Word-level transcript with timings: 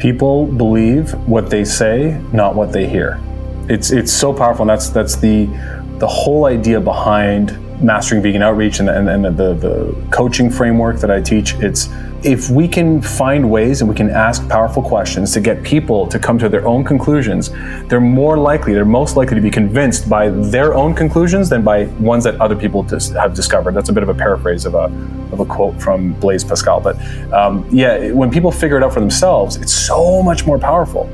People 0.00 0.46
believe 0.46 1.12
what 1.28 1.50
they 1.50 1.64
say, 1.64 2.20
not 2.32 2.54
what 2.54 2.72
they 2.72 2.88
hear. 2.88 3.20
It's 3.68 3.90
it's 3.90 4.12
so 4.12 4.32
powerful, 4.32 4.62
and 4.62 4.70
that's 4.70 4.88
that's 4.88 5.16
the 5.16 5.46
the 5.98 6.08
whole 6.08 6.46
idea 6.46 6.80
behind 6.80 7.56
mastering 7.82 8.22
vegan 8.22 8.42
outreach 8.42 8.80
and, 8.80 8.88
and, 8.88 9.08
and 9.08 9.24
the, 9.36 9.54
the 9.54 10.06
coaching 10.10 10.50
framework 10.50 10.98
that 11.00 11.10
I 11.10 11.20
teach. 11.20 11.54
It's 11.54 11.88
if 12.22 12.50
we 12.50 12.68
can 12.68 13.00
find 13.00 13.50
ways 13.50 13.80
and 13.80 13.88
we 13.88 13.96
can 13.96 14.10
ask 14.10 14.46
powerful 14.48 14.82
questions 14.82 15.32
to 15.32 15.40
get 15.40 15.62
people 15.62 16.06
to 16.06 16.18
come 16.18 16.38
to 16.38 16.48
their 16.48 16.66
own 16.66 16.84
conclusions, 16.84 17.50
they're 17.88 18.00
more 18.00 18.36
likely, 18.36 18.74
they're 18.74 18.84
most 18.84 19.16
likely 19.16 19.36
to 19.36 19.40
be 19.40 19.50
convinced 19.50 20.08
by 20.08 20.28
their 20.28 20.74
own 20.74 20.94
conclusions 20.94 21.48
than 21.48 21.62
by 21.62 21.84
ones 21.98 22.24
that 22.24 22.38
other 22.40 22.54
people 22.54 22.82
have 22.82 23.34
discovered. 23.34 23.74
That's 23.74 23.88
a 23.88 23.92
bit 23.92 24.02
of 24.02 24.10
a 24.10 24.14
paraphrase 24.14 24.66
of 24.66 24.74
a, 24.74 24.84
of 25.32 25.40
a 25.40 25.46
quote 25.46 25.80
from 25.80 26.12
Blaise 26.14 26.44
Pascal. 26.44 26.80
But 26.80 27.00
um, 27.32 27.66
yeah, 27.72 28.10
when 28.10 28.30
people 28.30 28.52
figure 28.52 28.76
it 28.76 28.82
out 28.82 28.92
for 28.92 29.00
themselves, 29.00 29.56
it's 29.56 29.72
so 29.72 30.22
much 30.22 30.44
more 30.44 30.58
powerful. 30.58 31.08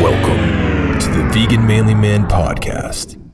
Welcome 0.00 0.98
to 0.98 1.08
the 1.10 1.28
Vegan 1.32 1.66
Manly 1.66 1.94
Man 1.94 2.26
Podcast. 2.26 3.25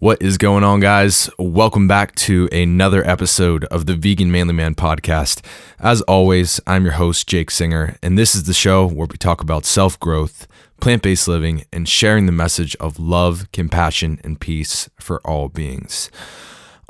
What 0.00 0.22
is 0.22 0.38
going 0.38 0.62
on, 0.62 0.78
guys? 0.78 1.28
Welcome 1.40 1.88
back 1.88 2.14
to 2.16 2.48
another 2.52 3.04
episode 3.04 3.64
of 3.64 3.86
the 3.86 3.96
Vegan 3.96 4.30
Manly 4.30 4.54
Man 4.54 4.76
podcast. 4.76 5.44
As 5.80 6.02
always, 6.02 6.60
I'm 6.68 6.84
your 6.84 6.92
host, 6.92 7.26
Jake 7.26 7.50
Singer, 7.50 7.96
and 8.00 8.16
this 8.16 8.36
is 8.36 8.44
the 8.44 8.54
show 8.54 8.86
where 8.86 9.08
we 9.10 9.16
talk 9.16 9.40
about 9.40 9.64
self 9.64 9.98
growth, 9.98 10.46
plant 10.80 11.02
based 11.02 11.26
living, 11.26 11.64
and 11.72 11.88
sharing 11.88 12.26
the 12.26 12.32
message 12.32 12.76
of 12.76 13.00
love, 13.00 13.50
compassion, 13.52 14.20
and 14.22 14.38
peace 14.38 14.88
for 15.00 15.20
all 15.26 15.48
beings. 15.48 16.12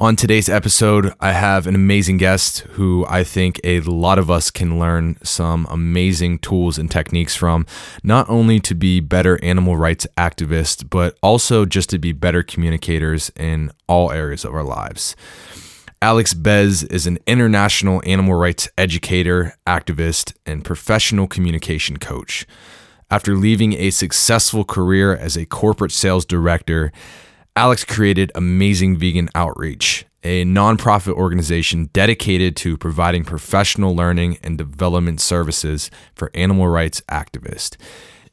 On 0.01 0.15
today's 0.15 0.49
episode, 0.49 1.13
I 1.19 1.33
have 1.33 1.67
an 1.67 1.75
amazing 1.75 2.19
guest 2.19 2.61
who 2.61 3.05
I 3.09 3.25
think 3.25 3.61
a 3.65 3.81
lot 3.81 4.21
of 4.21 4.31
us 4.31 4.49
can 4.49 4.79
learn 4.79 5.19
some 5.25 5.67
amazing 5.69 6.39
tools 6.39 6.79
and 6.79 6.89
techniques 6.89 7.35
from, 7.35 7.67
not 8.05 8.31
only 8.31 8.61
to 8.61 8.77
be 8.77 9.01
better 9.01 9.43
animal 9.43 9.77
rights 9.77 10.07
activists, 10.17 10.89
but 10.89 11.19
also 11.21 11.65
just 11.65 11.91
to 11.91 11.99
be 11.99 12.13
better 12.13 12.45
communicators 12.45 13.33
in 13.35 13.73
all 13.89 14.13
areas 14.13 14.45
of 14.45 14.55
our 14.55 14.63
lives. 14.63 15.17
Alex 16.01 16.33
Bez 16.33 16.85
is 16.85 17.09
an 17.09 17.19
international 17.27 18.01
animal 18.07 18.37
rights 18.37 18.69
educator, 18.79 19.57
activist, 19.67 20.33
and 20.47 20.65
professional 20.65 21.27
communication 21.27 21.97
coach. 21.97 22.47
After 23.11 23.35
leaving 23.35 23.73
a 23.73 23.91
successful 23.91 24.65
career 24.65 25.17
as 25.17 25.37
a 25.37 25.45
corporate 25.45 25.91
sales 25.91 26.25
director, 26.25 26.93
Alex 27.59 27.85
created 27.85 28.31
Amazing 28.37 28.99
Vegan 28.99 29.29
Outreach, 29.35 30.07
a 30.23 30.45
nonprofit 30.45 31.15
organization 31.15 31.91
dedicated 31.93 32.55
to 32.55 32.77
providing 32.77 33.25
professional 33.25 33.97
learning 33.97 34.39
and 34.45 34.57
development 34.57 35.21
services 35.21 35.91
for 36.15 36.31
animal 36.35 36.69
rights 36.69 37.01
activists. 37.11 37.77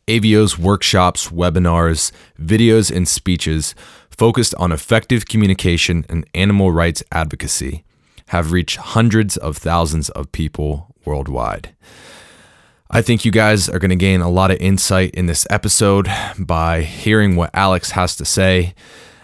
AVO's 0.08 0.60
workshops, 0.60 1.30
webinars, 1.30 2.12
videos, 2.40 2.96
and 2.96 3.08
speeches 3.08 3.74
focused 4.12 4.54
on 4.60 4.72
effective 4.72 5.26
communication 5.26 6.06
and 6.08 6.30
animal 6.36 6.72
rights 6.72 7.04
advocacy 7.12 7.84
have 8.28 8.52
reached 8.52 8.78
hundreds 8.78 9.38
of 9.38 9.58
thousands 9.58 10.10
of 10.10 10.32
people 10.34 10.94
worldwide. 11.04 11.74
I 12.92 13.02
think 13.02 13.26
you 13.26 13.32
guys 13.32 13.70
are 13.70 13.80
going 13.80 13.90
to 13.90 13.96
gain 13.96 14.22
a 14.22 14.30
lot 14.30 14.52
of 14.52 14.58
insight 14.58 15.16
in 15.16 15.26
this 15.26 15.48
episode 15.50 16.08
by 16.38 16.84
hearing 16.84 17.36
what 17.36 17.50
Alex 17.56 17.90
has 17.90 18.16
to 18.18 18.24
say 18.24 18.76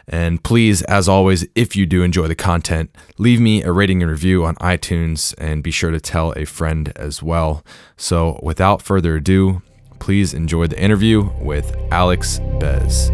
and 0.07 0.43
please, 0.43 0.81
as 0.83 1.07
always, 1.07 1.45
if 1.55 1.75
you 1.75 1.85
do 1.85 2.03
enjoy 2.03 2.27
the 2.27 2.35
content, 2.35 2.95
leave 3.17 3.39
me 3.39 3.63
a 3.63 3.71
rating 3.71 4.01
and 4.01 4.11
review 4.11 4.45
on 4.45 4.55
iTunes 4.55 5.33
and 5.37 5.63
be 5.63 5.71
sure 5.71 5.91
to 5.91 5.99
tell 5.99 6.33
a 6.35 6.45
friend 6.45 6.91
as 6.95 7.21
well. 7.23 7.63
So, 7.97 8.39
without 8.43 8.81
further 8.81 9.15
ado, 9.15 9.61
please 9.99 10.33
enjoy 10.33 10.67
the 10.67 10.79
interview 10.79 11.29
with 11.39 11.75
Alex 11.91 12.39
Bez. 12.59 13.11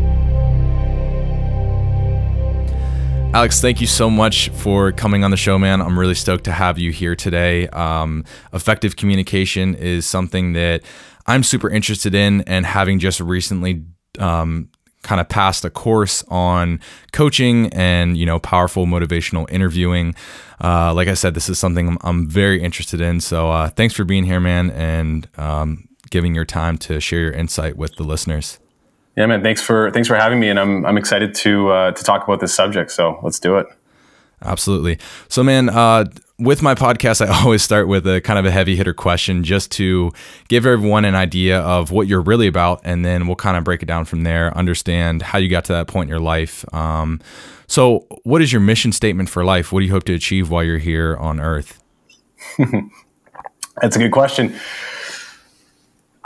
Alex, 3.33 3.61
thank 3.61 3.81
you 3.81 3.87
so 3.87 4.09
much 4.09 4.49
for 4.49 4.92
coming 4.92 5.23
on 5.23 5.30
the 5.30 5.37
show, 5.37 5.59
man. 5.59 5.81
I'm 5.81 5.99
really 5.99 6.15
stoked 6.15 6.45
to 6.45 6.52
have 6.52 6.80
you 6.80 6.92
here 6.92 7.15
today. 7.15 7.67
Um, 7.67 8.23
effective 8.54 8.95
communication 8.95 9.75
is 9.75 10.05
something 10.05 10.54
that 10.54 10.81
I'm 11.27 11.43
super 11.43 11.69
interested 11.69 12.15
in, 12.15 12.42
and 12.42 12.65
having 12.65 12.99
just 12.99 13.19
recently 13.19 13.83
um, 14.17 14.69
kind 15.03 15.21
of 15.21 15.30
passed 15.30 15.63
a 15.63 15.69
course 15.69 16.23
on 16.27 16.80
coaching 17.13 17.67
and 17.73 18.17
you 18.17 18.25
know 18.25 18.39
powerful 18.39 18.85
motivational 18.85 19.49
interviewing. 19.52 20.15
Uh, 20.63 20.93
like 20.93 21.08
I 21.08 21.13
said, 21.13 21.33
this 21.33 21.49
is 21.49 21.59
something 21.59 21.87
I'm, 21.87 21.97
I'm 22.02 22.27
very 22.27 22.61
interested 22.61 22.99
in. 22.99 23.21
So 23.21 23.52
uh, 23.52 23.69
thanks 23.69 23.93
for 23.93 24.03
being 24.03 24.23
here, 24.23 24.39
man, 24.39 24.71
and 24.71 25.27
um, 25.37 25.87
giving 26.09 26.33
your 26.33 26.45
time 26.45 26.77
to 26.80 26.99
share 26.99 27.19
your 27.19 27.31
insight 27.31 27.77
with 27.77 27.95
the 27.95 28.03
listeners. 28.03 28.59
Yeah, 29.15 29.25
man. 29.25 29.41
Thanks 29.41 29.61
for 29.61 29.91
thanks 29.91 30.07
for 30.07 30.15
having 30.15 30.39
me, 30.39 30.49
and 30.49 30.59
I'm 30.59 30.86
I'm 30.86 30.97
excited 30.97 31.33
to 31.36 31.69
uh, 31.69 31.91
to 31.91 32.03
talk 32.03 32.23
about 32.23 32.39
this 32.39 32.53
subject. 32.53 32.91
So 32.91 33.19
let's 33.23 33.39
do 33.39 33.57
it. 33.57 33.67
Absolutely. 34.43 34.99
So, 35.30 35.43
man, 35.43 35.70
uh, 35.70 36.05
with 36.39 36.61
my 36.61 36.75
podcast, 36.75 37.25
I 37.25 37.30
always 37.43 37.64
start 37.64 37.87
with 37.87 38.05
a 38.08 38.21
kind 38.21 38.37
of 38.37 38.45
a 38.45 38.52
heavy 38.52 38.75
hitter 38.75 38.93
question 38.93 39.43
just 39.43 39.71
to 39.73 40.11
give 40.48 40.65
everyone 40.65 41.05
an 41.05 41.15
idea 41.15 41.59
of 41.61 41.92
what 41.92 42.08
you're 42.08 42.21
really 42.21 42.48
about. 42.48 42.81
And 42.83 43.03
then 43.03 43.27
we'll 43.27 43.36
kind 43.36 43.58
of 43.58 43.64
break 43.64 43.81
it 43.81 43.87
down 43.87 44.05
from 44.05 44.23
there, 44.23 44.55
understand 44.55 45.21
how 45.21 45.39
you 45.39 45.49
got 45.49 45.65
to 45.65 45.73
that 45.73 45.87
point 45.87 46.08
in 46.08 46.09
your 46.09 46.20
life. 46.20 46.65
Um, 46.73 47.20
so, 47.67 48.05
what 48.23 48.42
is 48.42 48.53
your 48.53 48.61
mission 48.61 48.92
statement 48.92 49.30
for 49.30 49.43
life? 49.43 49.71
What 49.71 49.81
do 49.81 49.86
you 49.86 49.92
hope 49.92 50.05
to 50.05 50.14
achieve 50.14 50.49
while 50.49 50.64
you're 50.64 50.77
here 50.77 51.17
on 51.17 51.39
Earth? 51.39 51.83
That's 53.81 53.95
a 53.95 53.99
good 53.99 54.11
question. 54.11 54.55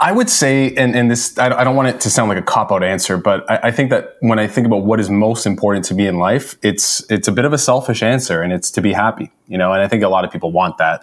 I 0.02 0.10
would 0.10 0.28
say, 0.28 0.74
and, 0.74 0.96
and 0.96 1.08
this, 1.08 1.38
I, 1.38 1.62
don't 1.62 1.76
want 1.76 1.86
it 1.86 2.00
to 2.00 2.10
sound 2.10 2.28
like 2.28 2.36
a 2.36 2.42
cop 2.42 2.72
out 2.72 2.82
answer, 2.82 3.16
but 3.16 3.48
I, 3.48 3.68
I, 3.68 3.70
think 3.70 3.90
that 3.90 4.16
when 4.18 4.40
I 4.40 4.48
think 4.48 4.66
about 4.66 4.84
what 4.84 4.98
is 4.98 5.08
most 5.08 5.46
important 5.46 5.84
to 5.86 5.94
me 5.94 6.08
in 6.08 6.18
life, 6.18 6.56
it's, 6.60 7.08
it's 7.08 7.28
a 7.28 7.32
bit 7.32 7.44
of 7.44 7.52
a 7.52 7.58
selfish 7.58 8.02
answer 8.02 8.42
and 8.42 8.52
it's 8.52 8.68
to 8.72 8.80
be 8.82 8.92
happy, 8.92 9.30
you 9.46 9.56
know, 9.56 9.72
and 9.72 9.80
I 9.80 9.86
think 9.86 10.02
a 10.02 10.08
lot 10.08 10.24
of 10.24 10.32
people 10.32 10.50
want 10.50 10.76
that. 10.78 11.02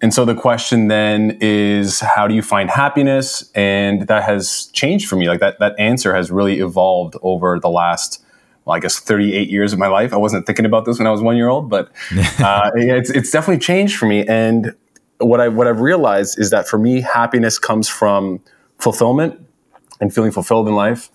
And 0.00 0.14
so 0.14 0.24
the 0.24 0.36
question 0.36 0.86
then 0.86 1.36
is, 1.40 1.98
how 1.98 2.28
do 2.28 2.34
you 2.34 2.42
find 2.42 2.70
happiness? 2.70 3.50
And 3.56 4.06
that 4.06 4.22
has 4.22 4.66
changed 4.72 5.08
for 5.08 5.16
me. 5.16 5.28
Like 5.28 5.40
that, 5.40 5.58
that 5.58 5.74
answer 5.76 6.14
has 6.14 6.30
really 6.30 6.60
evolved 6.60 7.16
over 7.22 7.58
the 7.58 7.68
last, 7.68 8.22
well, 8.64 8.76
I 8.76 8.78
guess 8.78 9.00
38 9.00 9.50
years 9.50 9.72
of 9.72 9.80
my 9.80 9.88
life. 9.88 10.12
I 10.12 10.16
wasn't 10.16 10.46
thinking 10.46 10.64
about 10.64 10.84
this 10.84 10.98
when 10.98 11.08
I 11.08 11.10
was 11.10 11.22
one 11.22 11.36
year 11.36 11.48
old, 11.48 11.68
but 11.68 11.90
uh, 12.38 12.70
it's, 12.76 13.10
it's 13.10 13.32
definitely 13.32 13.58
changed 13.58 13.96
for 13.96 14.06
me. 14.06 14.24
And 14.28 14.76
what 15.18 15.40
I 15.40 15.48
what 15.48 15.66
I've 15.66 15.80
realized 15.80 16.38
is 16.38 16.50
that 16.50 16.68
for 16.68 16.78
me, 16.78 17.00
happiness 17.00 17.58
comes 17.58 17.88
from 17.88 18.40
fulfillment 18.78 19.40
and 20.00 20.14
feeling 20.14 20.32
fulfilled 20.32 20.68
in 20.68 20.74
life. 20.74 21.10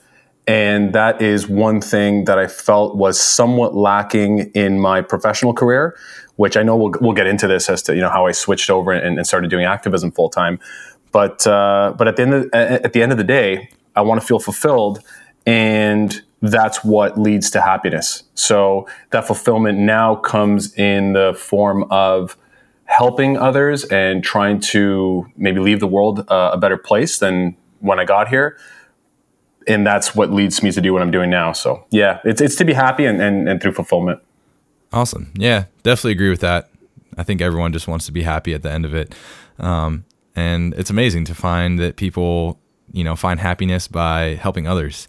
And 0.45 0.91
that 0.93 1.21
is 1.21 1.47
one 1.47 1.79
thing 1.79 2.25
that 2.25 2.37
I 2.37 2.47
felt 2.47 2.97
was 2.97 3.17
somewhat 3.17 3.75
lacking 3.75 4.51
in 4.53 4.77
my 4.77 5.01
professional 5.01 5.53
career, 5.53 5.97
which 6.35 6.57
I 6.57 6.63
know 6.63 6.75
we'll, 6.75 6.91
we'll 6.99 7.13
get 7.13 7.27
into 7.27 7.47
this 7.47 7.69
as 7.69 7.81
to 7.83 7.95
you 7.95 8.01
know 8.01 8.09
how 8.09 8.25
I 8.25 8.33
switched 8.33 8.69
over 8.69 8.91
and, 8.91 9.17
and 9.17 9.25
started 9.25 9.49
doing 9.49 9.65
activism 9.65 10.11
full 10.11 10.29
time. 10.29 10.59
But 11.11 11.47
uh, 11.47 11.93
but 11.97 12.07
at 12.07 12.17
the 12.17 12.23
end 12.23 12.33
of, 12.33 12.49
at 12.53 12.93
the 12.93 13.01
end 13.01 13.11
of 13.11 13.17
the 13.17 13.23
day, 13.23 13.69
I 13.95 14.01
want 14.01 14.19
to 14.19 14.27
feel 14.27 14.39
fulfilled, 14.39 14.99
and 15.45 16.21
that's 16.41 16.83
what 16.83 17.17
leads 17.17 17.49
to 17.51 17.61
happiness. 17.61 18.23
So 18.35 18.85
that 19.11 19.25
fulfillment 19.25 19.79
now 19.79 20.15
comes 20.15 20.73
in 20.77 21.13
the 21.13 21.33
form 21.35 21.85
of 21.89 22.35
helping 22.85 23.38
others 23.38 23.85
and 23.85 24.23
trying 24.23 24.59
to 24.59 25.25
maybe 25.35 25.59
leave 25.59 25.79
the 25.79 25.88
world 25.88 26.25
uh, 26.29 26.51
a 26.53 26.57
better 26.57 26.77
place 26.77 27.17
than 27.17 27.55
when 27.79 27.99
I 27.99 28.05
got 28.05 28.27
here. 28.27 28.57
And 29.67 29.88
that's 29.88 30.13
what 30.13 30.31
leads 30.31 30.61
me 30.61 30.71
to 30.71 30.81
do 30.81 30.94
what 30.94 31.01
I'm 31.01 31.11
doing 31.11 31.29
now. 31.29 31.53
So 31.53 31.85
yeah, 31.89 32.19
it's, 32.23 32.41
it's 32.41 32.55
to 32.57 32.66
be 32.66 32.73
happy 32.73 33.05
and, 33.05 33.21
and, 33.21 33.47
and 33.47 33.61
through 33.61 33.73
fulfillment. 33.73 34.21
Awesome. 34.91 35.31
Yeah, 35.35 35.66
definitely 35.83 36.11
agree 36.11 36.29
with 36.29 36.41
that. 36.41 36.69
I 37.17 37.23
think 37.23 37.41
everyone 37.41 37.73
just 37.73 37.88
wants 37.88 38.05
to 38.07 38.11
be 38.11 38.23
happy 38.23 38.53
at 38.53 38.63
the 38.63 38.71
end 38.71 38.85
of 38.85 38.94
it. 38.94 39.15
Um, 39.59 40.06
and 40.35 40.74
it's 40.74 40.89
amazing 40.89 41.25
to 41.25 41.35
find 41.35 41.80
that 41.80 41.95
people, 41.95 42.59
you 42.91 43.03
know, 43.03 43.15
find 43.15 43.39
happiness 43.39 43.88
by 43.88 44.35
helping 44.35 44.68
others. 44.68 45.07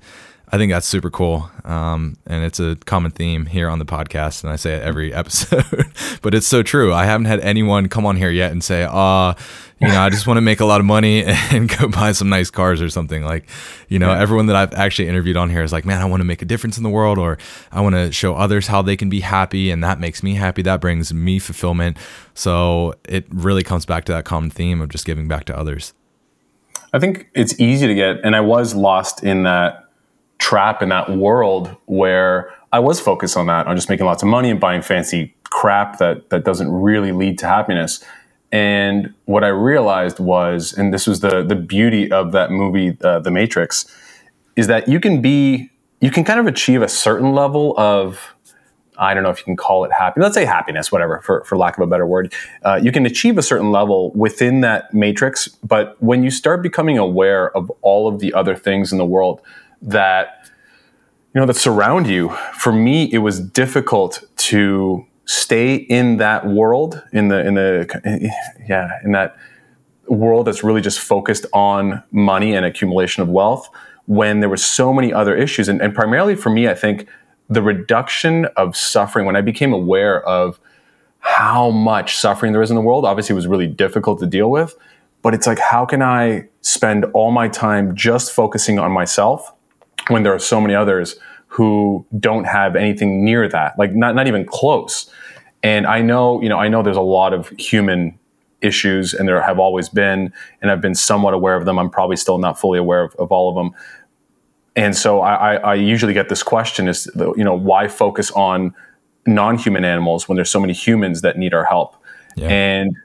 I 0.54 0.56
think 0.56 0.70
that's 0.70 0.86
super 0.86 1.10
cool. 1.10 1.50
Um, 1.64 2.16
and 2.26 2.44
it's 2.44 2.60
a 2.60 2.76
common 2.86 3.10
theme 3.10 3.46
here 3.46 3.68
on 3.68 3.80
the 3.80 3.84
podcast. 3.84 4.44
And 4.44 4.52
I 4.52 4.56
say 4.56 4.74
it 4.74 4.84
every 4.84 5.12
episode, 5.22 5.64
but 6.22 6.32
it's 6.32 6.46
so 6.46 6.62
true. 6.62 6.94
I 6.94 7.06
haven't 7.06 7.24
had 7.24 7.40
anyone 7.40 7.88
come 7.88 8.06
on 8.06 8.14
here 8.14 8.30
yet 8.30 8.52
and 8.52 8.62
say, 8.62 8.86
uh, 8.88 9.34
you 9.80 9.88
know, 9.88 10.00
I 10.00 10.10
just 10.10 10.28
want 10.28 10.36
to 10.36 10.42
make 10.42 10.60
a 10.60 10.64
lot 10.64 10.78
of 10.78 10.86
money 10.86 11.24
and 11.50 11.68
go 11.68 11.88
buy 11.88 12.12
some 12.12 12.28
nice 12.28 12.50
cars 12.50 12.80
or 12.80 12.88
something. 12.88 13.24
Like, 13.24 13.50
you 13.88 13.98
know, 13.98 14.12
yeah. 14.12 14.20
everyone 14.20 14.46
that 14.46 14.54
I've 14.54 14.72
actually 14.74 15.08
interviewed 15.08 15.36
on 15.36 15.50
here 15.50 15.64
is 15.64 15.72
like, 15.72 15.84
man, 15.84 16.00
I 16.00 16.04
want 16.04 16.20
to 16.20 16.24
make 16.24 16.40
a 16.40 16.44
difference 16.44 16.76
in 16.76 16.84
the 16.84 16.88
world 16.88 17.18
or 17.18 17.36
I 17.72 17.80
want 17.80 17.96
to 17.96 18.12
show 18.12 18.36
others 18.36 18.68
how 18.68 18.80
they 18.80 18.96
can 18.96 19.10
be 19.10 19.20
happy. 19.20 19.72
And 19.72 19.82
that 19.82 19.98
makes 19.98 20.22
me 20.22 20.34
happy. 20.34 20.62
That 20.62 20.80
brings 20.80 21.12
me 21.12 21.40
fulfillment. 21.40 21.96
So 22.34 22.94
it 23.08 23.26
really 23.28 23.64
comes 23.64 23.86
back 23.86 24.04
to 24.04 24.12
that 24.12 24.24
common 24.24 24.50
theme 24.50 24.80
of 24.80 24.88
just 24.88 25.04
giving 25.04 25.26
back 25.26 25.46
to 25.46 25.58
others. 25.58 25.94
I 26.92 27.00
think 27.00 27.28
it's 27.34 27.58
easy 27.58 27.88
to 27.88 27.94
get, 27.96 28.20
and 28.22 28.36
I 28.36 28.40
was 28.40 28.76
lost 28.76 29.24
in 29.24 29.42
that 29.42 29.83
trap 30.38 30.82
in 30.82 30.88
that 30.90 31.10
world 31.10 31.76
where 31.86 32.52
I 32.72 32.80
was 32.80 33.00
focused 33.00 33.36
on 33.36 33.46
that, 33.46 33.66
on 33.66 33.76
just 33.76 33.88
making 33.88 34.06
lots 34.06 34.22
of 34.22 34.28
money 34.28 34.50
and 34.50 34.60
buying 34.60 34.82
fancy 34.82 35.34
crap 35.44 35.98
that 35.98 36.30
that 36.30 36.44
doesn't 36.44 36.70
really 36.70 37.12
lead 37.12 37.38
to 37.38 37.46
happiness. 37.46 38.04
And 38.50 39.14
what 39.24 39.42
I 39.44 39.48
realized 39.48 40.18
was, 40.18 40.72
and 40.72 40.92
this 40.92 41.06
was 41.06 41.20
the 41.20 41.42
the 41.42 41.56
beauty 41.56 42.10
of 42.10 42.32
that 42.32 42.50
movie, 42.50 42.96
uh, 43.02 43.20
The 43.20 43.30
Matrix, 43.30 43.86
is 44.56 44.66
that 44.66 44.88
you 44.88 45.00
can 45.00 45.22
be, 45.22 45.70
you 46.00 46.10
can 46.10 46.24
kind 46.24 46.40
of 46.40 46.46
achieve 46.46 46.82
a 46.82 46.88
certain 46.88 47.32
level 47.32 47.74
of, 47.78 48.34
I 48.96 49.14
don't 49.14 49.24
know 49.24 49.30
if 49.30 49.38
you 49.38 49.44
can 49.44 49.56
call 49.56 49.84
it 49.84 49.92
happy. 49.92 50.20
Let's 50.20 50.34
say 50.34 50.44
happiness, 50.44 50.92
whatever, 50.92 51.20
for, 51.22 51.42
for 51.44 51.56
lack 51.56 51.76
of 51.76 51.82
a 51.82 51.86
better 51.88 52.06
word. 52.06 52.32
Uh, 52.62 52.78
you 52.80 52.92
can 52.92 53.06
achieve 53.06 53.38
a 53.38 53.42
certain 53.42 53.72
level 53.72 54.12
within 54.12 54.60
that 54.60 54.94
matrix, 54.94 55.48
but 55.64 56.00
when 56.00 56.22
you 56.22 56.30
start 56.30 56.62
becoming 56.62 56.98
aware 56.98 57.56
of 57.56 57.70
all 57.82 58.06
of 58.06 58.20
the 58.20 58.32
other 58.34 58.54
things 58.54 58.92
in 58.92 58.98
the 58.98 59.06
world 59.06 59.40
that 59.84 60.50
you 61.34 61.40
know 61.40 61.46
that 61.46 61.54
surround 61.54 62.06
you, 62.06 62.30
for 62.58 62.72
me, 62.72 63.12
it 63.12 63.18
was 63.18 63.40
difficult 63.40 64.22
to 64.36 65.06
stay 65.26 65.74
in 65.74 66.18
that 66.18 66.46
world 66.46 67.02
in 67.12 67.28
the 67.28 67.46
in 67.46 67.54
the 67.54 68.30
yeah 68.68 68.98
in 69.04 69.12
that 69.12 69.36
world 70.06 70.46
that's 70.46 70.62
really 70.62 70.82
just 70.82 71.00
focused 71.00 71.46
on 71.52 72.02
money 72.12 72.54
and 72.54 72.66
accumulation 72.66 73.22
of 73.22 73.28
wealth 73.28 73.70
when 74.06 74.40
there 74.40 74.50
were 74.50 74.56
so 74.56 74.92
many 74.92 75.14
other 75.14 75.34
issues. 75.34 75.66
And, 75.66 75.80
and 75.80 75.94
primarily 75.94 76.36
for 76.36 76.50
me 76.50 76.68
i 76.68 76.74
think 76.74 77.08
the 77.48 77.62
reduction 77.62 78.44
of 78.56 78.76
suffering 78.76 79.24
when 79.24 79.36
i 79.36 79.40
became 79.40 79.72
aware 79.72 80.22
of 80.28 80.60
how 81.20 81.70
much 81.70 82.18
suffering 82.18 82.52
there 82.52 82.60
is 82.60 82.70
in 82.70 82.76
the 82.76 82.82
world 82.82 83.06
obviously 83.06 83.34
was 83.34 83.46
really 83.46 83.66
difficult 83.66 84.18
to 84.20 84.26
deal 84.26 84.50
with 84.50 84.76
but 85.22 85.32
it's 85.32 85.46
like 85.46 85.58
how 85.58 85.86
can 85.86 86.02
i 86.02 86.46
spend 86.60 87.06
all 87.14 87.30
my 87.30 87.48
time 87.48 87.96
just 87.96 88.30
focusing 88.30 88.78
on 88.78 88.92
myself 88.92 89.53
when 90.08 90.22
there 90.22 90.34
are 90.34 90.38
so 90.38 90.60
many 90.60 90.74
others 90.74 91.16
who 91.46 92.04
don't 92.18 92.44
have 92.44 92.76
anything 92.76 93.24
near 93.24 93.48
that, 93.48 93.78
like 93.78 93.94
not, 93.94 94.14
not 94.14 94.26
even 94.26 94.44
close. 94.44 95.10
And 95.62 95.86
I 95.86 96.02
know, 96.02 96.42
you 96.42 96.48
know, 96.48 96.58
I 96.58 96.68
know 96.68 96.82
there's 96.82 96.96
a 96.96 97.00
lot 97.00 97.32
of 97.32 97.48
human 97.50 98.18
issues 98.60 99.14
and 99.14 99.28
there 99.28 99.40
have 99.40 99.58
always 99.58 99.88
been, 99.88 100.32
and 100.60 100.70
I've 100.70 100.80
been 100.80 100.94
somewhat 100.94 101.32
aware 101.32 101.54
of 101.54 101.64
them. 101.64 101.78
I'm 101.78 101.90
probably 101.90 102.16
still 102.16 102.38
not 102.38 102.58
fully 102.58 102.78
aware 102.78 103.02
of, 103.04 103.14
of 103.16 103.30
all 103.30 103.48
of 103.48 103.54
them. 103.54 103.74
And 104.76 104.96
so 104.96 105.20
I, 105.20 105.34
I, 105.34 105.54
I 105.54 105.74
usually 105.74 106.14
get 106.14 106.28
this 106.28 106.42
question 106.42 106.88
is, 106.88 107.08
you 107.14 107.44
know, 107.44 107.54
why 107.54 107.86
focus 107.86 108.30
on 108.32 108.74
non-human 109.26 109.84
animals 109.84 110.28
when 110.28 110.36
there's 110.36 110.50
so 110.50 110.60
many 110.60 110.72
humans 110.72 111.20
that 111.20 111.38
need 111.38 111.54
our 111.54 111.64
help? 111.64 111.94
Yeah. 112.36 112.48
And, 112.48 112.96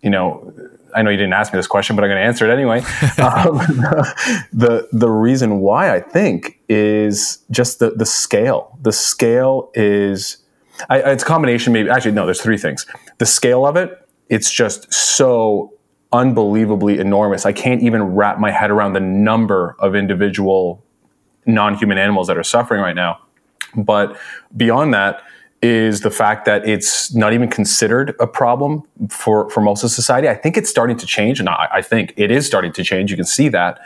you 0.00 0.08
know, 0.08 0.54
I 0.94 1.02
know 1.02 1.10
you 1.10 1.16
didn't 1.16 1.32
ask 1.32 1.52
me 1.52 1.58
this 1.58 1.66
question, 1.66 1.96
but 1.96 2.04
I'm 2.04 2.10
going 2.10 2.20
to 2.20 2.26
answer 2.26 2.48
it 2.48 2.52
anyway. 2.52 2.78
um, 3.18 3.58
the 4.52 4.88
the 4.92 5.10
reason 5.10 5.60
why 5.60 5.94
I 5.94 6.00
think 6.00 6.58
is 6.68 7.44
just 7.50 7.78
the 7.78 7.90
the 7.90 8.06
scale. 8.06 8.78
The 8.82 8.92
scale 8.92 9.70
is 9.74 10.38
I, 10.88 10.98
it's 10.98 11.22
a 11.22 11.26
combination. 11.26 11.72
Maybe 11.72 11.90
actually 11.90 12.12
no. 12.12 12.24
There's 12.24 12.40
three 12.40 12.58
things. 12.58 12.86
The 13.18 13.26
scale 13.26 13.66
of 13.66 13.76
it. 13.76 13.96
It's 14.28 14.50
just 14.50 14.92
so 14.92 15.74
unbelievably 16.12 16.98
enormous. 16.98 17.46
I 17.46 17.52
can't 17.52 17.82
even 17.82 18.02
wrap 18.02 18.38
my 18.38 18.50
head 18.50 18.70
around 18.70 18.92
the 18.92 19.00
number 19.00 19.76
of 19.78 19.94
individual 19.94 20.84
non-human 21.46 21.98
animals 21.98 22.26
that 22.28 22.36
are 22.36 22.44
suffering 22.44 22.80
right 22.80 22.94
now. 22.94 23.20
But 23.74 24.16
beyond 24.56 24.94
that, 24.94 25.22
is 25.62 26.00
the 26.00 26.10
fact 26.10 26.46
that 26.46 26.66
it's 26.66 27.14
not 27.14 27.34
even 27.34 27.48
considered 27.48 28.14
a 28.18 28.26
problem 28.26 28.82
for, 29.08 29.50
for 29.50 29.60
most 29.60 29.84
of 29.84 29.90
society. 29.90 30.28
I 30.28 30.34
think 30.34 30.56
it's 30.56 30.70
starting 30.70 30.96
to 30.96 31.06
change, 31.06 31.38
and 31.38 31.48
I, 31.48 31.68
I, 31.74 31.82
think 31.82 32.14
it 32.16 32.30
is 32.30 32.46
starting 32.46 32.72
to 32.72 32.82
change. 32.82 33.10
You 33.10 33.16
can 33.16 33.26
see 33.26 33.48
that. 33.50 33.78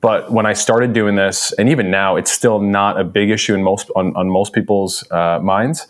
But 0.00 0.30
when 0.30 0.44
I 0.44 0.52
started 0.52 0.92
doing 0.92 1.16
this, 1.16 1.52
and 1.52 1.68
even 1.68 1.90
now, 1.90 2.16
it's 2.16 2.30
still 2.30 2.60
not 2.60 3.00
a 3.00 3.04
big 3.04 3.30
issue 3.30 3.54
in 3.54 3.62
most 3.62 3.90
on, 3.96 4.14
on 4.14 4.28
most 4.28 4.52
people's 4.52 5.10
uh, 5.10 5.40
minds. 5.42 5.88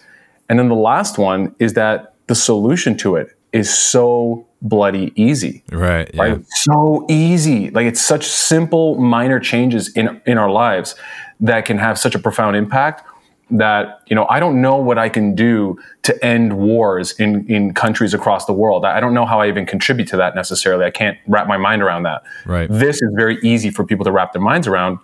And 0.48 0.58
then 0.58 0.68
the 0.68 0.76
last 0.76 1.18
one 1.18 1.54
is 1.58 1.74
that 1.74 2.14
the 2.28 2.34
solution 2.34 2.96
to 2.98 3.16
it 3.16 3.36
is 3.52 3.76
so 3.76 4.46
bloody 4.62 5.12
easy. 5.16 5.62
Right. 5.70 6.10
Yeah. 6.14 6.22
Right. 6.22 6.46
So 6.48 7.04
easy. 7.08 7.70
Like 7.70 7.86
it's 7.86 8.00
such 8.00 8.26
simple, 8.26 8.96
minor 8.96 9.40
changes 9.40 9.94
in 9.94 10.20
in 10.24 10.38
our 10.38 10.50
lives 10.50 10.94
that 11.40 11.64
can 11.64 11.78
have 11.78 11.98
such 11.98 12.14
a 12.14 12.18
profound 12.18 12.56
impact 12.56 13.07
that 13.50 14.02
you 14.06 14.14
know 14.14 14.26
I 14.28 14.40
don't 14.40 14.60
know 14.60 14.76
what 14.76 14.98
I 14.98 15.08
can 15.08 15.34
do 15.34 15.78
to 16.02 16.24
end 16.24 16.58
wars 16.58 17.12
in 17.12 17.46
in 17.50 17.74
countries 17.74 18.14
across 18.14 18.46
the 18.46 18.52
world. 18.52 18.84
I 18.84 19.00
don't 19.00 19.14
know 19.14 19.24
how 19.24 19.40
I 19.40 19.48
even 19.48 19.66
contribute 19.66 20.08
to 20.08 20.16
that 20.18 20.34
necessarily. 20.34 20.84
I 20.84 20.90
can't 20.90 21.18
wrap 21.26 21.46
my 21.46 21.56
mind 21.56 21.82
around 21.82 22.02
that. 22.04 22.22
Right. 22.44 22.68
This 22.70 22.96
is 22.96 23.10
very 23.16 23.38
easy 23.42 23.70
for 23.70 23.84
people 23.84 24.04
to 24.04 24.12
wrap 24.12 24.32
their 24.32 24.42
minds 24.42 24.66
around. 24.66 24.98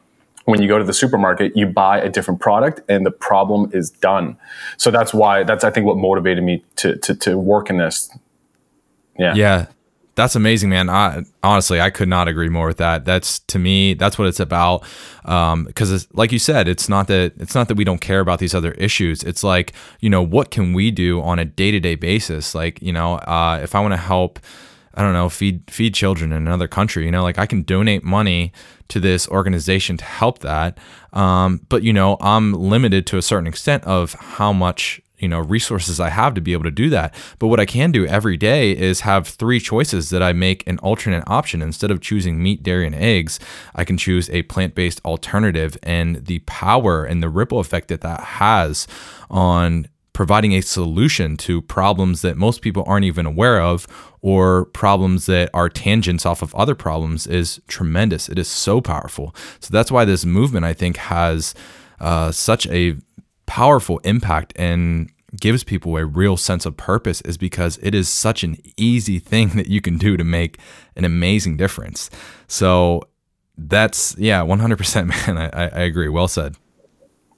When 0.44 0.60
you 0.60 0.68
go 0.68 0.78
to 0.78 0.84
the 0.84 0.92
supermarket, 0.92 1.56
you 1.56 1.66
buy 1.66 1.98
a 2.00 2.10
different 2.10 2.38
product, 2.38 2.82
and 2.88 3.06
the 3.06 3.10
problem 3.10 3.70
is 3.72 3.90
done. 3.90 4.36
So 4.76 4.90
that's 4.90 5.14
why 5.14 5.42
that's 5.42 5.64
I 5.64 5.70
think 5.70 5.86
what 5.86 5.96
motivated 5.96 6.44
me 6.44 6.62
to 6.76 6.96
to, 6.98 7.14
to 7.14 7.38
work 7.38 7.70
in 7.70 7.78
this. 7.78 8.10
Yeah. 9.18 9.34
Yeah. 9.34 9.66
That's 10.16 10.36
amazing, 10.36 10.70
man. 10.70 10.88
I, 10.88 11.24
honestly, 11.42 11.80
I 11.80 11.90
could 11.90 12.08
not 12.08 12.28
agree 12.28 12.48
more 12.48 12.68
with 12.68 12.76
that. 12.76 13.04
That's 13.04 13.40
to 13.40 13.58
me, 13.58 13.94
that's 13.94 14.16
what 14.16 14.28
it's 14.28 14.38
about. 14.38 14.84
Because, 15.22 15.92
um, 15.92 16.08
like 16.12 16.30
you 16.30 16.38
said, 16.38 16.68
it's 16.68 16.88
not 16.88 17.08
that 17.08 17.32
it's 17.38 17.54
not 17.54 17.68
that 17.68 17.76
we 17.76 17.84
don't 17.84 18.00
care 18.00 18.20
about 18.20 18.38
these 18.38 18.54
other 18.54 18.72
issues. 18.72 19.22
It's 19.24 19.42
like 19.42 19.72
you 20.00 20.08
know, 20.08 20.22
what 20.22 20.50
can 20.50 20.72
we 20.72 20.90
do 20.90 21.20
on 21.20 21.38
a 21.38 21.44
day 21.44 21.70
to 21.72 21.80
day 21.80 21.96
basis? 21.96 22.54
Like 22.54 22.80
you 22.80 22.92
know, 22.92 23.14
uh, 23.14 23.60
if 23.62 23.74
I 23.74 23.80
want 23.80 23.92
to 23.92 23.98
help. 23.98 24.38
I 24.96 25.02
don't 25.02 25.12
know, 25.12 25.28
feed 25.28 25.68
feed 25.68 25.92
children 25.92 26.30
in 26.30 26.46
another 26.46 26.68
country. 26.68 27.04
You 27.04 27.10
know, 27.10 27.24
like 27.24 27.36
I 27.36 27.46
can 27.46 27.64
donate 27.64 28.04
money 28.04 28.52
to 28.86 29.00
this 29.00 29.26
organization 29.26 29.96
to 29.96 30.04
help 30.04 30.38
that. 30.38 30.78
Um, 31.12 31.62
but 31.68 31.82
you 31.82 31.92
know, 31.92 32.16
I'm 32.20 32.52
limited 32.52 33.04
to 33.08 33.18
a 33.18 33.22
certain 33.22 33.48
extent 33.48 33.82
of 33.84 34.12
how 34.12 34.52
much 34.52 35.00
you 35.24 35.28
know 35.28 35.40
resources 35.40 35.98
I 35.98 36.10
have 36.10 36.34
to 36.34 36.42
be 36.42 36.52
able 36.52 36.64
to 36.64 36.70
do 36.70 36.90
that. 36.90 37.14
But 37.38 37.48
what 37.48 37.58
I 37.58 37.64
can 37.66 37.90
do 37.90 38.06
every 38.06 38.36
day 38.36 38.72
is 38.76 39.00
have 39.00 39.26
three 39.26 39.58
choices 39.58 40.10
that 40.10 40.22
I 40.22 40.32
make 40.34 40.62
an 40.68 40.78
alternate 40.78 41.24
option 41.26 41.62
instead 41.62 41.90
of 41.90 42.00
choosing 42.00 42.42
meat, 42.42 42.62
dairy, 42.62 42.86
and 42.86 42.94
eggs. 42.94 43.40
I 43.74 43.84
can 43.84 43.96
choose 43.96 44.28
a 44.30 44.42
plant-based 44.42 45.00
alternative, 45.04 45.78
and 45.82 46.26
the 46.26 46.40
power 46.40 47.04
and 47.04 47.22
the 47.22 47.30
ripple 47.30 47.58
effect 47.58 47.88
that 47.88 48.02
that 48.02 48.20
has 48.20 48.86
on 49.30 49.88
providing 50.12 50.52
a 50.52 50.60
solution 50.60 51.36
to 51.36 51.60
problems 51.60 52.22
that 52.22 52.36
most 52.36 52.62
people 52.62 52.84
aren't 52.86 53.04
even 53.04 53.26
aware 53.26 53.60
of 53.60 53.86
or 54.20 54.66
problems 54.66 55.26
that 55.26 55.50
are 55.52 55.68
tangents 55.68 56.24
off 56.24 56.40
of 56.40 56.54
other 56.54 56.74
problems 56.74 57.26
is 57.26 57.60
tremendous. 57.66 58.28
It 58.28 58.38
is 58.38 58.48
so 58.48 58.80
powerful. 58.80 59.34
So 59.58 59.70
that's 59.72 59.90
why 59.90 60.04
this 60.04 60.24
movement, 60.24 60.64
I 60.64 60.72
think, 60.72 60.96
has 60.96 61.54
uh, 61.98 62.30
such 62.30 62.66
a 62.68 62.96
powerful 63.46 63.98
impact 63.98 64.52
and 64.56 65.10
gives 65.40 65.64
people 65.64 65.96
a 65.96 66.04
real 66.04 66.36
sense 66.36 66.66
of 66.66 66.76
purpose 66.76 67.20
is 67.22 67.36
because 67.36 67.78
it 67.82 67.94
is 67.94 68.08
such 68.08 68.44
an 68.44 68.56
easy 68.76 69.18
thing 69.30 69.50
that 69.50 69.68
you 69.68 69.80
can 69.80 69.98
do 69.98 70.16
to 70.16 70.24
make 70.24 70.58
an 70.96 71.04
amazing 71.04 71.56
difference. 71.56 72.10
So 72.46 73.02
that's 73.56 74.16
yeah, 74.18 74.40
100%, 74.40 75.26
man. 75.26 75.50
I, 75.54 75.68
I 75.68 75.80
agree. 75.82 76.08
Well 76.08 76.28
said. 76.28 76.56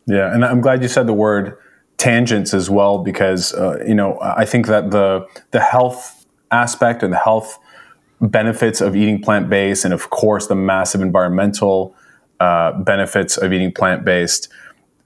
Yeah, 0.07 0.33
and 0.33 0.45
I'm 0.45 0.61
glad 0.61 0.83
you 0.83 0.89
said 0.89 1.07
the 1.07 1.13
word 1.13 1.59
tangents 1.99 2.55
as 2.55 2.71
well 2.71 2.99
because 2.99 3.53
uh, 3.55 3.83
you 3.87 3.95
know 3.95 4.19
I 4.21 4.45
think 4.45 4.67
that 4.67 4.91
the 4.91 5.27
the 5.51 5.61
health 5.61 6.25
aspect 6.51 7.03
and 7.03 7.13
the 7.13 7.19
health 7.19 7.59
benefits 8.21 8.81
of 8.81 8.95
eating 8.95 9.21
plant 9.21 9.51
based, 9.51 9.85
and 9.85 9.93
of 9.93 10.11
course 10.11 10.47
the 10.47 10.55
massive 10.55 11.01
environmental 11.01 11.95
uh, 12.39 12.73
benefits 12.83 13.37
of 13.37 13.53
eating 13.53 13.73
plant 13.73 14.05
based, 14.05 14.49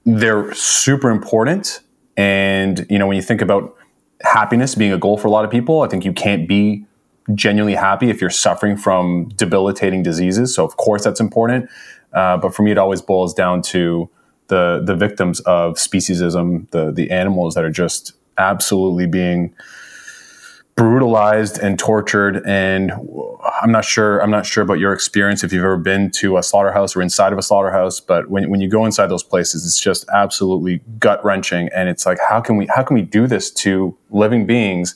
they're 0.05 0.53
super 0.53 1.09
important 1.09 1.81
and, 2.17 2.85
you 2.89 2.99
know, 2.99 3.07
when 3.07 3.15
you 3.15 3.21
think 3.21 3.41
about 3.41 3.75
happiness 4.21 4.75
being 4.75 4.91
a 4.91 4.97
goal 4.97 5.17
for 5.17 5.27
a 5.27 5.31
lot 5.31 5.45
of 5.45 5.51
people, 5.51 5.81
I 5.81 5.87
think 5.87 6.05
you 6.05 6.13
can't 6.13 6.47
be 6.47 6.85
genuinely 7.33 7.75
happy 7.75 8.09
if 8.09 8.19
you're 8.19 8.29
suffering 8.29 8.77
from 8.77 9.29
debilitating 9.35 10.03
diseases. 10.03 10.53
So, 10.53 10.65
of 10.65 10.77
course, 10.77 11.03
that's 11.03 11.19
important. 11.19 11.69
Uh, 12.13 12.37
but 12.37 12.53
for 12.53 12.63
me, 12.63 12.71
it 12.71 12.77
always 12.77 13.01
boils 13.01 13.33
down 13.33 13.61
to 13.61 14.09
the 14.47 14.81
the 14.85 14.95
victims 14.95 15.39
of 15.41 15.75
speciesism, 15.75 16.69
the 16.71 16.91
the 16.91 17.09
animals 17.09 17.55
that 17.55 17.63
are 17.63 17.71
just 17.71 18.13
absolutely 18.37 19.07
being 19.07 19.53
brutalized 20.75 21.57
and 21.59 21.77
tortured 21.77 22.41
and 22.45 22.91
i'm 23.61 23.71
not 23.71 23.83
sure 23.83 24.19
i'm 24.19 24.31
not 24.31 24.45
sure 24.45 24.63
about 24.63 24.79
your 24.79 24.93
experience 24.93 25.43
if 25.43 25.51
you've 25.51 25.63
ever 25.63 25.77
been 25.77 26.09
to 26.09 26.37
a 26.37 26.43
slaughterhouse 26.43 26.95
or 26.95 27.01
inside 27.01 27.33
of 27.33 27.39
a 27.39 27.41
slaughterhouse 27.41 27.99
but 27.99 28.29
when, 28.29 28.49
when 28.49 28.61
you 28.61 28.69
go 28.69 28.85
inside 28.85 29.07
those 29.07 29.23
places 29.23 29.65
it's 29.65 29.79
just 29.79 30.07
absolutely 30.13 30.81
gut 30.97 31.23
wrenching 31.25 31.69
and 31.75 31.89
it's 31.89 32.05
like 32.05 32.17
how 32.29 32.39
can 32.39 32.55
we 32.55 32.67
how 32.67 32.83
can 32.83 32.95
we 32.95 33.01
do 33.01 33.27
this 33.27 33.51
to 33.51 33.95
living 34.11 34.45
beings 34.45 34.95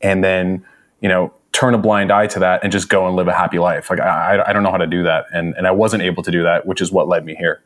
and 0.00 0.22
then 0.22 0.64
you 1.00 1.08
know 1.08 1.32
turn 1.52 1.74
a 1.74 1.78
blind 1.78 2.12
eye 2.12 2.26
to 2.26 2.38
that 2.38 2.62
and 2.62 2.70
just 2.70 2.88
go 2.88 3.06
and 3.06 3.16
live 3.16 3.28
a 3.28 3.32
happy 3.32 3.58
life? 3.58 3.90
Like 3.90 4.00
i, 4.00 4.42
I 4.46 4.52
don't 4.52 4.62
know 4.62 4.70
how 4.70 4.76
to 4.76 4.86
do 4.86 5.02
that 5.02 5.26
and, 5.32 5.54
and 5.56 5.66
i 5.66 5.72
wasn't 5.72 6.02
able 6.02 6.22
to 6.22 6.30
do 6.30 6.44
that 6.44 6.66
which 6.66 6.80
is 6.80 6.92
what 6.92 7.08
led 7.08 7.24
me 7.24 7.34
here. 7.34 7.62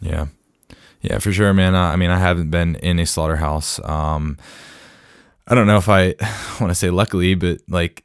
Yeah. 0.00 0.26
Yeah 1.02 1.18
for 1.18 1.30
sure 1.30 1.52
man. 1.52 1.74
I 1.74 1.96
mean 1.96 2.10
i 2.10 2.18
haven't 2.18 2.50
been 2.50 2.76
in 2.76 2.98
a 2.98 3.04
slaughterhouse 3.06 3.80
um, 3.84 4.38
I 5.46 5.54
don't 5.54 5.66
know 5.66 5.76
if 5.76 5.88
I 5.88 6.14
want 6.60 6.70
to 6.70 6.74
say 6.74 6.90
luckily, 6.90 7.34
but 7.34 7.58
like, 7.68 8.04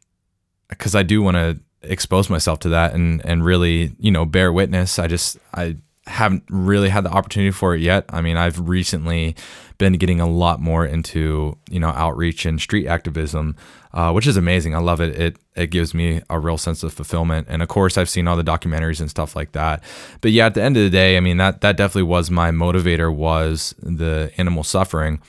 because 0.70 0.96
I 0.96 1.04
do 1.04 1.22
want 1.22 1.36
to 1.36 1.60
expose 1.82 2.30
myself 2.30 2.60
to 2.60 2.70
that 2.70 2.94
and 2.94 3.24
and 3.26 3.44
really, 3.44 3.96
you 4.00 4.12
know, 4.12 4.26
bear 4.26 4.52
witness. 4.52 5.00
I 5.00 5.08
just 5.08 5.38
I 5.54 5.78
haven't 6.08 6.44
really 6.50 6.90
had 6.90 7.04
the 7.04 7.12
opportunity 7.12 7.52
for 7.52 7.76
it 7.76 7.82
yet. 7.82 8.06
I 8.10 8.22
mean, 8.22 8.38
I've 8.38 8.68
recently 8.68 9.36
been 9.78 9.94
getting 9.94 10.20
a 10.20 10.28
lot 10.28 10.60
more 10.60 10.86
into 10.86 11.58
you 11.70 11.80
know 11.80 11.90
outreach 11.90 12.46
and 12.46 12.60
street 12.60 12.88
activism, 12.88 13.56
uh, 13.94 14.12
which 14.12 14.26
is 14.26 14.38
amazing. 14.38 14.74
I 14.74 14.80
love 14.80 15.02
it. 15.02 15.16
It 15.20 15.38
it 15.56 15.68
gives 15.68 15.94
me 15.94 16.22
a 16.30 16.40
real 16.40 16.58
sense 16.58 16.84
of 16.84 16.94
fulfillment. 16.94 17.48
And 17.50 17.62
of 17.62 17.68
course, 17.68 17.98
I've 17.98 18.10
seen 18.10 18.28
all 18.28 18.36
the 18.36 18.44
documentaries 18.44 19.00
and 19.00 19.10
stuff 19.10 19.36
like 19.36 19.52
that. 19.52 19.84
But 20.22 20.32
yeah, 20.32 20.48
at 20.48 20.54
the 20.54 20.64
end 20.64 20.78
of 20.78 20.84
the 20.84 20.90
day, 20.90 21.18
I 21.18 21.20
mean 21.20 21.38
that 21.38 21.62
that 21.62 21.78
definitely 21.78 22.04
was 22.04 22.32
my 22.32 22.52
motivator 22.52 23.14
was 23.14 23.76
the 23.80 24.32
animal 24.38 24.64
suffering. 24.64 25.22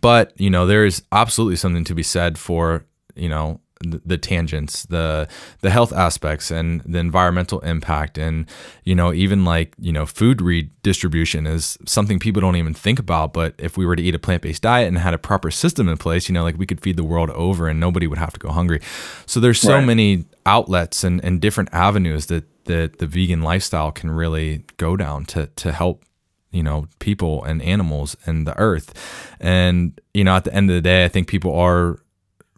But 0.00 0.32
you 0.40 0.50
know, 0.50 0.66
there 0.66 0.84
is 0.84 1.02
absolutely 1.12 1.56
something 1.56 1.84
to 1.84 1.94
be 1.94 2.02
said 2.02 2.38
for 2.38 2.84
you 3.14 3.28
know 3.28 3.60
the 3.82 4.18
tangents 4.18 4.84
the 4.86 5.26
the 5.60 5.70
health 5.70 5.90
aspects 5.90 6.50
and 6.50 6.82
the 6.82 6.98
environmental 6.98 7.60
impact. 7.60 8.18
And 8.18 8.46
you 8.84 8.94
know 8.94 9.12
even 9.12 9.44
like 9.44 9.74
you 9.78 9.90
know 9.90 10.04
food 10.04 10.42
redistribution 10.42 11.46
is 11.46 11.78
something 11.86 12.18
people 12.18 12.42
don't 12.42 12.56
even 12.56 12.74
think 12.74 12.98
about. 12.98 13.32
But 13.32 13.54
if 13.56 13.78
we 13.78 13.86
were 13.86 13.96
to 13.96 14.02
eat 14.02 14.14
a 14.14 14.18
plant-based 14.18 14.62
diet 14.62 14.88
and 14.88 14.98
had 14.98 15.14
a 15.14 15.18
proper 15.18 15.50
system 15.50 15.88
in 15.88 15.96
place 15.96 16.28
you 16.28 16.34
know 16.34 16.42
like 16.42 16.58
we 16.58 16.66
could 16.66 16.82
feed 16.82 16.96
the 16.96 17.04
world 17.04 17.30
over 17.30 17.68
and 17.68 17.80
nobody 17.80 18.06
would 18.06 18.18
have 18.18 18.34
to 18.34 18.40
go 18.40 18.50
hungry. 18.50 18.80
So 19.24 19.40
there's 19.40 19.60
so 19.60 19.76
right. 19.76 19.84
many 19.84 20.26
outlets 20.44 21.02
and, 21.02 21.24
and 21.24 21.40
different 21.40 21.70
avenues 21.72 22.26
that 22.26 22.44
that 22.64 22.98
the 22.98 23.06
vegan 23.06 23.40
lifestyle 23.40 23.90
can 23.92 24.10
really 24.10 24.64
go 24.76 24.94
down 24.96 25.24
to 25.26 25.46
to 25.56 25.72
help 25.72 26.04
you 26.50 26.62
know 26.62 26.86
people 26.98 27.44
and 27.44 27.62
animals 27.62 28.16
and 28.26 28.46
the 28.46 28.56
earth. 28.58 28.92
And 29.40 30.00
you 30.14 30.24
know 30.24 30.36
at 30.36 30.44
the 30.44 30.54
end 30.54 30.70
of 30.70 30.74
the 30.74 30.82
day 30.82 31.04
i 31.04 31.08
think 31.08 31.28
people 31.28 31.54
are 31.54 31.98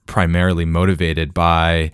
primarily 0.06 0.64
motivated 0.64 1.32
by 1.32 1.90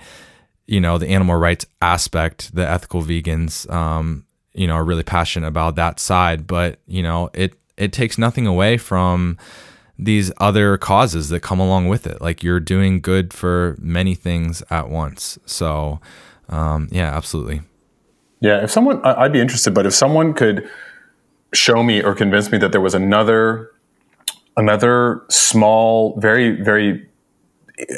you 0.67 0.81
know 0.81 0.99
the 0.99 1.09
animal 1.09 1.37
rights 1.37 1.67
aspect 1.83 2.55
the 2.55 2.69
ethical 2.69 3.03
vegans 3.03 3.71
um, 3.73 4.27
you 4.59 4.67
know 4.67 4.75
are 4.75 4.85
really 4.85 5.03
passionate 5.03 5.47
about 5.47 5.77
that 5.77 5.99
side. 6.01 6.47
But 6.47 6.81
you 6.87 7.03
know 7.03 7.31
it 7.33 7.55
it 7.77 7.93
takes 7.93 8.19
nothing 8.19 8.47
away 8.47 8.77
from 8.77 9.39
these 9.99 10.31
other 10.39 10.77
causes 10.77 11.29
that 11.31 11.41
come 11.41 11.59
along 11.59 11.89
with 11.89 12.07
it. 12.07 12.21
Like 12.21 12.43
you're 12.43 12.61
doing 12.61 13.01
good 13.01 13.33
for 13.33 13.77
many 13.81 14.15
things 14.15 14.63
at 14.71 14.89
once. 14.89 15.39
So 15.47 16.01
um, 16.49 16.89
yeah 16.91 17.15
absolutely. 17.17 17.63
Yeah 18.41 18.63
if 18.63 18.71
someone 18.71 19.05
i'd 19.05 19.33
be 19.33 19.41
interested 19.41 19.75
but 19.75 19.85
if 19.85 19.93
someone 19.93 20.33
could 20.33 20.69
show 21.53 21.83
me 21.83 22.03
or 22.03 22.15
convince 22.15 22.51
me 22.53 22.59
that 22.59 22.73
there 22.73 22.81
was 22.81 22.95
another 22.95 23.71
another 24.57 25.25
small 25.29 26.19
very 26.19 26.63
very 26.63 27.09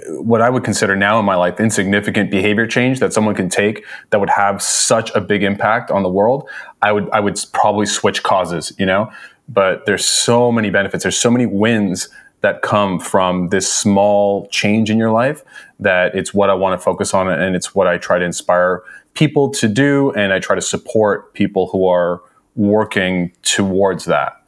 what 0.08 0.42
I 0.42 0.50
would 0.50 0.64
consider 0.64 0.94
now 0.94 1.18
in 1.18 1.24
my 1.24 1.34
life 1.36 1.58
insignificant 1.58 2.30
behavior 2.30 2.66
change 2.66 3.00
that 3.00 3.12
someone 3.12 3.34
can 3.34 3.48
take 3.48 3.84
that 4.10 4.20
would 4.20 4.30
have 4.30 4.60
such 4.60 5.10
a 5.14 5.20
big 5.20 5.42
impact 5.42 5.90
on 5.90 6.02
the 6.02 6.08
world, 6.08 6.48
I 6.82 6.92
would 6.92 7.08
I 7.10 7.20
would 7.20 7.38
probably 7.52 7.86
switch 7.86 8.22
causes, 8.22 8.72
you 8.78 8.86
know. 8.86 9.10
But 9.48 9.86
there's 9.86 10.06
so 10.06 10.52
many 10.52 10.70
benefits. 10.70 11.02
There's 11.02 11.18
so 11.18 11.30
many 11.30 11.46
wins 11.46 12.08
that 12.42 12.62
come 12.62 13.00
from 13.00 13.48
this 13.48 13.70
small 13.72 14.46
change 14.48 14.90
in 14.90 14.98
your 14.98 15.10
life 15.10 15.42
that 15.78 16.14
it's 16.14 16.32
what 16.32 16.50
I 16.50 16.54
want 16.54 16.78
to 16.78 16.82
focus 16.82 17.12
on 17.12 17.28
and 17.28 17.56
it's 17.56 17.74
what 17.74 17.86
I 17.86 17.98
try 17.98 18.18
to 18.18 18.24
inspire 18.24 18.82
people 19.14 19.50
to 19.50 19.68
do 19.68 20.12
and 20.12 20.32
I 20.32 20.38
try 20.38 20.54
to 20.54 20.62
support 20.62 21.34
people 21.34 21.66
who 21.68 21.86
are 21.86 22.22
working 22.60 23.32
towards 23.42 24.04
that. 24.04 24.42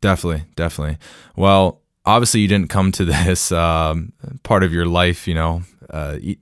Definitely, 0.00 0.44
definitely. 0.54 0.98
Well, 1.34 1.80
obviously 2.06 2.40
you 2.40 2.48
didn't 2.48 2.70
come 2.70 2.92
to 2.92 3.04
this 3.26 3.50
um, 3.50 4.12
part 4.44 4.62
of 4.62 4.72
your 4.72 4.86
life, 4.86 5.26
you 5.26 5.34
know, 5.34 5.62
uh, 5.90 6.18
I 6.20 6.36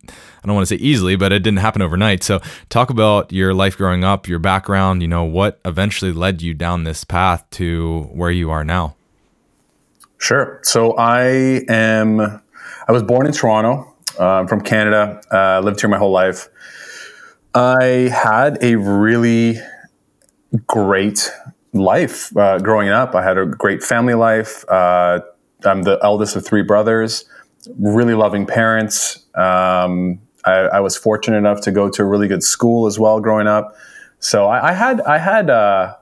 don't 0.44 0.54
want 0.56 0.66
to 0.66 0.76
say 0.76 0.82
easily, 0.82 1.14
but 1.14 1.32
it 1.32 1.40
didn't 1.40 1.60
happen 1.60 1.80
overnight. 1.80 2.24
So, 2.24 2.40
talk 2.68 2.90
about 2.90 3.32
your 3.32 3.54
life 3.54 3.76
growing 3.76 4.02
up, 4.02 4.26
your 4.26 4.40
background, 4.40 5.02
you 5.02 5.08
know, 5.08 5.22
what 5.22 5.60
eventually 5.64 6.12
led 6.12 6.42
you 6.42 6.52
down 6.52 6.82
this 6.82 7.04
path 7.04 7.48
to 7.52 8.10
where 8.12 8.32
you 8.32 8.50
are 8.50 8.64
now. 8.64 8.96
Sure. 10.18 10.58
So, 10.64 10.96
I 10.96 11.62
am, 11.68 12.20
I 12.20 12.92
was 12.92 13.04
born 13.04 13.26
in 13.26 13.32
Toronto. 13.32 13.92
Uh, 14.18 14.46
from 14.46 14.62
Canada, 14.62 15.20
uh, 15.30 15.60
lived 15.60 15.78
here 15.78 15.90
my 15.90 15.98
whole 15.98 16.10
life. 16.10 16.48
I 17.54 18.10
had 18.10 18.58
a 18.62 18.76
really 18.76 19.58
great 20.66 21.30
life 21.72 22.34
uh, 22.36 22.58
growing 22.58 22.88
up. 22.88 23.14
I 23.14 23.22
had 23.22 23.38
a 23.38 23.46
great 23.46 23.82
family 23.82 24.14
life 24.14 24.64
uh, 24.68 25.20
I'm 25.64 25.82
the 25.82 25.98
eldest 26.02 26.36
of 26.36 26.44
three 26.44 26.62
brothers, 26.62 27.24
really 27.78 28.14
loving 28.14 28.46
parents. 28.46 29.24
Um, 29.34 30.20
I, 30.44 30.52
I, 30.52 30.80
was 30.80 30.96
fortunate 30.96 31.38
enough 31.38 31.60
to 31.62 31.72
go 31.72 31.88
to 31.88 32.02
a 32.02 32.04
really 32.04 32.28
good 32.28 32.42
school 32.42 32.86
as 32.86 32.98
well 32.98 33.20
growing 33.20 33.46
up. 33.46 33.74
So 34.18 34.46
I, 34.46 34.70
I 34.70 34.72
had 34.72 35.00
I 35.02 35.18
had 35.18 35.50
uh, 35.50 35.94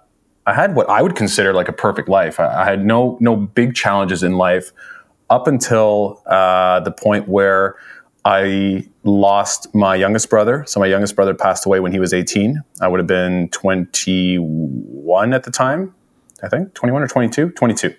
I 0.47 0.55
had 0.55 0.75
what 0.75 0.89
I 0.89 1.03
would 1.03 1.17
consider 1.17 1.53
like 1.53 1.69
a 1.69 1.73
perfect 1.73 2.09
life. 2.09 2.39
I, 2.39 2.63
I 2.63 2.65
had 2.65 2.85
no 2.85 3.17
no 3.21 3.37
big 3.37 3.75
challenges 3.75 4.23
in 4.23 4.37
life 4.37 4.73
up 5.31 5.47
until 5.47 6.23
uh, 6.27 6.81
the 6.81 6.93
point 6.93 7.29
where 7.29 7.77
I 8.25 8.88
lost 9.02 9.75
my 9.75 9.95
youngest 9.95 10.31
brother. 10.31 10.64
So 10.66 10.81
my 10.81 10.87
youngest 10.87 11.14
brother 11.14 11.35
passed 11.35 11.66
away 11.66 11.81
when 11.81 11.93
he 11.93 11.99
was 11.99 12.14
18. 12.14 12.62
I 12.81 12.88
would 12.88 12.99
have 12.99 13.07
been 13.07 13.49
21 13.50 15.33
at 15.35 15.43
the 15.43 15.50
time, 15.50 15.95
I 16.43 16.49
think, 16.49 16.73
21 16.75 17.02
or 17.02 17.09
22, 17.09 17.50
22 17.50 17.95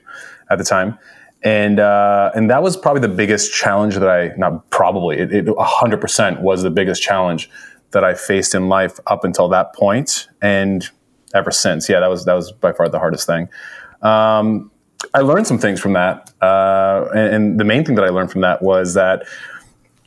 at 0.50 0.58
the 0.58 0.64
time 0.64 0.98
and 1.46 1.80
uh, 1.80 2.32
and 2.34 2.50
that 2.50 2.64
was 2.64 2.76
probably 2.76 3.02
the 3.02 3.08
biggest 3.08 3.54
challenge 3.54 3.94
that 3.96 4.10
I 4.10 4.34
not 4.36 4.68
probably 4.72 5.18
it 5.18 5.48
hundred 5.60 6.02
percent 6.02 6.42
was 6.42 6.64
the 6.64 6.72
biggest 6.72 7.02
challenge 7.04 7.50
that 7.92 8.04
I 8.04 8.16
faced 8.16 8.56
in 8.56 8.68
life 8.68 9.00
up 9.08 9.24
until 9.24 9.48
that 9.50 9.74
point 9.76 10.28
and 10.42 10.84
ever 11.36 11.52
since. 11.52 11.88
Yeah, 11.88 12.00
that 12.00 12.10
was 12.10 12.26
that 12.26 12.34
was 12.34 12.52
by 12.52 12.74
far 12.74 12.90
the 12.90 13.00
hardest 13.00 13.28
thing. 13.28 13.48
Um, 14.02 14.72
I 15.14 15.20
learned 15.20 15.46
some 15.46 15.60
things 15.60 15.80
from 15.80 15.94
that, 15.94 16.34
uh, 16.42 17.10
and, 17.14 17.36
and 17.36 17.60
the 17.60 17.64
main 17.64 17.86
thing 17.86 17.96
that 17.96 18.04
I 18.04 18.10
learned 18.10 18.32
from 18.32 18.42
that 18.42 18.64
was 18.64 18.96
that 18.96 19.24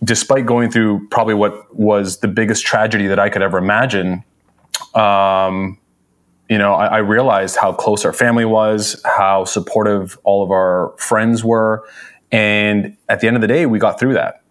despite 0.02 0.46
going 0.46 0.70
through 0.70 1.08
probably 1.08 1.34
what 1.34 1.74
was 1.74 2.18
the 2.18 2.28
biggest 2.28 2.64
tragedy 2.64 3.06
that 3.08 3.18
I 3.18 3.28
could 3.28 3.42
ever 3.42 3.58
imagine. 3.58 4.24
Um, 4.94 5.78
you 6.48 6.56
know, 6.56 6.74
I, 6.74 6.86
I, 6.86 6.98
realized 6.98 7.56
how 7.56 7.72
close 7.72 8.04
our 8.04 8.12
family 8.12 8.44
was, 8.44 9.00
how 9.04 9.44
supportive 9.44 10.18
all 10.24 10.42
of 10.42 10.50
our 10.50 10.94
friends 10.96 11.44
were. 11.44 11.86
And 12.32 12.96
at 13.08 13.20
the 13.20 13.26
end 13.26 13.36
of 13.36 13.42
the 13.42 13.48
day, 13.48 13.66
we 13.66 13.78
got 13.78 14.00
through 14.00 14.14
that. 14.14 14.42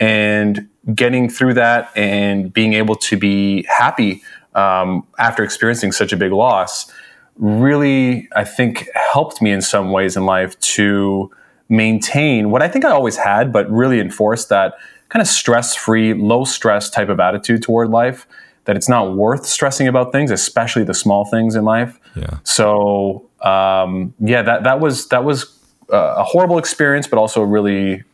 And 0.00 0.68
getting 0.94 1.30
through 1.30 1.54
that 1.54 1.90
and 1.96 2.52
being 2.52 2.74
able 2.74 2.96
to 2.96 3.16
be 3.16 3.64
happy 3.68 4.22
um, 4.54 5.06
after 5.18 5.42
experiencing 5.42 5.92
such 5.92 6.12
a 6.12 6.16
big 6.16 6.32
loss 6.32 6.90
really, 7.38 8.28
I 8.34 8.44
think, 8.44 8.88
helped 8.94 9.40
me 9.40 9.52
in 9.52 9.62
some 9.62 9.92
ways 9.92 10.16
in 10.16 10.26
life 10.26 10.58
to 10.60 11.30
maintain 11.68 12.50
what 12.50 12.62
I 12.62 12.68
think 12.68 12.84
I 12.84 12.90
always 12.90 13.16
had, 13.16 13.52
but 13.52 13.70
really 13.70 14.00
enforce 14.00 14.46
that 14.46 14.74
kind 15.08 15.20
of 15.20 15.28
stress 15.28 15.74
free, 15.74 16.14
low 16.14 16.44
stress 16.44 16.90
type 16.90 17.08
of 17.08 17.20
attitude 17.20 17.62
toward 17.62 17.90
life 17.90 18.26
that 18.64 18.76
it's 18.76 18.88
not 18.88 19.16
worth 19.16 19.46
stressing 19.46 19.88
about 19.88 20.12
things, 20.12 20.30
especially 20.30 20.84
the 20.84 20.92
small 20.92 21.24
things 21.24 21.54
in 21.54 21.64
life. 21.64 21.98
Yeah. 22.14 22.38
So 22.44 23.26
um, 23.40 24.12
yeah, 24.20 24.42
that 24.42 24.64
that 24.64 24.80
was 24.80 25.08
that 25.08 25.24
was 25.24 25.46
uh, 25.90 26.16
a 26.18 26.24
horrible 26.24 26.58
experience, 26.58 27.06
but 27.06 27.18
also 27.18 27.40
a 27.42 27.46
really 27.46 28.04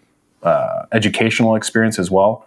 uh, 0.45 0.87
educational 0.93 1.57
experience 1.57 1.99
as 1.99 2.11
well. 2.11 2.47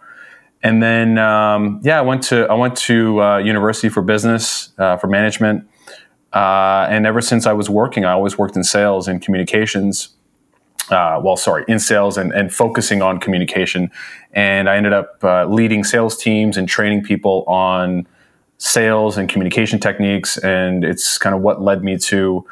And 0.64 0.82
then 0.82 1.18
um, 1.18 1.82
yeah, 1.84 2.00
I 2.00 2.02
went 2.02 2.24
to 2.24 2.48
I 2.48 2.54
went 2.54 2.78
to 2.78 3.22
uh, 3.22 3.38
university 3.40 3.90
for 3.90 4.02
business 4.02 4.70
uh, 4.78 4.96
for 4.96 5.08
management, 5.08 5.68
uh, 6.32 6.88
and 6.90 7.06
ever 7.06 7.22
since 7.22 7.46
I 7.46 7.54
was 7.54 7.70
working, 7.70 8.06
I 8.06 8.14
always 8.14 8.38
worked 8.38 8.56
in 8.56 8.64
sales 8.64 9.08
and 9.10 9.22
communications 9.22 10.10
uh, 10.90 11.20
well, 11.24 11.38
sorry, 11.38 11.66
in 11.68 11.80
sales 11.80 12.18
and, 12.18 12.32
and 12.32 12.54
focusing 12.54 13.02
on 13.02 13.20
communication. 13.20 13.92
And 14.34 14.70
I 14.70 14.78
ended 14.78 14.94
up 14.94 15.20
uh, 15.24 15.46
leading 15.46 15.84
sales 15.84 16.18
teams 16.18 16.58
and 16.58 16.68
training 16.68 17.04
people 17.04 17.44
on 17.48 18.08
sales 18.58 19.18
and 19.18 19.30
communication 19.30 19.80
techniques. 19.80 20.38
And 20.38 20.84
it's 20.84 21.18
kind 21.18 21.36
of 21.36 21.42
what 21.42 21.62
led 21.62 21.84
me 21.84 21.98
to 21.98 22.46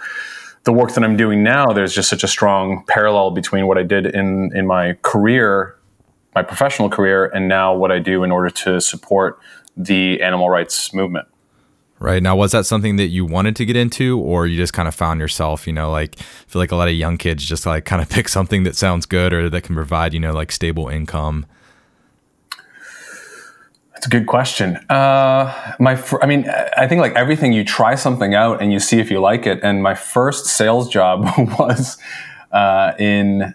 the 0.64 0.74
work 0.74 0.94
that 0.94 1.04
I'm 1.04 1.16
doing 1.18 1.44
now. 1.44 1.68
There's 1.68 1.94
just 1.94 2.10
such 2.10 2.24
a 2.24 2.28
strong 2.28 2.84
parallel 2.88 3.32
between 3.32 3.68
what 3.68 3.78
I 3.78 3.84
did 3.84 4.08
in, 4.08 4.52
in 4.56 4.66
my 4.68 4.98
career, 5.02 5.76
my 6.34 6.44
professional 6.44 6.90
career, 6.90 7.26
and 7.26 7.48
now 7.48 7.76
what 7.76 7.92
I 7.92 8.00
do 8.00 8.24
in 8.24 8.32
order 8.32 8.50
to 8.50 8.82
support 8.82 9.40
the 9.78 10.22
animal 10.22 10.50
rights 10.50 10.94
movement 10.94 11.28
right? 12.00 12.22
Now 12.22 12.36
was 12.36 12.52
that 12.52 12.66
something 12.66 12.98
that 12.98 13.08
you 13.08 13.26
wanted 13.26 13.56
to 13.58 13.66
get 13.66 13.76
into 13.76 14.20
or 14.20 14.48
you 14.48 14.58
just 14.58 14.74
kind 14.74 14.88
of 14.88 14.96
found 14.96 15.20
yourself 15.20 15.68
you 15.68 15.74
know 15.74 15.90
like 15.92 16.16
I 16.20 16.24
feel 16.48 16.62
like 16.62 16.72
a 16.72 16.76
lot 16.76 16.88
of 16.88 16.94
young 16.94 17.18
kids 17.18 17.46
just 17.46 17.66
like 17.66 17.86
kind 17.86 18.02
of 18.02 18.10
pick 18.16 18.28
something 18.30 18.64
that 18.64 18.76
sounds 18.76 19.06
good 19.06 19.34
or 19.34 19.50
that 19.50 19.62
can 19.62 19.76
provide 19.76 20.14
you 20.14 20.20
know 20.20 20.34
like 20.34 20.52
stable 20.52 20.88
income? 20.88 21.46
That's 23.94 24.08
a 24.08 24.10
good 24.10 24.28
question. 24.28 24.76
Uh, 24.90 25.76
my 25.80 25.96
fr- 25.96 26.22
i 26.22 26.26
mean 26.26 26.50
i 26.78 26.88
think 26.88 27.00
like 27.00 27.14
everything 27.14 27.54
you 27.54 27.64
try 27.64 27.96
something 27.96 28.36
out 28.36 28.62
and 28.62 28.74
you 28.74 28.80
see 28.80 29.00
if 29.00 29.10
you 29.10 29.20
like 29.20 29.48
it 29.48 29.60
and 29.64 29.82
my 29.82 29.96
first 29.96 30.46
sales 30.46 30.90
job 30.90 31.26
was 31.60 31.98
uh, 32.52 32.94
in 33.00 33.54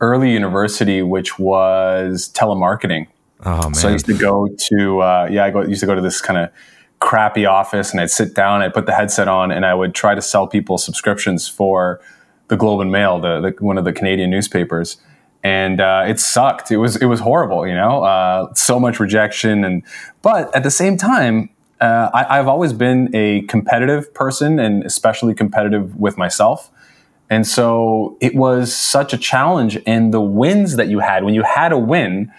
early 0.00 0.32
university 0.32 1.00
which 1.02 1.38
was 1.38 2.30
telemarketing. 2.34 3.06
Oh, 3.46 3.62
man. 3.62 3.74
so 3.74 3.88
i 3.88 3.92
used 3.92 4.06
to 4.06 4.16
go 4.16 4.48
to 4.68 5.00
uh, 5.00 5.28
yeah 5.30 5.44
i 5.44 5.50
go, 5.50 5.62
used 5.62 5.80
to 5.80 5.86
go 5.86 5.94
to 5.94 6.00
this 6.00 6.20
kind 6.20 6.38
of 6.38 6.50
crappy 7.04 7.44
office 7.44 7.92
and 7.92 8.00
I'd 8.00 8.10
sit 8.10 8.34
down, 8.34 8.62
I'd 8.62 8.72
put 8.72 8.86
the 8.86 8.94
headset 8.94 9.28
on, 9.28 9.52
and 9.52 9.66
I 9.66 9.74
would 9.74 9.94
try 9.94 10.14
to 10.14 10.22
sell 10.22 10.46
people 10.46 10.78
subscriptions 10.78 11.46
for 11.46 12.00
the 12.48 12.56
Globe 12.56 12.80
and 12.80 12.90
Mail, 12.90 13.20
the, 13.20 13.40
the 13.40 13.64
one 13.64 13.76
of 13.76 13.84
the 13.84 13.92
Canadian 13.92 14.30
newspapers. 14.30 14.96
And 15.42 15.82
uh, 15.82 16.06
it 16.08 16.18
sucked. 16.18 16.70
It 16.70 16.78
was 16.78 16.96
it 16.96 17.04
was 17.04 17.20
horrible, 17.20 17.66
you 17.66 17.74
know. 17.74 18.02
Uh, 18.02 18.54
so 18.54 18.80
much 18.80 18.98
rejection, 18.98 19.62
and 19.62 19.82
but 20.22 20.54
at 20.56 20.62
the 20.62 20.70
same 20.70 20.96
time, 20.96 21.50
uh, 21.82 22.08
I, 22.14 22.38
I've 22.38 22.48
always 22.48 22.72
been 22.72 23.10
a 23.14 23.42
competitive 23.42 24.14
person, 24.14 24.58
and 24.58 24.82
especially 24.84 25.34
competitive 25.34 25.96
with 25.96 26.16
myself. 26.16 26.70
And 27.28 27.46
so 27.46 28.16
it 28.20 28.34
was 28.34 28.74
such 28.74 29.12
a 29.12 29.18
challenge. 29.18 29.78
And 29.86 30.12
the 30.14 30.20
wins 30.20 30.76
that 30.76 30.88
you 30.88 31.00
had, 31.00 31.24
when 31.24 31.34
you 31.34 31.42
had 31.42 31.72
a 31.72 31.78
win, 31.78 32.32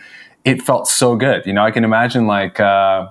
it 0.44 0.62
felt 0.62 0.88
so 0.88 1.16
good. 1.16 1.46
You 1.46 1.54
know, 1.54 1.64
I 1.64 1.72
can 1.72 1.84
imagine 1.84 2.26
like, 2.28 2.60
uh, 2.60 3.10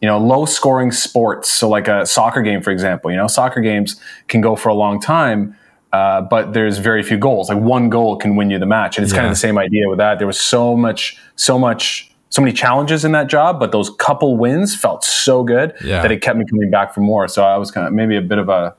you 0.00 0.08
know, 0.08 0.18
low 0.18 0.44
scoring 0.46 0.92
sports. 0.92 1.50
So, 1.50 1.68
like 1.68 1.88
a 1.88 2.06
soccer 2.06 2.42
game, 2.42 2.62
for 2.62 2.70
example, 2.70 3.10
you 3.10 3.16
know, 3.16 3.26
soccer 3.26 3.60
games 3.60 4.00
can 4.28 4.40
go 4.40 4.56
for 4.56 4.68
a 4.68 4.74
long 4.74 5.00
time, 5.00 5.56
uh, 5.92 6.22
but 6.22 6.52
there's 6.52 6.78
very 6.78 7.02
few 7.02 7.18
goals. 7.18 7.48
Like 7.48 7.58
one 7.58 7.90
goal 7.90 8.16
can 8.16 8.36
win 8.36 8.50
you 8.50 8.58
the 8.58 8.66
match. 8.66 8.96
And 8.96 9.04
it's 9.04 9.12
yeah. 9.12 9.20
kind 9.20 9.26
of 9.26 9.32
the 9.32 9.40
same 9.40 9.58
idea 9.58 9.88
with 9.88 9.98
that. 9.98 10.18
There 10.18 10.26
was 10.26 10.40
so 10.40 10.76
much, 10.76 11.18
so 11.36 11.58
much, 11.58 12.10
so 12.30 12.40
many 12.40 12.52
challenges 12.52 13.04
in 13.04 13.12
that 13.12 13.26
job, 13.26 13.58
but 13.58 13.72
those 13.72 13.90
couple 13.90 14.36
wins 14.36 14.76
felt 14.76 15.02
so 15.02 15.42
good 15.42 15.74
yeah. 15.84 16.00
that 16.00 16.12
it 16.12 16.22
kept 16.22 16.38
me 16.38 16.44
coming 16.44 16.70
back 16.70 16.94
for 16.94 17.00
more. 17.00 17.26
So 17.26 17.44
I 17.44 17.58
was 17.58 17.70
kind 17.70 17.86
of 17.86 17.92
maybe 17.92 18.16
a 18.16 18.22
bit 18.22 18.38
of 18.38 18.48
a, 18.48 18.74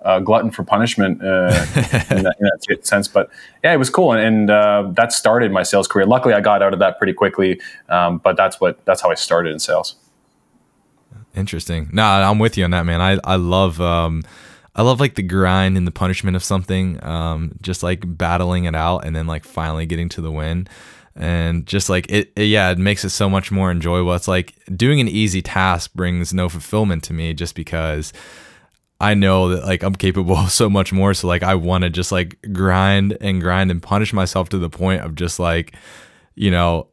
a 0.00 0.22
glutton 0.22 0.50
for 0.50 0.64
punishment 0.64 1.22
uh, 1.22 1.26
in, 2.10 2.22
that, 2.22 2.36
in, 2.40 2.48
that, 2.68 2.78
sense. 2.82 3.08
But 3.08 3.30
yeah, 3.62 3.74
it 3.74 3.78
was 3.78 3.90
cool, 3.90 4.12
and, 4.12 4.20
and 4.20 4.50
uh, 4.50 4.90
that 4.92 5.12
started 5.12 5.52
my 5.52 5.62
sales 5.62 5.86
career. 5.86 6.06
Luckily, 6.06 6.34
I 6.34 6.40
got 6.40 6.62
out 6.62 6.72
of 6.72 6.78
that 6.78 6.98
pretty 6.98 7.12
quickly, 7.12 7.60
um, 7.88 8.18
but 8.18 8.36
that's 8.36 8.60
what 8.60 8.84
that's 8.84 9.00
how 9.00 9.10
I 9.10 9.14
started 9.14 9.52
in 9.52 9.58
sales. 9.58 9.96
Interesting. 11.34 11.90
No, 11.92 12.02
I'm 12.04 12.38
with 12.38 12.56
you 12.56 12.64
on 12.64 12.70
that, 12.70 12.86
man. 12.86 13.00
I 13.00 13.18
I 13.24 13.36
love. 13.36 13.80
Um, 13.80 14.22
I 14.76 14.82
love 14.82 14.98
like 14.98 15.14
the 15.14 15.22
grind 15.22 15.76
and 15.76 15.86
the 15.86 15.92
punishment 15.92 16.34
of 16.34 16.42
something, 16.42 16.98
um, 17.04 17.52
just 17.62 17.84
like 17.84 18.02
battling 18.04 18.64
it 18.64 18.74
out 18.74 19.04
and 19.04 19.14
then 19.14 19.28
like 19.28 19.44
finally 19.44 19.86
getting 19.86 20.08
to 20.10 20.20
the 20.20 20.32
win 20.32 20.66
and 21.14 21.64
just 21.64 21.88
like 21.88 22.10
it, 22.10 22.32
it, 22.34 22.46
yeah 22.46 22.72
it 22.72 22.78
makes 22.78 23.04
it 23.04 23.10
so 23.10 23.30
much 23.30 23.52
more 23.52 23.70
enjoyable 23.70 24.12
it's 24.14 24.26
like 24.26 24.52
doing 24.76 24.98
an 24.98 25.06
easy 25.06 25.40
task 25.40 25.94
brings 25.94 26.34
no 26.34 26.48
fulfillment 26.48 27.04
to 27.04 27.12
me 27.12 27.32
just 27.32 27.54
because 27.54 28.12
I 29.00 29.14
know 29.14 29.50
that 29.50 29.64
like 29.64 29.82
I'm 29.82 29.94
capable 29.94 30.36
of 30.36 30.50
so 30.62 30.70
much 30.70 30.92
more. 30.92 31.14
So 31.14 31.28
like 31.28 31.42
I 31.42 31.54
want 31.54 31.84
to 31.84 31.90
just 31.90 32.12
like 32.12 32.38
grind 32.52 33.16
and 33.20 33.40
grind 33.40 33.70
and 33.70 33.82
punish 33.82 34.12
myself 34.12 34.48
to 34.50 34.58
the 34.58 34.70
point 34.70 35.02
of 35.02 35.14
just 35.14 35.38
like, 35.38 35.74
you 36.34 36.50
know, 36.50 36.88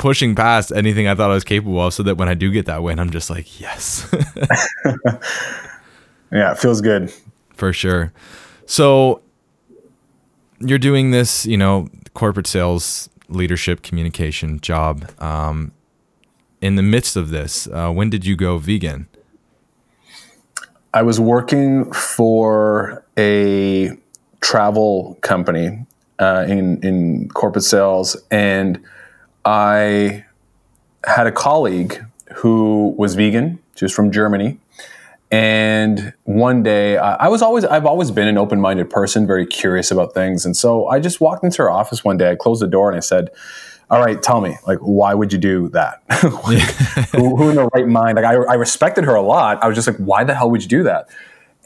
pushing 0.00 0.34
past 0.34 0.72
anything 0.72 1.06
I 1.06 1.14
thought 1.14 1.30
I 1.30 1.34
was 1.34 1.44
capable 1.44 1.78
of 1.78 1.92
so 1.92 2.02
that 2.04 2.16
when 2.16 2.26
I 2.26 2.32
do 2.32 2.50
get 2.50 2.64
that 2.64 2.82
win, 2.82 2.98
I'm 2.98 3.10
just 3.10 3.28
like, 3.28 3.60
yes. 3.60 4.08
yeah, 6.32 6.52
it 6.52 6.58
feels 6.58 6.80
good. 6.80 7.12
For 7.52 7.74
sure. 7.74 8.10
So 8.64 9.20
you're 10.58 10.78
doing 10.78 11.10
this, 11.10 11.44
you 11.44 11.58
know, 11.58 11.90
corporate 12.14 12.46
sales, 12.46 13.10
leadership, 13.28 13.82
communication 13.82 14.58
job. 14.60 15.10
Um, 15.20 15.72
in 16.62 16.76
the 16.76 16.82
midst 16.82 17.14
of 17.14 17.28
this, 17.28 17.66
uh, 17.66 17.90
when 17.90 18.08
did 18.08 18.24
you 18.24 18.36
go 18.36 18.56
vegan? 18.56 19.06
I 20.94 21.02
was 21.02 21.20
working 21.20 21.92
for 21.92 23.04
a 23.18 23.90
travel 24.40 25.18
company 25.20 25.84
uh, 26.18 26.46
in 26.48 26.82
in 26.82 27.28
corporate 27.28 27.64
sales, 27.64 28.16
and 28.30 28.82
I 29.44 30.24
had 31.04 31.26
a 31.26 31.32
colleague 31.32 32.04
who 32.36 32.94
was 32.98 33.14
vegan. 33.14 33.58
She 33.76 33.84
was 33.84 33.92
from 33.92 34.10
Germany, 34.10 34.58
and 35.30 36.12
one 36.24 36.62
day 36.62 36.98
I, 36.98 37.14
I 37.14 37.28
was 37.28 37.42
always 37.42 37.64
I've 37.64 37.86
always 37.86 38.10
been 38.10 38.28
an 38.28 38.38
open 38.38 38.60
minded 38.60 38.90
person, 38.90 39.26
very 39.26 39.46
curious 39.46 39.90
about 39.90 40.14
things, 40.14 40.44
and 40.44 40.56
so 40.56 40.88
I 40.88 41.00
just 41.00 41.20
walked 41.20 41.44
into 41.44 41.62
her 41.62 41.70
office 41.70 42.04
one 42.04 42.16
day. 42.16 42.30
I 42.30 42.36
closed 42.36 42.62
the 42.62 42.66
door 42.66 42.88
and 42.88 42.96
I 42.96 43.00
said 43.00 43.30
all 43.90 44.00
right, 44.00 44.22
tell 44.22 44.40
me, 44.40 44.56
like, 44.66 44.78
why 44.78 45.14
would 45.14 45.32
you 45.32 45.38
do 45.38 45.68
that? 45.70 46.00
who, 46.20 47.36
who, 47.36 47.48
in 47.50 47.56
the 47.56 47.68
right 47.74 47.88
mind? 47.88 48.16
Like, 48.16 48.24
I, 48.24 48.34
I 48.34 48.54
respected 48.54 49.04
her 49.04 49.16
a 49.16 49.22
lot. 49.22 49.60
I 49.62 49.66
was 49.66 49.74
just 49.74 49.88
like, 49.88 49.96
why 49.96 50.22
the 50.22 50.32
hell 50.32 50.48
would 50.50 50.62
you 50.62 50.68
do 50.68 50.84
that? 50.84 51.08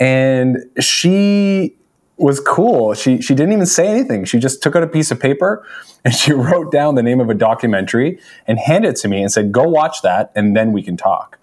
And 0.01 0.59
she 0.81 1.77
was 2.17 2.41
cool. 2.41 2.95
She 2.95 3.21
she 3.21 3.35
didn't 3.35 3.53
even 3.53 3.67
say 3.67 3.89
anything. 3.89 4.25
She 4.25 4.39
just 4.39 4.63
took 4.63 4.77
out 4.77 4.83
a 4.83 4.87
piece 4.87 5.11
of 5.11 5.21
paper 5.21 5.67
and 6.05 6.15
she 6.15 6.33
wrote 6.33 6.71
down 6.71 6.95
the 6.95 7.03
name 7.03 7.21
of 7.21 7.31
a 7.31 7.35
documentary 7.35 8.19
and 8.47 8.59
handed 8.59 8.91
it 8.91 8.97
to 8.97 9.09
me 9.09 9.23
and 9.23 9.33
said, 9.33 9.53
"Go 9.53 9.65
watch 9.65 10.03
that, 10.03 10.33
and 10.35 10.57
then 10.57 10.73
we 10.73 10.83
can 10.83 10.97
talk." 10.97 11.39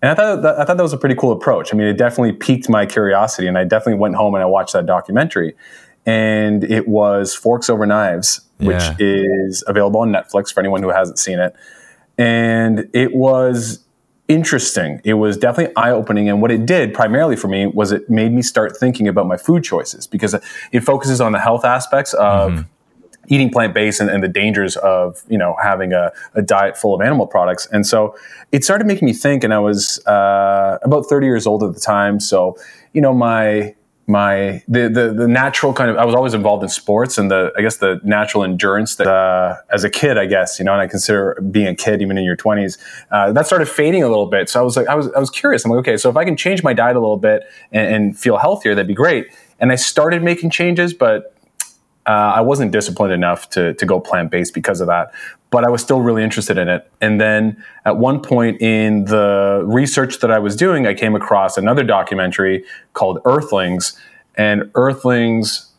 And 0.00 0.10
I 0.10 0.14
thought 0.14 0.42
that, 0.42 0.58
I 0.58 0.64
thought 0.64 0.76
that 0.76 0.82
was 0.82 0.92
a 0.92 0.98
pretty 0.98 1.14
cool 1.14 1.32
approach. 1.32 1.72
I 1.72 1.76
mean, 1.76 1.86
it 1.86 1.96
definitely 1.96 2.32
piqued 2.32 2.68
my 2.68 2.86
curiosity, 2.86 3.46
and 3.46 3.56
I 3.56 3.64
definitely 3.64 4.00
went 4.00 4.16
home 4.16 4.34
and 4.34 4.42
I 4.42 4.46
watched 4.46 4.72
that 4.72 4.86
documentary. 4.86 5.54
And 6.04 6.64
it 6.64 6.88
was 6.88 7.32
Forks 7.32 7.70
Over 7.70 7.86
Knives 7.86 8.40
which 8.62 8.82
yeah. 8.82 8.96
is 8.98 9.64
available 9.66 10.00
on 10.00 10.12
Netflix 10.12 10.52
for 10.52 10.60
anyone 10.60 10.82
who 10.82 10.90
hasn't 10.90 11.18
seen 11.18 11.38
it. 11.40 11.54
And 12.16 12.88
it 12.92 13.14
was 13.14 13.81
interesting. 14.32 15.00
It 15.04 15.14
was 15.14 15.36
definitely 15.36 15.74
eye 15.76 15.90
opening. 15.90 16.28
And 16.28 16.40
what 16.40 16.50
it 16.50 16.64
did 16.66 16.94
primarily 16.94 17.36
for 17.36 17.48
me 17.48 17.66
was 17.66 17.92
it 17.92 18.08
made 18.08 18.32
me 18.32 18.42
start 18.42 18.76
thinking 18.76 19.06
about 19.06 19.26
my 19.26 19.36
food 19.36 19.62
choices 19.62 20.06
because 20.06 20.34
it 20.72 20.80
focuses 20.80 21.20
on 21.20 21.32
the 21.32 21.40
health 21.40 21.64
aspects 21.64 22.14
of. 22.14 22.52
Mm-hmm. 22.52 22.62
Eating 23.28 23.50
plant 23.50 23.72
based 23.72 24.00
and, 24.00 24.10
and, 24.10 24.20
the 24.20 24.28
dangers 24.28 24.76
of 24.78 25.22
you 25.28 25.38
know 25.38 25.54
having 25.62 25.92
a, 25.92 26.10
a, 26.34 26.42
diet 26.42 26.76
full 26.76 26.92
of 26.92 27.00
animal 27.00 27.24
products, 27.24 27.68
and 27.68 27.86
so 27.86 28.16
it 28.50 28.64
started 28.64 28.84
making 28.84 29.06
me 29.06 29.12
think. 29.12 29.44
And 29.44 29.54
I 29.54 29.60
was 29.60 30.04
uh, 30.06 30.78
about 30.82 31.02
thirty 31.02 31.26
years 31.28 31.46
old 31.46 31.62
at 31.62 31.72
the 31.72 31.78
time, 31.78 32.18
so 32.18 32.58
you 32.92 33.00
know 33.00 33.14
my 33.14 33.76
my 34.06 34.62
the, 34.66 34.88
the 34.88 35.14
the 35.16 35.28
natural 35.28 35.72
kind 35.72 35.90
of 35.90 35.96
I 35.96 36.04
was 36.04 36.14
always 36.14 36.34
involved 36.34 36.62
in 36.62 36.68
sports 36.68 37.18
and 37.18 37.30
the 37.30 37.52
I 37.56 37.62
guess 37.62 37.76
the 37.76 38.00
natural 38.02 38.42
endurance 38.42 38.96
that 38.96 39.06
uh, 39.06 39.56
as 39.72 39.84
a 39.84 39.90
kid 39.90 40.18
I 40.18 40.26
guess 40.26 40.58
you 40.58 40.64
know 40.64 40.72
and 40.72 40.80
I 40.80 40.88
consider 40.88 41.40
being 41.50 41.68
a 41.68 41.74
kid 41.74 42.02
even 42.02 42.18
in 42.18 42.24
your 42.24 42.36
20s 42.36 42.78
uh, 43.10 43.32
that 43.32 43.46
started 43.46 43.66
fading 43.66 44.02
a 44.02 44.08
little 44.08 44.26
bit. 44.26 44.48
So 44.48 44.60
I 44.60 44.62
was 44.62 44.76
like 44.76 44.88
I 44.88 44.94
was 44.94 45.10
I 45.12 45.20
was 45.20 45.30
curious. 45.30 45.64
I'm 45.64 45.70
like 45.70 45.80
okay 45.80 45.96
so 45.96 46.10
if 46.10 46.16
I 46.16 46.24
can 46.24 46.36
change 46.36 46.62
my 46.62 46.72
diet 46.72 46.96
a 46.96 47.00
little 47.00 47.16
bit 47.16 47.44
and, 47.70 47.94
and 47.94 48.18
feel 48.18 48.38
healthier 48.38 48.74
that'd 48.74 48.88
be 48.88 48.94
great. 48.94 49.28
And 49.60 49.70
I 49.70 49.76
started 49.76 50.22
making 50.22 50.50
changes 50.50 50.92
but 50.92 51.31
uh, 52.06 52.10
I 52.36 52.40
wasn't 52.40 52.72
disciplined 52.72 53.12
enough 53.12 53.50
to 53.50 53.74
to 53.74 53.86
go 53.86 54.00
plant 54.00 54.30
based 54.30 54.54
because 54.54 54.80
of 54.80 54.88
that 54.88 55.12
but 55.52 55.64
I 55.64 55.70
was 55.70 55.82
still 55.82 56.00
really 56.00 56.24
interested 56.24 56.56
in 56.56 56.68
it. 56.68 56.90
And 57.02 57.20
then 57.20 57.62
at 57.84 57.98
one 57.98 58.20
point 58.20 58.60
in 58.62 59.04
the 59.04 59.62
research 59.66 60.20
that 60.20 60.30
I 60.30 60.38
was 60.38 60.56
doing, 60.56 60.86
I 60.86 60.94
came 60.94 61.14
across 61.14 61.58
another 61.58 61.84
documentary 61.84 62.64
called 62.94 63.20
Earthlings, 63.26 63.92
and 64.34 64.70
Earthlings 64.74 65.70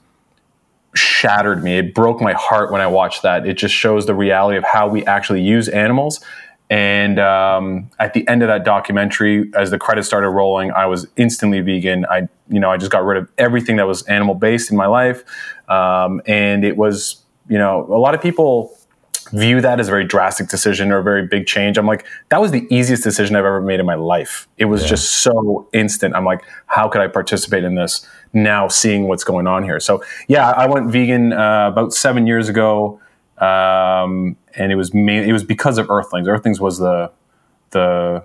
shattered 0.93 1.63
me. 1.63 1.79
It 1.79 1.95
broke 1.95 2.21
my 2.21 2.33
heart 2.33 2.71
when 2.71 2.81
I 2.81 2.87
watched 2.87 3.23
that. 3.23 3.47
It 3.47 3.55
just 3.55 3.73
shows 3.73 4.05
the 4.05 4.13
reality 4.13 4.59
of 4.59 4.63
how 4.63 4.87
we 4.87 5.03
actually 5.07 5.41
use 5.41 5.67
animals. 5.67 6.23
And 6.73 7.19
um, 7.19 7.91
at 7.99 8.15
the 8.15 8.27
end 8.27 8.41
of 8.41 8.47
that 8.47 8.65
documentary, 8.65 9.51
as 9.53 9.69
the 9.69 9.77
credits 9.77 10.07
started 10.07 10.29
rolling, 10.29 10.71
I 10.71 10.87
was 10.87 11.05
instantly 11.17 11.61
vegan. 11.61 12.03
I, 12.09 12.27
you 12.49 12.59
know, 12.59 12.71
I 12.71 12.77
just 12.77 12.91
got 12.91 13.05
rid 13.05 13.21
of 13.21 13.29
everything 13.37 13.75
that 13.75 13.85
was 13.85 14.01
animal 14.07 14.33
based 14.33 14.71
in 14.71 14.77
my 14.77 14.87
life, 14.87 15.23
um, 15.69 16.19
and 16.25 16.65
it 16.65 16.75
was, 16.75 17.23
you 17.47 17.59
know, 17.59 17.85
a 17.89 17.99
lot 17.99 18.15
of 18.15 18.23
people 18.23 18.75
view 19.33 19.61
that 19.61 19.79
as 19.79 19.87
a 19.87 19.91
very 19.91 20.03
drastic 20.03 20.49
decision 20.49 20.91
or 20.91 20.97
a 20.97 21.03
very 21.03 21.27
big 21.27 21.45
change. 21.45 21.77
I'm 21.77 21.85
like, 21.85 22.07
that 22.29 22.41
was 22.41 22.49
the 22.49 22.65
easiest 22.71 23.03
decision 23.03 23.35
I've 23.35 23.45
ever 23.45 23.61
made 23.61 23.79
in 23.79 23.85
my 23.85 23.93
life. 23.93 24.47
It 24.57 24.65
was 24.65 24.81
yeah. 24.81 24.87
just 24.87 25.17
so 25.17 25.69
instant. 25.73 26.15
I'm 26.15 26.25
like, 26.25 26.41
how 26.65 26.87
could 26.87 27.01
I 27.01 27.07
participate 27.07 27.63
in 27.63 27.75
this 27.75 28.03
now, 28.33 28.67
seeing 28.67 29.07
what's 29.07 29.23
going 29.23 29.45
on 29.45 29.61
here? 29.61 29.79
So, 29.79 30.03
yeah, 30.27 30.49
I 30.49 30.65
went 30.65 30.89
vegan 30.89 31.33
uh, 31.33 31.69
about 31.71 31.93
seven 31.93 32.25
years 32.25 32.49
ago, 32.49 32.99
um, 33.37 34.37
and 34.55 34.71
it 34.71 34.75
was 34.75 34.93
main, 34.93 35.27
it 35.27 35.33
was 35.33 35.43
because 35.43 35.77
of 35.77 35.89
Earthlings. 35.89 36.27
Earthlings 36.27 36.59
was 36.59 36.77
the 36.79 37.11
the 37.71 38.23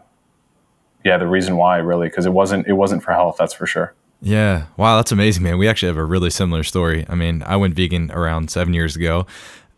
yeah 1.04 1.16
the 1.16 1.26
reason 1.26 1.56
why 1.56 1.78
really 1.78 2.08
because 2.08 2.26
it 2.26 2.32
wasn't 2.32 2.66
it 2.66 2.74
wasn't 2.74 3.02
for 3.02 3.12
health. 3.12 3.36
That's 3.38 3.54
for 3.54 3.66
sure. 3.66 3.94
Yeah. 4.20 4.66
Wow, 4.76 4.96
that's 4.96 5.12
amazing, 5.12 5.44
man. 5.44 5.58
We 5.58 5.68
actually 5.68 5.88
have 5.88 5.96
a 5.96 6.04
really 6.04 6.30
similar 6.30 6.64
story. 6.64 7.06
I 7.08 7.14
mean, 7.14 7.42
I 7.46 7.56
went 7.56 7.74
vegan 7.74 8.10
around 8.10 8.50
seven 8.50 8.74
years 8.74 8.96
ago. 8.96 9.26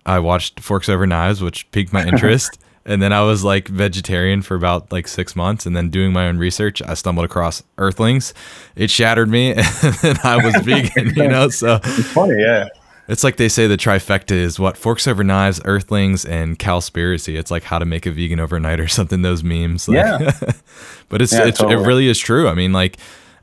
I 0.07 0.19
watched 0.19 0.61
Forks 0.61 0.89
Over 0.89 1.07
Knives, 1.07 1.43
which 1.43 1.71
piqued 1.73 1.93
my 1.93 2.07
interest. 2.09 2.59
and 2.87 3.03
then 3.03 3.13
I 3.13 3.21
was 3.21 3.45
like 3.45 3.69
vegetarian 3.69 4.41
for 4.41 4.55
about 4.55 4.91
like 4.91 5.07
six 5.09 5.37
months. 5.37 5.67
And 5.67 5.77
then 5.77 5.91
doing 5.91 6.13
my 6.15 6.27
own 6.27 6.39
research, 6.39 6.81
I 6.81 6.95
stumbled 6.95 7.27
across 7.27 7.63
Earthlings. 7.77 8.33
It 8.77 8.91
shattered 8.91 9.29
me, 9.29 9.53
and 9.53 9.95
then 10.01 10.17
I 10.25 10.43
was 10.43 10.57
vegan. 10.63 11.15
You 11.15 11.29
know, 11.29 11.51
so 11.51 11.79
it's 11.85 12.11
funny, 12.11 12.41
yeah. 12.41 12.69
It's 13.11 13.25
like 13.25 13.37
they 13.37 13.49
say 13.49 13.67
the 13.67 13.77
trifecta 13.77 14.33
is 14.33 14.61
what 14.61 14.77
forks 14.77 15.09
over 15.09 15.25
knives, 15.25 15.61
earthlings, 15.65 16.25
and 16.25 16.59
cowspiracy. 16.59 17.37
It's 17.37 17.51
like 17.51 17.65
how 17.65 17.81
to 17.81 17.85
make 17.85 18.07
a 18.07 18.13
vegan 18.13 18.39
overnight 18.39 18.79
or 18.79 18.87
something. 18.99 19.23
Those 19.23 19.43
memes, 19.43 19.89
like, 19.89 19.97
yeah. 19.97 20.31
but 21.09 21.21
it's, 21.21 21.33
yeah, 21.33 21.47
it's 21.47 21.59
totally. 21.59 21.83
it 21.83 21.87
really 21.87 22.09
is 22.09 22.19
true. 22.19 22.49
I 22.49 22.55
mean, 22.55 22.73
like, 22.73 22.99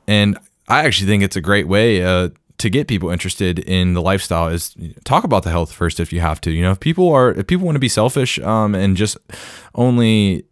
and 0.08 0.38
I 0.70 0.86
actually 0.86 1.08
think 1.08 1.22
it's 1.22 1.36
a 1.36 1.42
great 1.42 1.68
way 1.68 2.02
uh, 2.02 2.30
to 2.60 2.70
get 2.70 2.88
people 2.88 3.10
interested 3.10 3.60
in 3.60 3.94
the 3.94 4.02
lifestyle 4.02 4.48
is 4.48 4.74
talk 5.04 5.24
about 5.24 5.44
the 5.44 5.52
health 5.52 5.72
first 5.72 6.00
if 6.00 6.14
you 6.14 6.22
have 6.22 6.40
to. 6.42 6.52
You 6.52 6.64
know, 6.64 6.72
if 6.72 6.80
people 6.80 7.12
are 7.12 7.32
if 7.32 7.48
people 7.48 7.66
want 7.66 7.76
to 7.76 7.80
be 7.80 7.90
selfish 7.90 8.40
um, 8.40 8.74
and 8.74 8.96
just 8.96 9.18
only 9.76 10.46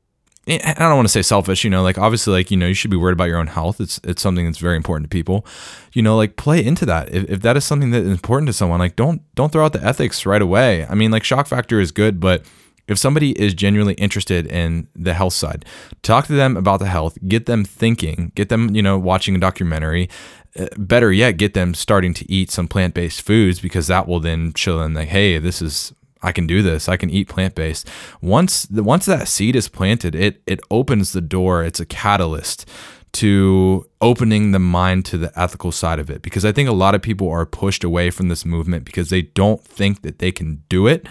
I 0.48 0.76
don't 0.78 0.96
want 0.96 1.08
to 1.08 1.12
say 1.12 1.24
selfish, 1.24 1.64
you 1.64 1.72
know, 1.72 1.82
like 1.82 1.98
obviously 1.98 2.34
like, 2.34 2.52
you 2.52 2.58
know, 2.58 2.68
you 2.68 2.76
should 2.76 2.92
be 2.92 2.98
worried 2.98 3.14
about 3.14 3.26
your 3.26 3.40
own 3.40 3.48
health. 3.48 3.82
It's 3.82 4.00
it's 4.04 4.22
something 4.22 4.46
that's 4.46 4.60
very 4.60 4.78
important 4.78 5.10
to 5.10 5.16
people. 5.16 5.46
You 5.94 6.04
know, 6.04 6.16
like 6.16 6.36
play 6.36 6.64
into 6.64 6.86
that. 6.86 7.14
If, 7.14 7.30
if 7.30 7.42
that 7.42 7.58
is 7.58 7.66
something 7.66 7.90
that 7.92 8.04
is 8.04 8.12
important 8.12 8.48
to 8.48 8.54
someone, 8.54 8.80
like 8.80 8.96
don't 8.96 9.22
don't 9.34 9.52
throw 9.52 9.66
out 9.66 9.74
the 9.74 9.84
ethics 9.84 10.26
right 10.26 10.42
away. 10.42 10.86
I 10.86 10.94
mean, 10.94 11.10
like 11.10 11.24
shock 11.24 11.48
factor 11.48 11.80
is 11.80 11.92
good, 11.92 12.20
but 12.20 12.46
if 12.88 13.00
somebody 13.00 13.32
is 13.42 13.56
genuinely 13.56 13.96
interested 13.96 14.46
in 14.46 14.88
the 14.96 15.16
health 15.16 15.34
side, 15.34 15.66
talk 16.04 16.28
to 16.28 16.34
them 16.34 16.56
about 16.56 16.80
the 16.80 16.86
health, 16.86 17.18
get 17.28 17.48
them 17.48 17.66
thinking, 17.66 18.32
get 18.36 18.50
them, 18.50 18.76
you 18.76 18.84
know, 18.84 19.00
watching 19.00 19.36
a 19.36 19.40
documentary. 19.40 20.10
Uh, 20.58 20.68
better 20.78 21.12
yet, 21.12 21.34
get 21.34 21.54
them 21.54 21.74
starting 21.74 22.14
to 22.14 22.32
eat 22.32 22.50
some 22.52 22.68
plant-based 22.68 23.22
foods 23.22 23.60
because 23.60 23.88
that 23.88 24.08
will 24.08 24.20
then 24.20 24.54
show 24.54 24.78
them 24.78 24.94
like, 24.94 25.10
hey, 25.10 25.38
this 25.38 25.62
is 25.62 25.94
I 26.26 26.32
can 26.32 26.48
do 26.48 26.64
this. 26.64 26.90
I 26.90 26.98
can 26.98 27.10
eat 27.12 27.30
plant 27.30 27.54
based. 27.54 27.88
Once 28.20 28.64
the, 28.64 28.84
once 28.84 29.06
that 29.06 29.28
seed 29.28 29.56
is 29.56 29.70
planted, 29.70 30.16
it 30.16 30.42
it 30.48 30.60
opens 30.72 31.14
the 31.14 31.22
door. 31.22 31.64
It's 31.64 31.80
a 31.80 31.86
catalyst 31.86 32.68
to 33.14 33.88
opening 34.02 34.52
the 34.52 34.60
mind 34.60 35.06
to 35.06 35.18
the 35.18 35.32
ethical 35.40 35.72
side 35.72 36.00
of 36.00 36.10
it 36.10 36.22
because 36.22 36.44
I 36.44 36.52
think 36.52 36.68
a 36.68 36.74
lot 36.74 36.96
of 36.96 37.02
people 37.02 37.30
are 37.30 37.46
pushed 37.46 37.84
away 37.84 38.10
from 38.10 38.28
this 38.28 38.44
movement 38.44 38.84
because 38.84 39.10
they 39.10 39.22
don't 39.22 39.64
think 39.64 40.02
that 40.02 40.20
they 40.20 40.34
can 40.34 40.64
do 40.68 40.86
it 40.88 41.08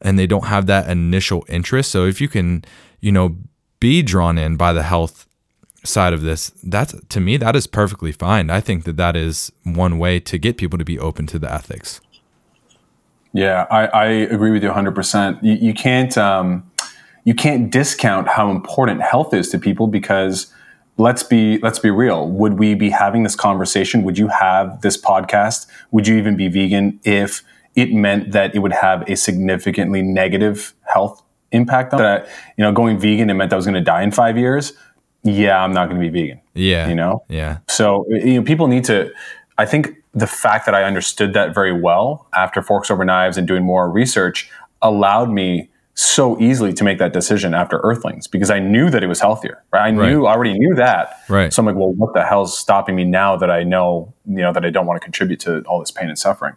and 0.00 0.18
they 0.18 0.26
don't 0.26 0.46
have 0.46 0.66
that 0.66 0.90
initial 0.90 1.44
interest. 1.48 1.92
So 1.92 2.06
if 2.06 2.20
you 2.20 2.26
can, 2.28 2.64
you 3.00 3.12
know, 3.12 3.36
be 3.78 4.02
drawn 4.02 4.36
in 4.36 4.56
by 4.56 4.72
the 4.72 4.82
health 4.82 5.28
side 5.84 6.12
of 6.12 6.22
this, 6.22 6.50
that's 6.64 6.94
to 7.08 7.20
me 7.20 7.36
that 7.36 7.54
is 7.54 7.66
perfectly 7.66 8.12
fine. 8.12 8.50
I 8.50 8.60
think 8.60 8.84
that 8.84 8.96
that 8.96 9.14
is 9.14 9.52
one 9.62 9.98
way 9.98 10.20
to 10.20 10.38
get 10.38 10.56
people 10.56 10.78
to 10.78 10.84
be 10.84 10.98
open 10.98 11.26
to 11.28 11.38
the 11.38 11.52
ethics. 11.52 12.00
Yeah, 13.34 13.66
I, 13.68 13.86
I 13.86 14.06
agree 14.06 14.52
with 14.52 14.62
you 14.62 14.70
100%. 14.70 15.42
You, 15.42 15.54
you 15.54 15.74
can't 15.74 16.16
um, 16.16 16.70
you 17.24 17.34
can't 17.34 17.70
discount 17.70 18.28
how 18.28 18.50
important 18.50 19.02
health 19.02 19.34
is 19.34 19.48
to 19.50 19.58
people 19.58 19.88
because 19.88 20.52
let's 20.98 21.24
be 21.24 21.58
let's 21.58 21.80
be 21.80 21.90
real. 21.90 22.28
Would 22.30 22.58
we 22.60 22.74
be 22.74 22.90
having 22.90 23.24
this 23.24 23.34
conversation? 23.34 24.04
Would 24.04 24.18
you 24.18 24.28
have 24.28 24.80
this 24.82 24.96
podcast? 24.96 25.66
Would 25.90 26.06
you 26.06 26.16
even 26.16 26.36
be 26.36 26.48
vegan 26.48 27.00
if 27.02 27.42
it 27.74 27.92
meant 27.92 28.30
that 28.32 28.54
it 28.54 28.60
would 28.60 28.72
have 28.72 29.02
a 29.10 29.16
significantly 29.16 30.00
negative 30.00 30.72
health 30.86 31.20
impact 31.50 31.92
on 31.92 31.98
that? 31.98 32.28
You 32.56 32.62
know, 32.62 32.70
going 32.72 33.00
vegan 33.00 33.30
it 33.30 33.34
meant 33.34 33.50
that 33.50 33.56
I 33.56 33.58
was 33.58 33.66
going 33.66 33.74
to 33.74 33.80
die 33.80 34.02
in 34.02 34.12
five 34.12 34.38
years. 34.38 34.74
Yeah, 35.24 35.60
I'm 35.60 35.72
not 35.72 35.88
going 35.88 36.00
to 36.00 36.08
be 36.08 36.22
vegan. 36.22 36.40
Yeah, 36.54 36.86
you 36.88 36.94
know. 36.94 37.24
Yeah. 37.28 37.58
So 37.68 38.06
you 38.10 38.34
know, 38.34 38.42
people 38.42 38.68
need 38.68 38.84
to. 38.84 39.10
I 39.58 39.66
think 39.66 40.03
the 40.14 40.26
fact 40.26 40.66
that 40.66 40.74
I 40.74 40.84
understood 40.84 41.32
that 41.34 41.54
very 41.54 41.72
well 41.72 42.26
after 42.34 42.62
Forks 42.62 42.90
Over 42.90 43.04
Knives 43.04 43.36
and 43.36 43.46
doing 43.46 43.64
more 43.64 43.90
research 43.90 44.50
allowed 44.80 45.30
me 45.30 45.70
so 45.94 46.40
easily 46.40 46.72
to 46.72 46.82
make 46.82 46.98
that 46.98 47.12
decision 47.12 47.54
after 47.54 47.78
Earthlings 47.78 48.26
because 48.26 48.50
I 48.50 48.58
knew 48.58 48.90
that 48.90 49.04
it 49.04 49.06
was 49.06 49.20
healthier. 49.20 49.62
Right? 49.72 49.86
I 49.86 49.90
knew, 49.90 50.26
I 50.26 50.32
already 50.32 50.58
knew 50.58 50.74
that. 50.74 51.20
Right. 51.28 51.52
So 51.52 51.62
I'm 51.62 51.66
like, 51.66 51.76
well, 51.76 51.92
what 51.92 52.14
the 52.14 52.24
hell's 52.24 52.56
stopping 52.56 52.96
me 52.96 53.04
now 53.04 53.36
that 53.36 53.50
I 53.50 53.62
know, 53.62 54.12
you 54.26 54.36
know, 54.36 54.52
that 54.52 54.64
I 54.64 54.70
don't 54.70 54.86
want 54.86 55.00
to 55.00 55.04
contribute 55.04 55.40
to 55.40 55.60
all 55.62 55.78
this 55.78 55.90
pain 55.90 56.08
and 56.08 56.18
suffering. 56.18 56.54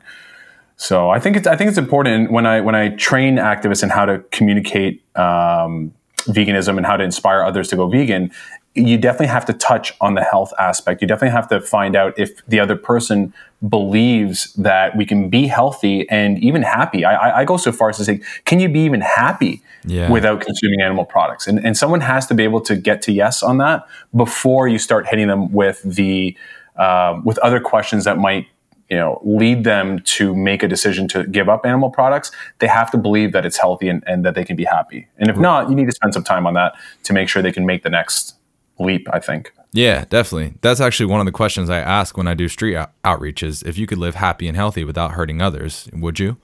So 0.75 1.09
I 1.09 1.19
think 1.19 1.35
it's 1.35 1.47
I 1.47 1.55
think 1.55 1.69
it's 1.69 1.77
important 1.77 2.31
when 2.31 2.45
I 2.45 2.61
when 2.61 2.75
I 2.75 2.89
train 2.89 3.37
activists 3.37 3.81
in 3.81 3.89
how 3.89 4.05
to 4.05 4.19
communicate 4.31 5.03
um, 5.17 5.91
veganism 6.25 6.77
and 6.77 6.85
how 6.85 6.97
to 6.97 7.03
inspire 7.03 7.41
others 7.41 7.67
to 7.69 7.75
go 7.75 7.87
vegan 7.87 8.31
you 8.77 8.97
definitely 8.97 9.27
have 9.27 9.45
to 9.45 9.53
touch 9.53 9.93
on 10.01 10.13
the 10.13 10.23
health 10.23 10.53
aspect. 10.59 11.01
You 11.01 11.07
definitely 11.07 11.31
have 11.31 11.47
to 11.49 11.59
find 11.59 11.95
out 11.95 12.17
if 12.17 12.45
the 12.45 12.59
other 12.59 12.75
person 12.75 13.33
believes 13.67 14.53
that 14.53 14.95
we 14.95 15.05
can 15.05 15.29
be 15.29 15.47
healthy 15.47 16.07
and 16.09 16.37
even 16.43 16.61
happy. 16.61 17.03
I, 17.03 17.39
I 17.39 17.45
go 17.45 17.57
so 17.57 17.71
far 17.71 17.89
as 17.89 17.97
to 17.97 18.05
say, 18.05 18.21
can 18.45 18.59
you 18.59 18.69
be 18.69 18.81
even 18.81 19.01
happy 19.01 19.61
yeah. 19.83 20.11
without 20.11 20.41
consuming 20.41 20.81
animal 20.81 21.05
products? 21.05 21.47
And, 21.47 21.65
and 21.65 21.75
someone 21.75 22.01
has 22.01 22.27
to 22.27 22.35
be 22.35 22.43
able 22.43 22.61
to 22.61 22.75
get 22.75 23.01
to 23.03 23.11
yes 23.11 23.41
on 23.41 23.57
that 23.57 23.87
before 24.15 24.67
you 24.67 24.77
start 24.77 25.07
hitting 25.07 25.27
them 25.27 25.51
with 25.51 25.81
the 25.83 26.37
um, 26.77 27.25
with 27.25 27.39
other 27.39 27.59
questions 27.59 28.03
that 28.03 28.19
might 28.19 28.45
you 28.89 28.97
know 28.97 29.19
lead 29.23 29.63
them 29.63 29.99
to 29.99 30.35
make 30.35 30.61
a 30.61 30.67
decision 30.67 31.07
to 31.07 31.25
give 31.25 31.49
up 31.49 31.65
animal 31.65 31.89
products 31.89 32.31
they 32.59 32.67
have 32.67 32.91
to 32.91 32.97
believe 32.97 33.33
that 33.33 33.45
it's 33.45 33.57
healthy 33.57 33.89
and, 33.89 34.03
and 34.05 34.23
that 34.23 34.35
they 34.35 34.45
can 34.45 34.55
be 34.55 34.63
happy 34.63 35.07
and 35.17 35.29
if 35.29 35.35
not 35.35 35.69
you 35.69 35.75
need 35.75 35.87
to 35.87 35.91
spend 35.91 36.13
some 36.13 36.23
time 36.23 36.45
on 36.47 36.53
that 36.53 36.73
to 37.03 37.11
make 37.11 37.27
sure 37.27 37.41
they 37.41 37.51
can 37.51 37.65
make 37.65 37.83
the 37.83 37.89
next 37.89 38.37
leap, 38.79 39.07
I 39.11 39.19
think. 39.19 39.51
Yeah, 39.77 40.05
definitely. 40.09 40.55
That's 40.61 40.81
actually 40.81 41.05
one 41.05 41.19
of 41.19 41.27
the 41.27 41.31
questions 41.31 41.69
I 41.69 41.77
ask 41.77 42.17
when 42.17 42.27
I 42.27 42.33
do 42.33 42.47
street 42.47 42.75
out- 42.75 42.93
outreach 43.03 43.43
is 43.43 43.61
if 43.61 43.77
you 43.77 43.85
could 43.85 43.99
live 43.99 44.15
happy 44.15 44.47
and 44.47 44.57
healthy 44.57 44.83
without 44.83 45.11
hurting 45.11 45.39
others, 45.39 45.87
would 45.93 46.19
you? 46.19 46.37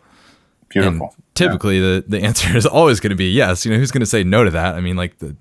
Beautiful. 0.69 1.15
And 1.15 1.23
typically, 1.33 1.79
yeah. 1.79 1.81
the, 1.81 2.05
the 2.09 2.21
answer 2.21 2.55
is 2.55 2.67
always 2.67 2.99
going 2.99 3.09
to 3.09 3.15
be 3.15 3.31
yes. 3.31 3.65
You 3.65 3.71
know, 3.71 3.79
who's 3.79 3.89
going 3.89 4.01
to 4.01 4.05
say 4.05 4.23
no 4.23 4.43
to 4.43 4.51
that? 4.51 4.75
I 4.75 4.81
mean, 4.81 4.95
like 4.95 5.17
the 5.17 5.35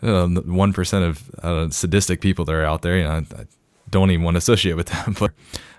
one 0.00 0.74
uh, 0.76 0.96
of 0.98 1.30
uh, 1.42 1.70
sadistic 1.70 2.20
people 2.20 2.44
that 2.44 2.54
are 2.54 2.64
out 2.64 2.82
there, 2.82 2.96
you 2.96 3.04
know, 3.04 3.10
I 3.10 3.46
don't 3.90 4.12
even 4.12 4.24
want 4.24 4.36
to 4.36 4.38
associate 4.38 4.76
with 4.76 4.86
them. 4.88 5.16
But 5.18 5.32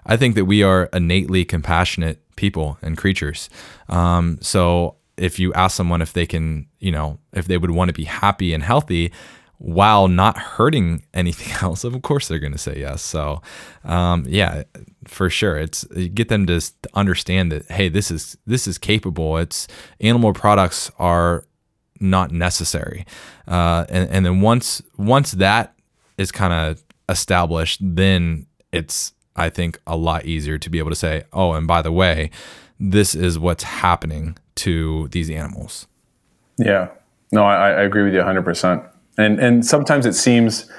I 0.06 0.18
think 0.18 0.36
that 0.36 0.46
we 0.46 0.64
are 0.64 0.90
innately 0.92 1.46
compassionate 1.46 2.20
people 2.36 2.78
and 2.82 2.98
creatures. 2.98 3.50
Um, 3.88 4.38
so 4.42 4.98
if 5.16 5.40
you 5.40 5.54
ask 5.54 5.78
someone 5.78 6.02
if 6.02 6.12
they 6.12 6.26
can, 6.26 6.68
you 6.80 6.92
know, 6.92 7.20
if 7.32 7.48
they 7.48 7.58
would 7.58 7.72
want 7.72 7.88
to 7.88 7.94
be 7.94 8.04
happy 8.04 8.54
and 8.54 8.64
healthy, 8.64 9.14
while 9.64 10.10
not 10.10 10.38
hurting 10.38 11.06
anything 11.14 11.54
else, 11.62 11.84
of 11.86 12.00
course 12.02 12.28
they're 12.28 12.40
going 12.40 12.52
to 12.52 12.58
say 12.58 12.76
yes. 12.80 13.02
So, 13.02 13.42
um, 13.86 14.26
yeah, 14.28 14.64
for 15.06 15.30
sure, 15.30 15.58
it's 15.58 15.86
get 15.86 16.28
them 16.28 16.46
to 16.48 16.62
understand 16.94 17.52
that 17.52 17.66
hey, 17.72 17.88
this 17.88 18.12
is 18.12 18.38
this 18.46 18.68
is 18.68 18.78
capable. 18.78 19.38
It's 19.38 19.68
animal 20.02 20.34
products 20.34 20.92
are 21.00 21.46
not 22.00 22.32
necessary, 22.32 23.06
uh, 23.48 23.86
and 23.90 24.10
and 24.10 24.26
then 24.26 24.42
once 24.42 24.82
once 24.98 25.32
that 25.32 25.74
is 26.18 26.32
kind 26.32 26.54
of 26.54 26.84
established, 27.08 27.80
then 27.82 28.46
it's 28.74 29.14
I 29.38 29.50
think 29.50 29.80
a 29.88 29.96
lot 29.96 30.26
easier 30.26 30.58
to 30.58 30.70
be 30.70 30.78
able 30.78 30.92
to 30.92 30.96
say, 30.96 31.24
oh, 31.32 31.54
and 31.54 31.66
by 31.66 31.82
the 31.82 31.92
way, 31.92 32.32
this 32.80 33.16
is 33.16 33.40
what's 33.40 33.64
happening 33.64 34.38
to 34.56 35.08
these 35.10 35.30
animals. 35.30 35.88
Yeah, 36.58 36.90
no, 37.32 37.46
I, 37.46 37.70
I 37.70 37.82
agree 37.84 38.04
with 38.04 38.14
you 38.14 38.20
100. 38.20 38.44
percent 38.44 38.84
and 39.18 39.40
and 39.40 39.66
sometimes 39.66 40.06
it 40.06 40.14
seems 40.14 40.70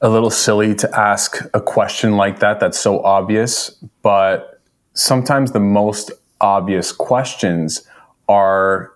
a 0.00 0.08
little 0.08 0.30
silly 0.30 0.74
to 0.74 0.98
ask 0.98 1.38
a 1.54 1.60
question 1.60 2.16
like 2.16 2.40
that 2.40 2.58
that's 2.58 2.78
so 2.78 3.02
obvious, 3.04 3.70
but 4.02 4.60
sometimes 4.94 5.52
the 5.52 5.60
most 5.60 6.10
obvious 6.40 6.90
questions 6.90 7.86
are 8.28 8.92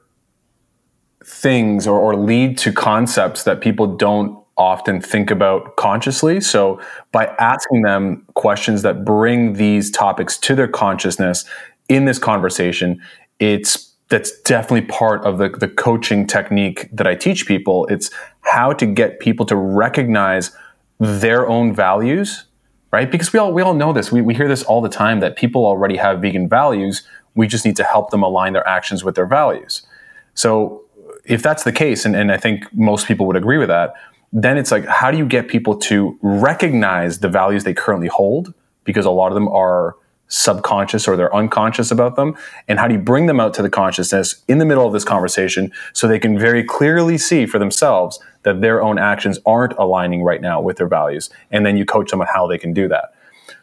things 1.24 1.86
or, 1.86 1.98
or 1.98 2.16
lead 2.16 2.58
to 2.58 2.72
concepts 2.72 3.44
that 3.44 3.60
people 3.60 3.96
don't 3.96 4.36
often 4.56 5.00
think 5.00 5.30
about 5.30 5.76
consciously. 5.76 6.40
So 6.40 6.80
by 7.12 7.26
asking 7.38 7.82
them 7.82 8.24
questions 8.34 8.82
that 8.82 9.04
bring 9.04 9.54
these 9.54 9.90
topics 9.90 10.38
to 10.38 10.54
their 10.54 10.68
consciousness 10.68 11.44
in 11.88 12.04
this 12.04 12.18
conversation, 12.18 13.00
it's 13.38 13.85
that's 14.08 14.40
definitely 14.42 14.86
part 14.86 15.24
of 15.24 15.38
the, 15.38 15.48
the 15.48 15.68
coaching 15.68 16.26
technique 16.26 16.88
that 16.92 17.06
I 17.06 17.14
teach 17.14 17.46
people. 17.46 17.86
It's 17.86 18.10
how 18.42 18.72
to 18.74 18.86
get 18.86 19.18
people 19.18 19.44
to 19.46 19.56
recognize 19.56 20.52
their 21.00 21.48
own 21.48 21.74
values, 21.74 22.44
right? 22.92 23.10
Because 23.10 23.32
we 23.32 23.38
all 23.38 23.52
we 23.52 23.62
all 23.62 23.74
know 23.74 23.92
this. 23.92 24.12
We, 24.12 24.22
we 24.22 24.34
hear 24.34 24.48
this 24.48 24.62
all 24.62 24.80
the 24.80 24.88
time 24.88 25.20
that 25.20 25.36
people 25.36 25.66
already 25.66 25.96
have 25.96 26.20
vegan 26.20 26.48
values. 26.48 27.02
We 27.34 27.46
just 27.46 27.64
need 27.64 27.76
to 27.76 27.84
help 27.84 28.10
them 28.10 28.22
align 28.22 28.52
their 28.52 28.66
actions 28.66 29.04
with 29.04 29.14
their 29.14 29.26
values. 29.26 29.86
So 30.34 30.84
if 31.24 31.42
that's 31.42 31.64
the 31.64 31.72
case, 31.72 32.04
and, 32.04 32.14
and 32.14 32.30
I 32.30 32.36
think 32.36 32.72
most 32.72 33.06
people 33.06 33.26
would 33.26 33.36
agree 33.36 33.58
with 33.58 33.68
that, 33.68 33.94
then 34.32 34.56
it's 34.56 34.70
like, 34.70 34.86
how 34.86 35.10
do 35.10 35.18
you 35.18 35.26
get 35.26 35.48
people 35.48 35.76
to 35.78 36.18
recognize 36.22 37.18
the 37.18 37.28
values 37.28 37.64
they 37.64 37.74
currently 37.74 38.08
hold? 38.08 38.54
Because 38.84 39.04
a 39.04 39.10
lot 39.10 39.28
of 39.28 39.34
them 39.34 39.48
are 39.48 39.96
subconscious 40.28 41.06
or 41.06 41.16
they're 41.16 41.34
unconscious 41.34 41.90
about 41.90 42.16
them? 42.16 42.36
And 42.68 42.78
how 42.78 42.88
do 42.88 42.94
you 42.94 43.00
bring 43.00 43.26
them 43.26 43.40
out 43.40 43.54
to 43.54 43.62
the 43.62 43.70
consciousness 43.70 44.42
in 44.48 44.58
the 44.58 44.64
middle 44.64 44.86
of 44.86 44.92
this 44.92 45.04
conversation 45.04 45.72
so 45.92 46.06
they 46.06 46.18
can 46.18 46.38
very 46.38 46.64
clearly 46.64 47.18
see 47.18 47.46
for 47.46 47.58
themselves 47.58 48.18
that 48.42 48.60
their 48.60 48.82
own 48.82 48.98
actions 48.98 49.38
aren't 49.46 49.72
aligning 49.78 50.22
right 50.22 50.40
now 50.40 50.60
with 50.60 50.76
their 50.76 50.88
values? 50.88 51.30
And 51.50 51.64
then 51.64 51.76
you 51.76 51.84
coach 51.84 52.10
them 52.10 52.20
on 52.20 52.26
how 52.32 52.46
they 52.46 52.58
can 52.58 52.72
do 52.72 52.88
that. 52.88 53.12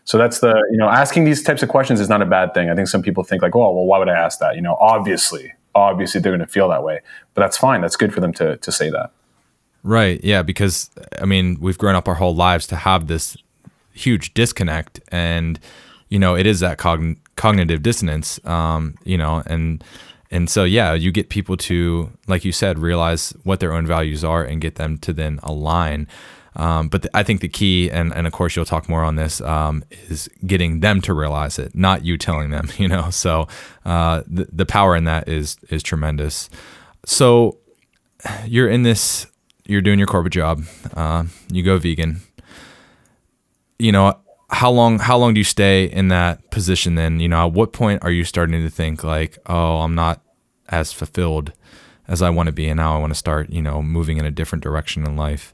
So 0.06 0.18
that's 0.18 0.40
the 0.40 0.54
you 0.70 0.78
know 0.78 0.90
asking 0.90 1.24
these 1.24 1.44
types 1.44 1.64
of 1.64 1.70
questions 1.70 2.00
is 2.00 2.10
not 2.10 2.22
a 2.22 2.26
bad 2.26 2.54
thing. 2.54 2.70
I 2.70 2.76
think 2.76 2.88
some 2.88 3.02
people 3.02 3.24
think 3.24 3.42
like 3.42 3.56
oh 3.56 3.72
well 3.72 3.86
why 3.86 4.00
would 4.00 4.10
i 4.10 4.14
ask 4.14 4.40
that? 4.40 4.56
You 4.56 4.62
know 4.62 4.76
obviously 4.80 5.54
obviously 5.76 6.22
they're 6.22 6.32
going 6.32 6.46
to 6.46 6.52
feel 6.52 6.70
that 6.70 6.84
way. 6.84 7.00
But 7.34 7.42
that's 7.42 7.58
fine. 7.58 7.82
That's 7.82 7.96
good 7.96 8.14
for 8.14 8.20
them 8.20 8.34
to 8.34 8.58
to 8.58 8.72
say 8.72 8.90
that. 8.90 9.12
Right. 9.82 10.22
Yeah 10.24 10.42
because 10.42 10.90
i 11.22 11.26
mean 11.26 11.58
we've 11.60 11.78
grown 11.78 11.96
up 11.96 12.08
our 12.08 12.16
whole 12.16 12.36
lives 12.36 12.68
to 12.68 12.76
have 12.76 13.08
this 13.08 13.38
huge 13.94 14.34
disconnect. 14.34 15.00
And 15.10 15.60
you 16.14 16.20
know, 16.20 16.36
it 16.36 16.46
is 16.46 16.60
that 16.60 16.78
cogn- 16.78 17.18
cognitive 17.36 17.82
dissonance, 17.82 18.40
um, 18.46 18.94
you 19.04 19.18
know, 19.18 19.42
and 19.48 19.84
and 20.30 20.48
so 20.48 20.64
yeah, 20.64 20.94
you 20.94 21.12
get 21.12 21.30
people 21.30 21.58
to, 21.58 22.12
like 22.28 22.46
you 22.46 22.52
said, 22.52 22.78
realize 22.78 23.34
what 23.44 23.60
their 23.60 23.74
own 23.74 23.88
values 23.88 24.24
are 24.24 24.44
and 24.44 24.62
get 24.62 24.76
them 24.76 25.00
to 25.00 25.12
then 25.12 25.40
align. 25.42 26.08
Um, 26.56 26.88
but 26.88 27.08
I 27.16 27.24
think 27.24 27.42
the 27.42 27.50
key, 27.50 27.90
and, 27.90 28.14
and 28.14 28.28
of 28.28 28.34
course 28.34 28.56
you'll 28.56 28.64
talk 28.64 28.88
more 28.88 29.04
on 29.04 29.16
this, 29.16 29.42
um, 29.42 29.84
is 30.08 30.30
getting 30.46 30.82
them 30.82 31.02
to 31.02 31.16
realize 31.16 31.58
it, 31.58 31.74
not 31.74 32.06
you 32.06 32.16
telling 32.20 32.52
them. 32.52 32.70
You 32.78 32.90
know, 32.90 33.10
so 33.10 33.48
uh, 33.84 34.22
the 34.28 34.48
the 34.52 34.68
power 34.68 34.96
in 34.96 35.06
that 35.06 35.28
is 35.28 35.58
is 35.72 35.82
tremendous. 35.82 36.48
So 37.06 37.58
you're 38.46 38.70
in 38.70 38.84
this 38.84 39.26
you're 39.66 39.82
doing 39.82 39.98
your 39.98 40.08
corporate 40.08 40.34
job, 40.34 40.64
uh, 40.96 41.24
you 41.52 41.64
go 41.64 41.80
vegan. 41.80 42.22
You 43.80 43.92
know, 43.92 44.20
how 44.54 44.70
long 44.72 45.00
how 45.00 45.18
long 45.18 45.34
do 45.34 45.40
you 45.40 45.44
stay 45.44 45.86
in 45.86 46.10
that 46.10 46.52
position 46.52 46.96
then? 46.96 47.20
You 47.20 47.28
know, 47.28 47.48
at 47.48 47.54
what 47.54 47.74
point 47.74 48.04
are 48.04 48.12
you 48.12 48.24
starting 48.24 48.62
to 48.62 48.70
think 48.70 49.04
like, 49.04 49.38
oh, 49.48 49.80
I'm 49.80 49.96
not 49.96 50.22
as 50.70 50.94
fulfilled 50.94 51.52
as 52.08 52.22
I 52.22 52.30
want 52.30 52.48
to 52.48 52.54
be, 52.54 52.68
and 52.70 52.78
now 52.78 52.96
I 52.96 53.00
want 53.00 53.12
to 53.12 53.18
start, 53.18 53.50
you 53.50 53.62
know, 53.62 53.82
moving 53.82 54.18
in 54.18 54.26
a 54.26 54.32
different 54.32 54.64
direction 54.64 55.06
in 55.06 55.16
life? 55.16 55.54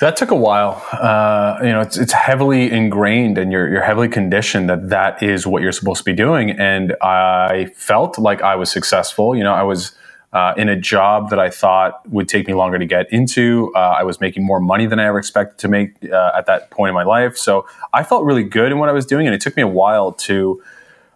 That 0.00 0.16
took 0.16 0.32
a 0.32 0.36
while. 0.36 0.84
Uh, 0.92 1.58
you 1.62 1.68
know, 1.68 1.80
it's, 1.80 1.96
it's 1.96 2.12
heavily 2.12 2.70
ingrained 2.70 3.38
and 3.38 3.52
you're, 3.52 3.68
you're 3.70 3.82
heavily 3.82 4.08
conditioned 4.08 4.68
that 4.68 4.88
that 4.88 5.22
is 5.22 5.46
what 5.46 5.62
you're 5.62 5.70
supposed 5.70 5.98
to 5.98 6.04
be 6.04 6.12
doing. 6.12 6.50
And 6.50 6.96
I 7.00 7.66
felt 7.76 8.18
like 8.18 8.42
I 8.42 8.56
was 8.56 8.72
successful. 8.72 9.36
You 9.36 9.44
know, 9.44 9.54
I 9.54 9.62
was 9.62 9.92
uh, 10.34 10.52
in 10.56 10.68
a 10.68 10.76
job 10.76 11.30
that 11.30 11.38
I 11.38 11.48
thought 11.48 12.06
would 12.10 12.28
take 12.28 12.46
me 12.46 12.54
longer 12.54 12.78
to 12.78 12.84
get 12.84 13.10
into. 13.12 13.72
Uh, 13.74 13.78
I 14.00 14.02
was 14.02 14.20
making 14.20 14.44
more 14.44 14.60
money 14.60 14.86
than 14.86 14.98
I 14.98 15.06
ever 15.06 15.18
expected 15.18 15.58
to 15.58 15.68
make 15.68 15.90
uh, 16.12 16.32
at 16.36 16.44
that 16.46 16.70
point 16.70 16.88
in 16.88 16.94
my 16.94 17.04
life. 17.04 17.38
So 17.38 17.66
I 17.92 18.02
felt 18.02 18.24
really 18.24 18.42
good 18.42 18.72
in 18.72 18.78
what 18.78 18.88
I 18.88 18.92
was 18.92 19.06
doing. 19.06 19.26
And 19.26 19.34
it 19.34 19.40
took 19.40 19.56
me 19.56 19.62
a 19.62 19.68
while 19.68 20.12
to, 20.12 20.62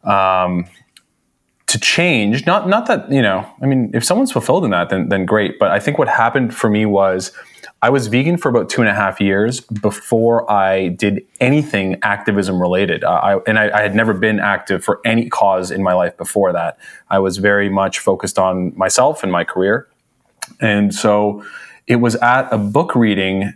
um, 0.05 0.67
to 1.67 1.79
change. 1.81 2.47
Not, 2.47 2.69
not 2.69 2.87
that, 2.87 3.11
you 3.11 3.21
know, 3.21 3.45
I 3.61 3.67
mean, 3.67 3.91
if 3.93 4.05
someone's 4.05 4.33
fulfilled 4.33 4.65
in 4.65 4.71
that, 4.71 4.89
then, 4.89 5.09
then 5.09 5.27
great. 5.27 5.59
But 5.59 5.73
I 5.73 5.81
think 5.81 5.99
what 5.99 6.09
happened 6.09 6.55
for 6.55 6.71
me 6.71 6.87
was, 6.87 7.33
I 7.81 7.91
was 7.91 8.09
vegan 8.09 8.39
for 8.39 8.49
about 8.49 8.69
two 8.69 8.81
and 8.81 8.91
a 8.91 8.95
half 8.95 9.21
years 9.21 9.61
before 9.61 10.51
I 10.51 10.89
did 10.89 11.25
anything 11.39 11.97
activism 12.03 12.61
related. 12.61 13.05
Uh, 13.05 13.11
I, 13.11 13.37
and 13.47 13.57
I, 13.57 13.71
I, 13.79 13.83
had 13.83 13.95
never 13.95 14.13
been 14.13 14.41
active 14.41 14.83
for 14.83 15.01
any 15.05 15.29
cause 15.29 15.71
in 15.71 15.85
my 15.85 15.93
life 15.93 16.17
before 16.17 16.53
that. 16.53 16.77
I 17.09 17.21
was 17.21 17.37
very 17.37 17.69
much 17.69 18.01
focused 18.01 18.37
on 18.37 18.77
myself 18.77 19.23
and 19.23 19.31
my 19.31 19.45
career. 19.45 19.87
And 20.61 20.93
so 20.93 21.45
it 21.87 21.97
was 21.97 22.17
at 22.17 22.53
a 22.53 22.59
book 22.59 22.97
reading 22.97 23.55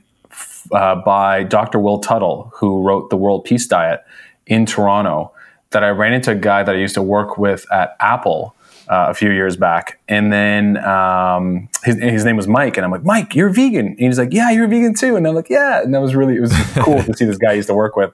uh, 0.71 0.95
by 0.97 1.43
Dr. 1.43 1.81
Will 1.81 1.99
Tuttle, 1.99 2.53
who 2.55 2.83
wrote 2.83 3.11
The 3.11 3.17
World 3.17 3.45
Peace 3.45 3.67
Diet 3.67 4.05
in 4.47 4.67
Toronto, 4.67 5.33
that 5.71 5.83
I 5.83 5.89
ran 5.89 6.13
into 6.13 6.31
a 6.31 6.37
guy 6.37 6.63
that 6.63 6.77
I 6.77 6.79
used 6.79 6.95
to 6.95 7.03
work 7.03 7.39
with 7.39 7.67
at 7.73 7.97
Apple 7.99 8.55
uh, 8.89 9.07
a 9.09 9.15
few 9.15 9.31
years 9.31 9.57
back. 9.57 10.01
And 10.09 10.33
then 10.33 10.77
um, 10.85 11.69
his, 11.85 11.97
his 11.97 12.25
name 12.25 12.37
was 12.37 12.49
Mike. 12.49 12.77
And 12.77 12.85
I'm 12.85 12.91
like, 12.91 13.05
Mike, 13.05 13.35
you're 13.35 13.51
vegan. 13.51 13.87
And 13.87 13.99
he's 13.99 14.19
like, 14.19 14.33
yeah, 14.33 14.51
you're 14.51 14.69
vegan 14.69 14.95
too. 14.95 15.17
And 15.17 15.27
I'm 15.27 15.35
like, 15.35 15.49
yeah. 15.49 15.83
And 15.83 15.95
that 15.95 16.01
was 16.01 16.15
really, 16.15 16.37
it 16.37 16.41
was 16.41 16.53
cool 16.77 17.03
to 17.03 17.15
see 17.15 17.25
this 17.25 17.39
guy 17.39 17.51
I 17.51 17.55
used 17.55 17.69
to 17.69 17.75
work 17.75 17.97
with. 17.97 18.13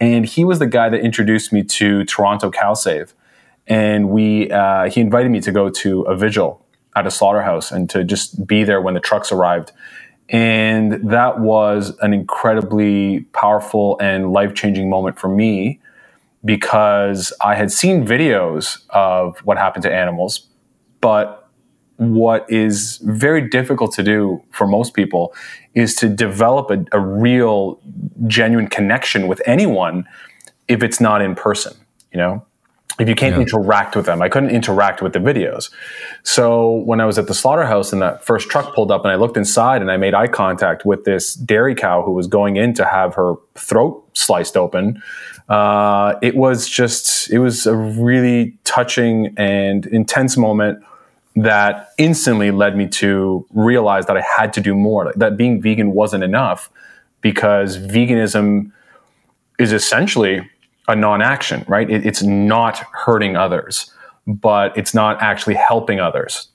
And 0.00 0.24
he 0.26 0.44
was 0.44 0.58
the 0.58 0.66
guy 0.66 0.88
that 0.88 1.00
introduced 1.00 1.52
me 1.52 1.62
to 1.64 2.04
Toronto 2.04 2.50
Cow 2.50 2.74
Save. 2.74 3.14
And 3.66 4.10
we, 4.10 4.50
uh, 4.50 4.90
he 4.90 5.00
invited 5.00 5.30
me 5.30 5.40
to 5.40 5.52
go 5.52 5.70
to 5.70 6.02
a 6.02 6.16
vigil 6.16 6.64
at 6.96 7.06
a 7.06 7.10
slaughterhouse 7.10 7.70
and 7.70 7.88
to 7.90 8.04
just 8.04 8.46
be 8.46 8.64
there 8.64 8.80
when 8.80 8.94
the 8.94 9.00
trucks 9.00 9.30
arrived. 9.32 9.72
And 10.28 11.10
that 11.10 11.40
was 11.40 11.96
an 12.00 12.12
incredibly 12.12 13.20
powerful 13.32 13.98
and 14.00 14.32
life 14.32 14.54
changing 14.54 14.88
moment 14.88 15.18
for 15.18 15.28
me 15.28 15.80
because 16.44 17.32
I 17.40 17.54
had 17.54 17.70
seen 17.70 18.06
videos 18.06 18.78
of 18.90 19.38
what 19.40 19.58
happened 19.58 19.82
to 19.84 19.92
animals, 19.92 20.48
but 21.00 21.48
what 21.96 22.46
is 22.50 22.98
very 23.04 23.46
difficult 23.46 23.92
to 23.94 24.02
do 24.02 24.42
for 24.50 24.66
most 24.66 24.94
people 24.94 25.34
is 25.74 25.94
to 25.96 26.08
develop 26.08 26.70
a, 26.70 26.84
a 26.96 27.00
real, 27.00 27.78
genuine 28.26 28.68
connection 28.68 29.28
with 29.28 29.42
anyone 29.44 30.06
if 30.66 30.82
it's 30.82 31.00
not 31.00 31.20
in 31.20 31.34
person, 31.34 31.74
you 32.12 32.18
know? 32.18 32.44
if 33.00 33.08
you 33.08 33.14
can't 33.14 33.34
yeah. 33.34 33.42
interact 33.42 33.96
with 33.96 34.04
them. 34.04 34.20
I 34.20 34.28
couldn't 34.28 34.50
interact 34.50 35.00
with 35.00 35.14
the 35.14 35.18
videos. 35.18 35.70
So 36.22 36.74
when 36.84 37.00
I 37.00 37.06
was 37.06 37.18
at 37.18 37.26
the 37.26 37.34
slaughterhouse 37.34 37.92
and 37.92 38.02
that 38.02 38.22
first 38.24 38.50
truck 38.50 38.74
pulled 38.74 38.90
up 38.90 39.04
and 39.04 39.10
I 39.10 39.14
looked 39.14 39.38
inside 39.38 39.80
and 39.80 39.90
I 39.90 39.96
made 39.96 40.12
eye 40.12 40.26
contact 40.26 40.84
with 40.84 41.04
this 41.04 41.34
dairy 41.34 41.74
cow 41.74 42.02
who 42.02 42.12
was 42.12 42.26
going 42.26 42.56
in 42.56 42.74
to 42.74 42.84
have 42.84 43.14
her 43.14 43.34
throat 43.54 44.06
sliced 44.12 44.56
open, 44.56 45.02
uh, 45.50 46.14
it 46.22 46.36
was 46.36 46.68
just, 46.68 47.30
it 47.30 47.40
was 47.40 47.66
a 47.66 47.76
really 47.76 48.56
touching 48.64 49.34
and 49.36 49.84
intense 49.86 50.36
moment 50.36 50.82
that 51.36 51.90
instantly 51.98 52.50
led 52.50 52.76
me 52.76 52.86
to 52.88 53.44
realize 53.52 54.06
that 54.06 54.16
I 54.16 54.22
had 54.22 54.52
to 54.54 54.60
do 54.60 54.74
more, 54.74 55.12
that 55.16 55.36
being 55.36 55.60
vegan 55.60 55.92
wasn't 55.92 56.24
enough 56.24 56.70
because 57.20 57.78
veganism 57.78 58.70
is 59.58 59.72
essentially 59.72 60.48
a 60.88 60.96
non-action, 60.96 61.64
right? 61.68 61.90
It, 61.90 62.06
it's 62.06 62.22
not 62.22 62.78
hurting 62.92 63.36
others, 63.36 63.92
but 64.26 64.76
it's 64.76 64.94
not 64.94 65.20
actually 65.20 65.54
helping 65.54 66.00
others. 66.00 66.48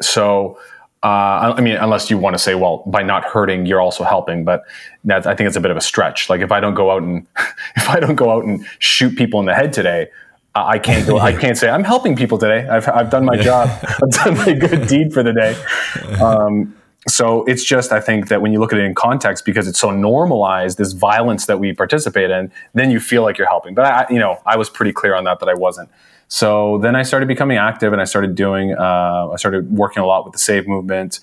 So, 0.00 0.58
uh, 1.02 1.54
I 1.56 1.60
mean, 1.62 1.76
unless 1.76 2.10
you 2.10 2.18
want 2.18 2.34
to 2.34 2.38
say, 2.38 2.54
well, 2.54 2.82
by 2.86 3.02
not 3.02 3.24
hurting, 3.24 3.64
you're 3.64 3.80
also 3.80 4.04
helping, 4.04 4.44
but 4.44 4.62
that 5.04 5.26
I 5.26 5.34
think 5.34 5.46
it's 5.46 5.56
a 5.56 5.60
bit 5.60 5.70
of 5.70 5.76
a 5.76 5.80
stretch. 5.80 6.28
Like 6.28 6.42
if 6.42 6.52
I 6.52 6.60
don't 6.60 6.74
go 6.74 6.90
out 6.90 7.02
and 7.02 7.26
if 7.76 7.88
I 7.88 8.00
don't 8.00 8.16
go 8.16 8.30
out 8.30 8.44
and 8.44 8.66
shoot 8.78 9.16
people 9.16 9.40
in 9.40 9.46
the 9.46 9.54
head 9.54 9.72
today, 9.72 10.08
I 10.54 10.78
can't 10.78 11.06
go. 11.06 11.18
I 11.18 11.32
can't 11.40 11.56
say 11.56 11.70
I'm 11.70 11.84
helping 11.84 12.16
people 12.16 12.36
today. 12.36 12.68
I've 12.68 12.86
I've 12.88 13.08
done 13.08 13.24
my 13.24 13.36
job. 13.36 13.68
I've 13.82 14.10
done 14.10 14.36
my 14.36 14.52
good 14.52 14.88
deed 14.88 15.12
for 15.12 15.22
the 15.22 15.32
day. 15.32 16.20
Um, 16.22 16.74
so 17.08 17.44
it's 17.44 17.64
just 17.64 17.92
i 17.92 18.00
think 18.00 18.28
that 18.28 18.42
when 18.42 18.52
you 18.52 18.60
look 18.60 18.72
at 18.72 18.78
it 18.78 18.84
in 18.84 18.94
context 18.94 19.44
because 19.46 19.66
it's 19.66 19.80
so 19.80 19.90
normalized 19.90 20.76
this 20.76 20.92
violence 20.92 21.46
that 21.46 21.58
we 21.58 21.72
participate 21.72 22.30
in 22.30 22.52
then 22.74 22.90
you 22.90 23.00
feel 23.00 23.22
like 23.22 23.38
you're 23.38 23.48
helping 23.48 23.74
but 23.74 23.86
i 23.86 24.06
you 24.10 24.18
know 24.18 24.38
i 24.44 24.54
was 24.56 24.68
pretty 24.68 24.92
clear 24.92 25.14
on 25.14 25.24
that 25.24 25.40
that 25.40 25.48
i 25.48 25.54
wasn't 25.54 25.88
so 26.30 26.78
then 26.78 26.96
i 26.96 27.02
started 27.02 27.28
becoming 27.28 27.58
active 27.58 27.92
and 27.92 28.00
i 28.00 28.04
started 28.04 28.34
doing 28.34 28.72
uh, 28.72 29.28
i 29.30 29.36
started 29.36 29.70
working 29.70 30.02
a 30.02 30.06
lot 30.06 30.24
with 30.24 30.32
the 30.32 30.38
save 30.38 30.66
movement. 30.66 31.20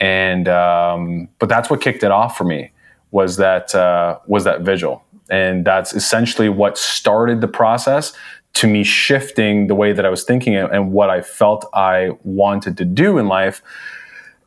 And 0.00 0.48
um, 0.48 1.28
but 1.38 1.50
that's 1.50 1.68
what 1.68 1.82
kicked 1.82 2.02
it 2.02 2.10
off 2.10 2.34
for 2.36 2.44
me 2.44 2.72
was 3.10 3.36
that 3.36 3.74
uh, 3.74 4.18
was 4.26 4.44
that 4.44 4.62
vigil 4.62 5.04
and 5.28 5.64
that's 5.64 5.92
essentially 5.92 6.48
what 6.48 6.78
started 6.78 7.40
the 7.40 7.48
process 7.48 8.14
to 8.54 8.66
me 8.66 8.82
shifting 8.82 9.66
the 9.66 9.74
way 9.74 9.92
that 9.92 10.04
i 10.04 10.08
was 10.08 10.24
thinking 10.24 10.56
and 10.56 10.92
what 10.92 11.10
i 11.10 11.20
felt 11.20 11.66
i 11.74 12.10
wanted 12.24 12.76
to 12.78 12.84
do 12.84 13.18
in 13.18 13.28
life. 13.28 13.62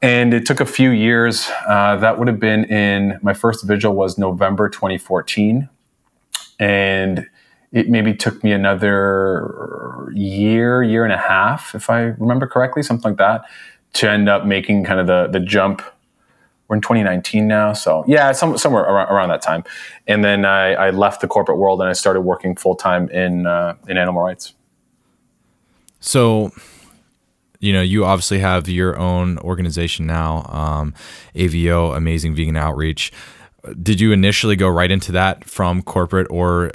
And 0.01 0.33
it 0.33 0.45
took 0.45 0.59
a 0.59 0.65
few 0.65 0.89
years. 0.89 1.49
Uh, 1.65 1.95
that 1.97 2.19
would 2.19 2.27
have 2.27 2.39
been 2.39 2.65
in 2.65 3.17
my 3.21 3.33
first 3.33 3.63
vigil 3.63 3.93
was 3.95 4.17
November 4.17 4.67
2014, 4.67 5.69
and 6.59 7.25
it 7.73 7.89
maybe 7.89 8.13
took 8.13 8.43
me 8.43 8.51
another 8.51 10.09
year, 10.13 10.83
year 10.83 11.03
and 11.03 11.11
a 11.11 11.17
half, 11.17 11.73
if 11.73 11.89
I 11.89 12.01
remember 12.01 12.47
correctly, 12.47 12.83
something 12.83 13.11
like 13.11 13.17
that, 13.17 13.43
to 13.93 14.09
end 14.09 14.29
up 14.29 14.45
making 14.45 14.85
kind 14.85 14.99
of 14.99 15.07
the 15.07 15.27
the 15.27 15.43
jump. 15.43 15.81
We're 16.69 16.77
in 16.77 16.81
2019 16.81 17.45
now, 17.45 17.73
so 17.73 18.05
yeah, 18.07 18.31
some, 18.31 18.57
somewhere 18.57 18.83
around, 18.83 19.09
around, 19.09 19.29
that 19.29 19.41
time. 19.41 19.65
And 20.07 20.23
then 20.23 20.45
I, 20.45 20.73
I, 20.73 20.89
left 20.91 21.19
the 21.19 21.27
corporate 21.27 21.57
world 21.57 21.81
and 21.81 21.89
I 21.89 21.93
started 21.93 22.21
working 22.21 22.55
full 22.55 22.75
time 22.75 23.09
in 23.09 23.45
uh, 23.45 23.75
in 23.87 23.97
animal 23.97 24.23
rights. 24.23 24.53
So 25.99 26.51
you 27.59 27.73
know, 27.73 27.81
you 27.81 28.05
obviously 28.05 28.39
have 28.39 28.69
your 28.69 28.97
own 28.97 29.37
organization 29.39 30.05
now, 30.05 30.45
um, 30.49 30.93
AVO, 31.35 31.95
Amazing 31.95 32.35
Vegan 32.35 32.57
Outreach. 32.57 33.11
Did 33.81 34.01
you 34.01 34.11
initially 34.11 34.55
go 34.55 34.67
right 34.67 34.91
into 34.91 35.11
that 35.13 35.45
from 35.45 35.81
corporate, 35.83 36.27
or 36.29 36.71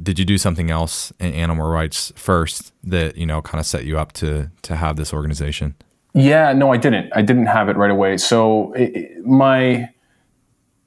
did 0.00 0.18
you 0.18 0.24
do 0.24 0.38
something 0.38 0.70
else 0.70 1.12
in 1.18 1.32
animal 1.32 1.68
rights 1.68 2.12
first 2.14 2.72
that 2.84 3.16
you 3.16 3.26
know 3.26 3.42
kind 3.42 3.58
of 3.58 3.66
set 3.66 3.84
you 3.84 3.98
up 3.98 4.12
to 4.14 4.50
to 4.62 4.76
have 4.76 4.96
this 4.96 5.12
organization? 5.12 5.74
Yeah, 6.14 6.52
no, 6.52 6.72
I 6.72 6.76
didn't. 6.76 7.10
I 7.14 7.22
didn't 7.22 7.46
have 7.46 7.68
it 7.68 7.76
right 7.76 7.90
away. 7.90 8.16
So 8.18 8.72
it, 8.74 9.24
my 9.26 9.90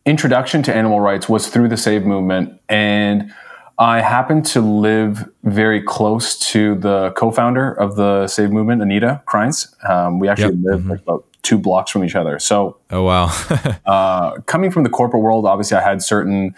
introduction 0.05 0.63
to 0.63 0.75
animal 0.75 0.99
rights 0.99 1.27
was 1.29 1.47
through 1.47 1.67
the 1.67 1.77
Save 1.77 2.05
movement, 2.05 2.59
and 2.69 3.33
I 3.77 4.01
happen 4.01 4.43
to 4.43 4.61
live 4.61 5.27
very 5.43 5.81
close 5.81 6.37
to 6.51 6.75
the 6.75 7.11
co-founder 7.17 7.73
of 7.73 7.95
the 7.95 8.27
Save 8.27 8.51
Movement, 8.51 8.81
Anita 8.81 9.21
Krajnc. 9.27 9.89
Um, 9.89 10.19
we 10.19 10.27
actually 10.27 10.55
yep. 10.55 10.63
live 10.63 10.79
mm-hmm. 10.81 10.91
like 10.91 11.01
about 11.01 11.25
two 11.43 11.58
blocks 11.58 11.91
from 11.91 12.04
each 12.04 12.15
other. 12.15 12.39
So, 12.39 12.77
oh 12.89 13.04
wow, 13.04 13.25
uh, 13.86 14.41
coming 14.41 14.71
from 14.71 14.84
the 14.84 14.89
corporate 14.89 15.23
world, 15.23 15.45
obviously, 15.45 15.77
I 15.77 15.82
had 15.82 16.01
certain 16.01 16.56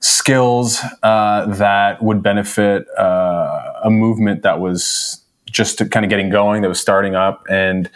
skills 0.00 0.80
uh, 1.02 1.46
that 1.46 2.02
would 2.02 2.22
benefit 2.22 2.86
uh, 2.98 3.80
a 3.84 3.90
movement 3.90 4.42
that 4.42 4.60
was 4.60 5.22
just 5.50 5.78
kind 5.90 6.04
of 6.04 6.10
getting 6.10 6.30
going, 6.30 6.62
that 6.62 6.68
was 6.68 6.80
starting 6.80 7.14
up, 7.14 7.46
and 7.50 7.90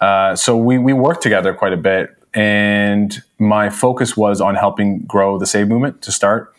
uh, 0.00 0.34
so 0.36 0.56
we 0.56 0.78
we 0.78 0.92
worked 0.92 1.22
together 1.22 1.54
quite 1.54 1.72
a 1.72 1.78
bit. 1.78 2.10
And 2.32 3.20
my 3.40 3.70
focus 3.70 4.16
was 4.16 4.40
on 4.40 4.54
helping 4.54 5.00
grow 5.00 5.36
the 5.36 5.46
Save 5.46 5.66
movement 5.66 6.00
to 6.02 6.12
start. 6.12 6.54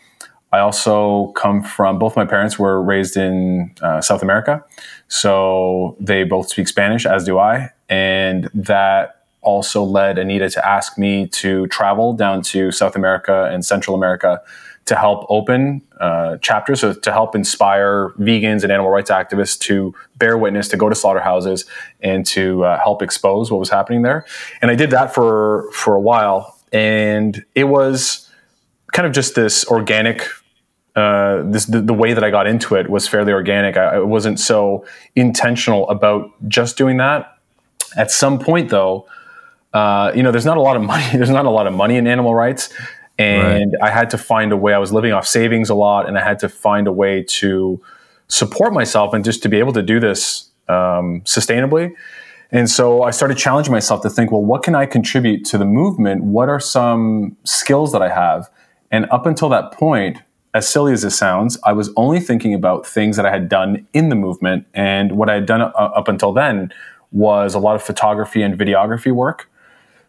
I 0.52 0.58
also 0.58 1.28
come 1.28 1.62
from 1.62 1.98
both 1.98 2.14
my 2.14 2.26
parents 2.26 2.58
were 2.58 2.82
raised 2.82 3.16
in 3.16 3.74
uh, 3.80 4.02
South 4.02 4.22
America, 4.22 4.62
so 5.08 5.96
they 5.98 6.24
both 6.24 6.50
speak 6.50 6.68
Spanish, 6.68 7.06
as 7.06 7.24
do 7.24 7.38
I, 7.38 7.70
and 7.88 8.50
that 8.52 9.21
also 9.42 9.82
led 9.82 10.18
Anita 10.18 10.48
to 10.50 10.66
ask 10.66 10.96
me 10.96 11.26
to 11.28 11.66
travel 11.68 12.12
down 12.12 12.42
to 12.42 12.70
South 12.72 12.96
America 12.96 13.50
and 13.52 13.64
Central 13.64 13.96
America 13.96 14.40
to 14.84 14.96
help 14.96 15.24
open 15.28 15.80
uh, 16.00 16.36
chapters, 16.38 16.80
so 16.80 16.92
to 16.92 17.12
help 17.12 17.36
inspire 17.36 18.10
vegans 18.18 18.62
and 18.62 18.72
animal 18.72 18.90
rights 18.90 19.10
activists 19.10 19.58
to 19.58 19.94
bear 20.16 20.36
witness, 20.36 20.68
to 20.68 20.76
go 20.76 20.88
to 20.88 20.94
slaughterhouses, 20.94 21.66
and 22.00 22.26
to 22.26 22.64
uh, 22.64 22.80
help 22.82 23.02
expose 23.02 23.50
what 23.50 23.60
was 23.60 23.70
happening 23.70 24.02
there. 24.02 24.26
And 24.60 24.70
I 24.70 24.74
did 24.74 24.90
that 24.90 25.14
for 25.14 25.70
for 25.72 25.94
a 25.94 26.00
while, 26.00 26.58
and 26.72 27.44
it 27.54 27.64
was 27.64 28.28
kind 28.92 29.06
of 29.06 29.12
just 29.12 29.34
this 29.34 29.64
organic. 29.66 30.26
Uh, 30.94 31.42
this 31.44 31.64
the, 31.64 31.80
the, 31.80 31.94
way 31.94 32.12
that 32.12 32.22
I 32.22 32.28
got 32.28 32.46
into 32.46 32.74
it 32.74 32.90
was 32.90 33.08
fairly 33.08 33.32
organic. 33.32 33.78
I, 33.78 33.94
I 33.94 33.98
wasn't 34.00 34.38
so 34.38 34.84
intentional 35.16 35.88
about 35.88 36.30
just 36.48 36.76
doing 36.76 36.98
that. 36.98 37.38
At 37.96 38.10
some 38.10 38.38
point, 38.38 38.68
though, 38.68 39.06
uh, 39.72 40.12
you 40.14 40.22
know, 40.22 40.30
there's 40.30 40.44
not 40.44 40.56
a 40.56 40.60
lot 40.60 40.76
of 40.76 40.82
money. 40.82 41.04
There's 41.12 41.30
not 41.30 41.46
a 41.46 41.50
lot 41.50 41.66
of 41.66 41.72
money 41.72 41.96
in 41.96 42.06
animal 42.06 42.34
rights, 42.34 42.72
and 43.18 43.72
right. 43.80 43.88
I 43.88 43.90
had 43.90 44.10
to 44.10 44.18
find 44.18 44.52
a 44.52 44.56
way. 44.56 44.74
I 44.74 44.78
was 44.78 44.92
living 44.92 45.12
off 45.12 45.26
savings 45.26 45.70
a 45.70 45.74
lot, 45.74 46.06
and 46.08 46.18
I 46.18 46.24
had 46.24 46.38
to 46.40 46.48
find 46.48 46.86
a 46.86 46.92
way 46.92 47.22
to 47.40 47.80
support 48.28 48.72
myself 48.72 49.14
and 49.14 49.24
just 49.24 49.42
to 49.42 49.48
be 49.48 49.58
able 49.58 49.72
to 49.72 49.82
do 49.82 50.00
this 50.00 50.50
um, 50.68 51.20
sustainably. 51.22 51.94
And 52.50 52.68
so 52.68 53.02
I 53.02 53.10
started 53.10 53.38
challenging 53.38 53.72
myself 53.72 54.02
to 54.02 54.10
think, 54.10 54.30
well, 54.30 54.44
what 54.44 54.62
can 54.62 54.74
I 54.74 54.84
contribute 54.84 55.44
to 55.46 55.58
the 55.58 55.64
movement? 55.64 56.22
What 56.22 56.50
are 56.50 56.60
some 56.60 57.36
skills 57.44 57.92
that 57.92 58.02
I 58.02 58.10
have? 58.10 58.50
And 58.90 59.06
up 59.10 59.24
until 59.24 59.48
that 59.48 59.72
point, 59.72 60.18
as 60.54 60.68
silly 60.68 60.92
as 60.92 61.02
it 61.02 61.10
sounds, 61.10 61.58
I 61.64 61.72
was 61.72 61.90
only 61.96 62.20
thinking 62.20 62.52
about 62.52 62.86
things 62.86 63.16
that 63.16 63.24
I 63.24 63.30
had 63.30 63.48
done 63.48 63.86
in 63.94 64.10
the 64.10 64.14
movement. 64.14 64.66
And 64.74 65.12
what 65.16 65.30
I 65.30 65.34
had 65.34 65.46
done 65.46 65.62
uh, 65.62 65.68
up 65.74 66.08
until 66.08 66.32
then 66.32 66.72
was 67.10 67.54
a 67.54 67.58
lot 67.58 67.74
of 67.74 67.82
photography 67.82 68.42
and 68.42 68.58
videography 68.58 69.12
work. 69.12 69.48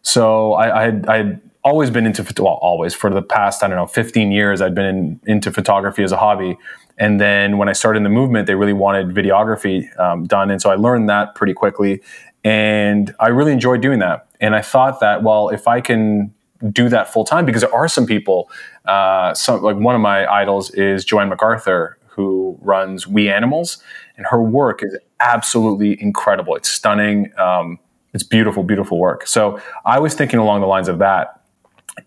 So 0.04 0.54
I, 0.54 0.82
I 0.82 0.84
had, 0.84 1.06
I 1.10 1.40
always 1.64 1.90
been 1.90 2.06
into 2.06 2.26
well, 2.44 2.60
always 2.62 2.94
for 2.94 3.10
the 3.10 3.22
past 3.22 3.64
I 3.64 3.68
don't 3.68 3.78
know 3.78 3.88
15 3.88 4.32
years 4.32 4.62
I'd 4.62 4.76
been 4.76 4.86
in, 4.86 5.20
into 5.26 5.52
photography 5.52 6.04
as 6.04 6.12
a 6.12 6.18
hobby. 6.18 6.58
And 6.98 7.20
then 7.20 7.58
when 7.58 7.70
I 7.70 7.74
started 7.74 7.98
in 7.98 8.04
the 8.04 8.10
movement, 8.10 8.46
they 8.46 8.54
really 8.56 8.74
wanted 8.74 9.08
videography 9.08 9.98
um, 10.00 10.26
done, 10.26 10.52
and 10.52 10.62
so 10.62 10.70
I 10.70 10.76
learned 10.76 11.10
that 11.10 11.34
pretty 11.34 11.54
quickly, 11.54 12.04
and 12.44 13.16
I 13.20 13.30
really 13.30 13.52
enjoyed 13.52 13.82
doing 13.82 13.98
that. 14.00 14.28
And 14.40 14.56
I 14.56 14.62
thought 14.62 15.00
that 15.00 15.24
well, 15.24 15.50
if 15.50 15.68
I 15.68 15.82
can 15.82 16.32
do 16.72 16.90
that 16.90 17.12
full 17.12 17.24
time, 17.24 17.46
because 17.46 17.62
there 17.62 17.74
are 17.74 17.88
some 17.88 18.06
people, 18.06 18.52
uh, 18.86 19.34
some 19.34 19.64
like 19.64 19.78
one 19.78 19.96
of 19.96 20.02
my 20.02 20.32
idols 20.32 20.70
is 20.72 21.04
Jo-Anne 21.04 21.32
McArthur, 21.32 21.94
who 22.06 22.60
runs 22.62 23.08
We 23.08 23.28
Animals, 23.28 23.82
and 24.16 24.28
her 24.28 24.42
work 24.42 24.84
is 24.84 24.96
absolutely 25.20 26.00
incredible. 26.00 26.56
It's 26.56 26.70
stunning. 26.70 27.32
Um, 27.40 27.80
it's 28.14 28.24
beautiful, 28.24 28.64
beautiful 28.64 29.00
work. 29.00 29.28
So 29.28 29.60
I 29.86 30.00
was 30.00 30.14
thinking 30.14 30.40
along 30.40 30.62
the 30.62 30.68
lines 30.68 30.88
of 30.88 31.00
that 31.00 31.44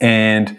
and 0.01 0.59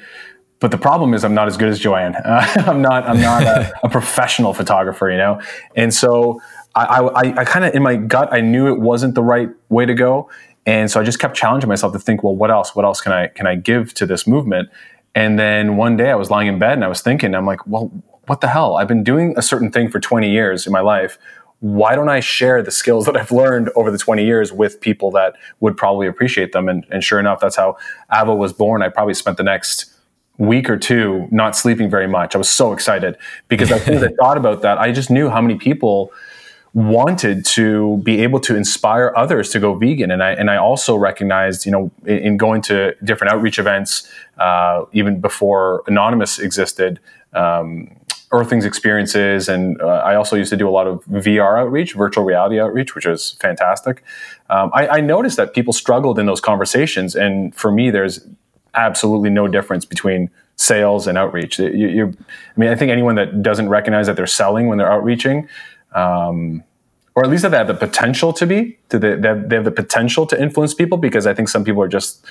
but 0.59 0.71
the 0.71 0.77
problem 0.77 1.13
is 1.13 1.23
I'm 1.23 1.35
not 1.35 1.47
as 1.47 1.55
good 1.55 1.69
as 1.69 1.79
Joanne. 1.79 2.15
Uh, 2.15 2.45
I'm 2.67 2.81
not 2.81 3.07
I'm 3.07 3.21
not 3.21 3.43
a, 3.43 3.71
a, 3.83 3.89
professional 3.89 4.53
photographer, 4.53 5.09
you 5.09 5.17
know. 5.17 5.41
And 5.75 5.93
so 5.93 6.41
I, 6.75 6.99
I, 6.99 7.41
I 7.41 7.45
kind 7.45 7.65
of 7.65 7.75
in 7.75 7.83
my 7.83 7.95
gut 7.95 8.33
I 8.33 8.41
knew 8.41 8.67
it 8.67 8.79
wasn't 8.79 9.15
the 9.15 9.23
right 9.23 9.49
way 9.69 9.85
to 9.85 9.93
go, 9.93 10.29
and 10.65 10.89
so 10.89 10.99
I 10.99 11.03
just 11.03 11.19
kept 11.19 11.35
challenging 11.35 11.67
myself 11.67 11.93
to 11.93 11.99
think, 11.99 12.23
well, 12.23 12.35
what 12.35 12.51
else? 12.51 12.75
What 12.75 12.85
else 12.85 13.01
can 13.01 13.11
I 13.11 13.27
can 13.27 13.45
I 13.45 13.55
give 13.55 13.93
to 13.95 14.05
this 14.05 14.25
movement? 14.25 14.69
And 15.15 15.39
then 15.39 15.77
one 15.77 15.97
day 15.97 16.11
I 16.11 16.15
was 16.15 16.29
lying 16.29 16.47
in 16.47 16.59
bed 16.59 16.73
and 16.73 16.83
I 16.83 16.87
was 16.87 17.01
thinking, 17.01 17.33
I'm 17.33 17.45
like, 17.45 17.65
well, 17.65 17.91
what 18.27 18.41
the 18.41 18.47
hell? 18.47 18.75
I've 18.75 18.87
been 18.87 19.03
doing 19.03 19.33
a 19.35 19.41
certain 19.41 19.71
thing 19.71 19.89
for 19.89 19.99
20 19.99 20.29
years 20.29 20.67
in 20.67 20.73
my 20.73 20.81
life 20.81 21.17
why 21.59 21.95
don't 21.95 22.09
I 22.09 22.19
share 22.19 22.61
the 22.61 22.71
skills 22.71 23.05
that 23.05 23.17
I've 23.17 23.31
learned 23.31 23.69
over 23.75 23.89
the 23.89 23.97
20 23.97 24.23
years 24.23 24.53
with 24.53 24.79
people 24.79 25.09
that 25.11 25.35
would 25.59 25.75
probably 25.75 26.07
appreciate 26.07 26.51
them? 26.51 26.69
And, 26.69 26.85
and 26.91 27.03
sure 27.03 27.19
enough, 27.19 27.39
that's 27.39 27.55
how 27.55 27.77
Avo 28.11 28.37
was 28.37 28.53
born. 28.53 28.83
I 28.83 28.89
probably 28.89 29.15
spent 29.15 29.37
the 29.37 29.43
next 29.43 29.93
week 30.37 30.69
or 30.69 30.77
two 30.77 31.27
not 31.31 31.55
sleeping 31.55 31.89
very 31.89 32.07
much. 32.07 32.35
I 32.35 32.37
was 32.37 32.49
so 32.49 32.73
excited 32.73 33.17
because 33.47 33.71
as 33.71 33.83
soon 33.83 33.95
as 33.95 34.03
I 34.03 34.09
thought 34.19 34.37
about 34.37 34.61
that, 34.61 34.77
I 34.77 34.91
just 34.91 35.09
knew 35.09 35.29
how 35.29 35.41
many 35.41 35.55
people 35.55 36.11
wanted 36.73 37.43
to 37.43 37.97
be 38.03 38.21
able 38.21 38.39
to 38.39 38.55
inspire 38.55 39.11
others 39.15 39.49
to 39.49 39.59
go 39.59 39.73
vegan. 39.73 40.11
And 40.11 40.21
I, 40.21 40.33
and 40.33 40.51
I 40.51 40.57
also 40.57 40.95
recognized, 40.95 41.65
you 41.65 41.71
know, 41.71 41.91
in, 42.05 42.17
in 42.19 42.37
going 42.37 42.61
to 42.63 42.93
different 43.03 43.33
outreach 43.33 43.57
events, 43.57 44.11
uh, 44.37 44.85
even 44.93 45.19
before 45.19 45.81
Anonymous 45.87 46.37
existed, 46.37 46.99
um, 47.33 47.97
Earthlings 48.31 48.65
experiences, 48.65 49.47
and 49.47 49.81
uh, 49.81 49.87
I 49.87 50.15
also 50.15 50.35
used 50.35 50.49
to 50.49 50.57
do 50.57 50.67
a 50.67 50.71
lot 50.71 50.85
of 50.85 51.03
VR 51.05 51.59
outreach, 51.59 51.93
virtual 51.93 52.25
reality 52.25 52.59
outreach, 52.59 52.93
which 52.93 53.05
was 53.05 53.37
fantastic. 53.39 54.03
Um, 54.49 54.69
I, 54.73 54.87
I, 54.87 54.99
noticed 54.99 55.37
that 55.37 55.53
people 55.53 55.71
struggled 55.71 56.19
in 56.19 56.25
those 56.25 56.41
conversations, 56.41 57.15
and 57.15 57.55
for 57.55 57.71
me, 57.71 57.89
there's 57.89 58.27
absolutely 58.73 59.29
no 59.29 59.47
difference 59.47 59.85
between 59.85 60.29
sales 60.57 61.07
and 61.07 61.17
outreach. 61.17 61.57
You, 61.57 62.13
I 62.17 62.59
mean, 62.59 62.69
I 62.69 62.75
think 62.75 62.91
anyone 62.91 63.15
that 63.15 63.41
doesn't 63.41 63.69
recognize 63.69 64.07
that 64.07 64.17
they're 64.17 64.27
selling 64.27 64.67
when 64.67 64.77
they're 64.77 64.91
outreaching, 64.91 65.47
um, 65.93 66.63
or 67.15 67.23
at 67.23 67.29
least 67.29 67.43
that 67.43 67.49
they 67.49 67.57
have 67.57 67.67
the 67.67 67.73
potential 67.75 68.33
to 68.33 68.45
be, 68.45 68.77
to 68.89 68.99
the, 68.99 69.15
they, 69.47 69.55
have, 69.55 69.65
the 69.65 69.71
potential 69.71 70.25
to 70.27 70.41
influence 70.41 70.73
people, 70.73 70.97
because 70.97 71.25
I 71.25 71.33
think 71.33 71.47
some 71.47 71.63
people 71.63 71.81
are 71.81 71.87
just 71.87 72.25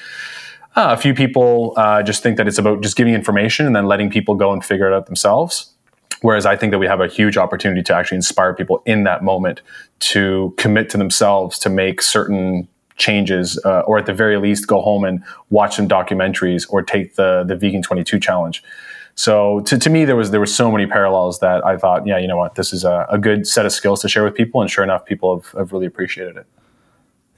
uh, 0.77 0.89
a 0.91 0.97
few 0.97 1.15
people 1.15 1.73
uh, 1.77 2.03
just 2.03 2.23
think 2.23 2.37
that 2.37 2.47
it's 2.47 2.59
about 2.59 2.83
just 2.83 2.97
giving 2.97 3.15
information 3.15 3.67
and 3.67 3.75
then 3.75 3.87
letting 3.87 4.11
people 4.11 4.35
go 4.35 4.53
and 4.53 4.65
figure 4.65 4.87
it 4.91 4.95
out 4.95 5.07
themselves. 5.07 5.73
Whereas 6.23 6.47
I 6.47 6.57
think 6.57 6.71
that 6.73 6.79
we 6.79 6.87
have 6.87 7.01
a 7.01 7.09
huge 7.09 7.37
opportunity 7.37 7.83
to 7.83 7.95
actually 7.95 8.17
inspire 8.17 8.55
people 8.55 8.83
in 8.87 9.05
that 9.05 9.23
moment 9.23 9.61
to 9.99 10.55
commit 10.57 10.89
to 10.91 10.97
themselves 10.97 11.59
to 11.61 11.69
make 11.69 12.01
certain 12.01 12.69
changes, 12.97 13.61
uh, 13.65 13.81
or 13.81 13.99
at 13.99 14.07
the 14.07 14.15
very 14.15 14.39
least, 14.39 14.67
go 14.67 14.81
home 14.81 15.05
and 15.05 15.23
watch 15.51 15.77
some 15.77 15.89
documentaries 15.89 16.67
or 16.71 16.83
take 16.83 17.17
the 17.17 17.45
the 17.45 17.55
Vegan 17.55 17.83
22 17.83 18.19
challenge. 18.19 18.63
So 19.15 19.61
to, 19.61 19.79
to 19.79 19.91
me, 19.91 20.05
there 20.05 20.17
was 20.17 20.31
there 20.31 20.41
were 20.41 20.47
so 20.47 20.71
many 20.71 20.87
parallels 20.87 21.41
that 21.41 21.65
I 21.65 21.77
thought, 21.77 22.07
yeah, 22.07 22.19
you 22.19 22.27
know 22.29 22.37
what, 22.37 22.55
this 22.55 22.73
is 22.73 22.85
a, 22.85 23.07
a 23.11 23.19
good 23.19 23.47
set 23.47 23.67
of 23.67 23.73
skills 23.73 24.01
to 24.03 24.09
share 24.09 24.25
with 24.25 24.35
people, 24.35 24.61
and 24.61 24.71
sure 24.71 24.85
enough, 24.85 25.05
people 25.05 25.41
have, 25.41 25.53
have 25.53 25.73
really 25.73 25.87
appreciated 25.87 26.37
it. 26.37 26.47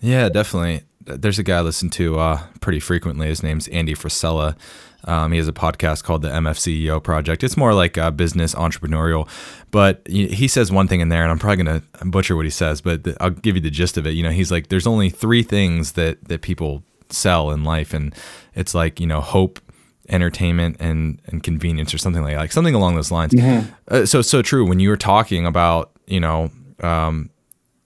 Yeah, 0.00 0.28
definitely. 0.28 0.83
There's 1.04 1.38
a 1.38 1.42
guy 1.42 1.59
I 1.59 1.61
listen 1.62 1.88
to 1.90 2.18
uh, 2.18 2.42
pretty 2.61 2.81
frequently. 2.81 3.28
His 3.28 3.42
name's 3.42 3.68
Andy 3.68 3.94
Frisella 3.94 4.57
um, 5.04 5.32
he 5.32 5.38
has 5.38 5.48
a 5.48 5.52
podcast 5.52 6.04
called 6.04 6.22
the 6.22 6.28
MFCEO 6.28 7.02
Project. 7.02 7.44
It's 7.44 7.56
more 7.56 7.72
like 7.72 7.96
a 7.96 8.11
business 8.11 8.54
entrepreneurial, 8.54 9.28
but 9.70 10.06
he 10.08 10.48
says 10.48 10.72
one 10.72 10.88
thing 10.88 11.00
in 11.00 11.08
there, 11.08 11.22
and 11.22 11.30
I'm 11.30 11.38
probably 11.38 11.64
gonna 11.64 11.82
butcher 12.04 12.37
what 12.37 12.44
he 12.44 12.50
says, 12.50 12.80
but 12.80 13.06
I'll 13.20 13.30
give 13.30 13.54
you 13.54 13.62
the 13.62 13.70
gist 13.70 13.96
of 13.96 14.06
it. 14.06 14.11
You 14.11 14.22
know, 14.22 14.30
he's 14.30 14.50
like, 14.50 14.68
there's 14.68 14.87
only 14.87 15.11
three 15.11 15.42
things 15.42 15.92
that 15.92 16.24
that 16.28 16.42
people 16.42 16.82
sell 17.11 17.50
in 17.50 17.64
life, 17.64 17.94
and 17.94 18.14
it's 18.54 18.74
like 18.74 19.00
you 19.00 19.06
know 19.06 19.20
hope, 19.20 19.61
entertainment, 20.08 20.76
and 20.80 21.20
and 21.26 21.42
convenience, 21.42 21.94
or 21.94 21.98
something 21.98 22.22
like 22.22 22.37
like 22.37 22.52
something 22.52 22.74
along 22.74 22.96
those 22.96 23.12
lines. 23.12 23.32
Mm-hmm. 23.32 23.72
Uh, 23.88 24.06
so 24.06 24.20
so 24.20 24.42
true. 24.42 24.66
When 24.66 24.80
you 24.80 24.88
were 24.88 24.96
talking 24.96 25.46
about 25.46 25.92
you 26.06 26.20
know. 26.20 26.50
Um, 26.80 27.30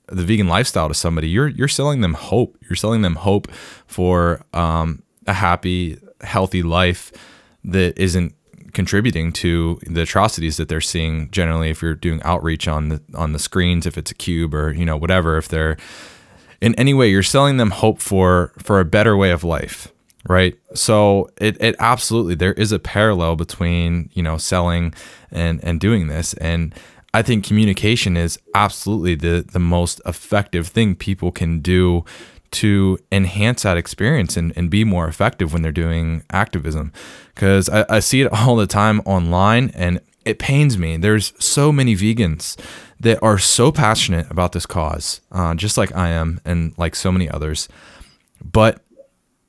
the 0.08 0.24
vegan 0.24 0.46
lifestyle 0.46 0.88
to 0.88 0.94
somebody, 0.94 1.28
you're 1.28 1.48
you're 1.48 1.68
selling 1.68 2.02
them 2.02 2.12
hope. 2.12 2.58
You're 2.68 2.76
selling 2.76 3.00
them 3.00 3.14
hope 3.14 3.50
for 3.86 4.44
um, 4.52 5.02
a 5.26 5.32
happy, 5.32 5.98
healthy 6.22 6.62
life 6.62 7.12
that 7.64 7.98
isn't 7.98 8.34
contributing 8.72 9.32
to 9.32 9.78
the 9.86 10.02
atrocities 10.02 10.56
that 10.56 10.68
they're 10.68 10.80
seeing 10.80 11.30
generally. 11.30 11.70
If 11.70 11.82
you're 11.82 11.94
doing 11.94 12.22
outreach 12.22 12.66
on 12.66 12.88
the 12.88 13.02
on 13.14 13.32
the 13.32 13.38
screens 13.38 13.86
if 13.86 13.98
it's 13.98 14.10
a 14.10 14.14
cube 14.14 14.54
or 14.54 14.72
you 14.72 14.84
know 14.84 14.96
whatever 14.96 15.36
if 15.36 15.48
they're 15.48 15.76
in 16.60 16.74
any 16.76 16.94
way 16.94 17.10
you're 17.10 17.22
selling 17.22 17.56
them 17.58 17.70
hope 17.70 18.00
for 18.00 18.52
for 18.58 18.80
a 18.80 18.84
better 18.84 19.16
way 19.16 19.30
of 19.30 19.44
life 19.44 19.92
right? 20.28 20.56
So 20.74 21.30
it, 21.38 21.60
it 21.60 21.76
absolutely 21.78 22.34
there 22.34 22.52
is 22.54 22.72
a 22.72 22.78
parallel 22.78 23.36
between 23.36 24.10
you 24.12 24.22
know 24.22 24.38
selling 24.38 24.94
and 25.30 25.62
and 25.64 25.80
doing 25.80 26.08
this. 26.08 26.34
And 26.34 26.74
i 27.14 27.20
think 27.20 27.44
communication 27.44 28.16
is 28.16 28.38
absolutely 28.54 29.14
the 29.14 29.44
the 29.52 29.58
most 29.58 30.00
effective 30.06 30.68
thing 30.68 30.94
people 30.94 31.30
can 31.30 31.60
do 31.60 32.04
to 32.52 32.98
enhance 33.10 33.62
that 33.62 33.76
experience 33.76 34.36
and, 34.36 34.52
and 34.56 34.70
be 34.70 34.84
more 34.84 35.08
effective 35.08 35.52
when 35.52 35.62
they're 35.62 35.72
doing 35.72 36.22
activism. 36.30 36.92
Because 37.34 37.68
I, 37.68 37.84
I 37.88 38.00
see 38.00 38.20
it 38.22 38.32
all 38.32 38.56
the 38.56 38.66
time 38.66 39.00
online 39.00 39.70
and 39.74 40.00
it 40.24 40.38
pains 40.38 40.78
me. 40.78 40.96
There's 40.96 41.32
so 41.38 41.72
many 41.72 41.96
vegans 41.96 42.58
that 43.00 43.20
are 43.22 43.38
so 43.38 43.72
passionate 43.72 44.30
about 44.30 44.52
this 44.52 44.66
cause, 44.66 45.20
uh, 45.32 45.54
just 45.54 45.76
like 45.76 45.94
I 45.94 46.10
am 46.10 46.40
and 46.44 46.76
like 46.78 46.94
so 46.94 47.10
many 47.10 47.28
others. 47.28 47.68
But 48.44 48.84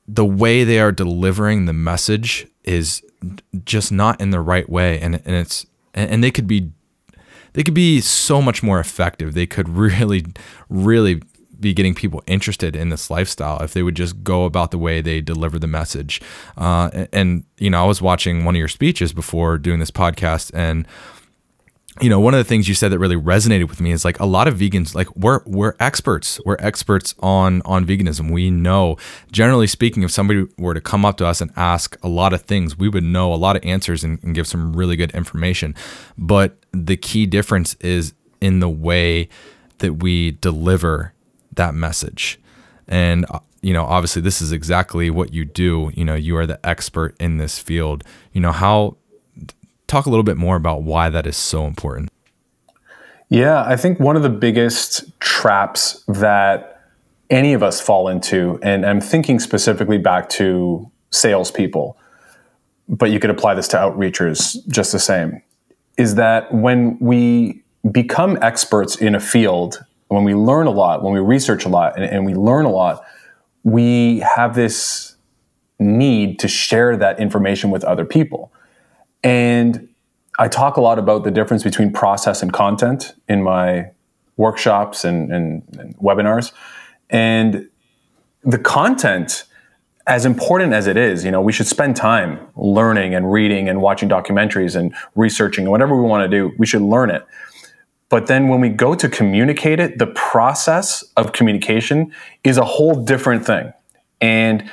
the 0.08 0.26
way 0.26 0.64
they 0.64 0.80
are 0.80 0.92
delivering 0.92 1.66
the 1.66 1.74
message 1.74 2.48
is 2.64 3.04
just 3.64 3.92
not 3.92 4.20
in 4.20 4.32
the 4.32 4.40
right 4.40 4.68
way. 4.68 5.00
And, 5.00 5.16
and 5.26 5.36
it's, 5.36 5.66
and 5.94 6.24
they 6.24 6.32
could 6.32 6.48
be, 6.48 6.72
they 7.54 7.62
could 7.62 7.76
be 7.76 8.02
so 8.02 8.42
much 8.42 8.64
more 8.64 8.80
effective. 8.80 9.34
They 9.34 9.46
could 9.46 9.70
really, 9.78 10.26
really 10.70 11.22
be 11.64 11.74
getting 11.74 11.96
people 11.96 12.22
interested 12.28 12.76
in 12.76 12.90
this 12.90 13.10
lifestyle 13.10 13.60
if 13.64 13.74
they 13.74 13.82
would 13.82 13.96
just 13.96 14.24
go 14.24 14.46
about 14.46 14.70
the 14.70 14.78
way 14.78 15.02
they 15.02 15.22
deliver 15.22 15.58
the 15.58 15.68
message. 15.68 16.22
Uh, 16.58 17.06
and, 17.12 17.44
you 17.58 17.72
know, 17.72 17.84
I 17.84 17.88
was 17.88 18.02
watching 18.02 18.46
one 18.46 18.56
of 18.56 18.60
your 18.60 18.68
speeches 18.68 19.14
before 19.14 19.58
doing 19.58 19.80
this 19.80 19.92
podcast, 19.92 20.52
and 20.54 20.88
you 22.02 22.10
know, 22.10 22.20
one 22.20 22.34
of 22.34 22.40
the 22.40 22.44
things 22.44 22.68
you 22.68 22.74
said 22.74 22.92
that 22.92 22.98
really 22.98 23.16
resonated 23.16 23.70
with 23.70 23.80
me 23.80 23.92
is 23.92 24.04
like 24.04 24.20
a 24.20 24.26
lot 24.26 24.48
of 24.48 24.56
vegans, 24.58 24.96
like 24.96 25.16
we're 25.16 25.42
we're 25.46 25.76
experts. 25.80 26.40
We're 26.44 26.58
experts 26.60 27.14
on 27.20 27.62
on 27.66 27.86
veganism. 27.86 28.32
We 28.32 28.50
know, 28.50 28.98
generally 29.32 29.68
speaking, 29.68 30.02
if 30.02 30.10
somebody 30.10 30.48
were 30.58 30.74
to 30.74 30.82
come 30.82 31.06
up 31.06 31.18
to 31.18 31.28
us 31.28 31.40
and 31.40 31.52
ask 31.56 31.96
a 32.02 32.08
lot 32.08 32.34
of 32.34 32.42
things, 32.42 32.76
we 32.78 32.90
would 32.90 33.04
know 33.04 33.32
a 33.32 33.36
lot 33.36 33.56
of 33.56 33.64
answers 33.64 34.04
and, 34.04 34.22
and 34.24 34.34
give 34.34 34.48
some 34.48 34.76
really 34.76 34.96
good 34.96 35.12
information. 35.12 35.76
But 36.18 36.58
the 36.72 36.98
key 36.98 37.28
difference 37.28 37.76
is 37.76 38.14
in 38.42 38.60
the 38.60 38.70
way 38.70 39.30
that 39.78 39.94
we 40.02 40.32
deliver 40.32 41.14
that 41.56 41.74
message. 41.74 42.40
And 42.88 43.26
uh, 43.30 43.40
you 43.62 43.74
know, 43.74 43.86
obviously, 43.86 44.22
this 44.22 44.42
is 44.42 44.52
exactly 44.52 45.10
what 45.10 45.34
you 45.34 45.46
do. 45.46 45.92
You 45.96 46.04
know, 46.04 46.16
you 46.16 46.36
are 46.38 46.46
the 46.46 46.60
expert 46.66 47.16
in 47.20 47.38
this 47.38 47.60
field. 47.60 48.04
You 48.34 48.42
know 48.42 48.52
how 48.52 48.98
talk 49.88 50.06
a 50.06 50.10
little 50.10 50.24
bit 50.24 50.38
more 50.38 50.56
about 50.56 50.84
why 50.84 51.10
that 51.10 51.26
is 51.28 51.38
so 51.38 51.66
important. 51.66 52.10
Yeah, 53.30 53.64
I 53.64 53.76
think 53.76 54.00
one 54.00 54.16
of 54.16 54.24
the 54.24 54.30
biggest 54.30 55.20
traps 55.20 56.04
that 56.08 56.82
any 57.30 57.54
of 57.54 57.64
us 57.64 57.82
fall 57.82 58.08
into, 58.08 58.60
and 58.62 58.86
I'm 58.86 59.02
thinking 59.02 59.40
specifically 59.40 59.98
back 59.98 60.30
to 60.30 60.90
salespeople, 61.12 61.98
but 62.88 63.12
you 63.12 63.20
could 63.20 63.30
apply 63.30 63.56
this 63.56 63.68
to 63.70 63.78
outreachers 63.78 64.58
just 64.68 64.92
the 64.92 65.00
same, 65.00 65.42
is 65.98 66.16
that 66.16 66.54
when 66.54 66.98
we 67.00 67.64
become 67.92 68.38
experts 68.42 68.96
in 68.96 69.16
a 69.16 69.20
field, 69.20 69.84
when 70.14 70.24
we 70.24 70.36
learn 70.36 70.68
a 70.68 70.72
lot, 70.72 71.02
when 71.02 71.12
we 71.12 71.20
research 71.20 71.66
a 71.66 71.70
lot, 71.70 71.96
and, 71.96 72.06
and 72.06 72.24
we 72.24 72.36
learn 72.36 72.66
a 72.66 72.70
lot, 72.70 73.04
we 73.64 74.20
have 74.20 74.54
this 74.54 75.16
need 75.80 76.38
to 76.38 76.48
share 76.48 76.96
that 76.96 77.20
information 77.20 77.72
with 77.72 77.84
other 77.84 78.06
people. 78.06 78.52
And 79.24 79.90
I 80.38 80.50
talk 80.50 80.78
a 80.78 80.82
lot 80.82 81.00
about 81.00 81.24
the 81.24 81.32
difference 81.32 81.64
between 81.64 81.92
process 81.92 82.44
and 82.44 82.54
content 82.54 83.16
in 83.28 83.42
my 83.42 83.90
workshops 84.38 85.04
and, 85.04 85.32
and, 85.32 85.64
and 85.80 85.98
webinars. 85.98 86.52
And 87.10 87.70
the 88.44 88.60
content, 88.60 89.46
as 90.06 90.26
important 90.26 90.74
as 90.74 90.86
it 90.86 90.98
is, 90.98 91.26
you 91.26 91.32
know, 91.32 91.42
we 91.42 91.52
should 91.52 91.68
spend 91.68 91.96
time 91.96 92.40
learning 92.56 93.16
and 93.16 93.32
reading 93.32 93.68
and 93.68 93.82
watching 93.82 94.10
documentaries 94.10 94.76
and 94.76 94.94
researching 95.16 95.64
and 95.64 95.72
whatever 95.72 96.00
we 96.00 96.08
want 96.08 96.30
to 96.30 96.38
do, 96.38 96.54
we 96.60 96.68
should 96.68 96.84
learn 96.84 97.10
it. 97.10 97.26
But 98.14 98.28
then 98.28 98.48
when 98.48 98.62
we 98.62 98.70
go 98.70 98.94
to 98.94 99.10
communicate 99.10 99.80
it, 99.80 99.98
the 99.98 100.06
process 100.06 101.04
of 101.18 101.34
communication 101.34 102.14
is 102.44 102.58
a 102.58 102.64
whole 102.64 102.96
different 103.04 103.44
thing. 103.44 103.74
And 104.22 104.70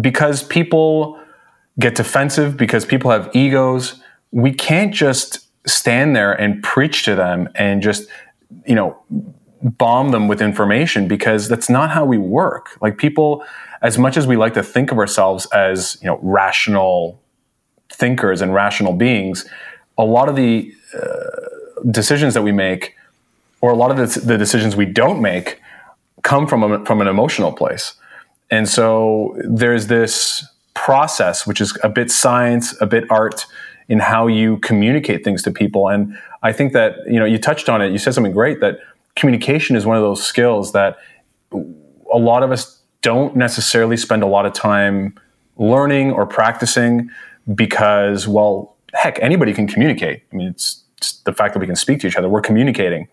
because 0.00 0.42
people 0.42 1.18
get 1.78 1.94
defensive 1.94 2.56
because 2.56 2.84
people 2.84 3.10
have 3.10 3.30
egos. 3.34 4.02
We 4.30 4.52
can't 4.52 4.92
just 4.92 5.48
stand 5.68 6.16
there 6.16 6.32
and 6.32 6.62
preach 6.62 7.04
to 7.04 7.14
them 7.14 7.48
and 7.54 7.82
just, 7.82 8.08
you 8.66 8.74
know, 8.74 8.96
bomb 9.62 10.10
them 10.10 10.28
with 10.28 10.40
information 10.40 11.08
because 11.08 11.48
that's 11.48 11.68
not 11.68 11.90
how 11.90 12.04
we 12.04 12.18
work. 12.18 12.78
Like 12.80 12.98
people, 12.98 13.44
as 13.82 13.98
much 13.98 14.16
as 14.16 14.26
we 14.26 14.36
like 14.36 14.54
to 14.54 14.62
think 14.62 14.92
of 14.92 14.98
ourselves 14.98 15.46
as, 15.46 15.98
you 16.00 16.06
know, 16.06 16.18
rational 16.22 17.20
thinkers 17.90 18.40
and 18.40 18.54
rational 18.54 18.92
beings, 18.92 19.46
a 19.98 20.04
lot 20.04 20.28
of 20.28 20.36
the 20.36 20.72
uh, 20.94 21.55
decisions 21.90 22.34
that 22.34 22.42
we 22.42 22.52
make 22.52 22.94
or 23.60 23.70
a 23.70 23.74
lot 23.74 23.90
of 23.90 23.96
the, 23.96 24.20
the 24.20 24.38
decisions 24.38 24.76
we 24.76 24.86
don't 24.86 25.20
make 25.20 25.60
come 26.22 26.46
from 26.46 26.62
a, 26.62 26.84
from 26.84 27.00
an 27.00 27.08
emotional 27.08 27.52
place. 27.52 27.94
And 28.50 28.68
so 28.68 29.36
there's 29.44 29.86
this 29.88 30.46
process, 30.74 31.46
which 31.46 31.60
is 31.60 31.76
a 31.82 31.88
bit 31.88 32.10
science, 32.10 32.74
a 32.80 32.86
bit 32.86 33.04
art 33.10 33.46
in 33.88 33.98
how 33.98 34.26
you 34.26 34.58
communicate 34.58 35.24
things 35.24 35.42
to 35.44 35.50
people. 35.50 35.88
And 35.88 36.16
I 36.42 36.52
think 36.52 36.72
that, 36.72 36.96
you 37.06 37.18
know, 37.18 37.24
you 37.24 37.38
touched 37.38 37.68
on 37.68 37.80
it, 37.80 37.92
you 37.92 37.98
said 37.98 38.14
something 38.14 38.32
great 38.32 38.60
that 38.60 38.80
communication 39.14 39.76
is 39.76 39.86
one 39.86 39.96
of 39.96 40.02
those 40.02 40.24
skills 40.24 40.72
that 40.72 40.98
a 41.52 42.18
lot 42.18 42.42
of 42.42 42.52
us 42.52 42.80
don't 43.02 43.36
necessarily 43.36 43.96
spend 43.96 44.22
a 44.22 44.26
lot 44.26 44.46
of 44.46 44.52
time 44.52 45.14
learning 45.56 46.12
or 46.12 46.26
practicing 46.26 47.10
because, 47.54 48.28
well, 48.28 48.76
heck, 48.94 49.18
anybody 49.20 49.52
can 49.52 49.66
communicate. 49.66 50.22
I 50.32 50.36
mean, 50.36 50.48
it's, 50.48 50.82
it's 50.82 50.85
the 51.24 51.32
fact 51.32 51.54
that 51.54 51.60
we 51.60 51.66
can 51.66 51.76
speak 51.76 52.00
to 52.00 52.06
each 52.06 52.16
other, 52.16 52.28
we're 52.28 52.40
communicating. 52.40 53.08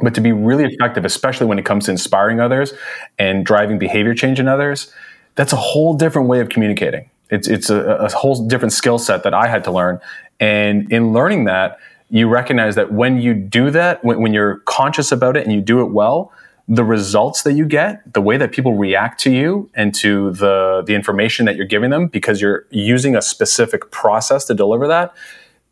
But 0.00 0.14
to 0.14 0.20
be 0.20 0.32
really 0.32 0.64
effective, 0.64 1.04
especially 1.04 1.46
when 1.46 1.58
it 1.58 1.64
comes 1.64 1.86
to 1.86 1.90
inspiring 1.90 2.40
others 2.40 2.72
and 3.18 3.44
driving 3.44 3.78
behavior 3.78 4.14
change 4.14 4.38
in 4.38 4.46
others, 4.46 4.92
that's 5.34 5.52
a 5.52 5.56
whole 5.56 5.94
different 5.94 6.28
way 6.28 6.40
of 6.40 6.48
communicating. 6.48 7.10
It's 7.30 7.48
it's 7.48 7.68
a, 7.68 7.80
a 7.80 8.08
whole 8.10 8.46
different 8.46 8.72
skill 8.72 8.98
set 8.98 9.22
that 9.24 9.34
I 9.34 9.48
had 9.48 9.64
to 9.64 9.70
learn, 9.72 10.00
and 10.40 10.90
in 10.90 11.12
learning 11.12 11.44
that, 11.44 11.78
you 12.10 12.28
recognize 12.28 12.74
that 12.76 12.92
when 12.92 13.20
you 13.20 13.34
do 13.34 13.70
that, 13.70 14.02
when, 14.02 14.22
when 14.22 14.32
you're 14.32 14.60
conscious 14.60 15.12
about 15.12 15.36
it 15.36 15.44
and 15.44 15.52
you 15.52 15.60
do 15.60 15.80
it 15.80 15.90
well, 15.92 16.32
the 16.68 16.84
results 16.84 17.42
that 17.42 17.52
you 17.52 17.66
get, 17.66 18.14
the 18.14 18.20
way 18.20 18.36
that 18.36 18.52
people 18.52 18.74
react 18.76 19.20
to 19.20 19.30
you 19.30 19.70
and 19.74 19.94
to 19.96 20.30
the 20.32 20.82
the 20.86 20.94
information 20.94 21.44
that 21.46 21.56
you're 21.56 21.66
giving 21.66 21.90
them, 21.90 22.06
because 22.06 22.40
you're 22.40 22.66
using 22.70 23.14
a 23.14 23.22
specific 23.22 23.90
process 23.90 24.44
to 24.46 24.54
deliver 24.54 24.86
that, 24.86 25.14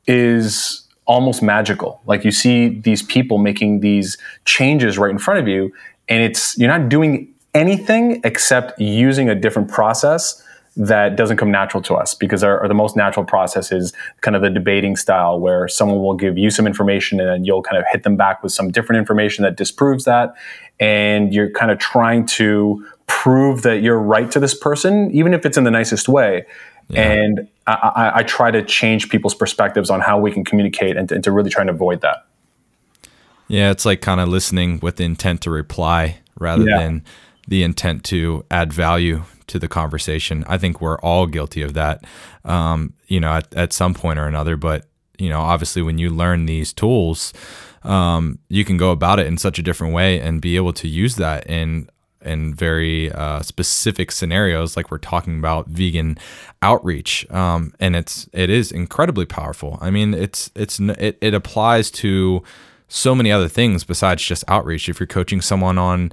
is 0.07 0.86
almost 1.07 1.42
magical. 1.42 2.00
Like 2.07 2.24
you 2.24 2.32
see 2.32 2.68
these 2.68 3.02
people 3.02 3.38
making 3.38 3.80
these 3.80 4.18
changes 4.44 4.98
right 4.98 5.11
in 5.11 5.18
front 5.18 5.40
of 5.40 5.48
you, 5.48 5.72
and 6.09 6.22
it's 6.22 6.57
you're 6.59 6.68
not 6.68 6.88
doing 6.88 7.32
anything 7.54 8.20
except 8.22 8.78
using 8.78 9.28
a 9.28 9.34
different 9.34 9.70
process 9.70 10.42
that 10.76 11.16
doesn't 11.16 11.38
come 11.38 11.50
natural 11.50 11.82
to 11.82 11.94
us 11.94 12.14
because 12.14 12.44
our, 12.44 12.61
our, 12.61 12.68
the 12.68 12.74
most 12.74 12.96
natural 12.96 13.24
process 13.24 13.72
is 13.72 13.94
kind 14.20 14.36
of 14.36 14.42
the 14.42 14.50
debating 14.50 14.94
style 14.94 15.40
where 15.40 15.66
someone 15.68 16.02
will 16.02 16.14
give 16.14 16.36
you 16.36 16.50
some 16.50 16.66
information 16.66 17.18
and 17.18 17.28
then 17.28 17.44
you'll 17.46 17.62
kind 17.62 17.78
of 17.78 17.84
hit 17.90 18.02
them 18.02 18.14
back 18.14 18.42
with 18.42 18.52
some 18.52 18.70
different 18.70 18.98
information 18.98 19.42
that 19.42 19.57
disproves 19.57 20.04
that 20.04 20.34
and 20.78 21.32
you're 21.32 21.50
kind 21.50 21.70
of 21.70 21.78
trying 21.78 22.26
to 22.26 22.86
prove 23.07 23.62
that 23.62 23.80
you're 23.80 23.98
right 23.98 24.30
to 24.30 24.38
this 24.38 24.54
person 24.54 25.11
even 25.12 25.32
if 25.32 25.46
it's 25.46 25.57
in 25.57 25.64
the 25.64 25.70
nicest 25.70 26.11
way 26.11 26.44
yeah. 26.88 27.12
and 27.12 27.48
I, 27.66 27.72
I, 27.72 28.18
I, 28.18 28.22
try 28.22 28.50
to 28.50 28.62
change 28.62 29.08
people's 29.08 29.34
perspectives 29.34 29.90
on 29.90 30.00
how 30.00 30.18
we 30.18 30.30
can 30.30 30.44
communicate 30.44 30.96
and 30.96 31.08
to, 31.08 31.16
and 31.16 31.24
to 31.24 31.32
really 31.32 31.50
try 31.50 31.62
and 31.62 31.70
avoid 31.70 32.00
that 32.02 32.26
yeah 33.48 33.70
it's 33.70 33.84
like 33.84 34.00
kind 34.00 34.20
of 34.20 34.28
listening 34.28 34.78
with 34.80 34.96
the 34.96 35.04
intent 35.04 35.40
to 35.42 35.50
reply 35.50 36.18
rather 36.38 36.68
yeah. 36.68 36.78
than 36.78 37.04
the 37.48 37.62
intent 37.62 38.04
to 38.04 38.44
add 38.50 38.72
value 38.72 39.22
to 39.46 39.58
the 39.58 39.68
conversation. 39.68 40.44
I 40.46 40.58
think 40.58 40.80
we're 40.80 40.98
all 40.98 41.26
guilty 41.26 41.62
of 41.62 41.74
that, 41.74 42.04
um, 42.44 42.94
you 43.06 43.20
know, 43.20 43.34
at, 43.34 43.54
at 43.54 43.72
some 43.72 43.94
point 43.94 44.18
or 44.18 44.26
another. 44.26 44.56
But, 44.56 44.86
you 45.18 45.28
know, 45.28 45.40
obviously 45.40 45.82
when 45.82 45.98
you 45.98 46.10
learn 46.10 46.46
these 46.46 46.72
tools, 46.72 47.32
um, 47.84 48.38
you 48.48 48.64
can 48.64 48.76
go 48.76 48.90
about 48.90 49.20
it 49.20 49.26
in 49.26 49.38
such 49.38 49.58
a 49.58 49.62
different 49.62 49.94
way 49.94 50.20
and 50.20 50.40
be 50.40 50.56
able 50.56 50.72
to 50.74 50.88
use 50.88 51.16
that 51.16 51.48
in 51.48 51.88
in 52.27 52.55
very 52.55 53.11
uh, 53.12 53.43
specific 53.43 54.12
scenarios, 54.12 54.77
like 54.77 54.91
we're 54.91 54.99
talking 54.99 55.39
about 55.39 55.68
vegan 55.68 56.18
outreach, 56.61 57.31
um, 57.31 57.72
and 57.81 57.97
it's 57.97 58.29
it 58.33 58.51
is 58.51 58.72
incredibly 58.72 59.24
powerful. 59.24 59.79
I 59.81 59.91
mean, 59.91 60.12
it's 60.12 60.51
it's 60.55 60.79
it, 60.81 61.16
it 61.20 61.35
applies 61.35 61.91
to 61.93 62.43
so 62.89 63.14
many 63.14 63.33
other 63.33 63.49
things 63.49 63.85
besides 63.85 64.22
just 64.22 64.45
outreach. 64.49 64.89
If 64.89 65.01
you're 65.01 65.07
coaching 65.07 65.41
someone 65.41 65.79
on 65.79 66.12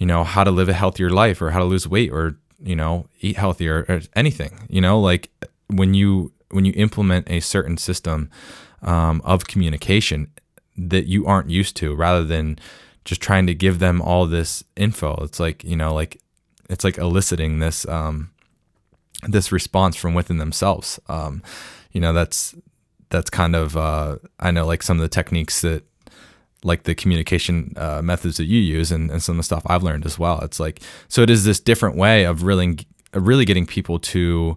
you 0.00 0.06
know, 0.06 0.24
how 0.24 0.42
to 0.42 0.50
live 0.50 0.68
a 0.68 0.72
healthier 0.72 1.10
life 1.10 1.40
or 1.42 1.50
how 1.50 1.58
to 1.58 1.64
lose 1.66 1.86
weight 1.86 2.10
or, 2.10 2.34
you 2.58 2.74
know, 2.74 3.06
eat 3.20 3.36
healthier 3.36 3.84
or 3.86 4.00
anything, 4.16 4.66
you 4.68 4.80
know, 4.80 4.98
like 4.98 5.30
when 5.68 5.92
you, 5.92 6.32
when 6.50 6.64
you 6.64 6.72
implement 6.74 7.30
a 7.30 7.38
certain 7.40 7.76
system 7.76 8.30
um, 8.80 9.20
of 9.26 9.46
communication 9.46 10.32
that 10.76 11.06
you 11.06 11.26
aren't 11.26 11.50
used 11.50 11.76
to 11.76 11.94
rather 11.94 12.24
than 12.24 12.58
just 13.04 13.20
trying 13.20 13.46
to 13.46 13.54
give 13.54 13.78
them 13.78 14.00
all 14.02 14.26
this 14.26 14.64
info, 14.76 15.20
it's 15.24 15.40
like, 15.40 15.64
you 15.64 15.76
know, 15.76 15.94
like, 15.94 16.20
it's 16.68 16.84
like 16.84 16.98
eliciting 16.98 17.58
this, 17.58 17.86
um, 17.88 18.30
this 19.26 19.50
response 19.52 19.96
from 19.96 20.14
within 20.14 20.38
themselves. 20.38 21.00
Um, 21.08 21.42
you 21.92 22.00
know, 22.00 22.12
that's, 22.12 22.54
that's 23.08 23.30
kind 23.30 23.56
of, 23.56 23.76
uh, 23.76 24.16
I 24.38 24.50
know 24.50 24.66
like 24.66 24.82
some 24.82 24.98
of 24.98 25.02
the 25.02 25.08
techniques 25.08 25.60
that 25.62 25.84
like 26.62 26.82
the 26.84 26.94
communication 26.94 27.72
uh, 27.76 28.02
methods 28.02 28.36
that 28.36 28.44
you 28.44 28.58
use 28.58 28.92
and, 28.92 29.10
and 29.10 29.22
some 29.22 29.34
of 29.34 29.38
the 29.38 29.44
stuff 29.44 29.62
I've 29.66 29.82
learned 29.82 30.06
as 30.06 30.18
well. 30.18 30.40
It's 30.40 30.60
like 30.60 30.80
so 31.08 31.22
it 31.22 31.30
is 31.30 31.44
this 31.44 31.60
different 31.60 31.96
way 31.96 32.24
of 32.24 32.42
really 32.42 32.78
really 33.14 33.44
getting 33.44 33.66
people 33.66 33.98
to 33.98 34.56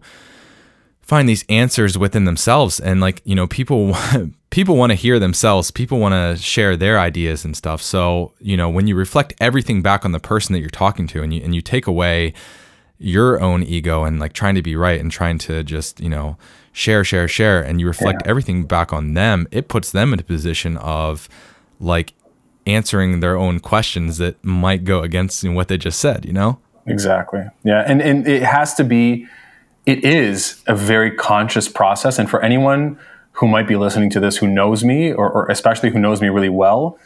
find 1.02 1.28
these 1.28 1.46
answers 1.50 1.98
within 1.98 2.26
themselves 2.26 2.80
and 2.80 3.02
like 3.02 3.22
you 3.26 3.36
know 3.36 3.48
people 3.48 3.96
people 4.54 4.76
want 4.76 4.92
to 4.92 4.96
hear 4.96 5.20
themselves 5.20 5.72
people 5.72 6.00
want 6.00 6.14
to 6.14 6.42
share 6.42 6.78
their 6.78 7.00
ideas 7.00 7.44
and 7.44 7.58
stuff 7.58 7.82
so 7.82 8.34
you 8.40 8.56
know 8.56 8.70
when 8.70 8.88
you 8.88 8.96
reflect 8.96 9.34
everything 9.40 9.82
back 9.82 10.06
on 10.06 10.12
the 10.12 10.20
person 10.20 10.54
that 10.54 10.60
you're 10.60 10.70
talking 10.70 11.08
to 11.08 11.22
and 11.22 11.34
you 11.34 11.42
and 11.44 11.56
you 11.56 11.62
take 11.62 11.88
away 11.88 12.34
your 13.00 13.42
own 13.42 13.64
ego 13.64 14.04
and 14.04 14.20
like 14.20 14.34
trying 14.34 14.56
to 14.56 14.62
be 14.62 14.76
right 14.76 15.00
and 15.00 15.12
trying 15.12 15.38
to 15.38 15.64
just 15.64 16.00
you 16.00 16.10
know 16.10 16.38
share 16.72 17.04
share 17.04 17.28
share 17.28 17.62
and 17.62 17.80
you 17.80 17.88
reflect 17.88 18.22
yeah. 18.24 18.30
everything 18.30 18.66
back 18.66 18.94
on 18.94 19.14
them 19.14 19.48
it 19.52 19.68
puts 19.68 19.92
them 19.92 20.14
in 20.14 20.20
a 20.20 20.24
position 20.24 20.78
of 20.78 21.28
like 21.80 22.14
answering 22.66 23.20
their 23.20 23.38
own 23.38 23.60
questions 23.60 24.18
that 24.18 24.44
might 24.44 24.84
go 24.84 25.02
against 25.02 25.48
what 25.48 25.68
they 25.68 25.78
just 25.78 26.00
said, 26.00 26.26
you 26.26 26.34
know? 26.34 26.60
Exactly. 26.86 27.44
Yeah. 27.64 27.84
And, 27.86 28.02
and 28.02 28.28
it 28.28 28.44
has 28.44 28.74
to 28.76 28.84
be, 28.84 29.28
it 29.86 30.04
is 30.04 30.62
a 30.68 30.76
very 30.76 31.12
conscious 31.12 31.68
process. 31.68 32.20
And 32.20 32.30
for 32.30 32.42
anyone 32.42 33.00
who 33.34 33.48
might 33.48 33.68
be 33.68 33.76
listening 33.76 34.10
to 34.12 34.20
this 34.20 34.38
who 34.38 34.48
knows 34.48 34.84
me, 34.84 35.12
or, 35.12 35.30
or 35.30 35.48
especially 35.48 35.90
who 35.90 36.00
knows 36.00 36.22
me 36.22 36.30
really 36.30 36.50
well, 36.50 36.98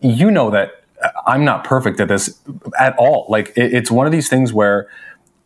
you 0.00 0.30
know 0.30 0.50
that 0.50 0.82
I'm 1.26 1.44
not 1.44 1.64
perfect 1.64 2.00
at 2.00 2.08
this 2.08 2.40
at 2.78 2.96
all. 2.98 3.26
Like 3.28 3.52
it, 3.56 3.72
it's 3.72 3.90
one 3.90 4.06
of 4.06 4.12
these 4.12 4.28
things 4.28 4.52
where 4.52 4.88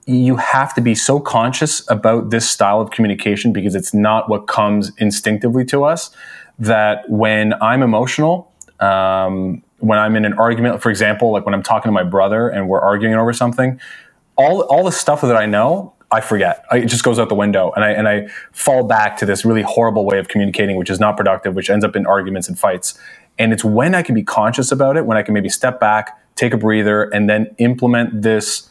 you 0.06 0.36
have 0.36 0.74
to 0.74 0.80
be 0.80 0.94
so 0.94 1.20
conscious 1.20 1.88
about 1.90 2.30
this 2.30 2.48
style 2.48 2.80
of 2.80 2.90
communication 2.90 3.52
because 3.52 3.74
it's 3.74 3.94
not 3.94 4.28
what 4.28 4.46
comes 4.46 4.92
instinctively 4.98 5.64
to 5.66 5.84
us. 5.84 6.10
That 6.58 7.08
when 7.08 7.54
I'm 7.62 7.82
emotional, 7.82 8.52
um, 8.80 9.62
when 9.78 9.98
I'm 9.98 10.16
in 10.16 10.24
an 10.24 10.34
argument, 10.34 10.82
for 10.82 10.90
example, 10.90 11.32
like 11.32 11.44
when 11.44 11.54
I'm 11.54 11.62
talking 11.62 11.88
to 11.88 11.92
my 11.92 12.02
brother 12.02 12.48
and 12.48 12.68
we're 12.68 12.80
arguing 12.80 13.14
over 13.14 13.32
something, 13.32 13.80
all 14.36 14.62
all 14.62 14.84
the 14.84 14.92
stuff 14.92 15.20
that 15.20 15.36
I 15.36 15.46
know, 15.46 15.94
I 16.12 16.20
forget. 16.20 16.64
I, 16.70 16.78
it 16.78 16.86
just 16.86 17.02
goes 17.02 17.18
out 17.18 17.30
the 17.30 17.34
window, 17.34 17.72
and 17.74 17.84
I 17.84 17.90
and 17.90 18.06
I 18.06 18.28
fall 18.52 18.84
back 18.84 19.16
to 19.18 19.26
this 19.26 19.44
really 19.44 19.62
horrible 19.62 20.04
way 20.04 20.18
of 20.18 20.28
communicating, 20.28 20.76
which 20.76 20.90
is 20.90 21.00
not 21.00 21.16
productive, 21.16 21.54
which 21.54 21.70
ends 21.70 21.84
up 21.84 21.96
in 21.96 22.06
arguments 22.06 22.48
and 22.48 22.58
fights. 22.58 22.98
And 23.38 23.52
it's 23.52 23.64
when 23.64 23.94
I 23.94 24.02
can 24.02 24.14
be 24.14 24.22
conscious 24.22 24.70
about 24.70 24.98
it, 24.98 25.06
when 25.06 25.16
I 25.16 25.22
can 25.22 25.32
maybe 25.32 25.48
step 25.48 25.80
back, 25.80 26.18
take 26.36 26.52
a 26.52 26.58
breather, 26.58 27.04
and 27.04 27.30
then 27.30 27.54
implement 27.58 28.22
this. 28.22 28.68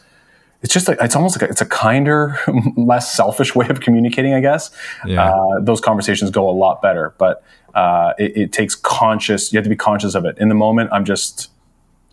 It's 0.62 0.72
just 0.72 0.88
like 0.88 1.00
it's 1.02 1.16
almost 1.16 1.42
like 1.42 1.50
a, 1.50 1.52
it's 1.52 1.62
a 1.62 1.66
kinder, 1.66 2.38
less 2.78 3.12
selfish 3.12 3.56
way 3.56 3.68
of 3.70 3.80
communicating, 3.80 4.36
I 4.36 4.40
guess. 4.40 4.70
Yeah. 5.04 5.26
Uh, 5.26 5.60
those 5.60 5.82
conversations 5.82 6.30
go 6.30 6.48
a 6.48 6.52
lot 6.52 6.84
better, 6.84 7.16
but 7.18 7.44
uh, 7.74 8.14
it, 8.20 8.38
it 8.38 8.54
takes 8.54 8.76
conscious. 8.76 9.52
You 9.52 9.58
have 9.58 9.64
to 9.64 9.70
be 9.70 9.76
conscious 9.76 10.14
of 10.14 10.26
it. 10.26 10.38
In 10.38 10.48
the 10.48 10.56
moment, 10.56 10.92
I'm 10.94 11.06
just 11.06 11.50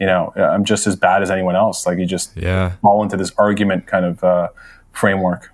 you 0.00 0.06
know, 0.06 0.32
I'm 0.36 0.64
just 0.64 0.86
as 0.86 0.96
bad 0.96 1.22
as 1.22 1.30
anyone 1.30 1.56
else. 1.56 1.84
Like 1.84 1.98
you 1.98 2.06
just 2.06 2.36
yeah. 2.36 2.76
fall 2.82 3.02
into 3.02 3.16
this 3.16 3.32
argument 3.36 3.86
kind 3.86 4.04
of 4.04 4.22
uh, 4.22 4.48
framework. 4.98 5.52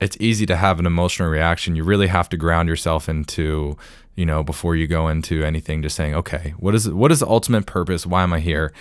It's 0.00 0.16
easy 0.20 0.44
to 0.46 0.56
have 0.56 0.78
an 0.78 0.86
emotional 0.86 1.28
reaction. 1.28 1.76
You 1.76 1.84
really 1.84 2.08
have 2.08 2.28
to 2.30 2.36
ground 2.36 2.68
yourself 2.68 3.08
into 3.08 3.76
you 4.16 4.24
know, 4.24 4.42
before 4.42 4.74
you 4.74 4.86
go 4.86 5.08
into 5.08 5.44
anything, 5.44 5.82
just 5.82 5.94
saying, 5.94 6.14
okay, 6.14 6.54
what 6.58 6.74
is 6.74 6.88
what 6.88 7.12
is 7.12 7.20
the 7.20 7.28
ultimate 7.28 7.66
purpose? 7.66 8.06
Why 8.06 8.22
am 8.22 8.32
I 8.32 8.40
here? 8.40 8.72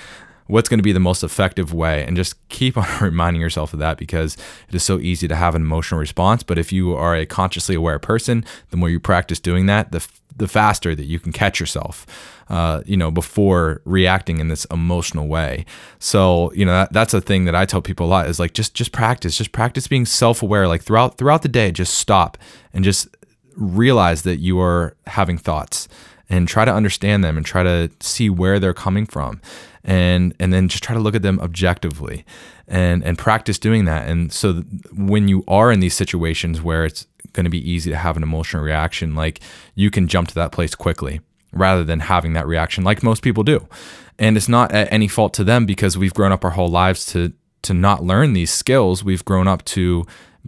What's 0.48 0.70
going 0.70 0.80
to 0.80 0.84
be 0.84 0.92
the 0.92 1.00
most 1.00 1.24
effective 1.24 1.74
way? 1.74 2.06
And 2.06 2.16
just 2.16 2.36
keep 2.50 2.78
on 2.78 2.88
reminding 3.02 3.42
yourself 3.42 3.74
of 3.74 3.80
that 3.80 3.98
because 3.98 4.36
it 4.70 4.76
is 4.76 4.84
so 4.84 5.00
easy 5.00 5.28
to 5.28 5.36
have 5.36 5.54
an 5.54 5.62
emotional 5.62 6.00
response. 6.00 6.42
But 6.42 6.58
if 6.58 6.72
you 6.72 6.96
are 6.96 7.16
a 7.16 7.26
consciously 7.26 7.76
aware 7.76 8.00
person, 8.00 8.46
the 8.70 8.78
more 8.78 8.90
you 8.90 9.00
practice 9.00 9.40
doing 9.40 9.66
that, 9.66 9.92
the 9.92 10.08
the 10.36 10.48
faster 10.48 10.96
that 10.96 11.06
you 11.06 11.20
can 11.20 11.32
catch 11.32 11.60
yourself, 11.60 12.06
uh, 12.50 12.82
you 12.86 12.98
know, 12.98 13.10
before 13.10 13.82
reacting 13.86 14.40
in 14.40 14.50
this 14.50 14.66
emotional 14.66 15.28
way. 15.28 15.66
So, 16.00 16.52
you 16.54 16.66
know, 16.66 16.74
that, 16.74 16.94
that's 16.94 17.14
a 17.14 17.22
thing 17.22 17.46
that 17.46 17.56
I 17.56 17.66
tell 17.66 17.82
people 17.82 18.06
a 18.06 18.10
lot 18.10 18.28
is 18.28 18.40
like 18.40 18.54
just 18.54 18.74
just 18.74 18.92
practice, 18.92 19.38
just 19.38 19.52
practice 19.52 19.88
being 19.88 20.06
self 20.06 20.44
aware. 20.44 20.68
Like 20.68 20.84
throughout 20.84 21.18
throughout 21.18 21.42
the 21.42 21.50
day, 21.50 21.72
just 21.72 21.96
stop 21.96 22.38
and 22.74 22.84
just 22.84 23.08
realize 23.56 24.24
that 24.24 24.38
you 24.38 24.60
are 24.60 24.96
having 25.08 25.38
thoughts 25.38 25.88
and 26.30 26.48
try 26.48 26.66
to 26.66 26.74
understand 26.74 27.24
them 27.24 27.38
and 27.38 27.46
try 27.46 27.64
to 27.64 27.90
see 28.00 28.30
where 28.30 28.60
they're 28.60 28.74
coming 28.74 29.06
from 29.06 29.42
and 29.84 30.34
and 30.40 30.52
then 30.52 30.68
just 30.68 30.84
try 30.84 30.94
to 30.94 31.00
look 31.00 31.16
at 31.16 31.22
them 31.22 31.40
objectively 31.40 32.26
and 32.68 33.04
and 33.04 33.18
practice 33.18 33.60
doing 33.60 33.86
that 33.86 34.08
and 34.08 34.34
so 34.34 34.54
when 34.92 35.28
you 35.28 35.44
are 35.48 35.72
in 35.72 35.80
these 35.80 35.94
situations 35.94 36.62
where 36.62 36.86
it's 36.86 37.06
going 37.36 37.46
to 37.46 37.50
be 37.50 37.70
easy 37.70 37.90
to 37.90 37.98
have 37.98 38.18
an 38.18 38.24
emotional 38.24 38.64
reaction 38.64 39.16
like 39.16 39.40
you 39.76 39.92
can 39.92 40.08
jump 40.08 40.28
to 40.28 40.36
that 40.36 40.52
place 40.52 40.74
quickly 40.76 41.22
rather 41.52 41.84
than 41.84 42.00
having 42.00 42.34
that 42.34 42.48
reaction 42.48 42.84
like 42.84 43.04
most 43.04 43.22
people 43.22 43.44
do 43.44 43.68
and 44.18 44.38
it's 44.38 44.50
not 44.50 44.72
at 44.72 44.92
any 44.92 45.08
fault 45.08 45.34
to 45.34 45.44
them 45.44 45.66
because 45.66 45.98
we've 45.98 46.14
grown 46.14 46.32
up 46.32 46.44
our 46.44 46.52
whole 46.52 46.70
lives 46.70 47.06
to 47.06 47.34
to 47.62 47.74
not 47.74 48.04
learn 48.04 48.34
these 48.34 48.52
skills 48.52 49.04
we've 49.04 49.26
grown 49.26 49.48
up 49.48 49.64
to 49.66 50.06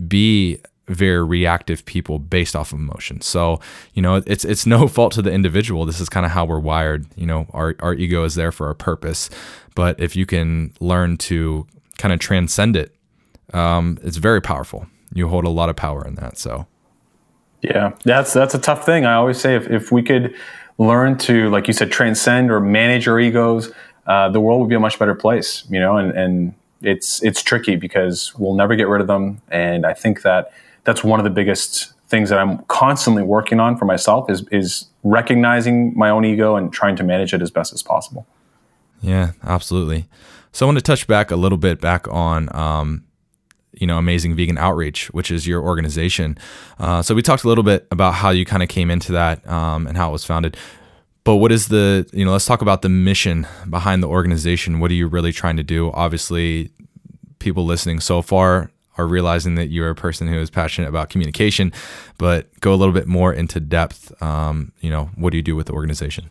be 0.07 0.59
very 0.87 1.23
reactive 1.23 1.85
people 1.85 2.17
based 2.17 2.55
off 2.55 2.71
of 2.71 2.79
emotion. 2.79 3.21
So, 3.21 3.59
you 3.93 4.01
know, 4.01 4.21
it's 4.25 4.45
it's 4.45 4.65
no 4.65 4.87
fault 4.87 5.13
to 5.13 5.21
the 5.21 5.31
individual. 5.31 5.85
This 5.85 5.99
is 5.99 6.09
kind 6.09 6.25
of 6.25 6.31
how 6.31 6.45
we're 6.45 6.59
wired. 6.59 7.05
You 7.15 7.25
know, 7.25 7.47
our 7.51 7.75
our 7.79 7.93
ego 7.93 8.23
is 8.23 8.35
there 8.35 8.51
for 8.51 8.69
a 8.69 8.75
purpose. 8.75 9.29
But 9.75 9.99
if 9.99 10.15
you 10.15 10.25
can 10.25 10.73
learn 10.79 11.17
to 11.17 11.67
kind 11.97 12.13
of 12.13 12.19
transcend 12.19 12.75
it, 12.75 12.95
um, 13.53 13.99
it's 14.01 14.17
very 14.17 14.41
powerful. 14.41 14.87
You 15.13 15.27
hold 15.27 15.45
a 15.45 15.49
lot 15.49 15.69
of 15.69 15.75
power 15.75 16.05
in 16.05 16.15
that. 16.15 16.37
So, 16.37 16.67
yeah, 17.69 17.91
that's 18.03 18.33
that's 18.33 18.53
a 18.53 18.59
tough 18.59 18.85
thing. 18.85 19.05
I 19.05 19.13
always 19.13 19.39
say 19.39 19.55
if 19.55 19.69
if 19.69 19.91
we 19.91 20.03
could 20.03 20.35
learn 20.77 21.17
to, 21.17 21.49
like 21.49 21.67
you 21.67 21.73
said, 21.73 21.91
transcend 21.91 22.51
or 22.51 22.59
manage 22.59 23.07
our 23.07 23.19
egos, 23.19 23.71
uh, 24.05 24.29
the 24.29 24.39
world 24.39 24.61
would 24.61 24.69
be 24.69 24.75
a 24.75 24.79
much 24.79 24.97
better 24.99 25.15
place. 25.15 25.63
You 25.69 25.79
know, 25.79 25.97
and 25.97 26.11
and 26.17 26.53
it's 26.81 27.23
it's 27.23 27.41
tricky 27.41 27.75
because 27.75 28.33
we'll 28.37 28.55
never 28.55 28.75
get 28.75 28.87
rid 28.87 29.01
of 29.01 29.07
them. 29.07 29.41
And 29.49 29.85
I 29.85 29.93
think 29.93 30.21
that 30.21 30.51
that's 30.83 31.03
one 31.03 31.19
of 31.19 31.23
the 31.23 31.29
biggest 31.29 31.93
things 32.07 32.29
that 32.29 32.39
I'm 32.39 32.59
constantly 32.65 33.23
working 33.23 33.59
on 33.59 33.77
for 33.77 33.85
myself 33.85 34.29
is 34.29 34.47
is 34.51 34.87
recognizing 35.03 35.97
my 35.97 36.09
own 36.09 36.25
ego 36.25 36.55
and 36.55 36.71
trying 36.71 36.95
to 36.97 37.03
manage 37.03 37.33
it 37.33 37.41
as 37.41 37.51
best 37.51 37.73
as 37.73 37.83
possible. 37.83 38.25
Yeah, 39.01 39.31
absolutely. 39.43 40.05
So 40.51 40.65
I 40.65 40.67
want 40.67 40.77
to 40.77 40.83
touch 40.83 41.05
back 41.07 41.29
a 41.29 41.35
little 41.35 41.57
bit 41.57 41.79
back 41.79 42.07
on 42.07 42.53
um, 42.55 43.03
you 43.79 43.87
know 43.87 43.97
amazing 43.97 44.35
vegan 44.35 44.57
outreach 44.57 45.07
which 45.07 45.31
is 45.31 45.47
your 45.47 45.61
organization 45.61 46.37
uh, 46.79 47.01
so 47.01 47.15
we 47.15 47.21
talked 47.21 47.43
a 47.43 47.47
little 47.47 47.63
bit 47.63 47.87
about 47.91 48.13
how 48.13 48.29
you 48.29 48.45
kind 48.45 48.63
of 48.63 48.69
came 48.69 48.91
into 48.91 49.11
that 49.11 49.47
um, 49.47 49.87
and 49.87 49.97
how 49.97 50.09
it 50.09 50.11
was 50.11 50.23
founded 50.23 50.57
but 51.23 51.35
what 51.35 51.51
is 51.51 51.67
the 51.67 52.07
you 52.13 52.25
know 52.25 52.31
let's 52.31 52.45
talk 52.45 52.61
about 52.61 52.81
the 52.81 52.89
mission 52.89 53.47
behind 53.69 54.01
the 54.03 54.07
organization 54.07 54.79
what 54.79 54.91
are 54.91 54.95
you 54.95 55.07
really 55.07 55.31
trying 55.31 55.57
to 55.57 55.63
do 55.63 55.91
obviously 55.91 56.71
people 57.39 57.65
listening 57.65 57.99
so 57.99 58.21
far 58.21 58.71
are 58.97 59.07
realizing 59.07 59.55
that 59.55 59.67
you're 59.67 59.89
a 59.89 59.95
person 59.95 60.27
who 60.27 60.39
is 60.39 60.49
passionate 60.49 60.87
about 60.87 61.09
communication, 61.09 61.71
but 62.17 62.47
go 62.61 62.73
a 62.73 62.75
little 62.75 62.93
bit 62.93 63.07
more 63.07 63.33
into 63.33 63.59
depth. 63.59 64.21
Um, 64.21 64.71
you 64.81 64.89
know, 64.89 65.11
what 65.15 65.31
do 65.31 65.37
you 65.37 65.43
do 65.43 65.55
with 65.55 65.67
the 65.67 65.73
organization? 65.73 66.29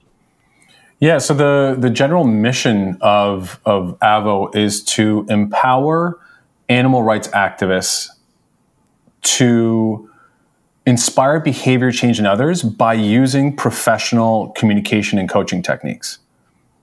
Yeah, 0.98 1.18
so 1.18 1.34
the 1.34 1.76
the 1.78 1.90
general 1.90 2.24
mission 2.24 2.96
of 3.02 3.60
of 3.66 3.98
Avo 4.00 4.54
is 4.56 4.82
to 4.84 5.26
empower 5.28 6.18
animal 6.68 7.02
rights 7.02 7.28
activists 7.28 8.08
to 9.22 10.10
inspire 10.86 11.40
behavior 11.40 11.90
change 11.90 12.18
in 12.18 12.26
others 12.26 12.62
by 12.62 12.94
using 12.94 13.54
professional 13.56 14.50
communication 14.50 15.18
and 15.18 15.28
coaching 15.28 15.62
techniques. 15.62 16.18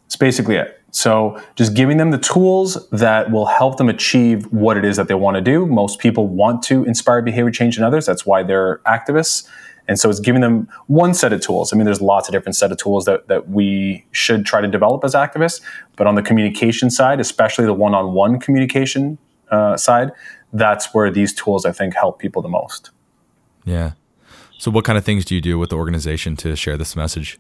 It's 0.08 0.16
basically 0.16 0.56
it. 0.56 0.80
So 0.92 1.42
just 1.56 1.74
giving 1.74 1.98
them 1.98 2.12
the 2.12 2.20
tools 2.20 2.88
that 2.90 3.32
will 3.32 3.48
help 3.48 3.78
them 3.78 3.90
achieve 3.90 4.46
what 4.52 4.78
it 4.78 4.86
is 4.86 4.96
that 4.98 5.08
they 5.08 5.16
want 5.16 5.36
to 5.36 5.42
do. 5.42 5.66
Most 5.66 6.00
people 6.00 6.28
want 6.28 6.62
to 6.64 6.84
inspire 6.84 7.22
behavior 7.22 7.50
change 7.50 7.78
in 7.78 7.84
others. 7.84 8.06
That's 8.06 8.26
why 8.26 8.44
they're 8.44 8.80
activists. 8.86 9.48
And 9.88 10.00
so 10.00 10.10
it's 10.10 10.20
giving 10.20 10.42
them 10.42 10.70
one 10.88 11.14
set 11.14 11.34
of 11.34 11.42
tools. 11.42 11.74
I 11.74 11.78
mean, 11.78 11.86
there's 11.86 12.00
lots 12.02 12.28
of 12.28 12.34
different 12.34 12.56
set 12.56 12.72
of 12.72 12.78
tools 12.78 13.06
that, 13.06 13.28
that 13.28 13.50
we 13.50 14.06
should 14.12 14.46
try 14.46 14.62
to 14.62 14.68
develop 14.68 15.04
as 15.04 15.16
activists. 15.16 15.62
But 15.96 16.08
on 16.08 16.16
the 16.16 16.22
communication 16.22 16.90
side, 16.90 17.20
especially 17.20 17.66
the 17.66 17.74
one-on-one 17.74 18.40
communication 18.40 19.18
uh, 19.54 19.78
side, 19.78 20.12
that's 20.52 20.94
where 20.94 21.12
these 21.12 21.34
tools 21.34 21.66
I 21.66 21.72
think 21.72 21.96
help 21.96 22.20
people 22.20 22.42
the 22.42 22.50
most. 22.50 22.92
Yeah. 23.66 23.92
So 24.58 24.72
what 24.72 24.86
kind 24.86 24.98
of 24.98 25.04
things 25.04 25.26
do 25.26 25.36
you 25.36 25.42
do 25.42 25.60
with 25.60 25.70
the 25.70 25.76
organization 25.76 26.36
to 26.38 26.56
share 26.56 26.78
this 26.78 26.96
message? 26.96 27.40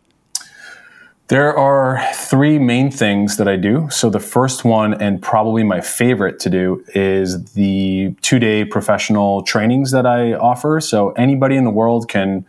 There 1.29 1.57
are 1.57 2.05
three 2.13 2.59
main 2.59 2.91
things 2.91 3.37
that 3.37 3.47
I 3.47 3.55
do. 3.55 3.87
So, 3.89 4.09
the 4.09 4.19
first 4.19 4.65
one, 4.65 4.93
and 4.93 5.21
probably 5.21 5.63
my 5.63 5.79
favorite 5.79 6.37
to 6.41 6.49
do, 6.49 6.83
is 6.93 7.53
the 7.53 8.13
two 8.21 8.39
day 8.39 8.65
professional 8.65 9.41
trainings 9.41 9.91
that 9.91 10.05
I 10.05 10.33
offer. 10.33 10.81
So, 10.81 11.11
anybody 11.11 11.55
in 11.55 11.63
the 11.63 11.71
world 11.71 12.09
can 12.09 12.45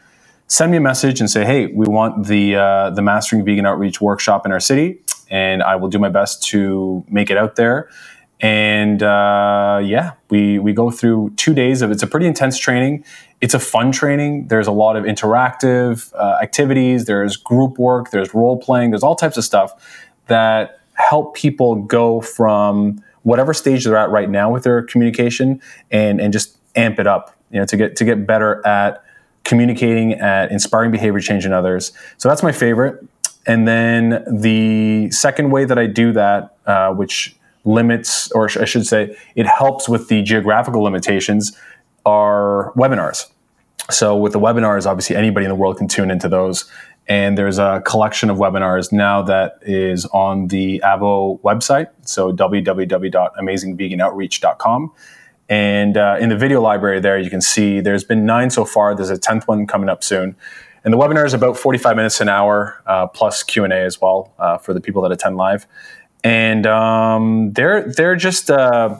send 0.48 0.72
me 0.72 0.78
a 0.78 0.80
message 0.80 1.20
and 1.20 1.30
say, 1.30 1.44
hey, 1.44 1.66
we 1.66 1.86
want 1.86 2.26
the, 2.26 2.56
uh, 2.56 2.90
the 2.90 3.00
Mastering 3.00 3.44
Vegan 3.44 3.64
Outreach 3.64 4.00
workshop 4.00 4.44
in 4.44 4.50
our 4.50 4.60
city. 4.60 5.00
And 5.30 5.62
I 5.62 5.76
will 5.76 5.88
do 5.88 5.98
my 5.98 6.08
best 6.08 6.42
to 6.48 7.04
make 7.08 7.30
it 7.30 7.38
out 7.38 7.56
there. 7.56 7.88
And 8.41 9.03
uh, 9.03 9.80
yeah, 9.82 10.12
we, 10.28 10.59
we 10.59 10.72
go 10.72 10.91
through 10.91 11.32
two 11.37 11.55
days 11.55 11.82
of 11.82 11.91
it's 11.91 12.03
a 12.03 12.07
pretty 12.07 12.26
intense 12.26 12.59
training 12.59 13.05
it's 13.45 13.53
a 13.53 13.59
fun 13.59 13.93
training. 13.93 14.49
There's 14.49 14.66
a 14.66 14.72
lot 14.72 14.97
of 14.97 15.05
interactive 15.05 16.11
uh, 16.14 16.39
activities. 16.43 17.05
There's 17.05 17.37
group 17.37 17.78
work. 17.78 18.11
There's 18.11 18.32
role 18.32 18.57
playing. 18.57 18.91
There's 18.91 19.03
all 19.03 19.16
types 19.16 19.37
of 19.37 19.45
stuff 19.45 20.11
that 20.28 20.80
help 20.95 21.37
people 21.37 21.74
go 21.74 22.22
from 22.22 23.05
whatever 23.22 23.53
stage 23.53 23.85
they're 23.85 23.99
at 23.99 24.09
right 24.09 24.30
now 24.30 24.51
with 24.51 24.62
their 24.62 24.82
communication 24.82 25.61
and 25.91 26.22
and 26.22 26.32
just 26.32 26.57
amp 26.74 26.99
it 26.99 27.07
up. 27.07 27.37
You 27.51 27.61
know, 27.61 27.66
to 27.66 27.76
get 27.76 27.97
to 27.97 28.07
get 28.07 28.26
better 28.26 28.66
at 28.66 29.05
communicating, 29.45 30.14
at 30.14 30.51
inspiring 30.51 30.91
behavior 30.91 31.20
change 31.20 31.45
in 31.45 31.53
others. 31.53 31.93
So 32.16 32.30
that's 32.30 32.43
my 32.43 32.53
favorite. 32.53 33.07
And 33.47 33.68
then 33.68 34.24
the 34.26 35.11
second 35.11 35.51
way 35.51 35.66
that 35.66 35.78
I 35.78 35.87
do 35.87 36.12
that, 36.12 36.57
uh, 36.64 36.95
which 36.95 37.37
limits, 37.64 38.30
or 38.32 38.48
I 38.60 38.64
should 38.64 38.86
say, 38.86 39.16
it 39.34 39.46
helps 39.46 39.88
with 39.88 40.08
the 40.08 40.22
geographical 40.22 40.82
limitations, 40.82 41.56
are 42.06 42.72
webinars. 42.76 43.28
So 43.90 44.16
with 44.16 44.32
the 44.32 44.40
webinars, 44.40 44.86
obviously 44.86 45.16
anybody 45.16 45.44
in 45.44 45.50
the 45.50 45.54
world 45.54 45.76
can 45.78 45.88
tune 45.88 46.10
into 46.10 46.28
those. 46.28 46.70
And 47.06 47.36
there's 47.36 47.58
a 47.58 47.82
collection 47.84 48.30
of 48.30 48.38
webinars 48.38 48.90
now 48.92 49.20
that 49.22 49.58
is 49.62 50.06
on 50.06 50.48
the 50.48 50.80
AVO 50.84 51.40
website. 51.42 51.88
So 52.02 52.32
www.amazingveganoutreach.com. 52.32 54.92
And 55.50 55.98
uh, 55.98 56.16
in 56.18 56.30
the 56.30 56.36
video 56.36 56.62
library 56.62 57.00
there, 57.00 57.18
you 57.18 57.28
can 57.28 57.42
see 57.42 57.80
there's 57.80 58.04
been 58.04 58.24
nine 58.24 58.48
so 58.48 58.64
far. 58.64 58.94
There's 58.94 59.10
a 59.10 59.18
10th 59.18 59.46
one 59.46 59.66
coming 59.66 59.90
up 59.90 60.02
soon. 60.02 60.34
And 60.84 60.94
the 60.94 60.98
webinar 60.98 61.26
is 61.26 61.34
about 61.34 61.58
45 61.58 61.96
minutes 61.96 62.20
an 62.20 62.28
hour 62.28 62.80
uh, 62.86 63.06
plus 63.06 63.42
Q 63.42 63.64
and 63.64 63.72
A 63.72 63.80
as 63.80 64.00
well 64.00 64.32
uh, 64.38 64.58
for 64.58 64.72
the 64.72 64.80
people 64.80 65.02
that 65.02 65.10
attend 65.12 65.36
live. 65.36 65.66
And 66.24 66.66
um, 66.66 67.52
they're 67.52 67.92
they're 67.92 68.16
just 68.16 68.50
uh, 68.50 68.98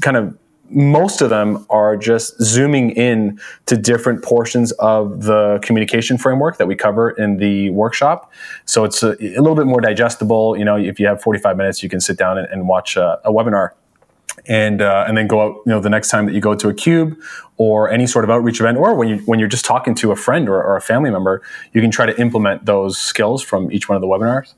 kind 0.00 0.16
of 0.16 0.38
most 0.70 1.20
of 1.20 1.30
them 1.30 1.66
are 1.68 1.96
just 1.96 2.40
zooming 2.40 2.90
in 2.90 3.40
to 3.66 3.76
different 3.76 4.22
portions 4.22 4.70
of 4.72 5.24
the 5.24 5.58
communication 5.62 6.16
framework 6.16 6.58
that 6.58 6.66
we 6.66 6.76
cover 6.76 7.10
in 7.10 7.38
the 7.38 7.70
workshop. 7.70 8.32
So 8.66 8.84
it's 8.84 9.02
a, 9.02 9.16
a 9.20 9.40
little 9.40 9.56
bit 9.56 9.66
more 9.66 9.80
digestible. 9.80 10.56
You 10.56 10.64
know, 10.64 10.76
if 10.76 11.00
you 11.00 11.06
have 11.06 11.20
45 11.20 11.56
minutes, 11.56 11.82
you 11.82 11.88
can 11.88 12.00
sit 12.00 12.16
down 12.16 12.38
and, 12.38 12.46
and 12.52 12.68
watch 12.68 12.96
a, 12.96 13.20
a, 13.24 13.32
webinar. 13.32 13.70
And 14.46 14.80
uh, 14.80 15.04
and 15.06 15.18
then 15.18 15.26
go 15.26 15.40
out. 15.42 15.56
You 15.66 15.72
know, 15.72 15.80
the 15.80 15.90
next 15.90 16.08
time 16.08 16.24
that 16.24 16.32
you 16.32 16.40
go 16.40 16.54
to 16.54 16.68
a 16.68 16.74
cube 16.74 17.20
or 17.58 17.90
any 17.90 18.06
sort 18.06 18.24
of 18.24 18.30
outreach 18.30 18.58
event, 18.58 18.78
or 18.78 18.94
when 18.94 19.08
you 19.08 19.18
when 19.26 19.38
you're 19.38 19.48
just 19.48 19.66
talking 19.66 19.94
to 19.96 20.12
a 20.12 20.16
friend 20.16 20.48
or, 20.48 20.62
or 20.62 20.76
a 20.76 20.80
family 20.80 21.10
member, 21.10 21.42
you 21.74 21.82
can 21.82 21.90
try 21.90 22.06
to 22.06 22.18
implement 22.18 22.64
those 22.64 22.96
skills 22.96 23.42
from 23.42 23.70
each 23.70 23.88
one 23.88 23.96
of 23.96 24.00
the 24.00 24.06
webinars. 24.06 24.54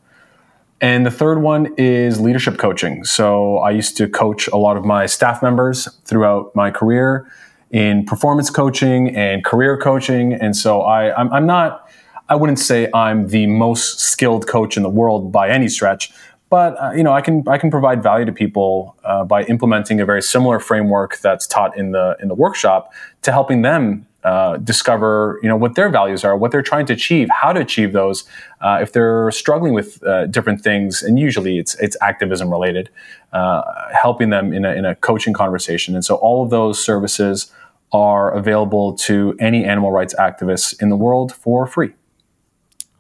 And 0.83 1.07
the 1.07 1.13
third 1.13 1.41
one 1.41 1.73
is 1.79 2.21
leadership 2.21 2.59
coaching. 2.59 3.05
So 3.05 3.59
I 3.59 3.71
used 3.71 3.97
to 3.99 4.09
coach 4.09 4.49
a 4.49 4.57
lot 4.57 4.77
of 4.77 4.85
my 4.85 5.07
staff 5.07 5.41
members 5.41 5.89
throughout 6.05 6.55
my 6.57 6.73
career 6.73 7.31
in 7.71 8.05
performance 8.05 8.51
coaching 8.51 9.17
and 9.17 9.45
career 9.45 9.79
coaching. 9.79 10.35
And 10.35 10.57
so 10.57 10.83
I, 10.83 11.17
I'm, 11.17 11.33
I'm 11.33 11.47
not, 11.47 11.89
I 12.29 12.35
wouldn't 12.35 12.59
say 12.59 12.91
I'm 12.93 13.29
the 13.29 13.47
most 13.47 14.01
skilled 14.01 14.49
coach 14.49 14.77
in 14.77 14.83
the 14.83 14.91
world 14.91 15.31
by 15.31 15.49
any 15.49 15.69
stretch, 15.69 16.13
but 16.53 16.77
uh, 16.83 16.91
you 16.91 17.03
know, 17.03 17.15
I 17.15 17.23
can 17.23 17.49
I 17.49 17.57
can 17.57 17.71
provide 17.71 18.03
value 18.03 18.27
to 18.27 18.33
people 18.33 18.95
uh, 19.05 19.25
by 19.25 19.45
implementing 19.45 20.03
a 20.03 20.05
very 20.05 20.21
similar 20.21 20.61
framework 20.61 21.19
that's 21.21 21.47
taught 21.47 21.75
in 21.79 21.93
the 21.93 22.15
in 22.21 22.29
the 22.29 22.35
workshop 22.35 22.93
to 23.23 23.33
helping 23.33 23.63
them 23.63 24.07
uh, 24.25 24.57
discover 24.59 25.41
you 25.43 25.49
know 25.49 25.57
what 25.57 25.75
their 25.75 25.89
values 25.89 26.25
are, 26.25 26.37
what 26.37 26.53
they're 26.53 26.63
trying 26.63 26.87
to 26.87 26.93
achieve, 26.93 27.29
how 27.31 27.53
to 27.53 27.61
achieve 27.61 27.93
those. 27.93 28.25
Uh, 28.61 28.79
if 28.81 28.93
they're 28.93 29.31
struggling 29.33 29.75
with 29.75 30.03
uh, 30.05 30.27
different 30.27 30.61
things, 30.63 31.03
and 31.03 31.19
usually 31.19 31.59
it's 31.59 31.75
it's 31.81 31.97
activism 32.01 32.51
related, 32.51 32.89
uh, 33.33 33.63
helping 33.93 34.31
them 34.31 34.53
in 34.53 34.65
a, 34.65 34.73
in 34.73 34.85
a 34.85 34.95
coaching 34.95 35.33
conversation. 35.33 35.95
And 35.95 36.05
so 36.05 36.17
all 36.17 36.45
of 36.45 36.51
those 36.51 36.83
services 36.83 37.53
are 37.93 38.31
available 38.31 38.95
to 38.95 39.37
any 39.41 39.65
animal 39.65 39.91
rights 39.91 40.15
activists 40.19 40.81
in 40.81 40.89
the 40.89 40.97
world 40.97 41.35
for 41.35 41.67
free. 41.67 41.93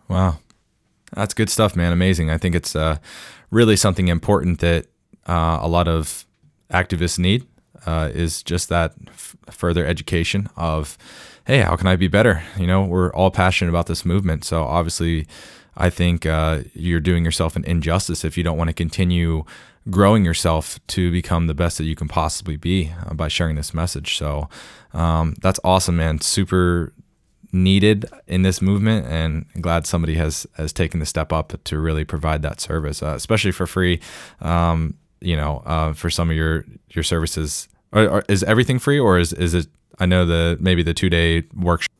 Wow, 0.09 0.39
that's 1.14 1.35
good 1.35 1.51
stuff, 1.51 1.77
man. 1.77 1.93
Amazing. 1.93 2.31
I 2.31 2.37
think 2.37 2.55
it's 2.55 2.75
uh, 2.75 2.99
really 3.51 3.77
something 3.77 4.09
important 4.09 4.59
that 4.59 4.87
a 5.27 5.68
lot 5.68 5.87
of 5.87 6.27
activists 6.73 7.18
need 7.18 7.47
uh, 7.87 8.11
is 8.12 8.43
just 8.43 8.68
that 8.68 8.95
f- 9.09 9.37
further 9.51 9.87
education 9.87 10.49
of, 10.57 10.97
hey, 11.47 11.61
how 11.61 11.76
can 11.76 11.87
I 11.87 11.97
be 11.97 12.09
better? 12.09 12.43
You 12.59 12.66
know, 12.66 12.85
we're 12.85 13.12
all 13.12 13.30
passionate 13.30 13.70
about 13.70 13.87
this 13.87 14.05
movement. 14.05 14.45
So 14.45 14.64
obviously, 14.64 15.26
I 15.76 15.91
think 15.91 16.26
uh, 16.26 16.61
you're 16.74 17.01
doing 17.01 17.24
yourself 17.24 17.57
an 17.57 17.64
injustice 17.64 18.24
if 18.24 18.37
you 18.37 18.45
don't 18.45 18.59
want 18.59 18.68
to 18.68 18.74
continue 18.74 19.45
growing 19.91 20.24
yourself 20.24 20.78
to 20.87 21.11
become 21.11 21.47
the 21.47 21.55
best 21.55 21.78
that 21.78 21.85
you 21.85 21.97
can 21.97 22.09
possibly 22.09 22.57
be 22.57 22.93
uh, 23.07 23.14
by 23.14 23.28
sharing 23.28 23.57
this 23.57 23.74
message. 23.74 24.16
So 24.16 24.49
um, 24.93 25.35
that's 25.41 25.59
awesome, 25.64 25.97
man. 25.97 26.20
Super 26.20 26.93
needed 27.53 28.07
in 28.26 28.43
this 28.43 28.62
movement 28.62 29.07
and 29.07 29.45
glad 29.61 29.87
somebody 29.87 30.14
has 30.14 30.47
has 30.55 30.72
taken 30.72 31.01
the 31.01 31.07
step 31.07 31.33
up 31.33 31.53
to 31.64 31.78
really 31.78 32.03
provide 32.05 32.41
that 32.41 32.62
service 32.62 33.03
uh, 33.03 33.12
especially 33.14 33.53
for 33.53 33.66
free 33.66 34.01
um, 34.41 34.95
you 35.20 35.37
know 35.37 35.62
uh, 35.66 35.93
for 35.93 36.09
some 36.09 36.30
of 36.30 36.37
your 36.37 36.64
your 36.89 37.03
services 37.03 37.68
or, 37.93 38.24
is 38.28 38.43
everything 38.45 38.78
free, 38.78 38.99
or 38.99 39.18
is 39.18 39.32
is 39.32 39.55
it? 39.55 39.66
I 39.99 40.07
know 40.07 40.24
the 40.24 40.57
maybe 40.61 40.82
the 40.82 40.95
two 40.95 41.11
day 41.11 41.45
workshop 41.55 41.90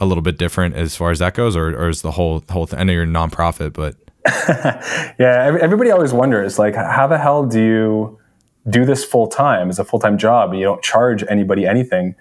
a 0.00 0.06
little 0.06 0.22
bit 0.22 0.38
different 0.38 0.74
as 0.74 0.96
far 0.96 1.10
as 1.10 1.20
that 1.20 1.34
goes, 1.34 1.56
or, 1.56 1.68
or 1.68 1.88
is 1.88 2.02
the 2.02 2.12
whole 2.12 2.42
whole 2.50 2.66
thing? 2.66 2.80
I 2.80 2.84
know 2.84 2.92
you're 2.92 3.04
a 3.04 3.06
nonprofit, 3.06 3.72
but 3.72 3.96
yeah, 5.18 5.56
everybody 5.60 5.90
always 5.90 6.12
wonders 6.12 6.58
like, 6.58 6.74
how 6.74 7.06
the 7.06 7.18
hell 7.18 7.44
do 7.44 7.62
you 7.62 8.18
do 8.68 8.84
this 8.84 9.04
full 9.04 9.26
time 9.26 9.68
as 9.68 9.78
a 9.78 9.84
full 9.84 9.98
time 9.98 10.18
job? 10.18 10.54
You 10.54 10.62
don't 10.62 10.82
charge 10.82 11.22
anybody 11.28 11.66
anything. 11.66 12.14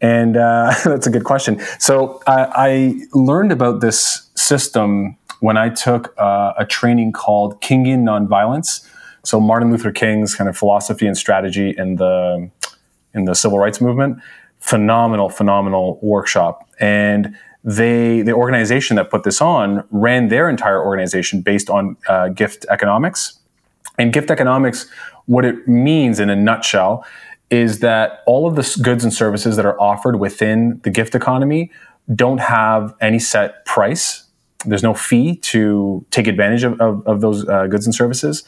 And 0.00 0.36
uh, 0.36 0.74
that's 0.84 1.06
a 1.06 1.10
good 1.10 1.24
question. 1.24 1.60
So 1.78 2.20
I, 2.26 2.48
I, 2.54 2.94
learned 3.12 3.50
about 3.50 3.80
this 3.80 4.28
system 4.34 5.16
when 5.40 5.56
I 5.56 5.68
took 5.70 6.14
uh, 6.18 6.52
a 6.58 6.66
training 6.66 7.12
called 7.12 7.60
Kingian 7.62 8.02
Nonviolence 8.02 8.86
so 9.26 9.40
Martin 9.40 9.70
Luther 9.70 9.90
King's 9.90 10.34
kind 10.34 10.48
of 10.48 10.56
philosophy 10.56 11.06
and 11.06 11.16
strategy 11.16 11.74
in 11.76 11.96
the 11.96 12.50
in 13.12 13.24
the 13.24 13.34
civil 13.34 13.58
rights 13.58 13.80
movement, 13.80 14.18
phenomenal, 14.60 15.28
phenomenal 15.28 15.98
workshop. 16.02 16.68
And 16.78 17.36
they 17.64 18.22
the 18.22 18.32
organization 18.32 18.96
that 18.96 19.10
put 19.10 19.24
this 19.24 19.40
on 19.40 19.84
ran 19.90 20.28
their 20.28 20.48
entire 20.48 20.84
organization 20.84 21.40
based 21.40 21.68
on 21.68 21.96
uh, 22.08 22.28
gift 22.28 22.66
economics. 22.70 23.38
And 23.98 24.12
gift 24.12 24.30
economics, 24.30 24.88
what 25.24 25.44
it 25.44 25.66
means 25.66 26.20
in 26.20 26.30
a 26.30 26.36
nutshell, 26.36 27.04
is 27.50 27.80
that 27.80 28.20
all 28.26 28.46
of 28.46 28.54
the 28.54 28.80
goods 28.82 29.02
and 29.02 29.12
services 29.12 29.56
that 29.56 29.66
are 29.66 29.80
offered 29.80 30.20
within 30.20 30.80
the 30.84 30.90
gift 30.90 31.14
economy 31.14 31.72
don't 32.14 32.38
have 32.38 32.94
any 33.00 33.18
set 33.18 33.64
price. 33.64 34.24
There's 34.64 34.82
no 34.82 34.94
fee 34.94 35.36
to 35.36 36.04
take 36.10 36.26
advantage 36.26 36.62
of, 36.62 36.80
of, 36.80 37.06
of 37.06 37.20
those 37.20 37.48
uh, 37.48 37.66
goods 37.66 37.86
and 37.86 37.94
services. 37.94 38.44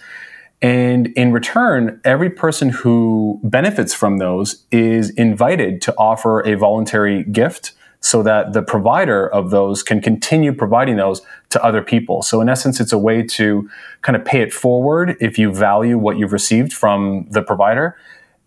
And 0.60 1.08
in 1.08 1.32
return, 1.32 2.00
every 2.04 2.30
person 2.30 2.70
who 2.70 3.40
benefits 3.44 3.94
from 3.94 4.18
those 4.18 4.64
is 4.72 5.10
invited 5.10 5.80
to 5.82 5.94
offer 5.96 6.40
a 6.40 6.56
voluntary 6.56 7.24
gift 7.24 7.72
so 8.00 8.22
that 8.22 8.52
the 8.52 8.62
provider 8.62 9.28
of 9.28 9.50
those 9.50 9.82
can 9.82 10.00
continue 10.00 10.52
providing 10.52 10.96
those 10.96 11.20
to 11.50 11.62
other 11.64 11.82
people. 11.82 12.22
So, 12.22 12.40
in 12.40 12.48
essence, 12.48 12.80
it's 12.80 12.92
a 12.92 12.98
way 12.98 13.22
to 13.24 13.68
kind 14.02 14.16
of 14.16 14.24
pay 14.24 14.40
it 14.40 14.52
forward 14.52 15.16
if 15.20 15.38
you 15.38 15.52
value 15.52 15.98
what 15.98 16.16
you've 16.16 16.32
received 16.32 16.72
from 16.72 17.26
the 17.30 17.42
provider. 17.42 17.96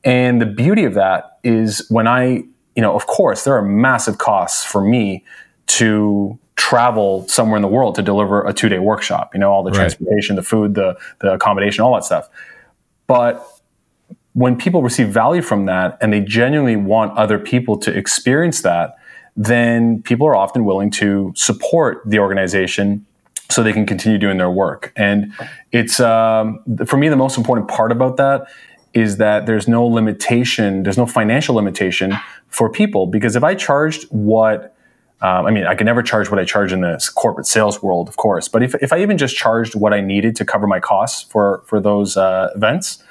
And 0.03 0.41
the 0.41 0.45
beauty 0.45 0.83
of 0.85 0.93
that 0.95 1.39
is 1.43 1.85
when 1.89 2.07
I, 2.07 2.43
you 2.75 2.81
know, 2.81 2.95
of 2.95 3.07
course, 3.07 3.43
there 3.43 3.55
are 3.55 3.61
massive 3.61 4.17
costs 4.17 4.63
for 4.65 4.81
me 4.81 5.23
to 5.67 6.39
travel 6.61 7.27
somewhere 7.27 7.55
in 7.55 7.63
the 7.63 7.67
world 7.67 7.95
to 7.95 8.03
deliver 8.03 8.45
a 8.45 8.53
two 8.53 8.69
day 8.69 8.77
workshop. 8.77 9.33
You 9.33 9.39
know, 9.39 9.51
all 9.51 9.63
the 9.63 9.71
right. 9.71 9.77
transportation, 9.77 10.35
the 10.35 10.43
food, 10.43 10.75
the 10.75 10.95
the 11.19 11.33
accommodation, 11.33 11.83
all 11.83 11.95
that 11.95 12.05
stuff. 12.05 12.29
But 13.07 13.43
when 14.33 14.55
people 14.55 14.83
receive 14.83 15.09
value 15.09 15.41
from 15.41 15.65
that 15.65 15.97
and 16.01 16.13
they 16.13 16.19
genuinely 16.21 16.75
want 16.75 17.17
other 17.17 17.39
people 17.39 17.77
to 17.77 17.97
experience 17.97 18.61
that, 18.61 18.95
then 19.35 20.03
people 20.03 20.27
are 20.27 20.35
often 20.35 20.63
willing 20.63 20.91
to 20.91 21.33
support 21.35 22.03
the 22.05 22.19
organization 22.19 23.05
so 23.49 23.63
they 23.63 23.73
can 23.73 23.87
continue 23.87 24.19
doing 24.19 24.37
their 24.37 24.51
work. 24.51 24.93
And 24.95 25.33
it's 25.71 25.99
um, 25.99 26.63
for 26.85 26.95
me 26.95 27.09
the 27.09 27.17
most 27.17 27.37
important 27.37 27.67
part 27.67 27.91
about 27.91 28.17
that 28.17 28.45
is 28.93 29.17
that 29.17 29.47
there's 29.47 29.67
no 29.67 29.85
limitation, 29.85 30.83
there's 30.83 30.97
no 30.97 31.07
financial 31.07 31.55
limitation 31.55 32.13
for 32.49 32.69
people 32.69 33.07
because 33.07 33.35
if 33.35 33.43
I 33.43 33.55
charged 33.55 34.03
what 34.11 34.70
um, 35.21 35.45
I 35.45 35.51
mean, 35.51 35.65
I 35.65 35.75
can 35.75 35.85
never 35.85 36.01
charge 36.01 36.31
what 36.31 36.39
I 36.39 36.45
charge 36.45 36.73
in 36.73 36.81
the 36.81 37.11
corporate 37.15 37.45
sales 37.45 37.81
world, 37.83 38.09
of 38.09 38.17
course. 38.17 38.47
But 38.47 38.63
if, 38.63 38.73
if 38.75 38.91
I 38.91 39.01
even 39.01 39.17
just 39.17 39.35
charged 39.35 39.75
what 39.75 39.93
I 39.93 40.01
needed 40.01 40.35
to 40.37 40.45
cover 40.45 40.65
my 40.65 40.79
costs 40.79 41.21
for 41.21 41.63
for 41.65 41.79
those 41.79 42.17
uh, 42.17 42.49
events, 42.55 43.03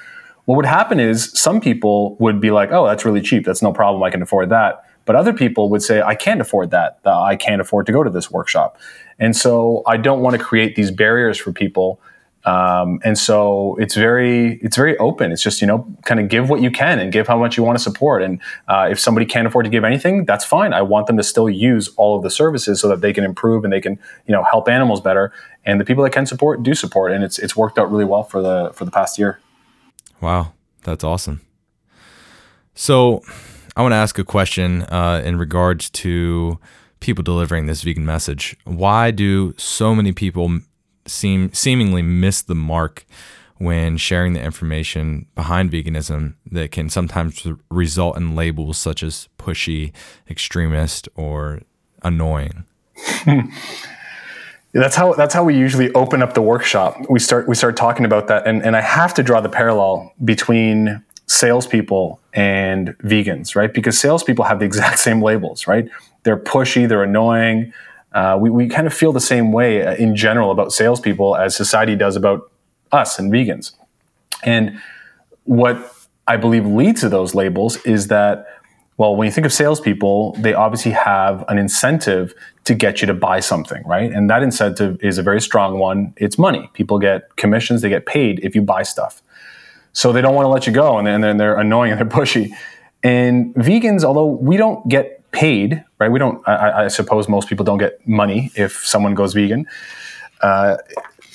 what 0.45 0.55
would 0.55 0.65
happen 0.65 0.99
is 0.99 1.31
some 1.33 1.61
people 1.61 2.15
would 2.17 2.41
be 2.41 2.51
like, 2.51 2.71
"Oh, 2.71 2.85
that's 2.85 3.05
really 3.05 3.21
cheap. 3.21 3.45
That's 3.45 3.61
no 3.61 3.71
problem. 3.71 4.03
I 4.03 4.09
can 4.09 4.21
afford 4.21 4.49
that." 4.49 4.83
But 5.05 5.15
other 5.15 5.31
people 5.33 5.69
would 5.69 5.81
say, 5.81 6.01
"I 6.01 6.15
can't 6.15 6.41
afford 6.41 6.71
that. 6.71 6.99
Uh, 7.05 7.21
I 7.21 7.37
can't 7.37 7.61
afford 7.61 7.85
to 7.85 7.93
go 7.93 8.03
to 8.03 8.09
this 8.09 8.29
workshop." 8.29 8.77
And 9.17 9.35
so 9.35 9.83
I 9.87 9.95
don't 9.97 10.21
want 10.21 10.35
to 10.35 10.43
create 10.43 10.75
these 10.75 10.91
barriers 10.91 11.37
for 11.37 11.53
people 11.53 12.01
um, 12.45 12.99
and 13.03 13.17
so 13.17 13.75
it's 13.79 13.95
very 13.95 14.59
it's 14.61 14.75
very 14.75 14.97
open. 14.97 15.31
It's 15.31 15.43
just 15.43 15.61
you 15.61 15.67
know 15.67 15.85
kind 16.05 16.19
of 16.19 16.29
give 16.29 16.49
what 16.49 16.61
you 16.61 16.71
can 16.71 16.99
and 16.99 17.11
give 17.11 17.27
how 17.27 17.37
much 17.37 17.57
you 17.57 17.63
want 17.63 17.77
to 17.77 17.83
support. 17.83 18.23
And 18.23 18.39
uh, 18.67 18.87
if 18.89 18.99
somebody 18.99 19.25
can't 19.25 19.47
afford 19.47 19.65
to 19.65 19.69
give 19.69 19.83
anything, 19.83 20.25
that's 20.25 20.45
fine. 20.45 20.73
I 20.73 20.81
want 20.81 21.07
them 21.07 21.17
to 21.17 21.23
still 21.23 21.49
use 21.49 21.89
all 21.97 22.17
of 22.17 22.23
the 22.23 22.31
services 22.31 22.81
so 22.81 22.87
that 22.89 23.01
they 23.01 23.13
can 23.13 23.23
improve 23.23 23.63
and 23.63 23.71
they 23.71 23.81
can 23.81 23.99
you 24.25 24.31
know 24.33 24.43
help 24.43 24.67
animals 24.67 25.01
better. 25.01 25.31
And 25.65 25.79
the 25.79 25.85
people 25.85 26.03
that 26.03 26.11
can 26.11 26.25
support 26.25 26.63
do 26.63 26.73
support, 26.73 27.11
and 27.11 27.23
it's 27.23 27.37
it's 27.37 27.55
worked 27.55 27.77
out 27.77 27.91
really 27.91 28.05
well 28.05 28.23
for 28.23 28.41
the 28.41 28.71
for 28.73 28.85
the 28.85 28.91
past 28.91 29.19
year. 29.19 29.39
Wow, 30.19 30.53
that's 30.83 31.03
awesome. 31.03 31.41
So 32.73 33.21
I 33.75 33.81
want 33.83 33.91
to 33.91 33.97
ask 33.97 34.17
a 34.17 34.23
question 34.23 34.83
uh, 34.83 35.21
in 35.23 35.37
regards 35.37 35.89
to 35.91 36.59
people 36.99 37.23
delivering 37.23 37.65
this 37.65 37.83
vegan 37.83 38.05
message. 38.05 38.55
Why 38.63 39.11
do 39.11 39.53
so 39.57 39.93
many 39.93 40.11
people 40.11 40.61
seem 41.05 41.53
seemingly 41.53 42.01
miss 42.01 42.41
the 42.41 42.55
mark 42.55 43.05
when 43.57 43.95
sharing 43.95 44.33
the 44.33 44.41
information 44.41 45.27
behind 45.35 45.71
veganism 45.71 46.33
that 46.51 46.71
can 46.71 46.89
sometimes 46.89 47.45
result 47.69 48.17
in 48.17 48.35
labels 48.35 48.75
such 48.77 49.03
as 49.03 49.29
pushy, 49.37 49.93
extremist, 50.27 51.07
or 51.15 51.61
annoying. 52.01 52.65
that's 54.73 54.95
how 54.95 55.13
that's 55.13 55.33
how 55.33 55.43
we 55.43 55.55
usually 55.55 55.93
open 55.93 56.23
up 56.23 56.33
the 56.33 56.41
workshop. 56.41 56.97
We 57.09 57.19
start 57.19 57.47
we 57.47 57.55
start 57.55 57.77
talking 57.77 58.05
about 58.05 58.27
that, 58.27 58.47
and 58.47 58.63
and 58.63 58.75
I 58.75 58.81
have 58.81 59.13
to 59.15 59.23
draw 59.23 59.41
the 59.41 59.49
parallel 59.49 60.13
between 60.23 61.03
salespeople 61.27 62.19
and 62.33 62.89
vegans, 62.99 63.55
right? 63.55 63.73
Because 63.73 63.99
salespeople 63.99 64.45
have 64.45 64.59
the 64.59 64.65
exact 64.65 64.99
same 65.07 65.21
labels, 65.21 65.67
right? 65.67 65.87
They're 66.23 66.37
pushy, 66.37 66.87
they're 66.87 67.03
annoying. 67.03 67.73
Uh, 68.13 68.37
we, 68.39 68.49
we 68.49 68.67
kind 68.67 68.87
of 68.87 68.93
feel 68.93 69.11
the 69.11 69.21
same 69.21 69.51
way 69.51 69.85
uh, 69.85 69.95
in 69.95 70.15
general 70.15 70.51
about 70.51 70.73
salespeople 70.73 71.35
as 71.35 71.55
society 71.55 71.95
does 71.95 72.15
about 72.15 72.51
us 72.91 73.17
and 73.17 73.31
vegans. 73.31 73.71
And 74.43 74.79
what 75.43 75.91
I 76.27 76.37
believe 76.37 76.65
leads 76.65 77.01
to 77.01 77.09
those 77.09 77.33
labels 77.33 77.77
is 77.85 78.07
that, 78.07 78.45
well, 78.97 79.15
when 79.15 79.25
you 79.25 79.31
think 79.31 79.45
of 79.45 79.53
salespeople, 79.53 80.33
they 80.33 80.53
obviously 80.53 80.91
have 80.91 81.45
an 81.47 81.57
incentive 81.57 82.33
to 82.65 82.75
get 82.75 83.01
you 83.01 83.07
to 83.07 83.13
buy 83.13 83.39
something, 83.39 83.81
right? 83.85 84.11
And 84.11 84.29
that 84.29 84.43
incentive 84.43 85.01
is 85.03 85.17
a 85.17 85.23
very 85.23 85.41
strong 85.41 85.79
one. 85.79 86.13
It's 86.17 86.37
money. 86.37 86.69
People 86.73 86.99
get 86.99 87.35
commissions, 87.37 87.81
they 87.81 87.89
get 87.89 88.05
paid 88.05 88.39
if 88.43 88.55
you 88.55 88.61
buy 88.61 88.83
stuff. 88.83 89.21
So 89.93 90.13
they 90.13 90.21
don't 90.21 90.35
want 90.35 90.45
to 90.45 90.49
let 90.49 90.67
you 90.67 90.73
go, 90.73 90.97
and 90.97 91.23
then 91.23 91.37
they're 91.37 91.57
annoying 91.57 91.91
and 91.91 91.99
they're 91.99 92.07
pushy. 92.19 92.51
And 93.03 93.53
vegans, 93.55 94.03
although 94.03 94.27
we 94.27 94.57
don't 94.57 94.87
get 94.87 95.20
paid, 95.31 95.83
right? 95.99 96.11
We 96.11 96.19
don't. 96.19 96.47
I, 96.47 96.85
I 96.85 96.87
suppose 96.87 97.27
most 97.29 97.47
people 97.47 97.65
don't 97.65 97.77
get 97.77 98.05
money 98.07 98.51
if 98.55 98.85
someone 98.85 99.15
goes 99.15 99.33
vegan. 99.33 99.67
Uh, 100.41 100.77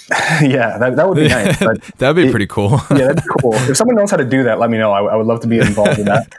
yeah, 0.40 0.78
that, 0.78 0.96
that 0.96 1.08
would 1.08 1.16
be 1.16 1.28
nice. 1.28 1.58
that'd 1.98 2.16
be 2.16 2.28
it, 2.28 2.30
pretty 2.30 2.46
cool. 2.46 2.70
yeah, 2.90 3.08
that'd 3.08 3.16
be 3.16 3.28
cool. 3.40 3.54
If 3.54 3.76
someone 3.76 3.96
knows 3.96 4.10
how 4.10 4.16
to 4.16 4.24
do 4.24 4.44
that, 4.44 4.60
let 4.60 4.70
me 4.70 4.78
know. 4.78 4.92
I, 4.92 5.02
I 5.02 5.16
would 5.16 5.26
love 5.26 5.40
to 5.40 5.48
be 5.48 5.58
involved 5.58 5.98
in 5.98 6.06
that. 6.06 6.32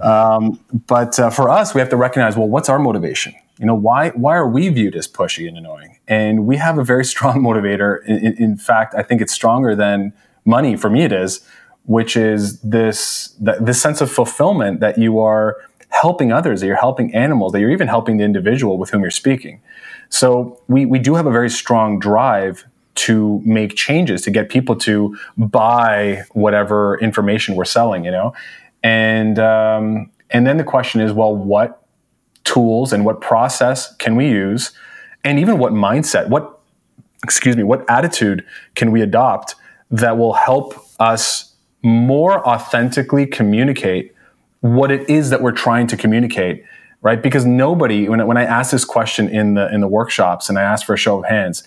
Um, 0.00 0.60
but 0.86 1.18
uh, 1.18 1.30
for 1.30 1.48
us, 1.48 1.74
we 1.74 1.80
have 1.80 1.88
to 1.90 1.96
recognize 1.96 2.36
well, 2.36 2.48
what's 2.48 2.68
our 2.68 2.78
motivation? 2.78 3.34
You 3.58 3.64
know, 3.64 3.74
why 3.74 4.10
why 4.10 4.36
are 4.36 4.48
we 4.48 4.68
viewed 4.68 4.94
as 4.96 5.08
pushy 5.08 5.48
and 5.48 5.56
annoying? 5.56 5.98
And 6.06 6.46
we 6.46 6.58
have 6.58 6.76
a 6.76 6.84
very 6.84 7.04
strong 7.04 7.40
motivator. 7.40 8.04
In, 8.04 8.18
in, 8.18 8.42
in 8.42 8.56
fact, 8.56 8.94
I 8.94 9.02
think 9.02 9.22
it's 9.22 9.32
stronger 9.32 9.74
than 9.74 10.12
money. 10.44 10.76
For 10.76 10.90
me, 10.90 11.04
it 11.04 11.12
is, 11.12 11.40
which 11.84 12.16
is 12.16 12.60
this 12.60 13.34
this 13.40 13.80
sense 13.80 14.02
of 14.02 14.10
fulfillment 14.10 14.80
that 14.80 14.98
you 14.98 15.18
are 15.20 15.56
helping 16.00 16.32
others, 16.32 16.60
that 16.60 16.66
you're 16.66 16.76
helping 16.76 17.14
animals, 17.14 17.52
that 17.52 17.60
you're 17.60 17.70
even 17.70 17.88
helping 17.88 18.16
the 18.18 18.24
individual 18.24 18.78
with 18.78 18.90
whom 18.90 19.02
you're 19.02 19.10
speaking. 19.10 19.60
So 20.08 20.60
we 20.68 20.86
we 20.86 20.98
do 20.98 21.14
have 21.14 21.26
a 21.26 21.32
very 21.32 21.50
strong 21.50 21.98
drive 21.98 22.64
to 22.96 23.40
make 23.44 23.76
changes 23.76 24.22
to 24.22 24.30
get 24.30 24.48
people 24.48 24.74
to 24.74 25.16
buy 25.36 26.24
whatever 26.32 26.98
information 26.98 27.54
we're 27.54 27.64
selling 27.64 28.04
you 28.04 28.10
know 28.10 28.34
and 28.82 29.38
um, 29.38 30.10
and 30.30 30.46
then 30.46 30.56
the 30.56 30.64
question 30.64 31.00
is 31.00 31.12
well 31.12 31.34
what 31.34 31.82
tools 32.44 32.92
and 32.92 33.04
what 33.04 33.20
process 33.20 33.94
can 33.96 34.16
we 34.16 34.28
use 34.28 34.72
and 35.24 35.38
even 35.38 35.58
what 35.58 35.72
mindset 35.72 36.28
what 36.28 36.58
excuse 37.22 37.56
me 37.56 37.62
what 37.62 37.88
attitude 37.88 38.44
can 38.74 38.90
we 38.90 39.02
adopt 39.02 39.54
that 39.90 40.16
will 40.16 40.32
help 40.32 40.74
us 40.98 41.54
more 41.82 42.46
authentically 42.48 43.26
communicate 43.26 44.12
what 44.60 44.90
it 44.90 45.08
is 45.08 45.30
that 45.30 45.42
we're 45.42 45.52
trying 45.52 45.86
to 45.86 45.96
communicate 45.96 46.64
right 47.02 47.22
because 47.22 47.44
nobody 47.44 48.08
when, 48.08 48.26
when 48.26 48.36
i 48.36 48.44
ask 48.44 48.70
this 48.70 48.84
question 48.84 49.28
in 49.28 49.54
the 49.54 49.72
in 49.72 49.80
the 49.80 49.88
workshops 49.88 50.48
and 50.48 50.58
i 50.58 50.62
ask 50.62 50.86
for 50.86 50.94
a 50.94 50.98
show 50.98 51.18
of 51.18 51.24
hands 51.26 51.62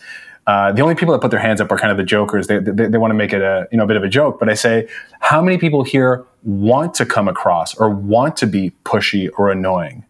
uh, 0.49 0.71
the 0.71 0.81
only 0.81 0.95
people 0.95 1.11
that 1.11 1.21
put 1.21 1.29
their 1.29 1.39
hands 1.39 1.61
up 1.61 1.71
are 1.71 1.77
kind 1.77 1.91
of 1.91 1.97
the 1.97 2.03
jokers. 2.03 2.47
They, 2.47 2.57
they, 2.57 2.87
they 2.87 2.97
want 2.97 3.11
to 3.11 3.15
make 3.15 3.33
it 3.33 3.41
a 3.43 3.67
you 3.71 3.77
know 3.77 3.83
a 3.83 3.87
bit 3.87 3.97
of 3.97 4.03
a 4.03 4.09
joke. 4.09 4.39
But 4.39 4.49
I 4.49 4.55
say, 4.55 4.87
how 5.19 5.43
many 5.43 5.59
people 5.59 5.83
here 5.83 6.25
want 6.43 6.95
to 6.95 7.05
come 7.05 7.27
across 7.27 7.75
or 7.75 7.91
want 7.91 8.35
to 8.37 8.47
be 8.47 8.71
pushy 8.83 9.29
or 9.37 9.51
annoying, 9.51 10.05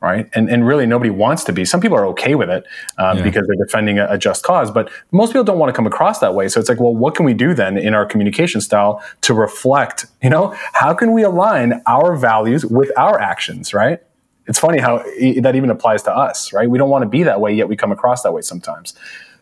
right? 0.00 0.28
And 0.34 0.48
and 0.48 0.66
really 0.66 0.86
nobody 0.86 1.10
wants 1.10 1.44
to 1.44 1.52
be. 1.52 1.64
Some 1.64 1.80
people 1.80 1.96
are 1.96 2.06
okay 2.06 2.34
with 2.34 2.50
it 2.50 2.64
um, 2.98 3.18
yeah. 3.18 3.22
because 3.22 3.46
they're 3.46 3.64
defending 3.64 3.98
a, 3.98 4.06
a, 4.10 4.18
just 4.18 4.42
cause. 4.42 4.70
But 4.70 4.90
most 5.12 5.30
people 5.30 5.44
don't 5.44 5.58
want 5.58 5.68
to 5.68 5.76
come 5.76 5.86
across 5.86 6.20
that 6.20 6.34
way. 6.34 6.48
So 6.48 6.58
it's 6.58 6.68
like, 6.68 6.80
well, 6.80 6.94
what 6.94 7.14
can 7.14 7.26
we 7.26 7.34
do 7.34 7.54
then 7.54 7.76
in 7.76 7.94
our 7.94 8.06
communication 8.06 8.60
style 8.60 9.02
to 9.22 9.34
reflect? 9.34 10.06
You 10.22 10.30
know, 10.30 10.54
how 10.72 10.94
can 10.94 11.12
we 11.12 11.22
align 11.22 11.82
our 11.86 12.16
values 12.16 12.64
with 12.64 12.90
our 12.96 13.20
actions, 13.20 13.74
right? 13.74 14.00
It's 14.46 14.58
funny 14.58 14.78
how 14.78 14.98
that 15.42 15.52
even 15.54 15.70
applies 15.70 16.02
to 16.04 16.12
us, 16.12 16.52
right? 16.52 16.68
We 16.68 16.78
don't 16.78 16.90
want 16.90 17.02
to 17.02 17.08
be 17.08 17.22
that 17.22 17.40
way, 17.40 17.52
yet 17.54 17.68
we 17.68 17.76
come 17.76 17.92
across 17.92 18.22
that 18.22 18.32
way 18.32 18.42
sometimes. 18.42 18.94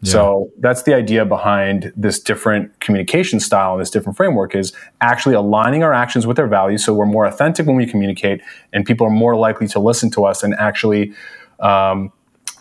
So 0.04 0.50
that's 0.58 0.82
the 0.84 0.94
idea 0.94 1.24
behind 1.24 1.92
this 1.96 2.20
different 2.20 2.78
communication 2.80 3.40
style 3.40 3.72
and 3.72 3.80
this 3.80 3.90
different 3.90 4.16
framework 4.16 4.54
is 4.54 4.72
actually 5.00 5.34
aligning 5.34 5.82
our 5.82 5.92
actions 5.92 6.26
with 6.26 6.38
our 6.38 6.46
values 6.46 6.84
so 6.84 6.94
we're 6.94 7.06
more 7.06 7.26
authentic 7.26 7.66
when 7.66 7.76
we 7.76 7.84
communicate 7.84 8.40
and 8.72 8.84
people 8.84 9.06
are 9.06 9.10
more 9.10 9.34
likely 9.34 9.66
to 9.66 9.80
listen 9.80 10.10
to 10.10 10.24
us 10.24 10.44
and 10.44 10.54
actually 10.54 11.12
um, 11.60 12.12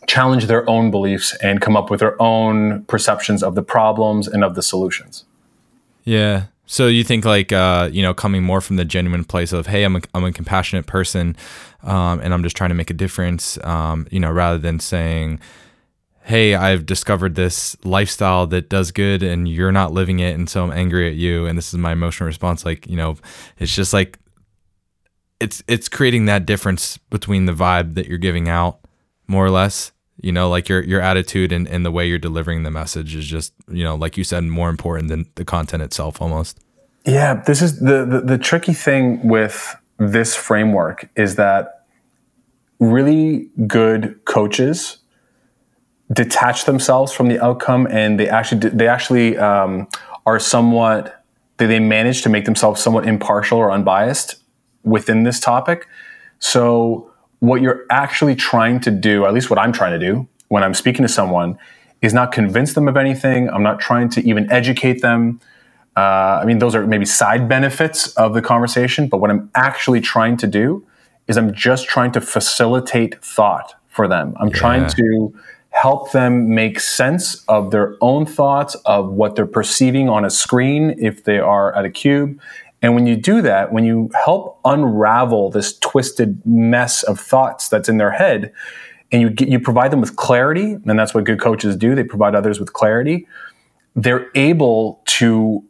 challenge 0.08 0.48
their 0.48 0.68
own 0.70 0.90
beliefs 0.90 1.36
and 1.42 1.62
come 1.62 1.78
up 1.78 1.92
with 1.92 2.00
their 2.00 2.20
own 2.22 2.84
perceptions 2.86 3.44
of 3.44 3.56
the 3.56 3.62
problems 3.62 4.28
and 4.28 4.44
of 4.44 4.56
the 4.56 4.64
solutions. 4.64 5.26
Yeah. 6.06 6.46
So 6.66 6.88
you 6.88 7.04
think 7.04 7.24
like 7.24 7.52
uh, 7.52 7.90
you 7.92 8.02
know 8.02 8.14
coming 8.14 8.44
more 8.44 8.62
from 8.62 8.76
the 8.78 8.86
genuine 8.86 9.24
place 9.24 9.54
of 9.54 9.68
hey 9.68 9.84
I'm 9.84 9.96
a, 9.96 10.02
I'm 10.14 10.26
a 10.26 10.34
compassionate 10.34 10.86
person 10.86 11.36
um, 11.84 12.20
and 12.20 12.34
I'm 12.34 12.44
just 12.44 12.58
trying 12.58 12.70
to 12.70 12.76
make 12.76 12.90
a 12.90 12.94
difference 12.94 13.58
um, 13.64 14.08
you 14.12 14.20
know 14.20 14.32
rather 14.32 14.58
than 14.58 14.80
saying 14.80 15.40
hey, 16.28 16.56
I've 16.56 16.86
discovered 16.86 17.36
this 17.36 17.78
lifestyle 17.86 18.48
that 18.48 18.68
does 18.68 18.92
good 18.92 19.24
and 19.24 19.48
you're 19.48 19.72
not 19.72 19.94
living 19.94 20.20
it. 20.20 20.36
And 20.36 20.50
so 20.50 20.62
I'm 20.62 20.74
angry 20.74 21.08
at 21.08 21.16
you. 21.16 21.46
And 21.46 21.58
this 21.58 21.70
is 21.70 21.80
my 21.80 21.94
emotional 21.94 22.28
response. 22.28 22.66
Like, 22.66 22.86
you 22.86 22.98
know, 22.98 23.16
it's 23.60 23.74
just 23.74 23.94
like, 23.94 24.20
it's, 25.40 25.64
it's 25.70 25.88
creating 25.88 26.26
that 26.26 26.46
difference 26.46 26.98
between 26.98 27.46
the 27.46 27.54
vibe 27.54 27.94
that 27.94 28.08
you're 28.08 28.18
giving 28.18 28.50
out 28.50 28.80
more 29.28 29.46
or 29.46 29.50
less, 29.50 29.94
you 30.22 30.34
know, 30.34 30.50
like 30.50 30.68
your, 30.68 30.84
your 30.84 31.00
attitude 31.00 31.54
and, 31.54 31.66
and 31.66 31.86
the 31.86 31.92
way 31.92 32.06
you're 32.06 32.20
delivering 32.20 32.64
the 32.64 32.72
message 32.72 33.16
is 33.16 33.26
just, 33.26 33.54
you 33.72 33.86
know, 33.86 33.96
like 33.96 34.18
you 34.18 34.26
said, 34.26 34.44
more 34.44 34.70
important 34.70 35.08
than 35.08 35.28
the 35.36 35.46
content 35.46 35.82
itself 35.82 36.22
almost. 36.22 36.60
Yeah. 37.06 37.36
This 37.36 37.62
is 37.62 37.80
the, 37.80 38.04
the, 38.04 38.20
the 38.20 38.38
tricky 38.38 38.74
thing 38.74 39.26
with 39.26 39.78
this 39.98 40.36
framework 40.36 41.08
is 41.16 41.36
that 41.36 41.86
really 42.80 43.50
good 43.66 44.20
coaches 44.26 44.98
detach 46.14 46.66
themselves 46.66 47.12
from 47.12 47.28
the 47.28 47.44
outcome 47.44 47.88
and 47.88 48.20
they 48.20 48.30
actually 48.30 48.70
they 48.70 48.88
actually 48.88 49.38
um, 49.38 49.88
are 50.26 50.40
somewhat 50.40 51.24
they, 51.58 51.66
they 51.66 51.80
manage 51.80 52.22
to 52.22 52.30
make 52.30 52.46
themselves 52.46 52.82
somewhat 52.82 53.06
impartial 53.08 53.58
or 53.58 53.72
unbiased 53.72 54.36
within 54.84 55.24
this 55.24 55.40
topic. 55.40 55.88
So 56.40 57.12
what 57.40 57.62
you're 57.62 57.86
actually 57.90 58.36
trying 58.36 58.80
to 58.80 58.92
do 58.92 59.26
at 59.26 59.34
least 59.34 59.50
what 59.50 59.60
i'm 59.60 59.72
trying 59.72 60.00
to 60.00 60.04
do 60.04 60.28
when 60.48 60.64
i'm 60.64 60.74
speaking 60.74 61.04
to 61.04 61.08
someone 61.08 61.58
is 62.02 62.14
not 62.14 62.32
convince 62.32 62.74
them 62.74 62.88
of 62.88 62.96
anything. 62.96 63.50
I'm 63.50 63.64
not 63.64 63.80
trying 63.80 64.10
to 64.10 64.22
even 64.28 64.52
educate 64.52 65.02
them. 65.02 65.40
Uh, 65.96 66.40
i 66.42 66.46
mean 66.46 66.60
those 66.60 66.74
are 66.74 66.86
maybe 66.88 67.06
side 67.06 67.50
benefits 67.50 68.08
of 68.14 68.34
the 68.34 68.42
conversation 68.42 69.08
but 69.08 69.18
what 69.18 69.32
i'm 69.32 69.50
actually 69.56 70.00
trying 70.00 70.38
to 70.38 70.48
do 70.48 70.86
is 71.28 71.38
i'm 71.38 71.54
just 71.54 71.88
trying 71.88 72.12
to 72.12 72.22
facilitate 72.22 73.24
thought 73.24 73.74
for 73.98 74.08
them. 74.08 74.36
I'm 74.40 74.50
yeah. 74.50 74.64
trying 74.64 74.88
to 74.88 75.34
help 75.82 76.12
them 76.12 76.56
make 76.56 76.80
sense 76.80 77.44
of 77.48 77.70
their 77.70 77.96
own 78.02 78.26
thoughts, 78.26 78.76
of 78.86 79.12
what 79.12 79.36
they're 79.36 79.46
perceiving 79.46 80.10
on 80.10 80.26
a 80.26 80.30
screen 80.30 80.96
if 80.98 81.24
they 81.24 81.38
are 81.38 81.76
at 81.76 81.86
a 81.86 81.90
cube. 81.90 82.40
And 82.82 82.96
when 82.96 83.06
you 83.06 83.16
do 83.16 83.44
that, 83.44 83.72
when 83.72 83.86
you 83.86 84.10
help 84.26 84.60
unravel 84.66 85.52
this 85.52 85.78
twisted 85.78 86.44
mess 86.46 87.04
of 87.04 87.20
thoughts 87.20 87.70
that's 87.70 87.88
in 87.90 87.98
their 87.98 88.10
head, 88.10 88.52
and 89.12 89.22
you 89.22 89.30
get, 89.30 89.50
you 89.50 89.60
provide 89.60 89.92
them 89.92 90.02
with 90.02 90.16
clarity, 90.16 90.78
and 90.86 90.98
that's 91.00 91.14
what 91.14 91.26
good 91.26 91.40
coaches 91.40 91.76
do. 91.76 91.94
They 91.94 92.04
provide 92.04 92.34
others 92.34 92.60
with 92.60 92.74
clarity. 92.74 93.28
They're 93.96 94.32
able 94.34 95.02
to, 95.06 95.64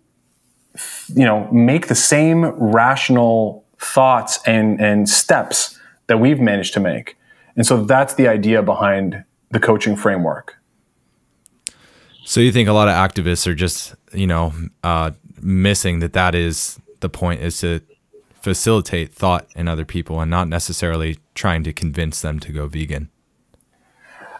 you 1.13 1.25
know, 1.25 1.51
make 1.51 1.87
the 1.87 1.95
same 1.95 2.45
rational 2.45 3.65
thoughts 3.77 4.39
and 4.45 4.81
and 4.81 5.07
steps 5.07 5.77
that 6.07 6.19
we've 6.19 6.39
managed 6.39 6.73
to 6.75 6.79
make. 6.79 7.17
And 7.57 7.65
so 7.65 7.83
that's 7.83 8.13
the 8.15 8.27
idea 8.27 8.63
behind 8.63 9.23
the 9.51 9.59
coaching 9.59 9.95
framework. 9.95 10.57
So 12.25 12.41
you 12.41 12.51
think 12.51 12.67
a 12.67 12.73
lot 12.73 12.89
of 12.89 12.93
activists 12.93 13.47
are 13.47 13.55
just, 13.55 13.95
you 14.13 14.27
know, 14.27 14.53
uh, 14.83 15.11
missing 15.41 15.99
that 15.99 16.13
that 16.13 16.35
is 16.35 16.79
the 16.99 17.09
point 17.09 17.41
is 17.41 17.59
to 17.59 17.81
facilitate 18.41 19.13
thought 19.13 19.47
in 19.55 19.67
other 19.67 19.85
people 19.85 20.19
and 20.19 20.29
not 20.29 20.47
necessarily 20.47 21.19
trying 21.35 21.63
to 21.63 21.73
convince 21.73 22.21
them 22.21 22.39
to 22.41 22.51
go 22.51 22.67
vegan. 22.67 23.09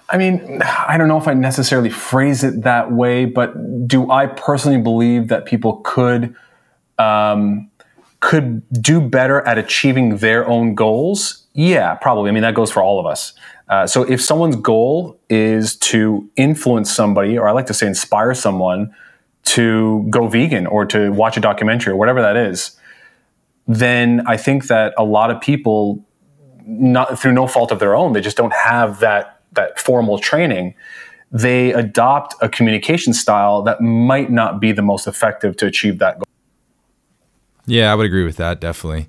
I 0.10 0.18
mean, 0.18 0.62
I 0.62 0.98
don't 0.98 1.08
know 1.08 1.18
if 1.18 1.28
I 1.28 1.34
necessarily 1.34 1.90
phrase 1.90 2.44
it 2.44 2.64
that 2.64 2.92
way, 2.92 3.26
but 3.26 3.88
do 3.88 4.10
I 4.10 4.28
personally 4.28 4.80
believe 4.82 5.28
that 5.28 5.46
people 5.46 5.78
could 5.84 6.36
um, 6.98 7.70
could 8.20 8.64
do 8.82 9.00
better 9.00 9.42
at 9.42 9.58
achieving 9.58 10.18
their 10.18 10.48
own 10.48 10.76
goals? 10.76 11.47
Yeah, 11.58 11.96
probably. 11.96 12.30
I 12.30 12.34
mean, 12.34 12.44
that 12.44 12.54
goes 12.54 12.72
for 12.72 12.84
all 12.84 13.00
of 13.00 13.08
us. 13.08 13.34
Uh, 13.68 13.88
so 13.88 14.04
if 14.04 14.22
someone's 14.22 14.56
goal 14.56 15.20
is 15.28 15.76
to 15.78 16.30
influence 16.36 16.94
somebody, 16.94 17.36
or 17.36 17.50
I 17.50 17.52
like 17.52 17.66
to 17.66 17.74
say 17.74 17.88
inspire 17.88 18.36
someone 18.36 18.94
to 19.46 20.06
go 20.12 20.28
vegan 20.28 20.68
or 20.68 20.86
to 20.86 21.10
watch 21.10 21.36
a 21.36 21.40
documentary 21.40 21.94
or 21.94 21.96
whatever 21.96 22.22
that 22.22 22.38
is, 22.38 22.78
then 23.68 24.22
I 24.28 24.38
think 24.38 24.68
that 24.68 24.94
a 25.00 25.04
lot 25.04 25.32
of 25.32 25.42
people, 25.42 26.06
not 26.68 27.20
through 27.20 27.32
no 27.32 27.48
fault 27.48 27.72
of 27.72 27.80
their 27.80 27.96
own, 27.96 28.14
they 28.14 28.22
just 28.22 28.38
don't 28.38 28.54
have 28.54 29.00
that 29.00 29.42
that 29.54 29.80
formal 29.80 30.20
training. 30.20 30.76
They 31.32 31.74
adopt 31.74 32.36
a 32.40 32.50
communication 32.50 33.14
style 33.14 33.64
that 33.64 33.82
might 33.82 34.30
not 34.30 34.62
be 34.62 34.74
the 34.74 34.84
most 34.84 35.08
effective 35.08 35.58
to 35.58 35.66
achieve 35.66 35.98
that 35.98 36.20
goal. 36.20 36.28
Yeah, 37.66 37.92
I 37.92 37.96
would 37.96 38.06
agree 38.06 38.24
with 38.24 38.38
that. 38.38 38.62
Definitely. 38.62 39.08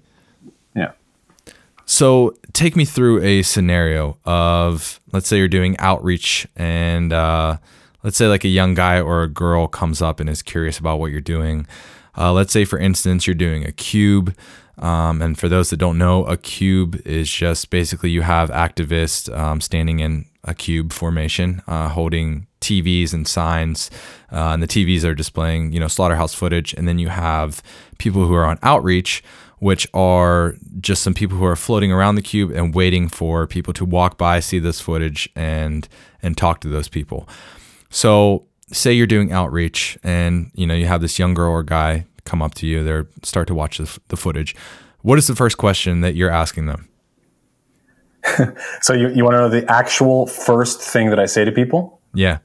So 1.91 2.35
take 2.53 2.77
me 2.77 2.85
through 2.85 3.23
a 3.23 3.41
scenario 3.41 4.19
of 4.27 5.01
let's 5.11 5.27
say 5.27 5.39
you're 5.39 5.49
doing 5.49 5.75
outreach 5.79 6.47
and 6.55 7.15
uh, 7.15 7.57
let's 8.03 8.19
say 8.19 8.29
like 8.29 8.45
a 8.45 8.49
young 8.49 8.75
guy 8.75 9.01
or 9.01 9.23
a 9.23 9.29
girl 9.29 9.67
comes 9.69 10.03
up 10.03 10.21
and 10.21 10.29
is 10.29 10.43
curious 10.43 10.79
about 10.79 11.01
what 11.01 11.11
you're 11.11 11.23
doing. 11.23 11.67
Uh, 12.15 12.31
let's 12.35 12.53
say, 12.53 12.67
for 12.67 12.79
instance, 12.79 13.27
you're 13.27 13.33
doing 13.33 13.65
a 13.65 13.73
cube. 13.73 14.37
Um, 14.77 15.23
and 15.23 15.39
for 15.39 15.49
those 15.49 15.71
that 15.71 15.79
don't 15.79 15.97
know, 15.97 16.27
a 16.27 16.37
cube 16.37 17.01
is 17.07 17.31
just 17.31 17.71
basically 17.71 18.11
you 18.11 18.21
have 18.21 18.51
activists 18.51 19.35
um, 19.35 19.63
standing 19.63 20.01
in 20.01 20.27
a 20.45 20.55
cube 20.55 20.93
formation, 20.93 21.63
uh, 21.67 21.89
holding 21.89 22.47
TVs 22.61 23.15
and 23.15 23.27
signs, 23.27 23.91
uh, 24.31 24.51
and 24.53 24.63
the 24.63 24.69
TVs 24.69 25.05
are 25.05 25.15
displaying, 25.15 25.73
you 25.73 25.81
know, 25.81 25.89
slaughterhouse 25.89 26.35
footage. 26.35 26.75
And 26.75 26.87
then 26.87 26.99
you 26.99 27.09
have 27.09 27.63
people 27.97 28.27
who 28.27 28.35
are 28.35 28.45
on 28.45 28.59
outreach, 28.63 29.23
which 29.59 29.87
are 29.93 30.55
just 30.81 31.03
some 31.03 31.15
people 31.15 31.37
who 31.37 31.45
are 31.45 31.57
floating 31.57 31.93
around 31.93 32.15
the 32.15 32.23
cube 32.23 32.51
and 32.53 32.75
waiting 32.75 33.09
for 33.09 33.47
people 33.47 33.73
to 33.75 33.85
walk 33.85 34.19
by, 34.19 34.41
see 34.41 34.59
this 34.59 34.81
footage, 34.81 35.29
and 35.35 35.89
and 36.23 36.37
talk 36.37 36.61
to 36.61 36.69
those 36.69 36.89
people. 36.89 37.29
So, 37.91 38.47
say 38.73 38.93
you're 38.93 39.07
doing 39.07 39.33
outreach, 39.33 39.99
and 40.03 40.51
you 40.55 40.67
know 40.67 40.75
you 40.75 40.87
have 40.87 41.01
this 41.01 41.19
young 41.19 41.35
girl 41.35 41.53
or 41.53 41.63
guy 41.63 42.07
come 42.29 42.43
up 42.43 42.55
to 42.55 42.67
you, 42.67 42.85
they 42.85 43.09
start 43.23 43.49
to 43.49 43.55
watch 43.55 43.79
the, 43.79 43.99
the 44.09 44.17
footage. 44.17 44.55
What 45.01 45.19
is 45.19 45.27
the 45.27 45.35
first 45.35 45.57
question 45.57 46.03
that 46.03 46.15
you're 46.15 46.31
asking 46.31 46.67
them? 46.67 46.89
so 48.83 48.93
you, 48.93 49.09
you 49.09 49.25
want 49.25 49.35
to 49.35 49.39
know 49.39 49.49
the 49.49 49.69
actual 49.71 50.27
first 50.27 50.81
thing 50.81 51.11
that 51.11 51.19
I 51.19 51.27
say 51.27 51.45
to 51.45 51.53
people? 51.53 52.01
Yeah. 52.15 52.39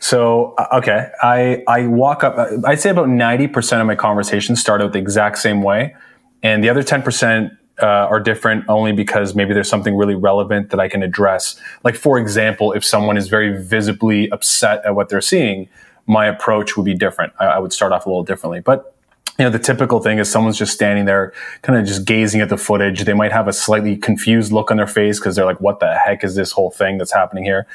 So 0.00 0.54
uh, 0.58 0.78
okay, 0.78 1.10
I 1.22 1.62
I 1.68 1.86
walk 1.86 2.24
up. 2.24 2.36
Uh, 2.38 2.56
I'd 2.64 2.80
say 2.80 2.90
about 2.90 3.08
ninety 3.08 3.48
percent 3.48 3.80
of 3.80 3.86
my 3.86 3.94
conversations 3.94 4.60
start 4.60 4.82
out 4.82 4.92
the 4.92 4.98
exact 4.98 5.38
same 5.38 5.62
way, 5.62 5.94
and 6.42 6.62
the 6.62 6.68
other 6.68 6.82
ten 6.82 7.02
percent 7.02 7.52
uh, 7.82 7.86
are 7.86 8.20
different 8.20 8.64
only 8.68 8.92
because 8.92 9.34
maybe 9.34 9.54
there's 9.54 9.68
something 9.68 9.96
really 9.96 10.14
relevant 10.14 10.70
that 10.70 10.80
I 10.80 10.88
can 10.88 11.02
address. 11.02 11.60
Like 11.84 11.94
for 11.94 12.18
example, 12.18 12.72
if 12.72 12.84
someone 12.84 13.16
is 13.16 13.28
very 13.28 13.62
visibly 13.62 14.30
upset 14.30 14.84
at 14.84 14.94
what 14.94 15.08
they're 15.08 15.20
seeing, 15.20 15.68
my 16.06 16.26
approach 16.26 16.76
would 16.76 16.84
be 16.84 16.94
different. 16.94 17.32
I, 17.38 17.46
I 17.46 17.58
would 17.58 17.72
start 17.72 17.92
off 17.92 18.06
a 18.06 18.08
little 18.08 18.24
differently, 18.24 18.60
but 18.60 18.95
you 19.38 19.44
know, 19.44 19.50
the 19.50 19.58
typical 19.58 20.00
thing 20.00 20.18
is 20.18 20.30
someone's 20.30 20.58
just 20.58 20.72
standing 20.72 21.04
there, 21.04 21.32
kind 21.62 21.78
of 21.78 21.84
just 21.84 22.04
gazing 22.04 22.40
at 22.40 22.48
the 22.48 22.56
footage. 22.56 23.04
They 23.04 23.12
might 23.12 23.32
have 23.32 23.48
a 23.48 23.52
slightly 23.52 23.96
confused 23.96 24.52
look 24.52 24.70
on 24.70 24.78
their 24.78 24.86
face 24.86 25.18
because 25.18 25.36
they're 25.36 25.44
like, 25.44 25.60
what 25.60 25.80
the 25.80 25.94
heck 25.94 26.24
is 26.24 26.34
this 26.34 26.52
whole 26.52 26.70
thing 26.70 26.98
that's 26.98 27.12
happening 27.12 27.44
here? 27.44 27.66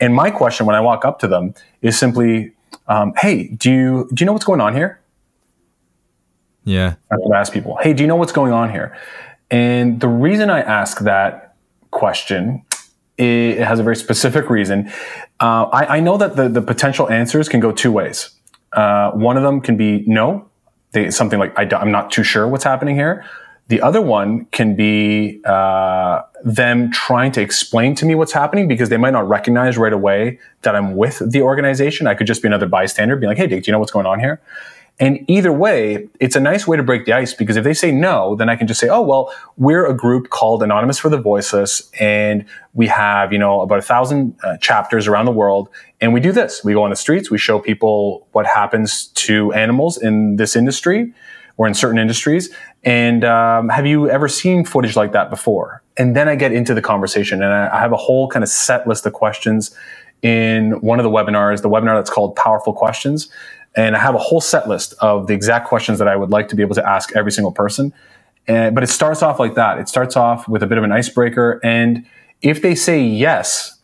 And 0.00 0.14
my 0.14 0.30
question 0.30 0.66
when 0.66 0.76
I 0.76 0.80
walk 0.80 1.04
up 1.04 1.18
to 1.20 1.28
them 1.28 1.54
is 1.82 1.98
simply, 1.98 2.52
um, 2.88 3.12
hey, 3.18 3.48
do 3.48 3.70
you, 3.70 4.08
do 4.14 4.22
you 4.22 4.26
know 4.26 4.32
what's 4.32 4.46
going 4.46 4.60
on 4.60 4.74
here? 4.74 5.00
Yeah. 6.64 6.94
I 7.10 7.16
would 7.18 7.34
ask 7.34 7.52
people, 7.52 7.76
hey, 7.82 7.92
do 7.92 8.02
you 8.02 8.06
know 8.06 8.16
what's 8.16 8.32
going 8.32 8.52
on 8.52 8.70
here? 8.70 8.96
And 9.50 10.00
the 10.00 10.08
reason 10.08 10.48
I 10.48 10.60
ask 10.60 11.00
that 11.00 11.54
question 11.90 12.64
it 13.20 13.58
has 13.58 13.78
a 13.78 13.82
very 13.82 13.96
specific 13.96 14.48
reason. 14.48 14.90
Uh, 15.40 15.64
I, 15.64 15.96
I, 15.96 16.00
know 16.00 16.16
that 16.16 16.36
the, 16.36 16.48
the 16.48 16.62
potential 16.62 17.10
answers 17.10 17.50
can 17.50 17.60
go 17.60 17.70
two 17.70 17.92
ways. 17.92 18.30
Uh, 18.72 19.10
one 19.10 19.36
of 19.36 19.42
them 19.42 19.60
can 19.60 19.76
be 19.76 20.04
no, 20.06 20.49
they, 20.92 21.10
something 21.10 21.38
like 21.38 21.56
I 21.58 21.68
am 21.80 21.90
not 21.90 22.10
too 22.10 22.22
sure 22.22 22.46
what's 22.48 22.64
happening 22.64 22.96
here. 22.96 23.24
The 23.68 23.80
other 23.82 24.00
one 24.00 24.46
can 24.46 24.74
be 24.74 25.40
uh, 25.44 26.22
them 26.42 26.90
trying 26.90 27.30
to 27.32 27.40
explain 27.40 27.94
to 27.96 28.04
me 28.04 28.16
what's 28.16 28.32
happening 28.32 28.66
because 28.66 28.88
they 28.88 28.96
might 28.96 29.12
not 29.12 29.28
recognize 29.28 29.78
right 29.78 29.92
away 29.92 30.40
that 30.62 30.74
I'm 30.74 30.96
with 30.96 31.22
the 31.24 31.42
organization. 31.42 32.08
I 32.08 32.14
could 32.14 32.26
just 32.26 32.42
be 32.42 32.48
another 32.48 32.66
bystander, 32.66 33.14
being 33.14 33.28
like, 33.28 33.38
"Hey, 33.38 33.46
Dick, 33.46 33.62
do 33.62 33.68
you 33.68 33.72
know 33.72 33.78
what's 33.78 33.92
going 33.92 34.06
on 34.06 34.18
here?" 34.18 34.40
And 35.00 35.24
either 35.28 35.50
way, 35.50 36.08
it's 36.20 36.36
a 36.36 36.40
nice 36.40 36.66
way 36.66 36.76
to 36.76 36.82
break 36.82 37.06
the 37.06 37.14
ice 37.14 37.32
because 37.32 37.56
if 37.56 37.64
they 37.64 37.72
say 37.72 37.90
no, 37.90 38.36
then 38.36 38.50
I 38.50 38.54
can 38.54 38.66
just 38.66 38.78
say, 38.78 38.88
oh, 38.88 39.00
well, 39.00 39.34
we're 39.56 39.86
a 39.86 39.94
group 39.94 40.28
called 40.28 40.62
Anonymous 40.62 40.98
for 40.98 41.08
the 41.08 41.16
Voiceless, 41.16 41.90
and 41.98 42.44
we 42.74 42.86
have, 42.88 43.32
you 43.32 43.38
know, 43.38 43.62
about 43.62 43.78
a 43.78 43.82
thousand 43.82 44.36
uh, 44.44 44.58
chapters 44.58 45.08
around 45.08 45.24
the 45.24 45.32
world. 45.32 45.70
And 46.02 46.12
we 46.12 46.20
do 46.20 46.32
this. 46.32 46.62
We 46.62 46.74
go 46.74 46.82
on 46.82 46.90
the 46.90 46.96
streets, 46.96 47.30
we 47.30 47.38
show 47.38 47.58
people 47.58 48.28
what 48.32 48.46
happens 48.46 49.06
to 49.06 49.52
animals 49.54 49.96
in 49.96 50.36
this 50.36 50.54
industry 50.54 51.14
or 51.56 51.66
in 51.66 51.72
certain 51.72 51.98
industries. 51.98 52.54
And 52.84 53.24
um, 53.24 53.70
have 53.70 53.86
you 53.86 54.08
ever 54.08 54.28
seen 54.28 54.64
footage 54.64 54.96
like 54.96 55.12
that 55.12 55.30
before? 55.30 55.82
And 55.96 56.14
then 56.14 56.28
I 56.28 56.34
get 56.34 56.52
into 56.52 56.74
the 56.74 56.82
conversation 56.82 57.42
and 57.42 57.52
I, 57.52 57.76
I 57.76 57.80
have 57.80 57.92
a 57.92 57.96
whole 57.96 58.28
kind 58.28 58.42
of 58.42 58.48
set 58.48 58.86
list 58.86 59.04
of 59.04 59.12
questions 59.12 59.76
in 60.22 60.80
one 60.80 60.98
of 60.98 61.04
the 61.04 61.10
webinars, 61.10 61.62
the 61.62 61.70
webinar 61.70 61.96
that's 61.96 62.10
called 62.10 62.36
Powerful 62.36 62.72
Questions 62.72 63.30
and 63.76 63.94
I 63.94 64.00
have 64.00 64.14
a 64.14 64.18
whole 64.18 64.40
set 64.40 64.68
list 64.68 64.94
of 65.00 65.26
the 65.26 65.34
exact 65.34 65.68
questions 65.68 65.98
that 65.98 66.08
I 66.08 66.16
would 66.16 66.30
like 66.30 66.48
to 66.48 66.56
be 66.56 66.62
able 66.62 66.74
to 66.74 66.88
ask 66.88 67.14
every 67.14 67.32
single 67.32 67.52
person. 67.52 67.92
And, 68.48 68.74
but 68.74 68.82
it 68.82 68.88
starts 68.88 69.22
off 69.22 69.38
like 69.38 69.54
that. 69.54 69.78
It 69.78 69.88
starts 69.88 70.16
off 70.16 70.48
with 70.48 70.62
a 70.62 70.66
bit 70.66 70.78
of 70.78 70.84
an 70.84 70.92
icebreaker. 70.92 71.60
And 71.62 72.06
if 72.42 72.62
they 72.62 72.74
say 72.74 73.02
yes, 73.02 73.78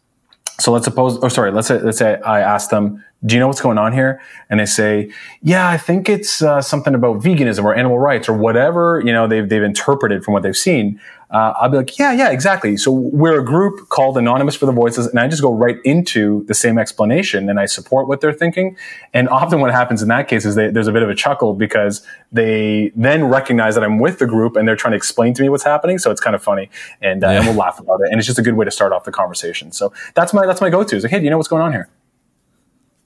so 0.59 0.73
let's 0.73 0.87
suppose, 0.87 1.19
or 1.19 1.31
sorry, 1.31 1.53
let's 1.53 1.69
say, 1.69 1.81
let's 1.81 1.99
say 1.99 2.19
I 2.23 2.41
ask 2.41 2.71
them, 2.71 3.05
do 3.25 3.35
you 3.35 3.41
know 3.41 3.47
what's 3.47 3.61
going 3.61 3.79
on 3.79 3.93
here? 3.93 4.21
And 4.51 4.59
they 4.59 4.67
say, 4.67 5.13
yeah, 5.43 5.69
I 5.69 5.77
think 5.77 6.09
it's 6.09 6.43
uh, 6.43 6.61
something 6.63 6.95
about 6.95 7.23
veganism 7.23 7.63
or 7.65 7.75
animal 7.75 7.99
rights 7.99 8.29
or 8.29 8.37
whatever, 8.37 9.03
you 9.05 9.13
know, 9.13 9.29
they've, 9.29 9.49
they've 9.49 9.63
interpreted 9.63 10.25
from 10.25 10.35
what 10.35 10.43
they've 10.43 10.57
seen. 10.57 11.01
Uh, 11.29 11.53
I'll 11.61 11.69
be 11.69 11.77
like, 11.77 11.99
yeah, 11.99 12.13
yeah, 12.13 12.31
exactly. 12.31 12.77
So 12.77 12.93
we're 12.93 13.41
a 13.41 13.45
group 13.45 13.89
called 13.89 14.17
Anonymous 14.17 14.55
for 14.55 14.67
the 14.67 14.73
Voiceless, 14.73 15.09
and 15.09 15.19
I 15.19 15.27
just 15.27 15.43
go 15.43 15.53
right 15.53 15.79
into 15.85 16.45
the 16.45 16.55
same 16.55 16.79
explanation 16.79 17.51
and 17.51 17.59
I 17.59 17.67
support 17.67 18.07
what 18.07 18.21
they're 18.21 18.33
thinking. 18.33 18.77
And 19.13 19.29
often 19.29 19.61
what 19.61 19.73
happens 19.73 20.03
in 20.03 20.09
that 20.09 20.29
case 20.29 20.45
is 20.45 20.55
they, 20.55 20.71
there's 20.71 20.87
a 20.87 20.93
bit 20.93 21.03
of 21.03 21.11
a 21.11 21.17
chuckle 21.17 21.55
because 21.55 22.07
they 22.31 22.93
then 22.95 23.25
recognize 23.25 23.75
that 23.75 23.83
I'm 23.83 23.99
with 23.99 24.21
the 24.21 24.27
group 24.27 24.55
and 24.55 24.69
they're 24.69 24.77
trying 24.77 24.93
to 24.93 24.97
explain 24.97 25.35
to 25.35 25.43
me 25.43 25.49
what's 25.49 25.65
happening. 25.65 25.99
So 25.99 26.13
it's 26.13 26.21
kind 26.21 26.37
of 26.37 26.43
funny, 26.43 26.71
and, 27.03 27.25
uh, 27.25 27.29
yeah. 27.29 27.39
and 27.39 27.47
we'll 27.47 27.57
laugh 27.57 27.81
about 27.81 28.01
it. 28.03 28.09
And 28.11 28.19
it's 28.19 28.27
just 28.27 28.39
a 28.39 28.43
good 28.43 28.55
way 28.55 28.65
to 28.65 28.71
start 28.71 28.93
off 28.93 29.05
the 29.05 29.13
conversation. 29.13 29.73
So 29.73 29.93
that's 30.15 30.33
my 30.33 30.47
that's 30.47 30.61
my 30.61 30.71
go-to. 30.71 30.95
Is 30.95 31.03
like, 31.03 31.11
hey, 31.11 31.19
do 31.19 31.25
you 31.25 31.31
know 31.31 31.39
what's 31.39 31.49
going 31.49 31.63
on 31.63 31.73
here? 31.73 31.89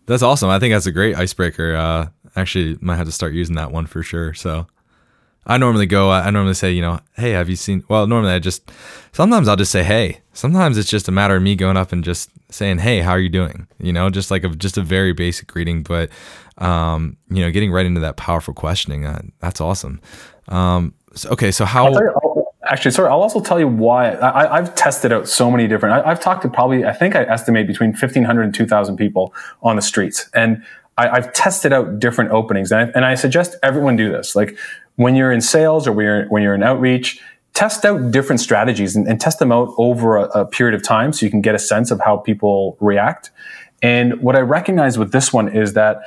That's 0.06 0.22
awesome. 0.22 0.50
I 0.50 0.58
think 0.58 0.74
that's 0.74 0.86
a 0.86 0.92
great 0.92 1.16
icebreaker. 1.16 1.74
Uh, 1.74 2.08
actually, 2.36 2.76
might 2.80 2.96
have 2.96 3.06
to 3.06 3.12
start 3.12 3.32
using 3.32 3.56
that 3.56 3.70
one 3.70 3.86
for 3.86 4.02
sure. 4.02 4.34
So, 4.34 4.66
I 5.46 5.56
normally 5.58 5.86
go. 5.86 6.10
I 6.10 6.30
normally 6.30 6.54
say, 6.54 6.70
you 6.72 6.82
know, 6.82 7.00
hey, 7.16 7.30
have 7.30 7.48
you 7.48 7.56
seen? 7.56 7.82
Well, 7.88 8.06
normally 8.06 8.32
I 8.32 8.38
just. 8.38 8.70
Sometimes 9.12 9.48
I'll 9.48 9.56
just 9.56 9.72
say, 9.72 9.82
hey. 9.82 10.20
Sometimes 10.32 10.78
it's 10.78 10.88
just 10.88 11.08
a 11.08 11.12
matter 11.12 11.36
of 11.36 11.42
me 11.42 11.56
going 11.56 11.76
up 11.76 11.92
and 11.92 12.04
just 12.04 12.30
saying, 12.50 12.78
hey, 12.78 13.00
how 13.00 13.10
are 13.10 13.20
you 13.20 13.28
doing? 13.28 13.66
You 13.78 13.92
know, 13.92 14.10
just 14.10 14.30
like 14.30 14.44
a 14.44 14.48
just 14.50 14.78
a 14.78 14.82
very 14.82 15.12
basic 15.12 15.48
greeting, 15.48 15.82
but 15.82 16.10
um, 16.58 17.16
you 17.30 17.40
know, 17.40 17.50
getting 17.50 17.72
right 17.72 17.86
into 17.86 18.00
that 18.00 18.16
powerful 18.16 18.54
questioning. 18.54 19.06
Uh, 19.06 19.22
that's 19.40 19.60
awesome. 19.60 20.00
Um, 20.48 20.94
so, 21.14 21.30
okay, 21.30 21.50
so 21.50 21.64
how? 21.64 21.92
Actually, 22.64 22.90
sorry, 22.92 23.08
I'll 23.08 23.22
also 23.22 23.40
tell 23.40 23.58
you 23.58 23.66
why. 23.66 24.16
I, 24.20 24.56
have 24.56 24.74
tested 24.74 25.12
out 25.12 25.26
so 25.28 25.50
many 25.50 25.66
different. 25.66 26.04
I, 26.04 26.08
have 26.08 26.20
talked 26.20 26.42
to 26.42 26.48
probably, 26.48 26.84
I 26.84 26.92
think 26.92 27.16
I 27.16 27.22
estimate 27.22 27.66
between 27.66 27.90
1,500 27.90 28.42
and 28.42 28.54
2,000 28.54 28.96
people 28.96 29.34
on 29.62 29.76
the 29.76 29.82
streets. 29.82 30.28
And 30.34 30.62
I, 30.96 31.20
have 31.20 31.32
tested 31.32 31.72
out 31.72 31.98
different 31.98 32.30
openings. 32.30 32.70
And 32.70 32.80
I, 32.80 32.92
and 32.94 33.04
I 33.04 33.14
suggest 33.14 33.56
everyone 33.62 33.96
do 33.96 34.12
this. 34.12 34.36
Like 34.36 34.56
when 35.00 35.16
you're 35.16 35.32
in 35.32 35.40
sales 35.40 35.86
or 35.88 35.92
when 35.92 36.04
you're, 36.04 36.24
when 36.26 36.42
you're 36.42 36.54
in 36.54 36.62
outreach, 36.62 37.20
test 37.54 37.86
out 37.86 38.10
different 38.10 38.38
strategies 38.38 38.94
and, 38.94 39.08
and 39.08 39.18
test 39.18 39.38
them 39.38 39.50
out 39.50 39.72
over 39.78 40.18
a, 40.18 40.24
a 40.40 40.44
period 40.44 40.74
of 40.74 40.82
time 40.86 41.10
so 41.10 41.24
you 41.24 41.30
can 41.30 41.40
get 41.40 41.54
a 41.54 41.58
sense 41.58 41.90
of 41.90 42.00
how 42.00 42.18
people 42.18 42.76
react. 42.80 43.30
And 43.80 44.20
what 44.20 44.36
I 44.36 44.40
recognize 44.40 44.98
with 44.98 45.10
this 45.10 45.32
one 45.32 45.48
is 45.48 45.72
that 45.72 46.02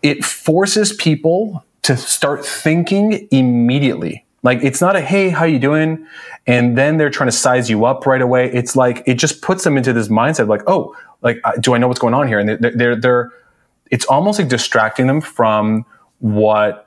it 0.00 0.24
forces 0.24 0.92
people 0.92 1.64
to 1.82 1.96
start 1.96 2.46
thinking 2.46 3.26
immediately 3.32 4.24
like 4.46 4.62
it's 4.62 4.80
not 4.80 4.94
a 4.94 5.00
hey, 5.00 5.30
how 5.30 5.44
you 5.44 5.58
doing? 5.58 6.06
And 6.46 6.78
then 6.78 6.98
they're 6.98 7.10
trying 7.10 7.26
to 7.26 7.36
size 7.36 7.68
you 7.68 7.84
up 7.84 8.06
right 8.06 8.22
away. 8.22 8.48
It's 8.52 8.76
like 8.76 9.02
it 9.04 9.14
just 9.14 9.42
puts 9.42 9.64
them 9.64 9.76
into 9.76 9.92
this 9.92 10.06
mindset 10.06 10.46
like, 10.46 10.62
oh, 10.68 10.94
like 11.20 11.40
do 11.58 11.74
I 11.74 11.78
know 11.78 11.88
what's 11.88 11.98
going 11.98 12.14
on 12.14 12.28
here? 12.28 12.38
And 12.38 12.48
they're, 12.48 12.70
they're 12.70 12.94
they're 12.94 13.32
it's 13.90 14.04
almost 14.04 14.38
like 14.38 14.48
distracting 14.48 15.08
them 15.08 15.20
from 15.20 15.84
what 16.20 16.85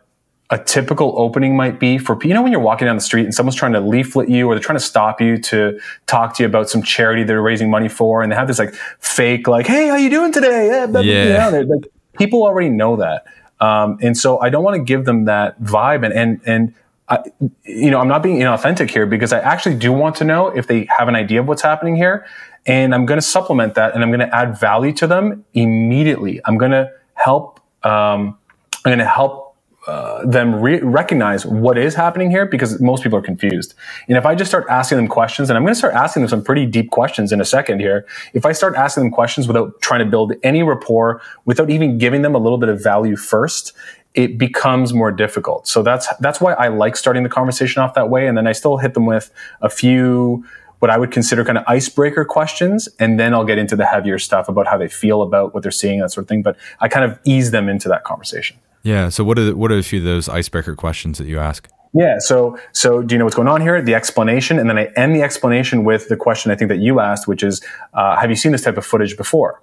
a 0.51 0.57
typical 0.57 1.13
opening 1.17 1.55
might 1.55 1.79
be 1.79 1.97
for 1.97 2.17
you 2.23 2.33
know 2.33 2.41
when 2.41 2.51
you're 2.51 2.61
walking 2.61 2.87
down 2.87 2.95
the 2.95 3.01
street 3.01 3.23
and 3.23 3.33
someone's 3.33 3.55
trying 3.55 3.73
to 3.73 3.79
leaflet 3.79 4.29
you 4.29 4.47
or 4.47 4.55
they're 4.55 4.63
trying 4.63 4.77
to 4.77 4.83
stop 4.83 5.21
you 5.21 5.37
to 5.37 5.79
talk 6.07 6.33
to 6.35 6.43
you 6.43 6.47
about 6.47 6.69
some 6.69 6.81
charity 6.81 7.23
they're 7.23 7.41
raising 7.41 7.69
money 7.69 7.87
for 7.87 8.23
and 8.23 8.31
they 8.31 8.35
have 8.35 8.47
this 8.47 8.59
like 8.59 8.73
fake 8.99 9.47
like 9.47 9.67
hey 9.67 9.87
how 9.87 9.95
you 9.95 10.09
doing 10.09 10.31
today 10.31 10.67
yeah, 10.67 11.49
yeah. 11.51 11.59
Like, 11.59 11.91
people 12.17 12.43
already 12.43 12.69
know 12.69 12.95
that 12.95 13.25
um, 13.59 13.97
and 14.01 14.17
so 14.17 14.39
I 14.39 14.49
don't 14.49 14.63
want 14.63 14.75
to 14.75 14.83
give 14.83 15.05
them 15.05 15.25
that 15.25 15.61
vibe 15.61 16.03
and 16.05 16.13
and 16.13 16.41
and 16.45 16.73
I, 17.09 17.23
you 17.63 17.89
know, 17.89 17.99
I'm 17.99 18.07
not 18.07 18.21
being 18.21 18.37
inauthentic 18.37 18.91
here 18.91 19.07
because 19.07 19.33
I 19.33 19.39
actually 19.39 19.75
do 19.75 19.91
want 19.91 20.15
to 20.17 20.23
know 20.23 20.49
if 20.49 20.67
they 20.67 20.87
have 20.95 21.07
an 21.07 21.15
idea 21.15 21.39
of 21.39 21.47
what's 21.47 21.63
happening 21.63 21.95
here. 21.95 22.25
And 22.67 22.93
I'm 22.93 23.05
going 23.07 23.17
to 23.17 23.25
supplement 23.25 23.73
that 23.75 23.95
and 23.95 24.03
I'm 24.03 24.11
going 24.11 24.19
to 24.19 24.35
add 24.35 24.59
value 24.59 24.93
to 24.93 25.07
them 25.07 25.43
immediately. 25.55 26.39
I'm 26.45 26.57
going 26.57 26.71
to 26.71 26.91
help, 27.15 27.59
um, 27.83 28.37
I'm 28.85 28.91
going 28.91 28.99
to 28.99 29.07
help 29.07 29.48
uh, 29.87 30.25
them 30.25 30.55
re- 30.55 30.81
recognize 30.81 31.45
what 31.45 31.77
is 31.77 31.95
happening 31.95 32.29
here 32.29 32.45
because 32.45 32.79
most 32.81 33.01
people 33.01 33.17
are 33.17 33.23
confused. 33.23 33.73
And 34.07 34.17
if 34.17 34.25
I 34.25 34.35
just 34.35 34.51
start 34.51 34.65
asking 34.69 34.97
them 34.97 35.07
questions, 35.07 35.49
and 35.49 35.57
I'm 35.57 35.63
going 35.63 35.73
to 35.73 35.77
start 35.77 35.93
asking 35.93 36.23
them 36.23 36.29
some 36.29 36.43
pretty 36.43 36.65
deep 36.65 36.91
questions 36.91 37.31
in 37.31 37.39
a 37.39 37.45
second 37.45 37.79
here, 37.79 38.05
if 38.33 38.45
I 38.45 38.51
start 38.51 38.75
asking 38.75 39.03
them 39.03 39.11
questions 39.11 39.47
without 39.47 39.81
trying 39.81 39.99
to 39.99 40.05
build 40.05 40.33
any 40.43 40.63
rapport, 40.63 41.21
without 41.45 41.69
even 41.69 41.97
giving 41.97 42.21
them 42.21 42.35
a 42.35 42.39
little 42.39 42.57
bit 42.57 42.69
of 42.69 42.83
value 42.83 43.15
first, 43.15 43.73
it 44.15 44.37
becomes 44.37 44.93
more 44.93 45.11
difficult. 45.11 45.67
So 45.67 45.83
that's 45.83 46.07
that's 46.19 46.41
why 46.41 46.53
I 46.53 46.67
like 46.67 46.97
starting 46.97 47.23
the 47.23 47.29
conversation 47.29 47.81
off 47.81 47.93
that 47.93 48.09
way, 48.09 48.27
and 48.27 48.37
then 48.37 48.47
I 48.47 48.51
still 48.51 48.77
hit 48.77 48.93
them 48.95 49.05
with 49.05 49.31
a 49.61 49.69
few 49.69 50.43
what 50.79 50.89
I 50.89 50.97
would 50.97 51.11
consider 51.11 51.43
kind 51.43 51.57
of 51.57 51.65
icebreaker 51.67 52.25
questions, 52.25 52.87
and 52.99 53.19
then 53.19 53.33
I'll 53.33 53.45
get 53.45 53.57
into 53.57 53.75
the 53.75 53.85
heavier 53.85 54.17
stuff 54.17 54.47
about 54.47 54.65
how 54.67 54.77
they 54.77 54.87
feel 54.87 55.21
about 55.21 55.53
what 55.53 55.61
they're 55.61 55.71
seeing, 55.71 55.99
that 55.99 56.11
sort 56.11 56.23
of 56.23 56.29
thing. 56.29 56.41
But 56.41 56.57
I 56.79 56.87
kind 56.87 57.09
of 57.09 57.19
ease 57.25 57.51
them 57.51 57.69
into 57.69 57.89
that 57.89 58.03
conversation. 58.05 58.57
Yeah. 58.83 59.09
So 59.09 59.23
what 59.23 59.37
are 59.37 59.45
the, 59.45 59.55
what 59.55 59.71
are 59.71 59.77
a 59.77 59.83
few 59.83 59.99
of 59.99 60.05
those 60.05 60.29
icebreaker 60.29 60.75
questions 60.75 61.17
that 61.17 61.27
you 61.27 61.39
ask? 61.39 61.69
Yeah. 61.93 62.19
So, 62.19 62.57
so 62.71 63.01
do 63.01 63.15
you 63.15 63.19
know 63.19 63.25
what's 63.25 63.35
going 63.35 63.47
on 63.47 63.61
here? 63.61 63.81
The 63.81 63.95
explanation, 63.95 64.59
and 64.59 64.69
then 64.69 64.77
I 64.77 64.85
end 64.95 65.15
the 65.15 65.23
explanation 65.23 65.83
with 65.83 66.07
the 66.07 66.15
question 66.15 66.51
I 66.51 66.55
think 66.55 66.69
that 66.69 66.77
you 66.77 66.99
asked, 66.99 67.27
which 67.27 67.43
is, 67.43 67.61
uh, 67.93 68.15
have 68.17 68.29
you 68.29 68.35
seen 68.35 68.51
this 68.51 68.61
type 68.61 68.77
of 68.77 68.85
footage 68.85 69.17
before? 69.17 69.61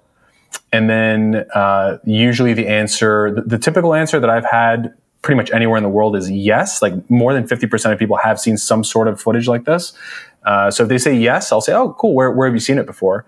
And 0.71 0.89
then 0.89 1.45
uh, 1.53 1.97
usually 2.03 2.53
the 2.53 2.67
answer, 2.67 3.33
the, 3.33 3.41
the, 3.41 3.57
typical 3.57 3.93
answer 3.93 4.19
that 4.19 4.29
I've 4.29 4.45
had 4.45 4.93
pretty 5.21 5.37
much 5.37 5.51
anywhere 5.51 5.77
in 5.77 5.83
the 5.83 5.89
world 5.89 6.15
is 6.15 6.29
yes. 6.29 6.81
Like 6.81 7.09
more 7.09 7.33
than 7.33 7.47
fifty 7.47 7.67
percent 7.67 7.93
of 7.93 7.99
people 7.99 8.17
have 8.17 8.39
seen 8.39 8.57
some 8.57 8.83
sort 8.83 9.07
of 9.07 9.19
footage 9.19 9.47
like 9.47 9.65
this. 9.65 9.93
Uh, 10.45 10.71
so 10.71 10.83
if 10.83 10.89
they 10.89 10.97
say 10.97 11.13
yes, 11.13 11.51
I'll 11.51 11.61
say, 11.61 11.73
oh, 11.73 11.93
cool. 11.99 12.13
Where, 12.13 12.31
where 12.31 12.47
have 12.47 12.53
you 12.53 12.61
seen 12.61 12.77
it 12.77 12.85
before? 12.85 13.25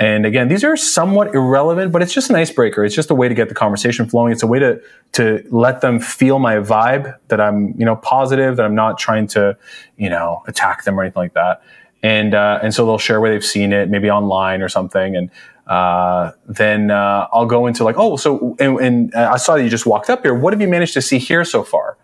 And 0.00 0.24
again, 0.24 0.48
these 0.48 0.64
are 0.64 0.78
somewhat 0.78 1.34
irrelevant, 1.34 1.92
but 1.92 2.00
it's 2.00 2.14
just 2.14 2.30
an 2.30 2.36
icebreaker. 2.36 2.82
It's 2.86 2.94
just 2.94 3.10
a 3.10 3.14
way 3.14 3.28
to 3.28 3.34
get 3.34 3.50
the 3.50 3.54
conversation 3.54 4.08
flowing. 4.08 4.32
It's 4.32 4.42
a 4.42 4.46
way 4.46 4.58
to 4.58 4.80
to 5.12 5.46
let 5.50 5.82
them 5.82 6.00
feel 6.00 6.38
my 6.38 6.56
vibe 6.56 7.14
that 7.28 7.38
I'm, 7.38 7.74
you 7.78 7.84
know, 7.84 7.96
positive, 7.96 8.56
that 8.56 8.64
I'm 8.64 8.74
not 8.74 8.98
trying 8.98 9.26
to, 9.28 9.58
you 9.98 10.08
know, 10.08 10.42
attack 10.46 10.84
them 10.84 10.98
or 10.98 11.02
anything 11.02 11.20
like 11.20 11.34
that. 11.34 11.62
And 12.02 12.34
uh, 12.34 12.60
and 12.62 12.74
so 12.74 12.86
they'll 12.86 12.96
share 12.96 13.20
where 13.20 13.30
they've 13.30 13.44
seen 13.44 13.74
it, 13.74 13.90
maybe 13.90 14.10
online 14.10 14.62
or 14.62 14.70
something, 14.70 15.16
and 15.16 15.30
uh, 15.66 16.32
then 16.46 16.90
uh, 16.90 17.28
I'll 17.30 17.44
go 17.44 17.66
into 17.66 17.84
like, 17.84 17.96
oh, 17.98 18.16
so 18.16 18.56
and, 18.58 18.80
and 18.80 19.14
I 19.14 19.36
saw 19.36 19.56
that 19.56 19.62
you 19.62 19.68
just 19.68 19.84
walked 19.84 20.08
up 20.08 20.22
here. 20.22 20.32
What 20.34 20.54
have 20.54 20.62
you 20.62 20.68
managed 20.68 20.94
to 20.94 21.02
see 21.02 21.18
here 21.18 21.44
so 21.44 21.62
far? 21.62 21.98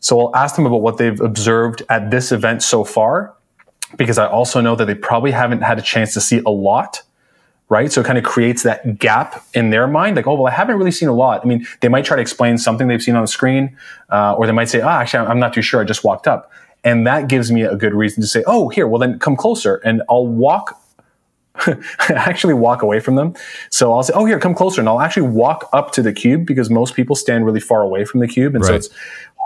So 0.00 0.20
I'll 0.20 0.34
ask 0.34 0.56
them 0.56 0.66
about 0.66 0.82
what 0.82 0.98
they've 0.98 1.20
observed 1.20 1.84
at 1.88 2.10
this 2.10 2.32
event 2.32 2.64
so 2.64 2.82
far, 2.82 3.34
because 3.96 4.18
I 4.18 4.26
also 4.26 4.60
know 4.60 4.74
that 4.74 4.86
they 4.86 4.96
probably 4.96 5.30
haven't 5.30 5.62
had 5.62 5.78
a 5.78 5.82
chance 5.82 6.12
to 6.14 6.20
see 6.20 6.42
a 6.44 6.50
lot 6.50 7.02
right? 7.68 7.90
So 7.90 8.00
it 8.00 8.04
kind 8.04 8.18
of 8.18 8.24
creates 8.24 8.62
that 8.62 8.98
gap 8.98 9.44
in 9.52 9.70
their 9.70 9.86
mind, 9.86 10.16
like, 10.16 10.26
oh, 10.26 10.34
well, 10.34 10.46
I 10.46 10.54
haven't 10.54 10.76
really 10.76 10.92
seen 10.92 11.08
a 11.08 11.12
lot. 11.12 11.40
I 11.44 11.48
mean, 11.48 11.66
they 11.80 11.88
might 11.88 12.04
try 12.04 12.16
to 12.16 12.22
explain 12.22 12.58
something 12.58 12.86
they've 12.86 13.02
seen 13.02 13.16
on 13.16 13.22
the 13.22 13.28
screen, 13.28 13.76
uh, 14.10 14.34
or 14.34 14.46
they 14.46 14.52
might 14.52 14.68
say, 14.68 14.80
oh, 14.80 14.88
actually, 14.88 15.26
I'm 15.26 15.40
not 15.40 15.52
too 15.52 15.62
sure. 15.62 15.80
I 15.80 15.84
just 15.84 16.04
walked 16.04 16.28
up. 16.28 16.50
And 16.84 17.06
that 17.06 17.28
gives 17.28 17.50
me 17.50 17.62
a 17.62 17.74
good 17.74 17.94
reason 17.94 18.22
to 18.22 18.28
say, 18.28 18.44
oh, 18.46 18.68
here, 18.68 18.86
well, 18.86 19.00
then 19.00 19.18
come 19.18 19.34
closer. 19.34 19.76
And 19.76 20.02
I'll 20.08 20.26
walk, 20.26 20.80
actually 22.08 22.54
walk 22.54 22.82
away 22.82 23.00
from 23.00 23.16
them. 23.16 23.34
So 23.70 23.92
I'll 23.92 24.04
say, 24.04 24.12
oh, 24.14 24.24
here, 24.24 24.38
come 24.38 24.54
closer. 24.54 24.80
And 24.80 24.88
I'll 24.88 25.00
actually 25.00 25.28
walk 25.28 25.68
up 25.72 25.90
to 25.92 26.02
the 26.02 26.12
cube 26.12 26.46
because 26.46 26.70
most 26.70 26.94
people 26.94 27.16
stand 27.16 27.44
really 27.44 27.58
far 27.58 27.82
away 27.82 28.04
from 28.04 28.20
the 28.20 28.28
cube. 28.28 28.54
And 28.54 28.62
right. 28.62 28.68
so 28.68 28.74
it's 28.76 28.88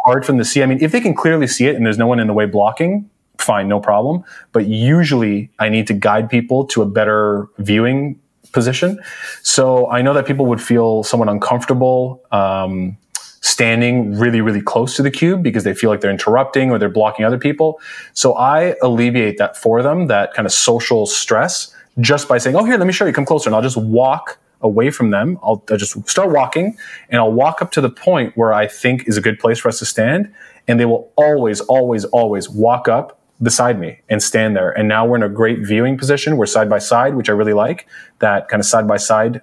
hard 0.04 0.26
for 0.26 0.32
them 0.32 0.38
to 0.38 0.44
see. 0.44 0.62
I 0.62 0.66
mean, 0.66 0.82
if 0.82 0.92
they 0.92 1.00
can 1.00 1.14
clearly 1.14 1.46
see 1.46 1.66
it 1.66 1.76
and 1.76 1.86
there's 1.86 1.96
no 1.96 2.06
one 2.06 2.20
in 2.20 2.26
the 2.26 2.34
way 2.34 2.44
blocking, 2.44 3.08
fine, 3.42 3.68
no 3.68 3.80
problem. 3.80 4.24
But 4.52 4.66
usually 4.66 5.50
I 5.58 5.68
need 5.68 5.86
to 5.88 5.94
guide 5.94 6.28
people 6.30 6.66
to 6.66 6.82
a 6.82 6.86
better 6.86 7.48
viewing 7.58 8.18
position. 8.52 9.00
So 9.42 9.90
I 9.90 10.02
know 10.02 10.12
that 10.14 10.26
people 10.26 10.46
would 10.46 10.60
feel 10.60 11.02
somewhat 11.02 11.28
uncomfortable 11.28 12.22
um, 12.32 12.96
standing 13.40 14.18
really, 14.18 14.40
really 14.40 14.60
close 14.60 14.96
to 14.96 15.02
the 15.02 15.10
cube 15.10 15.42
because 15.42 15.64
they 15.64 15.74
feel 15.74 15.90
like 15.90 16.00
they're 16.00 16.10
interrupting 16.10 16.70
or 16.70 16.78
they're 16.78 16.88
blocking 16.88 17.24
other 17.24 17.38
people. 17.38 17.80
So 18.12 18.34
I 18.34 18.74
alleviate 18.82 19.38
that 19.38 19.56
for 19.56 19.82
them, 19.82 20.08
that 20.08 20.34
kind 20.34 20.46
of 20.46 20.52
social 20.52 21.06
stress, 21.06 21.74
just 22.00 22.28
by 22.28 22.38
saying, 22.38 22.56
Oh, 22.56 22.64
here, 22.64 22.76
let 22.76 22.86
me 22.86 22.92
show 22.92 23.06
you, 23.06 23.12
come 23.12 23.26
closer. 23.26 23.48
And 23.48 23.56
I'll 23.56 23.62
just 23.62 23.76
walk 23.76 24.38
away 24.62 24.90
from 24.90 25.10
them. 25.10 25.38
I'll, 25.42 25.64
I'll, 25.70 25.76
just 25.78 26.08
start 26.08 26.30
walking 26.30 26.76
and 27.08 27.18
I'll 27.18 27.32
walk 27.32 27.62
up 27.62 27.70
to 27.72 27.80
the 27.80 27.88
point 27.88 28.36
where 28.36 28.52
I 28.52 28.66
think 28.66 29.08
is 29.08 29.16
a 29.16 29.20
good 29.20 29.38
place 29.38 29.58
for 29.58 29.68
us 29.68 29.78
to 29.78 29.86
stand. 29.86 30.32
And 30.68 30.78
they 30.78 30.84
will 30.84 31.10
always, 31.16 31.60
always, 31.62 32.04
always 32.06 32.48
walk 32.48 32.88
up 32.88 33.19
beside 33.42 33.78
me 33.78 34.00
and 34.08 34.22
stand 34.22 34.54
there. 34.56 34.70
And 34.70 34.88
now 34.88 35.06
we're 35.06 35.16
in 35.16 35.22
a 35.22 35.28
great 35.28 35.60
viewing 35.60 35.96
position. 35.96 36.36
We're 36.36 36.46
side 36.46 36.68
by 36.68 36.78
side, 36.78 37.14
which 37.14 37.28
I 37.28 37.32
really 37.32 37.52
like. 37.52 37.86
That 38.18 38.48
kind 38.48 38.60
of 38.60 38.66
side 38.66 38.86
by 38.86 38.98
side 38.98 39.42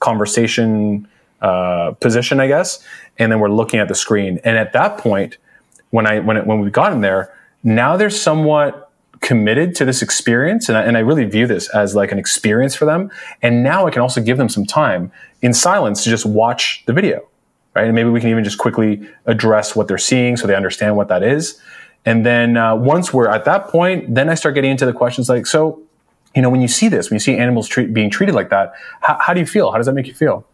conversation 0.00 1.08
uh, 1.40 1.92
position, 2.00 2.40
I 2.40 2.46
guess. 2.46 2.84
And 3.18 3.32
then 3.32 3.40
we're 3.40 3.50
looking 3.50 3.80
at 3.80 3.88
the 3.88 3.94
screen. 3.94 4.40
And 4.44 4.56
at 4.56 4.72
that 4.72 4.98
point, 4.98 5.38
when 5.90 6.06
I 6.06 6.20
when 6.20 6.36
it, 6.36 6.46
when 6.46 6.60
we 6.60 6.70
got 6.70 6.92
in 6.92 7.00
there, 7.00 7.34
now 7.62 7.96
they're 7.96 8.10
somewhat 8.10 8.90
committed 9.20 9.74
to 9.76 9.86
this 9.86 10.02
experience, 10.02 10.68
and 10.68 10.76
I, 10.76 10.82
and 10.82 10.96
I 10.98 11.00
really 11.00 11.24
view 11.24 11.46
this 11.46 11.68
as 11.70 11.94
like 11.94 12.12
an 12.12 12.18
experience 12.18 12.74
for 12.74 12.84
them. 12.84 13.10
And 13.40 13.62
now 13.62 13.86
I 13.86 13.90
can 13.90 14.02
also 14.02 14.20
give 14.20 14.36
them 14.36 14.50
some 14.50 14.66
time 14.66 15.10
in 15.40 15.54
silence 15.54 16.04
to 16.04 16.10
just 16.10 16.26
watch 16.26 16.82
the 16.86 16.92
video, 16.92 17.26
right? 17.74 17.86
And 17.86 17.94
maybe 17.94 18.10
we 18.10 18.20
can 18.20 18.28
even 18.28 18.44
just 18.44 18.58
quickly 18.58 19.08
address 19.24 19.74
what 19.74 19.88
they're 19.88 19.96
seeing 19.96 20.36
so 20.36 20.46
they 20.46 20.54
understand 20.54 20.96
what 20.96 21.08
that 21.08 21.22
is. 21.22 21.58
And 22.04 22.24
then 22.24 22.56
uh, 22.56 22.76
once 22.76 23.12
we're 23.12 23.28
at 23.28 23.44
that 23.46 23.68
point, 23.68 24.14
then 24.14 24.28
I 24.28 24.34
start 24.34 24.54
getting 24.54 24.70
into 24.70 24.86
the 24.86 24.92
questions 24.92 25.28
like, 25.28 25.46
so, 25.46 25.82
you 26.34 26.42
know, 26.42 26.50
when 26.50 26.60
you 26.60 26.68
see 26.68 26.88
this, 26.88 27.10
when 27.10 27.16
you 27.16 27.20
see 27.20 27.36
animals 27.36 27.68
treat, 27.68 27.94
being 27.94 28.10
treated 28.10 28.34
like 28.34 28.50
that, 28.50 28.74
how, 29.00 29.18
how, 29.20 29.32
do 29.32 29.40
you 29.40 29.46
feel? 29.46 29.70
How 29.70 29.78
does 29.78 29.86
that 29.86 29.94
make 29.94 30.06
you 30.06 30.14
feel? 30.14 30.46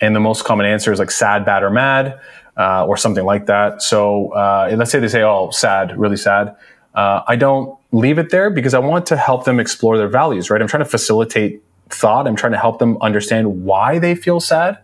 And 0.00 0.14
the 0.14 0.20
most 0.20 0.44
common 0.44 0.66
answer 0.66 0.92
is 0.92 0.98
like 0.98 1.10
sad, 1.10 1.44
bad, 1.44 1.62
or 1.62 1.70
mad, 1.70 2.20
uh, 2.56 2.86
or 2.86 2.96
something 2.96 3.24
like 3.24 3.46
that. 3.46 3.82
So 3.82 4.32
uh, 4.32 4.74
let's 4.76 4.90
say 4.90 4.98
they 4.98 5.08
say, 5.08 5.22
oh, 5.22 5.50
sad, 5.50 5.98
really 5.98 6.16
sad. 6.16 6.54
Uh, 6.94 7.22
I 7.26 7.36
don't 7.36 7.78
leave 7.92 8.18
it 8.18 8.30
there 8.30 8.50
because 8.50 8.74
I 8.74 8.78
want 8.78 9.06
to 9.06 9.16
help 9.16 9.44
them 9.44 9.58
explore 9.58 9.96
their 9.96 10.08
values, 10.08 10.50
right? 10.50 10.60
I'm 10.60 10.68
trying 10.68 10.84
to 10.84 10.90
facilitate 10.90 11.62
thought. 11.88 12.26
I'm 12.26 12.36
trying 12.36 12.52
to 12.52 12.58
help 12.58 12.78
them 12.78 12.98
understand 13.00 13.64
why 13.64 13.98
they 13.98 14.14
feel 14.14 14.40
sad 14.40 14.78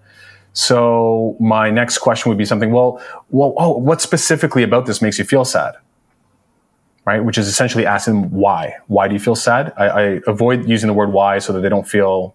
so 0.53 1.37
my 1.39 1.71
next 1.71 1.99
question 1.99 2.29
would 2.31 2.39
be 2.39 2.45
something, 2.45 2.73
well, 2.73 3.01
well, 3.31 3.55
oh, 3.59 3.79
what 3.79 4.01
specifically 4.01 4.63
about 4.63 4.87
this 4.87 5.01
makes 5.01 5.19
you 5.19 5.25
feel 5.25 5.45
sad? 5.45 5.75
Right? 7.05 7.25
Which 7.25 7.39
is 7.39 7.49
essentially 7.49 7.87
asking 7.87 8.31
why. 8.31 8.75
Why 8.87 9.09
do 9.09 9.15
you 9.15 9.21
feel 9.21 9.37
sad? 9.37 9.73
I, 9.77 9.89
I 9.89 10.21
avoid 10.27 10.69
using 10.69 10.89
the 10.89 10.95
word 10.95 11.13
why 11.13 11.39
so 11.39 11.53
that 11.53 11.61
they 11.61 11.69
don't 11.69 11.89
feel 11.89 12.35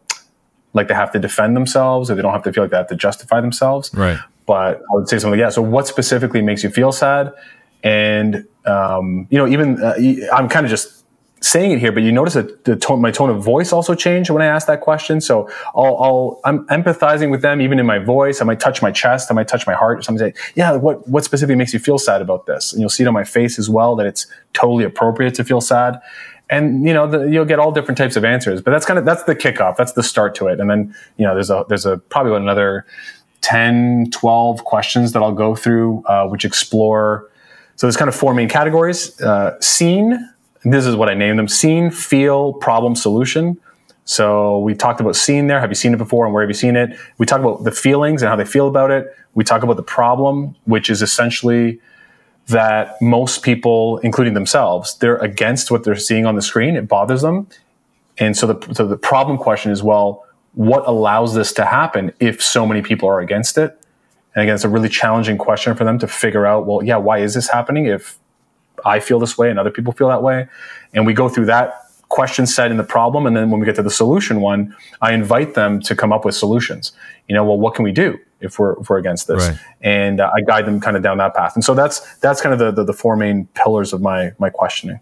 like 0.73 0.87
they 0.87 0.95
have 0.95 1.11
to 1.11 1.19
defend 1.19 1.55
themselves 1.55 2.09
or 2.09 2.15
they 2.15 2.21
don't 2.21 2.33
have 2.33 2.43
to 2.43 2.51
feel 2.53 2.63
like 2.63 2.71
they 2.71 2.77
have 2.77 2.87
to 2.87 2.95
justify 2.95 3.39
themselves. 3.39 3.93
Right. 3.93 4.17
But 4.45 4.77
I 4.77 4.95
would 4.95 5.07
say 5.07 5.19
something 5.19 5.39
like, 5.39 5.45
yeah. 5.45 5.49
So 5.49 5.61
what 5.61 5.87
specifically 5.87 6.41
makes 6.41 6.63
you 6.63 6.69
feel 6.69 6.91
sad? 6.91 7.31
And, 7.83 8.47
um, 8.65 9.27
you 9.29 9.37
know, 9.37 9.47
even 9.47 9.81
uh, 9.83 9.95
I'm 10.33 10.49
kind 10.49 10.65
of 10.65 10.69
just 10.69 11.02
saying 11.43 11.71
it 11.71 11.79
here, 11.79 11.91
but 11.91 12.03
you 12.03 12.11
notice 12.11 12.35
that 12.35 12.63
the 12.63 12.75
tone, 12.75 13.01
my 13.01 13.11
tone 13.11 13.29
of 13.29 13.43
voice 13.43 13.73
also 13.73 13.93
changed 13.93 14.29
when 14.29 14.41
I 14.41 14.45
asked 14.45 14.67
that 14.67 14.79
question. 14.79 15.19
So 15.19 15.49
I'll, 15.75 15.97
I'll, 15.97 16.41
I'm 16.45 16.65
empathizing 16.67 17.29
with 17.31 17.41
them 17.41 17.61
even 17.61 17.79
in 17.79 17.85
my 17.85 17.99
voice. 17.99 18.41
I 18.41 18.45
might 18.45 18.61
touch 18.61 18.81
my 18.81 18.91
chest. 18.91 19.29
I 19.29 19.33
might 19.33 19.49
touch 19.49 19.67
my 19.67 19.73
heart 19.73 19.99
or 19.99 20.01
something. 20.01 20.31
Say, 20.31 20.39
yeah, 20.55 20.71
what, 20.77 21.05
what 21.07 21.25
specifically 21.25 21.55
makes 21.55 21.73
you 21.73 21.79
feel 21.79 21.97
sad 21.97 22.21
about 22.21 22.45
this? 22.45 22.71
And 22.71 22.79
you'll 22.79 22.89
see 22.89 23.03
it 23.03 23.07
on 23.07 23.13
my 23.13 23.25
face 23.25 23.59
as 23.59 23.69
well 23.69 23.95
that 23.97 24.05
it's 24.05 24.25
totally 24.53 24.85
appropriate 24.85 25.35
to 25.35 25.43
feel 25.43 25.59
sad. 25.59 25.99
And 26.49 26.87
you 26.87 26.93
know, 26.93 27.07
the, 27.07 27.23
you'll 27.23 27.45
get 27.45 27.59
all 27.59 27.73
different 27.73 27.97
types 27.97 28.15
of 28.15 28.23
answers, 28.23 28.61
but 28.61 28.71
that's 28.71 28.85
kind 28.85 28.97
of, 28.97 29.03
that's 29.03 29.23
the 29.23 29.35
kickoff. 29.35 29.75
That's 29.75 29.93
the 29.93 30.03
start 30.03 30.35
to 30.35 30.47
it. 30.47 30.61
And 30.61 30.69
then, 30.69 30.95
you 31.17 31.25
know, 31.25 31.33
there's 31.33 31.49
a, 31.49 31.65
there's 31.67 31.85
a 31.85 31.97
probably 31.97 32.35
another 32.35 32.85
10, 33.41 34.11
12 34.11 34.63
questions 34.63 35.11
that 35.11 35.21
I'll 35.21 35.33
go 35.33 35.55
through, 35.55 36.03
uh, 36.05 36.25
which 36.27 36.45
explore, 36.45 37.29
so 37.75 37.87
there's 37.87 37.97
kind 37.97 38.07
of 38.07 38.15
four 38.15 38.33
main 38.33 38.47
categories, 38.47 39.19
uh, 39.21 39.59
scene, 39.59 40.29
this 40.63 40.85
is 40.85 40.95
what 40.95 41.09
I 41.09 41.13
named 41.13 41.39
them 41.39 41.47
scene, 41.47 41.91
feel, 41.91 42.53
problem, 42.53 42.95
solution. 42.95 43.57
So 44.05 44.59
we 44.59 44.75
talked 44.75 44.99
about 44.99 45.15
scene 45.15 45.47
there. 45.47 45.59
Have 45.59 45.71
you 45.71 45.75
seen 45.75 45.93
it 45.93 45.97
before 45.97 46.25
and 46.25 46.33
where 46.33 46.43
have 46.43 46.49
you 46.49 46.55
seen 46.55 46.75
it? 46.75 46.97
We 47.17 47.25
talk 47.25 47.39
about 47.39 47.63
the 47.63 47.71
feelings 47.71 48.21
and 48.21 48.29
how 48.29 48.35
they 48.35 48.45
feel 48.45 48.67
about 48.67 48.91
it. 48.91 49.07
We 49.33 49.43
talk 49.43 49.63
about 49.63 49.77
the 49.77 49.83
problem, 49.83 50.55
which 50.65 50.89
is 50.89 51.01
essentially 51.01 51.79
that 52.47 53.01
most 53.01 53.43
people, 53.43 53.99
including 53.99 54.33
themselves, 54.33 54.97
they're 54.97 55.17
against 55.17 55.71
what 55.71 55.83
they're 55.83 55.95
seeing 55.95 56.25
on 56.25 56.35
the 56.35 56.41
screen. 56.41 56.75
It 56.75 56.87
bothers 56.87 57.21
them. 57.21 57.47
And 58.17 58.35
so 58.37 58.53
the, 58.53 58.73
so 58.73 58.85
the 58.85 58.97
problem 58.97 59.37
question 59.37 59.71
is, 59.71 59.81
well, 59.81 60.25
what 60.53 60.85
allows 60.85 61.33
this 61.33 61.53
to 61.53 61.65
happen 61.65 62.11
if 62.19 62.43
so 62.43 62.65
many 62.65 62.81
people 62.81 63.09
are 63.09 63.19
against 63.19 63.57
it? 63.57 63.79
And 64.35 64.43
again, 64.43 64.55
it's 64.55 64.63
a 64.63 64.69
really 64.69 64.89
challenging 64.89 65.37
question 65.37 65.75
for 65.75 65.83
them 65.83 65.97
to 65.99 66.07
figure 66.07 66.45
out, 66.45 66.65
well, 66.65 66.83
yeah, 66.83 66.97
why 66.97 67.19
is 67.19 67.33
this 67.33 67.49
happening 67.49 67.85
if 67.85 68.19
I 68.85 68.99
feel 68.99 69.19
this 69.19 69.37
way 69.37 69.49
and 69.49 69.59
other 69.59 69.71
people 69.71 69.93
feel 69.93 70.09
that 70.09 70.21
way. 70.21 70.47
And 70.93 71.05
we 71.05 71.13
go 71.13 71.29
through 71.29 71.45
that 71.45 71.79
question 72.09 72.45
set 72.45 72.69
in 72.69 72.77
the 72.77 72.83
problem. 72.83 73.25
And 73.25 73.35
then 73.35 73.49
when 73.49 73.59
we 73.59 73.65
get 73.65 73.75
to 73.75 73.83
the 73.83 73.89
solution 73.89 74.39
one, 74.39 74.75
I 75.01 75.13
invite 75.13 75.55
them 75.55 75.81
to 75.81 75.95
come 75.95 76.13
up 76.13 76.25
with 76.25 76.35
solutions. 76.35 76.91
You 77.27 77.35
know, 77.35 77.43
well, 77.43 77.57
what 77.57 77.73
can 77.73 77.83
we 77.83 77.91
do 77.91 78.19
if 78.39 78.59
we're, 78.59 78.79
if 78.79 78.89
we're 78.89 78.99
against 78.99 79.27
this? 79.27 79.47
Right. 79.47 79.59
And 79.81 80.19
uh, 80.19 80.29
I 80.35 80.41
guide 80.41 80.65
them 80.65 80.79
kind 80.79 80.95
of 80.95 81.01
down 81.01 81.17
that 81.17 81.33
path. 81.33 81.55
And 81.55 81.63
so 81.63 81.73
that's, 81.73 82.01
that's 82.17 82.39
kind 82.39 82.53
of 82.53 82.59
the, 82.59 82.71
the, 82.71 82.83
the 82.83 82.93
four 82.93 83.15
main 83.15 83.47
pillars 83.55 83.93
of 83.93 84.01
my, 84.01 84.31
my 84.37 84.49
questioning. 84.49 84.99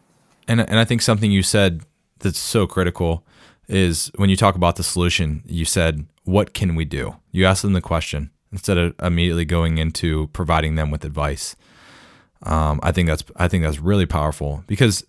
And, 0.48 0.62
and 0.62 0.80
I 0.80 0.86
think 0.86 1.02
something 1.02 1.32
you 1.32 1.44
said 1.44 1.82
that's 2.20 2.40
so 2.40 2.66
critical 2.66 3.26
is 3.68 4.12
when 4.16 4.30
you 4.30 4.38
talk 4.38 4.56
about 4.56 4.76
the 4.76 4.84
solution, 4.84 5.44
you 5.46 5.66
said, 5.66 6.06
what 6.24 6.54
can 6.54 6.76
we 6.76 6.86
do? 6.86 7.16
You 7.32 7.46
ask 7.46 7.62
them 7.62 7.74
the 7.74 7.82
question 7.82 8.30
instead 8.52 8.78
of 8.78 8.94
immediately 9.02 9.46
going 9.46 9.78
into 9.78 10.28
providing 10.28 10.76
them 10.76 10.92
with 10.92 11.04
advice. 11.04 11.56
Um, 12.44 12.80
I 12.84 12.92
think 12.92 13.08
that's 13.08 13.24
I 13.36 13.48
think 13.48 13.64
that's 13.64 13.80
really 13.80 14.06
powerful 14.06 14.64
because 14.68 15.06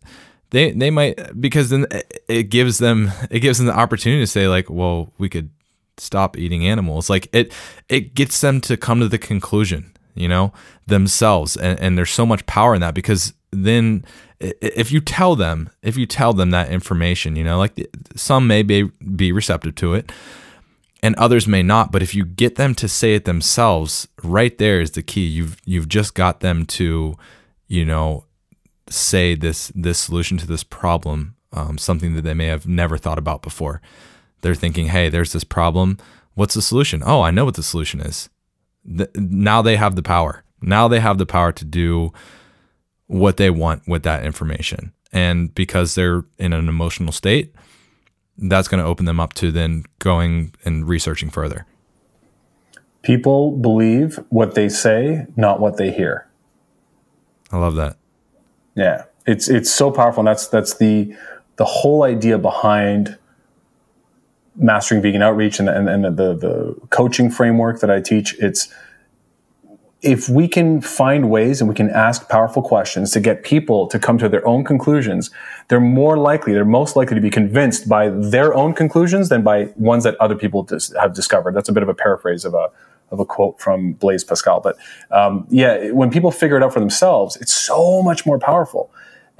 they 0.50 0.72
they 0.72 0.90
might 0.90 1.40
because 1.40 1.70
then 1.70 1.86
it 2.28 2.44
gives 2.44 2.78
them 2.78 3.10
it 3.30 3.40
gives 3.40 3.58
them 3.58 3.66
the 3.66 3.76
opportunity 3.76 4.22
to 4.22 4.26
say 4.26 4.48
like, 4.48 4.68
well, 4.68 5.12
we 5.18 5.28
could 5.28 5.50
stop 5.98 6.36
eating 6.36 6.66
animals. 6.66 7.08
Like 7.08 7.28
it 7.32 7.52
it 7.88 8.14
gets 8.14 8.40
them 8.40 8.60
to 8.62 8.76
come 8.76 9.00
to 9.00 9.08
the 9.08 9.18
conclusion, 9.18 9.92
you 10.14 10.28
know, 10.28 10.52
themselves. 10.86 11.56
And, 11.56 11.78
and 11.80 11.98
there's 11.98 12.10
so 12.10 12.26
much 12.26 12.44
power 12.46 12.74
in 12.74 12.80
that 12.82 12.94
because 12.94 13.32
then 13.50 14.04
if 14.40 14.90
you 14.90 15.00
tell 15.00 15.36
them, 15.36 15.70
if 15.82 15.96
you 15.96 16.06
tell 16.06 16.32
them 16.32 16.50
that 16.50 16.70
information, 16.70 17.36
you 17.36 17.44
know, 17.44 17.58
like 17.58 17.88
some 18.16 18.46
may 18.46 18.62
be, 18.62 18.84
be 19.14 19.30
receptive 19.30 19.74
to 19.76 19.94
it 19.94 20.10
and 21.03 21.14
others 21.16 21.48
may 21.48 21.62
not, 21.62 21.90
but 21.90 22.03
if 22.03 22.14
you 22.14 22.24
get 22.24 22.55
them 22.55 22.74
to 22.76 22.88
say 22.88 23.14
it 23.14 23.24
themselves, 23.24 24.07
right 24.22 24.57
there 24.59 24.80
is 24.80 24.92
the 24.92 25.03
key. 25.03 25.26
You've 25.26 25.57
you've 25.64 25.88
just 25.88 26.14
got 26.14 26.40
them 26.40 26.64
to, 26.66 27.16
you 27.66 27.84
know, 27.84 28.24
say 28.88 29.34
this 29.34 29.72
this 29.74 29.98
solution 29.98 30.38
to 30.38 30.46
this 30.46 30.62
problem, 30.62 31.34
um, 31.53 31.76
something 31.78 32.14
that 32.14 32.22
they 32.22 32.34
may 32.34 32.46
have 32.46 32.66
never 32.66 32.96
thought 32.96 33.18
about 33.18 33.42
before. 33.42 33.82
They're 34.42 34.55
thinking, 34.55 34.86
"Hey, 34.86 35.09
there's 35.09 35.32
this 35.32 35.44
problem. 35.44 35.98
What's 36.34 36.55
the 36.55 36.62
solution? 36.62 37.03
Oh, 37.05 37.22
I 37.22 37.30
know 37.30 37.44
what 37.44 37.55
the 37.55 37.62
solution 37.62 38.00
is." 38.00 38.28
Now 39.14 39.62
they 39.62 39.76
have 39.76 39.96
the 39.96 40.03
power. 40.03 40.44
Now 40.61 40.88
they 40.88 41.00
have 41.00 41.18
the 41.18 41.26
power 41.26 41.53
to 41.53 41.64
do 41.64 42.12
what 43.07 43.36
they 43.36 43.50
want 43.50 43.86
with 43.86 44.03
that 44.05 44.24
information. 44.24 44.92
And 45.12 45.55
because 45.55 45.94
they're 45.94 46.24
in 46.38 46.53
an 46.53 46.68
emotional 46.68 47.12
state, 47.12 47.55
that's 48.38 48.68
going 48.68 48.82
to 48.82 48.88
open 48.88 49.04
them 49.06 49.20
up 49.20 49.32
to 49.34 49.52
then 49.52 49.84
going 49.98 50.54
and 50.64 50.88
researching 50.88 51.30
further. 51.30 51.66
People 53.02 53.56
believe 53.56 54.20
what 54.28 54.54
they 54.54 54.68
say, 54.68 55.26
not 55.36 55.60
what 55.60 55.76
they 55.76 55.90
hear. 55.90 56.28
I 57.50 57.58
love 57.58 57.74
that. 57.74 57.96
Yeah, 58.74 59.04
it's 59.26 59.48
it's 59.48 59.70
so 59.70 59.90
powerful, 59.90 60.20
and 60.20 60.28
that's 60.28 60.46
that's 60.46 60.74
the 60.74 61.14
the 61.56 61.64
whole 61.64 62.04
idea 62.04 62.38
behind 62.38 63.18
mastering 64.56 65.02
vegan 65.02 65.22
outreach 65.22 65.58
and, 65.58 65.68
and, 65.68 65.88
and 65.88 66.04
the, 66.04 66.34
the 66.34 66.76
coaching 66.90 67.30
framework 67.30 67.80
that 67.80 67.90
I 67.90 68.00
teach. 68.00 68.34
It's 68.38 68.72
if 70.03 70.28
we 70.28 70.48
can 70.48 70.80
find 70.80 71.30
ways 71.30 71.61
and 71.61 71.68
we 71.68 71.74
can 71.74 71.88
ask 71.88 72.28
powerful 72.28 72.61
questions 72.61 73.12
to 73.12 73.20
get 73.20 73.44
people 73.44 73.86
to 73.86 73.98
come 74.00 74.18
to 74.18 74.28
their 74.28 74.46
own 74.46 74.64
conclusions, 74.64 75.30
they're 75.68 75.80
more 75.80 76.18
likely, 76.18 76.53
they're 76.53 76.64
most 76.64 76.96
likely 76.96 77.14
to 77.14 77.20
be 77.20 77.30
convinced 77.30 77.88
by 77.88 78.09
their 78.09 78.53
own 78.53 78.74
conclusions 78.74 79.28
than 79.28 79.42
by 79.42 79.68
ones 79.76 80.03
that 80.03 80.16
other 80.16 80.34
people 80.34 80.64
dis- 80.64 80.92
have 81.00 81.14
discovered. 81.14 81.55
That's 81.55 81.68
a 81.68 81.72
bit 81.72 81.84
of 81.84 81.88
a 81.88 81.94
paraphrase 81.94 82.44
of 82.44 82.55
a 82.55 82.70
of 83.11 83.20
a 83.20 83.26
quote 83.26 83.61
from 83.61 83.92
Blaise 83.92 84.24
Pascal, 84.24 84.61
but 84.61 84.74
um, 85.11 85.46
yeah, 85.50 85.90
when 85.90 86.11
people 86.11 86.30
figure 86.30 86.57
it 86.57 86.62
out 86.62 86.72
for 86.72 86.80
themselves, 86.80 87.36
it's 87.36 87.53
so 87.53 88.03
much 88.03 88.24
more 88.24 88.38
powerful. 88.38 88.90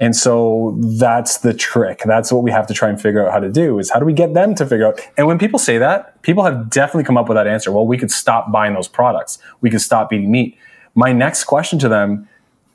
And 0.03 0.13
so 0.13 0.75
that's 0.99 1.37
the 1.37 1.53
trick. 1.53 2.01
That's 2.03 2.29
what 2.29 2.43
we 2.43 2.51
have 2.51 2.67
to 2.67 2.73
try 2.73 2.89
and 2.89 3.01
figure 3.01 3.25
out 3.25 3.31
how 3.31 3.39
to 3.39 3.49
do 3.49 3.79
is 3.79 3.89
how 3.89 3.99
do 3.99 4.05
we 4.05 4.11
get 4.11 4.33
them 4.33 4.53
to 4.55 4.65
figure 4.65 4.85
out? 4.85 4.99
And 5.15 5.27
when 5.27 5.39
people 5.39 5.57
say 5.57 5.77
that, 5.77 6.21
people 6.23 6.43
have 6.43 6.69
definitely 6.69 7.05
come 7.05 7.15
up 7.15 7.29
with 7.29 7.37
that 7.37 7.47
answer. 7.47 7.71
Well, 7.71 7.87
we 7.87 7.97
could 7.97 8.11
stop 8.11 8.51
buying 8.51 8.73
those 8.73 8.89
products. 8.89 9.39
We 9.61 9.69
could 9.69 9.79
stop 9.79 10.11
eating 10.11 10.29
meat. 10.29 10.57
My 10.93 11.13
next 11.13 11.45
question 11.45 11.79
to 11.79 11.87
them, 11.87 12.27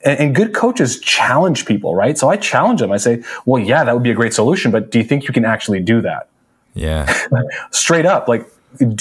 and, 0.06 0.34
good 0.34 0.54
coaches 0.54 0.98
challenge 1.00 1.66
people, 1.66 1.94
right? 1.94 2.16
So 2.16 2.30
I 2.30 2.38
challenge 2.38 2.80
them. 2.80 2.92
I 2.92 2.96
say, 2.96 3.22
well, 3.44 3.62
yeah, 3.62 3.84
that 3.84 3.92
would 3.92 4.02
be 4.02 4.10
a 4.10 4.14
great 4.14 4.32
solution, 4.32 4.70
but 4.70 4.90
do 4.90 4.96
you 4.96 5.04
think 5.04 5.28
you 5.28 5.34
can 5.34 5.44
actually 5.44 5.80
do 5.80 6.00
that? 6.00 6.30
Yeah. 6.72 7.12
Straight 7.72 8.06
up, 8.06 8.26
like 8.26 8.50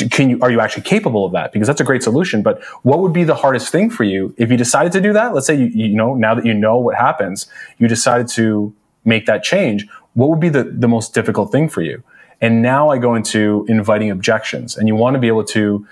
can 0.10 0.30
you 0.30 0.40
are 0.42 0.50
you 0.50 0.60
actually 0.60 0.84
capable 0.84 1.26
of 1.26 1.32
that? 1.34 1.52
Because 1.52 1.68
that's 1.68 1.82
a 1.82 1.84
great 1.84 2.04
solution 2.04 2.42
but 2.42 2.64
what 2.84 3.00
would 3.00 3.14
be 3.14 3.24
the 3.24 3.36
hardest 3.36 3.72
thing 3.72 3.90
for 3.90 4.04
you? 4.04 4.34
If 4.38 4.50
you 4.50 4.58
decided 4.58 4.92
to 4.94 5.02
do 5.02 5.14
that 5.14 5.34
let's 5.34 5.48
say 5.48 5.56
you, 5.56 5.68
you 5.68 5.96
know 5.96 6.16
now 6.16 6.36
that 6.36 6.46
you 6.46 6.54
know 6.54 6.78
what 6.78 6.96
happens 6.96 7.48
you 7.78 7.88
decided 7.88 8.28
to 8.30 8.74
make 9.06 9.26
that 9.26 9.44
change 9.44 9.88
what 10.14 10.30
would 10.30 10.40
be 10.40 10.50
the, 10.50 10.64
the 10.64 10.88
most 10.88 11.14
difficult 11.14 11.52
thing 11.52 11.70
for 11.70 11.82
you? 11.82 12.04
And 12.40 12.62
now 12.62 12.90
i 12.90 12.98
go 12.98 13.16
into 13.16 13.66
inviting 13.68 14.12
objections 14.12 14.78
and 14.78 14.88
you 14.88 14.96
want 14.96 15.16
to 15.16 15.20
be 15.20 15.28
able 15.28 15.46
to 15.46 15.86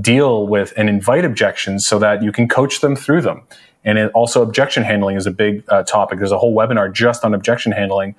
deal 0.00 0.46
with 0.46 0.72
and 0.76 0.88
invite 0.88 1.24
objections 1.24 1.86
so 1.86 1.98
that 1.98 2.22
you 2.22 2.32
can 2.32 2.48
coach 2.48 2.80
them 2.80 2.96
through 2.96 3.22
them. 3.22 3.42
And 3.84 3.98
it, 3.98 4.10
also 4.12 4.42
objection 4.42 4.82
handling 4.82 5.16
is 5.16 5.26
a 5.26 5.30
big 5.30 5.64
uh, 5.68 5.82
topic. 5.84 6.18
There's 6.18 6.32
a 6.32 6.38
whole 6.38 6.54
webinar 6.54 6.92
just 6.92 7.24
on 7.24 7.34
objection 7.34 7.72
handling 7.72 8.14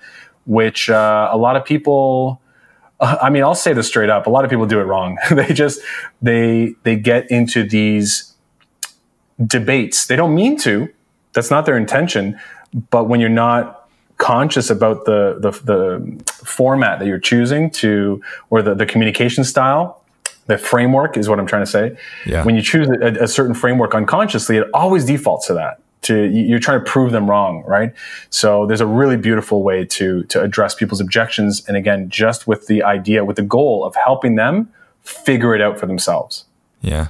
which 0.46 0.90
uh, 0.90 1.30
a 1.32 1.38
lot 1.38 1.56
of 1.56 1.64
people 1.64 2.42
I 3.02 3.30
mean, 3.30 3.44
I'll 3.44 3.56
say 3.56 3.74
this 3.74 3.88
straight 3.88 4.10
up. 4.10 4.28
A 4.28 4.30
lot 4.30 4.44
of 4.44 4.50
people 4.50 4.66
do 4.66 4.80
it 4.80 4.84
wrong. 4.84 5.18
they 5.32 5.54
just 5.54 5.80
they 6.22 6.76
they 6.84 6.96
get 6.96 7.32
into 7.32 7.64
these 7.64 8.34
debates. 9.46 10.08
They 10.08 10.16
don't 10.16 10.36
mean 10.36 10.58
to. 10.60 10.90
That's 11.34 11.50
not 11.50 11.66
their 11.66 11.78
intention. 11.78 12.40
But 12.90 13.06
when 13.06 13.20
you're 13.20 13.30
not 13.30 13.90
conscious 14.18 14.70
about 14.70 15.06
the 15.06 15.38
the, 15.40 15.52
the 15.52 16.24
format 16.46 17.00
that 17.00 17.08
you're 17.08 17.20
choosing 17.20 17.70
to 17.72 18.22
or 18.50 18.62
the, 18.62 18.76
the 18.76 18.86
communication 18.86 19.46
style, 19.46 20.04
the 20.48 20.58
framework 20.58 21.16
is 21.16 21.30
what 21.30 21.40
I'm 21.40 21.48
trying 21.48 21.64
to 21.64 21.72
say. 21.72 21.98
Yeah. 22.26 22.44
When 22.44 22.56
you 22.56 22.62
choose 22.62 22.90
a, 22.90 23.24
a 23.24 23.28
certain 23.28 23.56
framework 23.56 23.96
unconsciously, 23.96 24.58
it 24.58 24.68
always 24.74 25.06
defaults 25.06 25.48
to 25.48 25.54
that 25.54 25.80
to 26.02 26.26
you're 26.30 26.60
trying 26.60 26.84
to 26.84 26.90
prove 26.90 27.12
them 27.12 27.30
wrong 27.30 27.64
right? 27.68 27.94
So 28.30 28.66
there's 28.66 28.82
a 28.82 28.88
really 28.88 29.18
beautiful 29.18 29.64
way 29.64 29.86
to 29.86 30.24
to 30.24 30.42
address 30.42 30.76
people's 30.76 31.02
objections 31.02 31.66
and 31.68 31.76
again 31.76 32.10
just 32.10 32.48
with 32.48 32.68
the 32.68 32.84
idea 32.84 33.26
with 33.26 33.36
the 33.36 33.44
goal 33.44 33.86
of 33.86 33.96
helping 33.96 34.36
them 34.36 34.72
figure 35.02 35.56
it 35.56 35.62
out 35.62 35.80
for 35.80 35.86
themselves. 35.86 36.46
Yeah. 36.82 37.10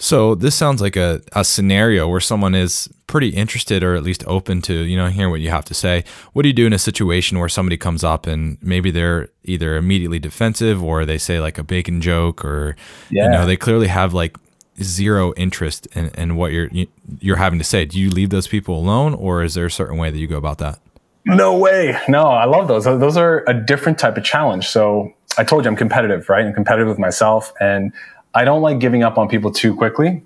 So 0.00 0.36
this 0.36 0.54
sounds 0.54 0.80
like 0.80 0.96
a, 0.96 1.20
a 1.32 1.44
scenario 1.44 2.08
where 2.08 2.20
someone 2.20 2.54
is 2.54 2.88
pretty 3.08 3.30
interested 3.30 3.82
or 3.82 3.96
at 3.96 4.02
least 4.04 4.22
open 4.26 4.62
to 4.62 4.72
you 4.72 4.96
know 4.96 5.08
hearing 5.08 5.30
what 5.30 5.40
you 5.40 5.50
have 5.50 5.64
to 5.64 5.74
say. 5.74 6.04
What 6.32 6.42
do 6.42 6.48
you 6.48 6.54
do 6.54 6.66
in 6.66 6.72
a 6.72 6.78
situation 6.78 7.38
where 7.38 7.48
somebody 7.48 7.76
comes 7.76 8.04
up 8.04 8.26
and 8.26 8.58
maybe 8.62 8.90
they're 8.90 9.30
either 9.44 9.76
immediately 9.76 10.18
defensive 10.20 10.82
or 10.82 11.04
they 11.04 11.18
say 11.18 11.40
like 11.40 11.58
a 11.58 11.64
bacon 11.64 12.00
joke 12.00 12.44
or 12.44 12.76
yeah. 13.10 13.24
you 13.24 13.30
know 13.30 13.46
they 13.46 13.56
clearly 13.56 13.88
have 13.88 14.14
like 14.14 14.36
zero 14.82 15.32
interest 15.36 15.86
in, 15.94 16.08
in 16.10 16.36
what 16.36 16.52
you're 16.52 16.70
you're 17.20 17.36
having 17.36 17.58
to 17.58 17.64
say. 17.64 17.84
Do 17.84 17.98
you 17.98 18.10
leave 18.10 18.30
those 18.30 18.46
people 18.46 18.78
alone, 18.78 19.14
or 19.14 19.42
is 19.42 19.54
there 19.54 19.66
a 19.66 19.70
certain 19.70 19.98
way 19.98 20.10
that 20.10 20.18
you 20.18 20.26
go 20.26 20.36
about 20.36 20.58
that? 20.58 20.78
No 21.24 21.56
way. 21.58 21.98
No, 22.08 22.22
I 22.22 22.44
love 22.44 22.68
those. 22.68 22.84
Those 22.84 23.16
are 23.16 23.44
a 23.46 23.54
different 23.54 23.98
type 23.98 24.16
of 24.16 24.24
challenge. 24.24 24.66
So 24.68 25.12
I 25.36 25.44
told 25.44 25.64
you 25.64 25.70
I'm 25.70 25.76
competitive, 25.76 26.28
right? 26.28 26.44
I'm 26.46 26.54
competitive 26.54 26.88
with 26.88 26.98
myself, 26.98 27.52
and 27.60 27.92
I 28.34 28.44
don't 28.44 28.62
like 28.62 28.78
giving 28.78 29.02
up 29.02 29.18
on 29.18 29.28
people 29.28 29.50
too 29.50 29.74
quickly. 29.74 30.22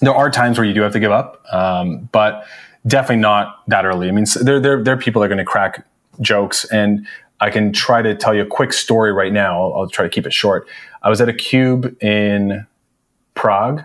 There 0.00 0.14
are 0.14 0.30
times 0.30 0.58
where 0.58 0.66
you 0.66 0.74
do 0.74 0.80
have 0.82 0.92
to 0.92 1.00
give 1.00 1.10
up, 1.10 1.44
um, 1.52 2.08
but 2.12 2.46
definitely 2.86 3.16
not 3.16 3.62
that 3.68 3.84
early. 3.84 4.08
I 4.08 4.12
mean, 4.12 4.24
there 4.40 4.60
there 4.60 4.82
there 4.82 4.94
are 4.94 4.98
people 4.98 5.20
that 5.20 5.26
are 5.26 5.28
going 5.28 5.38
to 5.38 5.44
crack 5.44 5.84
jokes, 6.20 6.64
and 6.66 7.06
I 7.40 7.50
can 7.50 7.72
try 7.72 8.00
to 8.02 8.14
tell 8.14 8.34
you 8.34 8.42
a 8.42 8.46
quick 8.46 8.72
story 8.72 9.12
right 9.12 9.32
now. 9.32 9.62
I'll, 9.62 9.74
I'll 9.80 9.88
try 9.88 10.04
to 10.04 10.08
keep 10.08 10.26
it 10.26 10.32
short. 10.32 10.66
I 11.02 11.10
was 11.10 11.20
at 11.20 11.28
a 11.28 11.32
cube 11.32 12.00
in 12.02 12.66
Prague 13.34 13.84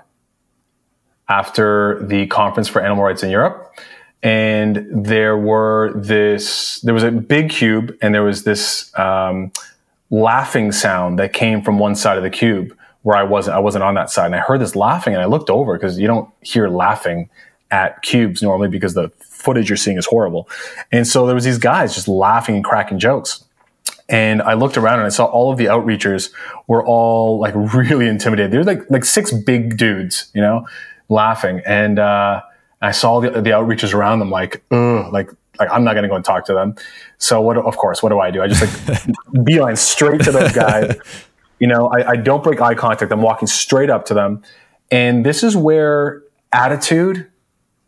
after 1.29 2.03
the 2.05 2.27
conference 2.27 2.67
for 2.67 2.81
animal 2.81 3.03
rights 3.03 3.23
in 3.23 3.29
Europe. 3.29 3.73
And 4.21 4.87
there 4.89 5.37
were 5.37 5.93
this, 5.95 6.79
there 6.81 6.93
was 6.93 7.03
a 7.03 7.11
big 7.11 7.49
cube 7.49 7.97
and 8.01 8.13
there 8.13 8.23
was 8.23 8.43
this 8.43 8.97
um, 8.97 9.51
laughing 10.09 10.71
sound 10.71 11.19
that 11.19 11.33
came 11.33 11.61
from 11.61 11.77
one 11.77 11.95
side 11.95 12.17
of 12.17 12.23
the 12.23 12.29
cube 12.29 12.77
where 13.01 13.17
I 13.17 13.23
wasn't, 13.23 13.57
I 13.57 13.59
wasn't 13.59 13.83
on 13.83 13.95
that 13.95 14.09
side. 14.09 14.27
And 14.27 14.35
I 14.35 14.39
heard 14.39 14.61
this 14.61 14.75
laughing 14.75 15.13
and 15.13 15.21
I 15.21 15.25
looked 15.25 15.49
over 15.49 15.73
because 15.77 15.99
you 15.99 16.07
don't 16.07 16.29
hear 16.41 16.69
laughing 16.69 17.29
at 17.69 18.01
cubes 18.01 18.41
normally 18.41 18.69
because 18.69 18.93
the 18.93 19.09
footage 19.19 19.69
you're 19.69 19.77
seeing 19.77 19.97
is 19.97 20.05
horrible. 20.05 20.47
And 20.91 21.05
so 21.05 21.25
there 21.25 21.35
was 21.35 21.43
these 21.43 21.57
guys 21.57 21.93
just 21.93 22.07
laughing 22.07 22.55
and 22.55 22.63
cracking 22.63 22.99
jokes. 22.99 23.43
And 24.07 24.41
I 24.41 24.53
looked 24.53 24.77
around 24.77 24.99
and 24.99 25.05
I 25.05 25.09
saw 25.09 25.25
all 25.25 25.51
of 25.51 25.57
the 25.57 25.65
outreachers 25.65 26.31
were 26.67 26.85
all 26.85 27.39
like 27.39 27.53
really 27.73 28.07
intimidated. 28.07 28.51
They 28.51 28.57
were 28.57 28.63
like 28.63 28.89
like 28.89 29.05
six 29.05 29.33
big 29.33 29.77
dudes, 29.77 30.29
you 30.33 30.41
know, 30.41 30.65
laughing. 31.13 31.61
And 31.65 31.99
uh, 31.99 32.41
I 32.81 32.91
saw 32.91 33.19
the, 33.19 33.29
the 33.29 33.51
outreachers 33.51 33.93
around 33.93 34.19
them 34.19 34.29
like, 34.29 34.63
like 34.71 35.29
like 35.59 35.69
I'm 35.71 35.83
not 35.83 35.93
going 35.93 36.03
to 36.03 36.09
go 36.09 36.15
and 36.15 36.25
talk 36.25 36.45
to 36.47 36.53
them. 36.53 36.75
So 37.19 37.39
what? 37.39 37.57
Of 37.57 37.77
course, 37.77 38.01
what 38.01 38.09
do 38.09 38.19
I 38.19 38.31
do? 38.31 38.41
I 38.41 38.47
just 38.47 38.89
like 38.89 39.15
beeline 39.45 39.75
straight 39.75 40.21
to 40.21 40.31
those 40.31 40.51
guys. 40.51 40.95
you 41.59 41.67
know, 41.67 41.87
I, 41.87 42.11
I 42.11 42.15
don't 42.15 42.43
break 42.43 42.59
eye 42.59 42.73
contact. 42.73 43.11
I'm 43.11 43.21
walking 43.21 43.47
straight 43.47 43.89
up 43.89 44.05
to 44.05 44.13
them, 44.13 44.41
and 44.89 45.25
this 45.25 45.43
is 45.43 45.55
where 45.55 46.23
attitude 46.51 47.27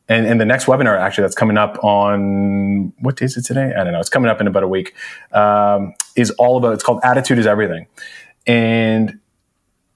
and, 0.08 0.26
and 0.28 0.40
the 0.40 0.46
next 0.46 0.66
webinar 0.66 1.00
actually 1.00 1.24
that's 1.24 1.36
coming 1.36 1.58
up 1.58 1.84
on 1.84 2.94
what 3.00 3.18
day 3.18 3.26
is 3.26 3.38
it 3.38 3.44
today? 3.44 3.74
I 3.76 3.84
don't 3.84 3.94
know. 3.94 4.00
It's 4.00 4.10
coming 4.10 4.30
up 4.30 4.40
in 4.40 4.48
about 4.48 4.64
a 4.64 4.68
week. 4.68 4.94
Um, 5.32 5.94
is 6.16 6.32
all 6.32 6.58
about. 6.58 6.74
It's 6.74 6.84
called 6.84 7.02
Attitude 7.04 7.40
is 7.40 7.48
Everything. 7.48 7.88
And 8.46 9.20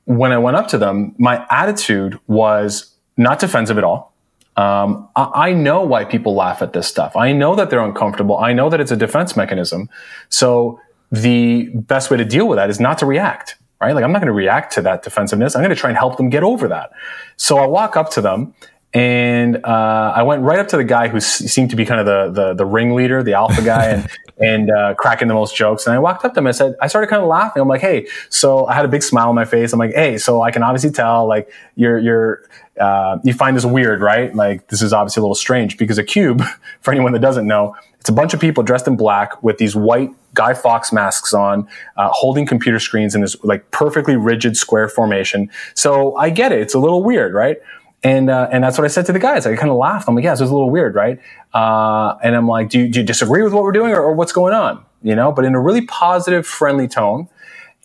when 0.05 0.31
I 0.31 0.39
went 0.39 0.57
up 0.57 0.67
to 0.69 0.77
them, 0.77 1.13
my 1.19 1.45
attitude 1.51 2.19
was 2.27 2.95
not 3.19 3.39
defensive 3.39 3.77
at 3.77 3.83
all. 3.83 4.13
Um, 4.55 5.07
I, 5.15 5.49
I, 5.49 5.53
know 5.53 5.83
why 5.83 6.03
people 6.05 6.35
laugh 6.35 6.61
at 6.61 6.73
this 6.73 6.87
stuff. 6.87 7.15
I 7.15 7.31
know 7.31 7.55
that 7.55 7.69
they're 7.69 7.83
uncomfortable. 7.83 8.37
I 8.37 8.51
know 8.51 8.69
that 8.69 8.81
it's 8.81 8.91
a 8.91 8.95
defense 8.97 9.37
mechanism. 9.37 9.89
So 10.29 10.79
the 11.11 11.69
best 11.73 12.11
way 12.11 12.17
to 12.17 12.25
deal 12.25 12.47
with 12.47 12.57
that 12.57 12.69
is 12.69 12.79
not 12.79 12.97
to 12.97 13.05
react, 13.05 13.55
right? 13.79 13.93
Like 13.93 14.03
I'm 14.03 14.11
not 14.11 14.19
going 14.19 14.27
to 14.27 14.33
react 14.33 14.73
to 14.73 14.81
that 14.81 15.03
defensiveness. 15.03 15.55
I'm 15.55 15.61
going 15.61 15.69
to 15.69 15.79
try 15.79 15.89
and 15.89 15.97
help 15.97 16.17
them 16.17 16.29
get 16.29 16.43
over 16.43 16.67
that. 16.67 16.91
So 17.37 17.57
I 17.57 17.67
walk 17.67 17.95
up 17.95 18.09
to 18.11 18.21
them 18.21 18.53
and 18.93 19.63
uh, 19.63 20.13
I 20.15 20.23
went 20.23 20.41
right 20.41 20.57
up 20.57 20.67
to 20.69 20.77
the 20.77 20.83
guy 20.83 21.09
who 21.09 21.19
seemed 21.19 21.69
to 21.69 21.75
be 21.75 21.85
kind 21.85 21.99
of 21.99 22.05
the 22.05 22.41
the, 22.41 22.53
the 22.55 22.65
ringleader, 22.65 23.21
the 23.21 23.33
alpha 23.33 23.61
guy, 23.61 23.85
and 23.85 24.09
and 24.39 24.71
uh, 24.71 24.95
cracking 24.95 25.27
the 25.27 25.33
most 25.33 25.55
jokes. 25.55 25.85
And 25.85 25.93
I 25.93 25.99
walked 25.99 26.25
up 26.25 26.33
to 26.33 26.39
him. 26.39 26.47
and 26.47 26.55
I 26.55 26.57
said, 26.57 26.75
I 26.81 26.87
started 26.87 27.07
kind 27.07 27.21
of 27.21 27.27
laughing. 27.27 27.61
I'm 27.61 27.67
like, 27.67 27.81
hey, 27.81 28.07
so 28.29 28.65
I 28.65 28.73
had 28.73 28.85
a 28.85 28.87
big 28.87 29.03
smile 29.03 29.29
on 29.29 29.35
my 29.35 29.45
face. 29.45 29.73
I'm 29.73 29.79
like, 29.79 29.93
hey, 29.93 30.17
so 30.17 30.41
I 30.41 30.49
can 30.49 30.63
obviously 30.63 30.91
tell 30.91 31.27
like 31.27 31.51
you're 31.75 31.99
you're 31.99 32.43
uh, 32.79 33.19
you 33.23 33.33
find 33.33 33.55
this 33.55 33.65
weird, 33.65 34.01
right? 34.01 34.33
Like 34.33 34.67
this 34.67 34.81
is 34.81 34.91
obviously 34.91 35.21
a 35.21 35.23
little 35.23 35.35
strange 35.35 35.77
because 35.77 35.97
a 35.97 36.03
cube, 36.03 36.41
for 36.81 36.91
anyone 36.91 37.13
that 37.13 37.19
doesn't 37.19 37.45
know, 37.45 37.75
it's 37.99 38.09
a 38.09 38.13
bunch 38.13 38.33
of 38.33 38.39
people 38.39 38.63
dressed 38.63 38.87
in 38.87 38.95
black 38.95 39.43
with 39.43 39.57
these 39.57 39.75
white 39.75 40.09
Guy 40.33 40.53
Fawkes 40.53 40.93
masks 40.93 41.33
on, 41.33 41.67
uh, 41.97 42.09
holding 42.11 42.45
computer 42.45 42.79
screens 42.79 43.13
in 43.13 43.21
this 43.21 43.35
like 43.43 43.69
perfectly 43.71 44.15
rigid 44.15 44.55
square 44.55 44.87
formation. 44.87 45.49
So 45.73 46.15
I 46.15 46.29
get 46.29 46.51
it. 46.51 46.61
It's 46.61 46.73
a 46.73 46.79
little 46.79 47.03
weird, 47.03 47.33
right? 47.33 47.57
And 48.03 48.29
uh, 48.29 48.47
and 48.51 48.63
that's 48.63 48.77
what 48.77 48.85
I 48.85 48.87
said 48.87 49.05
to 49.07 49.11
the 49.11 49.19
guys. 49.19 49.45
I 49.45 49.55
kind 49.55 49.69
of 49.69 49.77
laughed. 49.77 50.07
I'm 50.07 50.15
like, 50.15 50.23
yeah, 50.23 50.31
this 50.31 50.41
is 50.41 50.49
a 50.49 50.53
little 50.53 50.69
weird, 50.69 50.95
right? 50.95 51.19
Uh, 51.53 52.15
and 52.23 52.35
I'm 52.35 52.47
like, 52.47 52.69
do 52.69 52.79
you, 52.79 52.87
do 52.87 52.99
you 52.99 53.05
disagree 53.05 53.43
with 53.43 53.51
what 53.51 53.63
we're 53.63 53.73
doing, 53.73 53.91
or, 53.91 54.01
or, 54.01 54.13
what's 54.13 54.31
going 54.31 54.53
on? 54.53 54.85
You 55.03 55.15
know, 55.15 55.31
but 55.31 55.43
in 55.43 55.53
a 55.53 55.59
really 55.59 55.81
positive, 55.81 56.47
friendly 56.47 56.87
tone. 56.87 57.27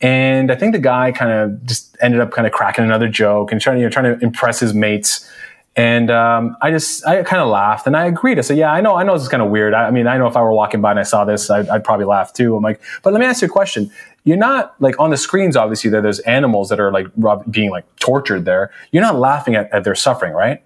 And 0.00 0.52
I 0.52 0.54
think 0.56 0.72
the 0.72 0.80
guy 0.80 1.12
kind 1.12 1.32
of 1.32 1.64
just 1.64 1.96
ended 2.00 2.20
up 2.20 2.30
kind 2.30 2.46
of 2.46 2.52
cracking 2.52 2.84
another 2.84 3.08
joke 3.08 3.50
and 3.52 3.60
trying, 3.60 3.78
you 3.78 3.84
know, 3.84 3.90
trying 3.90 4.18
to 4.18 4.24
impress 4.24 4.60
his 4.60 4.74
mates. 4.74 5.28
And 5.76 6.08
um, 6.10 6.56
I 6.62 6.70
just, 6.70 7.04
I 7.04 7.22
kind 7.24 7.42
of 7.42 7.48
laughed 7.48 7.86
and 7.86 7.96
I 7.96 8.06
agreed. 8.06 8.38
I 8.38 8.42
said, 8.42 8.56
yeah, 8.56 8.72
I 8.72 8.80
know, 8.80 8.94
I 8.94 9.02
know 9.02 9.14
this 9.14 9.22
is 9.22 9.28
kind 9.28 9.42
of 9.42 9.50
weird. 9.50 9.74
I, 9.74 9.88
I, 9.88 9.90
mean, 9.90 10.06
I 10.06 10.16
know 10.18 10.28
if 10.28 10.36
I 10.36 10.42
were 10.42 10.52
walking 10.52 10.80
by 10.80 10.92
and 10.92 11.00
I 11.00 11.02
saw 11.02 11.24
this, 11.24 11.50
I'd, 11.50 11.68
I'd, 11.68 11.82
probably 11.82 12.06
laugh 12.06 12.32
too. 12.32 12.56
I'm 12.56 12.62
like, 12.62 12.80
but 13.02 13.12
let 13.12 13.18
me 13.18 13.26
ask 13.26 13.42
you 13.42 13.46
a 13.46 13.50
question. 13.50 13.90
You're 14.22 14.36
not 14.36 14.80
like 14.80 14.98
on 15.00 15.10
the 15.10 15.16
screens, 15.16 15.56
obviously, 15.56 15.90
there, 15.90 16.00
there's 16.00 16.20
animals 16.20 16.68
that 16.68 16.78
are 16.78 16.92
like 16.92 17.08
being 17.50 17.70
like 17.70 17.84
tortured 17.96 18.44
there. 18.44 18.70
You're 18.92 19.02
not 19.02 19.18
laughing 19.18 19.56
at, 19.56 19.70
at 19.72 19.82
their 19.82 19.96
suffering, 19.96 20.32
right? 20.32 20.62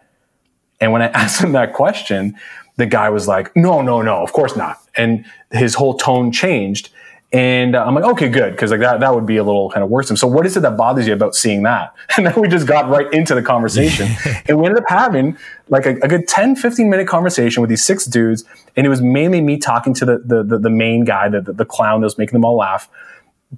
And 0.79 0.93
when 0.93 1.01
I 1.01 1.07
asked 1.15 1.41
him 1.41 1.53
that 1.53 1.73
question, 1.73 2.37
the 2.77 2.87
guy 2.87 3.09
was 3.09 3.27
like, 3.27 3.55
no, 3.57 3.81
no, 3.81 4.03
no, 4.03 4.23
of 4.23 4.33
course 4.33 4.57
not. 4.57 4.79
And 4.97 5.25
his 5.51 5.75
whole 5.75 5.97
tone 5.97 6.33
changed. 6.33 6.91
And 7.31 7.77
uh, 7.77 7.85
I'm 7.85 7.95
like, 7.95 8.05
okay, 8.05 8.31
good, 8.31 8.53
because 8.53 8.71
like 8.71 8.81
that 8.81 9.01
that 9.01 9.15
would 9.15 9.27
be 9.27 9.37
a 9.37 9.45
little 9.45 9.69
kind 9.69 9.85
of 9.85 9.91
worrisome. 9.91 10.17
So, 10.17 10.27
what 10.27 10.47
is 10.47 10.57
it 10.57 10.61
that 10.61 10.79
bothers 10.79 11.07
you 11.07 11.13
about 11.13 11.35
seeing 11.35 11.63
that? 11.65 11.95
And 12.17 12.27
then 12.27 12.41
we 12.41 12.49
just 12.49 12.67
got 12.67 12.89
right 12.89 13.13
into 13.13 13.35
the 13.35 13.43
conversation, 13.43 14.09
and 14.49 14.59
we 14.59 14.67
ended 14.67 14.83
up 14.83 14.89
having 14.89 15.37
like 15.69 15.85
a, 15.85 15.91
a, 16.01 16.09
good 16.09 16.27
10, 16.27 16.57
15 16.57 16.89
minute 16.89 17.07
conversation 17.07 17.61
with 17.61 17.69
these 17.69 17.85
six 17.85 18.07
dudes, 18.07 18.45
and 18.77 18.87
it 18.87 18.89
was 18.89 19.03
mainly 19.03 19.43
me 19.43 19.59
talking 19.59 19.93
to 19.95 20.07
the 20.07 20.19
the, 20.25 20.43
the, 20.43 20.59
the 20.59 20.71
main 20.71 21.05
guy, 21.05 21.29
the, 21.29 21.43
the, 21.43 21.53
the 21.53 21.65
clown 21.67 22.01
that 22.01 22.07
was 22.07 22.17
making 22.17 22.33
them 22.33 22.47
all 22.47 22.57
laugh. 22.57 22.89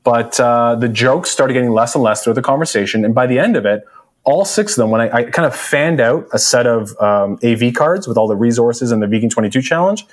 But 0.02 0.38
uh, 0.40 0.74
the 0.74 0.88
jokes 0.88 1.30
started 1.30 1.54
getting 1.54 1.70
less 1.70 1.94
and 1.94 2.02
less 2.02 2.24
through 2.24 2.34
the 2.34 2.42
conversation, 2.42 3.04
and 3.04 3.14
by 3.14 3.28
the 3.28 3.38
end 3.38 3.56
of 3.56 3.66
it, 3.66 3.84
all 4.24 4.44
six 4.44 4.72
of 4.72 4.82
them, 4.82 4.90
when 4.90 5.00
I, 5.00 5.10
I 5.18 5.22
kind 5.24 5.46
of 5.46 5.54
fanned 5.54 6.00
out 6.00 6.26
a 6.32 6.38
set 6.38 6.66
of 6.66 6.96
um, 7.00 7.38
AV 7.42 7.72
cards 7.72 8.06
with 8.06 8.18
all 8.18 8.28
the 8.28 8.36
resources 8.36 8.92
and 8.92 9.02
the 9.02 9.06
Vegan 9.06 9.30
22 9.30 9.62
challenge, 9.62 10.06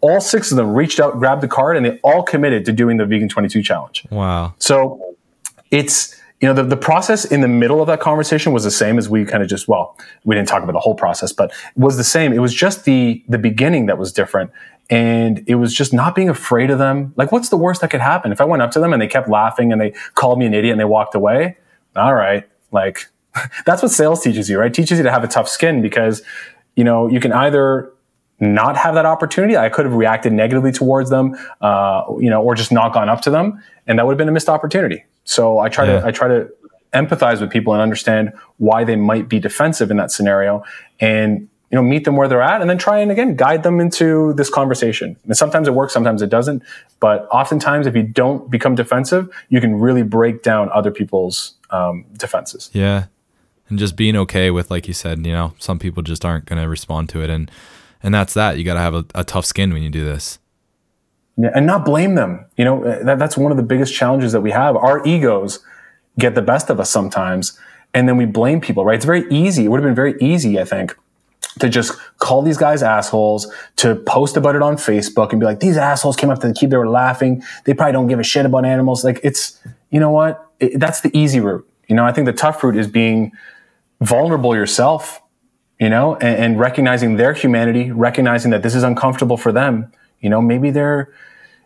all 0.00 0.20
six 0.20 0.50
of 0.50 0.56
them 0.56 0.74
reached 0.74 1.00
out, 1.00 1.18
grabbed 1.18 1.42
the 1.42 1.48
card, 1.48 1.76
and 1.76 1.84
they 1.84 1.98
all 2.02 2.22
committed 2.22 2.64
to 2.66 2.72
doing 2.72 2.96
the 2.96 3.06
Vegan 3.06 3.28
22 3.28 3.62
challenge. 3.62 4.06
Wow. 4.10 4.54
So 4.58 5.16
it's, 5.70 6.14
you 6.40 6.46
know, 6.46 6.54
the, 6.54 6.62
the 6.62 6.76
process 6.76 7.24
in 7.24 7.40
the 7.40 7.48
middle 7.48 7.80
of 7.80 7.88
that 7.88 8.00
conversation 8.00 8.52
was 8.52 8.64
the 8.64 8.70
same 8.70 8.96
as 8.96 9.08
we 9.08 9.24
kind 9.24 9.42
of 9.42 9.48
just, 9.48 9.66
well, 9.66 9.96
we 10.24 10.36
didn't 10.36 10.48
talk 10.48 10.62
about 10.62 10.72
the 10.72 10.80
whole 10.80 10.94
process, 10.94 11.32
but 11.32 11.50
it 11.50 11.78
was 11.80 11.96
the 11.96 12.04
same. 12.04 12.32
It 12.32 12.38
was 12.38 12.54
just 12.54 12.84
the, 12.84 13.24
the 13.28 13.38
beginning 13.38 13.86
that 13.86 13.98
was 13.98 14.12
different. 14.12 14.52
And 14.90 15.44
it 15.46 15.56
was 15.56 15.74
just 15.74 15.92
not 15.92 16.14
being 16.14 16.28
afraid 16.28 16.70
of 16.70 16.78
them. 16.78 17.12
Like, 17.16 17.32
what's 17.32 17.50
the 17.50 17.58
worst 17.58 17.80
that 17.80 17.90
could 17.90 18.00
happen? 18.00 18.32
If 18.32 18.40
I 18.40 18.44
went 18.44 18.62
up 18.62 18.70
to 18.70 18.80
them 18.80 18.92
and 18.92 19.02
they 19.02 19.08
kept 19.08 19.28
laughing 19.28 19.72
and 19.72 19.80
they 19.80 19.90
called 20.14 20.38
me 20.38 20.46
an 20.46 20.54
idiot 20.54 20.72
and 20.72 20.80
they 20.80 20.86
walked 20.86 21.14
away, 21.14 21.58
all 21.96 22.14
right, 22.14 22.48
like, 22.70 23.06
that's 23.66 23.82
what 23.82 23.90
sales 23.90 24.22
teaches 24.22 24.48
you, 24.48 24.58
right? 24.58 24.70
It 24.70 24.74
teaches 24.74 24.98
you 24.98 25.04
to 25.04 25.10
have 25.10 25.24
a 25.24 25.28
tough 25.28 25.48
skin 25.48 25.82
because, 25.82 26.22
you 26.76 26.84
know, 26.84 27.08
you 27.08 27.20
can 27.20 27.32
either 27.32 27.92
not 28.40 28.76
have 28.76 28.94
that 28.94 29.06
opportunity. 29.06 29.56
I 29.56 29.68
could 29.68 29.84
have 29.84 29.94
reacted 29.94 30.32
negatively 30.32 30.72
towards 30.72 31.10
them, 31.10 31.36
uh, 31.60 32.04
you 32.18 32.30
know, 32.30 32.42
or 32.42 32.54
just 32.54 32.70
not 32.70 32.92
gone 32.92 33.08
up 33.08 33.20
to 33.22 33.30
them, 33.30 33.62
and 33.86 33.98
that 33.98 34.06
would 34.06 34.12
have 34.12 34.18
been 34.18 34.28
a 34.28 34.32
missed 34.32 34.48
opportunity. 34.48 35.04
So 35.24 35.58
I 35.58 35.68
try 35.68 35.86
yeah. 35.86 36.00
to 36.00 36.06
I 36.06 36.10
try 36.10 36.28
to 36.28 36.48
empathize 36.94 37.40
with 37.40 37.50
people 37.50 37.72
and 37.72 37.82
understand 37.82 38.32
why 38.56 38.84
they 38.84 38.96
might 38.96 39.28
be 39.28 39.38
defensive 39.38 39.90
in 39.90 39.96
that 39.96 40.10
scenario, 40.10 40.64
and 41.00 41.48
you 41.70 41.76
know 41.76 41.82
meet 41.82 42.04
them 42.04 42.16
where 42.16 42.28
they're 42.28 42.42
at, 42.42 42.60
and 42.60 42.70
then 42.70 42.78
try 42.78 42.98
and 42.98 43.10
again 43.10 43.34
guide 43.34 43.62
them 43.64 43.80
into 43.80 44.32
this 44.34 44.50
conversation. 44.50 45.16
And 45.24 45.36
sometimes 45.36 45.66
it 45.66 45.74
works, 45.74 45.92
sometimes 45.92 46.22
it 46.22 46.30
doesn't. 46.30 46.62
But 47.00 47.28
oftentimes, 47.30 47.86
if 47.86 47.96
you 47.96 48.04
don't 48.04 48.50
become 48.50 48.74
defensive, 48.74 49.28
you 49.48 49.60
can 49.60 49.80
really 49.80 50.02
break 50.02 50.42
down 50.42 50.70
other 50.72 50.90
people's 50.90 51.54
um, 51.70 52.04
defenses. 52.16 52.70
Yeah, 52.72 53.06
and 53.68 53.78
just 53.78 53.96
being 53.96 54.16
okay 54.16 54.50
with, 54.50 54.70
like 54.70 54.86
you 54.86 54.94
said, 54.94 55.26
you 55.26 55.32
know, 55.32 55.54
some 55.58 55.78
people 55.78 56.02
just 56.02 56.24
aren't 56.24 56.46
going 56.46 56.62
to 56.62 56.68
respond 56.68 57.08
to 57.10 57.22
it, 57.22 57.30
and 57.30 57.50
and 58.02 58.14
that's 58.14 58.34
that. 58.34 58.58
You 58.58 58.64
got 58.64 58.74
to 58.74 58.80
have 58.80 58.94
a, 58.94 59.04
a, 59.14 59.24
tough 59.24 59.44
skin 59.44 59.72
when 59.72 59.82
you 59.82 59.90
do 59.90 60.04
this. 60.04 60.38
Yeah, 61.36 61.50
and 61.54 61.66
not 61.66 61.84
blame 61.84 62.14
them. 62.14 62.46
You 62.56 62.64
know, 62.64 62.84
uh, 62.84 63.04
that, 63.04 63.18
that's 63.18 63.36
one 63.36 63.50
of 63.50 63.56
the 63.56 63.62
biggest 63.62 63.94
challenges 63.94 64.32
that 64.32 64.40
we 64.40 64.50
have. 64.50 64.76
Our 64.76 65.06
egos 65.06 65.60
get 66.18 66.34
the 66.34 66.42
best 66.42 66.70
of 66.70 66.80
us 66.80 66.90
sometimes, 66.90 67.58
and 67.94 68.08
then 68.08 68.16
we 68.16 68.24
blame 68.24 68.60
people. 68.60 68.84
Right? 68.84 68.96
It's 68.96 69.04
very 69.04 69.28
easy. 69.30 69.64
It 69.64 69.68
would 69.68 69.80
have 69.80 69.88
been 69.88 69.94
very 69.94 70.14
easy, 70.20 70.58
I 70.58 70.64
think, 70.64 70.96
to 71.60 71.68
just 71.68 71.92
call 72.18 72.42
these 72.42 72.58
guys 72.58 72.82
assholes, 72.82 73.52
to 73.76 73.94
post 73.94 74.36
about 74.36 74.56
it 74.56 74.62
on 74.62 74.76
Facebook 74.76 75.30
and 75.30 75.40
be 75.40 75.46
like, 75.46 75.60
these 75.60 75.76
assholes 75.76 76.16
came 76.16 76.30
up 76.30 76.40
to 76.40 76.48
the 76.48 76.54
cube, 76.54 76.70
they 76.70 76.76
were 76.76 76.88
laughing. 76.88 77.42
They 77.64 77.74
probably 77.74 77.92
don't 77.92 78.08
give 78.08 78.18
a 78.18 78.24
shit 78.24 78.46
about 78.46 78.64
animals. 78.64 79.04
Like, 79.04 79.20
it's, 79.22 79.60
you 79.90 80.00
know 80.00 80.10
what? 80.10 80.46
It, 80.60 80.78
that's 80.78 81.00
the 81.00 81.16
easy 81.16 81.40
route. 81.40 81.68
You 81.88 81.96
know, 81.96 82.04
I 82.04 82.12
think 82.12 82.26
the 82.26 82.32
tough 82.32 82.62
route 82.62 82.76
is 82.76 82.86
being 82.86 83.32
vulnerable 84.00 84.54
yourself 84.54 85.20
you 85.80 85.88
know, 85.88 86.16
and, 86.16 86.36
and, 86.38 86.60
recognizing 86.60 87.16
their 87.16 87.32
humanity, 87.32 87.90
recognizing 87.92 88.50
that 88.50 88.62
this 88.62 88.74
is 88.74 88.82
uncomfortable 88.82 89.36
for 89.36 89.52
them. 89.52 89.92
You 90.20 90.28
know, 90.28 90.42
maybe 90.42 90.70
they're, 90.70 91.12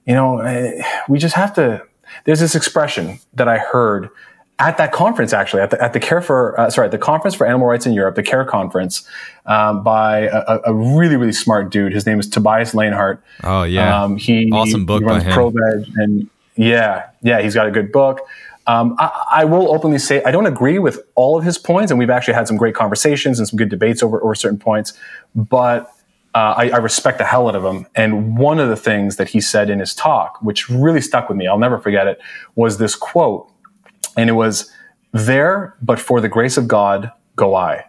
you 0.06 0.14
know, 0.14 0.38
eh, 0.40 0.82
we 1.08 1.18
just 1.18 1.34
have 1.34 1.54
to. 1.54 1.82
There's 2.24 2.40
this 2.40 2.54
expression 2.54 3.20
that 3.32 3.48
I 3.48 3.56
heard 3.56 4.10
at 4.58 4.76
that 4.76 4.92
conference, 4.92 5.32
actually, 5.32 5.62
at 5.62 5.70
the, 5.70 5.82
at 5.82 5.92
the 5.92 6.00
Care 6.00 6.20
for, 6.20 6.58
uh, 6.60 6.70
sorry, 6.70 6.88
the 6.88 6.98
Conference 6.98 7.34
for 7.34 7.46
Animal 7.46 7.66
Rights 7.66 7.86
in 7.86 7.94
Europe, 7.94 8.14
the 8.14 8.22
Care 8.22 8.44
Conference, 8.44 9.08
um, 9.46 9.82
by 9.82 10.20
a, 10.20 10.60
a, 10.66 10.74
really, 10.74 11.16
really 11.16 11.32
smart 11.32 11.70
dude. 11.70 11.92
His 11.92 12.06
name 12.06 12.20
is 12.20 12.28
Tobias 12.28 12.72
Leenaert. 12.72 13.18
Oh, 13.42 13.62
yeah. 13.62 14.02
Um, 14.02 14.18
he, 14.18 14.50
awesome 14.52 14.84
book 14.84 15.02
he 15.02 15.06
runs 15.06 15.24
by 15.24 15.30
him. 15.30 15.38
ProVeg 15.38 15.88
and 15.96 16.30
yeah, 16.54 17.08
yeah, 17.22 17.40
he's 17.40 17.54
got 17.54 17.66
a 17.66 17.70
good 17.70 17.92
book. 17.92 18.20
Um, 18.66 18.94
I, 18.98 19.24
I, 19.30 19.44
will 19.44 19.74
openly 19.74 19.98
say 19.98 20.22
I 20.22 20.30
don't 20.30 20.46
agree 20.46 20.78
with 20.78 21.00
all 21.16 21.36
of 21.36 21.44
his 21.44 21.58
points, 21.58 21.90
and 21.90 21.98
we've 21.98 22.10
actually 22.10 22.34
had 22.34 22.46
some 22.46 22.56
great 22.56 22.74
conversations 22.74 23.38
and 23.38 23.48
some 23.48 23.56
good 23.56 23.68
debates 23.68 24.02
over, 24.02 24.22
over 24.22 24.34
certain 24.34 24.58
points. 24.58 24.92
But 25.34 25.92
uh, 26.34 26.54
I, 26.56 26.70
I, 26.70 26.76
respect 26.78 27.18
the 27.18 27.24
hell 27.24 27.48
out 27.48 27.56
of 27.56 27.64
him. 27.64 27.86
And 27.94 28.38
one 28.38 28.58
of 28.58 28.68
the 28.68 28.76
things 28.76 29.16
that 29.16 29.28
he 29.28 29.40
said 29.40 29.68
in 29.68 29.80
his 29.80 29.94
talk, 29.94 30.38
which 30.42 30.70
really 30.70 31.00
stuck 31.00 31.28
with 31.28 31.36
me, 31.36 31.46
I'll 31.46 31.58
never 31.58 31.78
forget 31.78 32.06
it, 32.06 32.20
was 32.54 32.78
this 32.78 32.94
quote, 32.94 33.50
and 34.16 34.30
it 34.30 34.34
was, 34.34 34.70
"There, 35.12 35.76
but 35.82 35.98
for 35.98 36.20
the 36.20 36.28
grace 36.28 36.56
of 36.56 36.68
God, 36.68 37.10
go 37.36 37.54
I." 37.54 37.86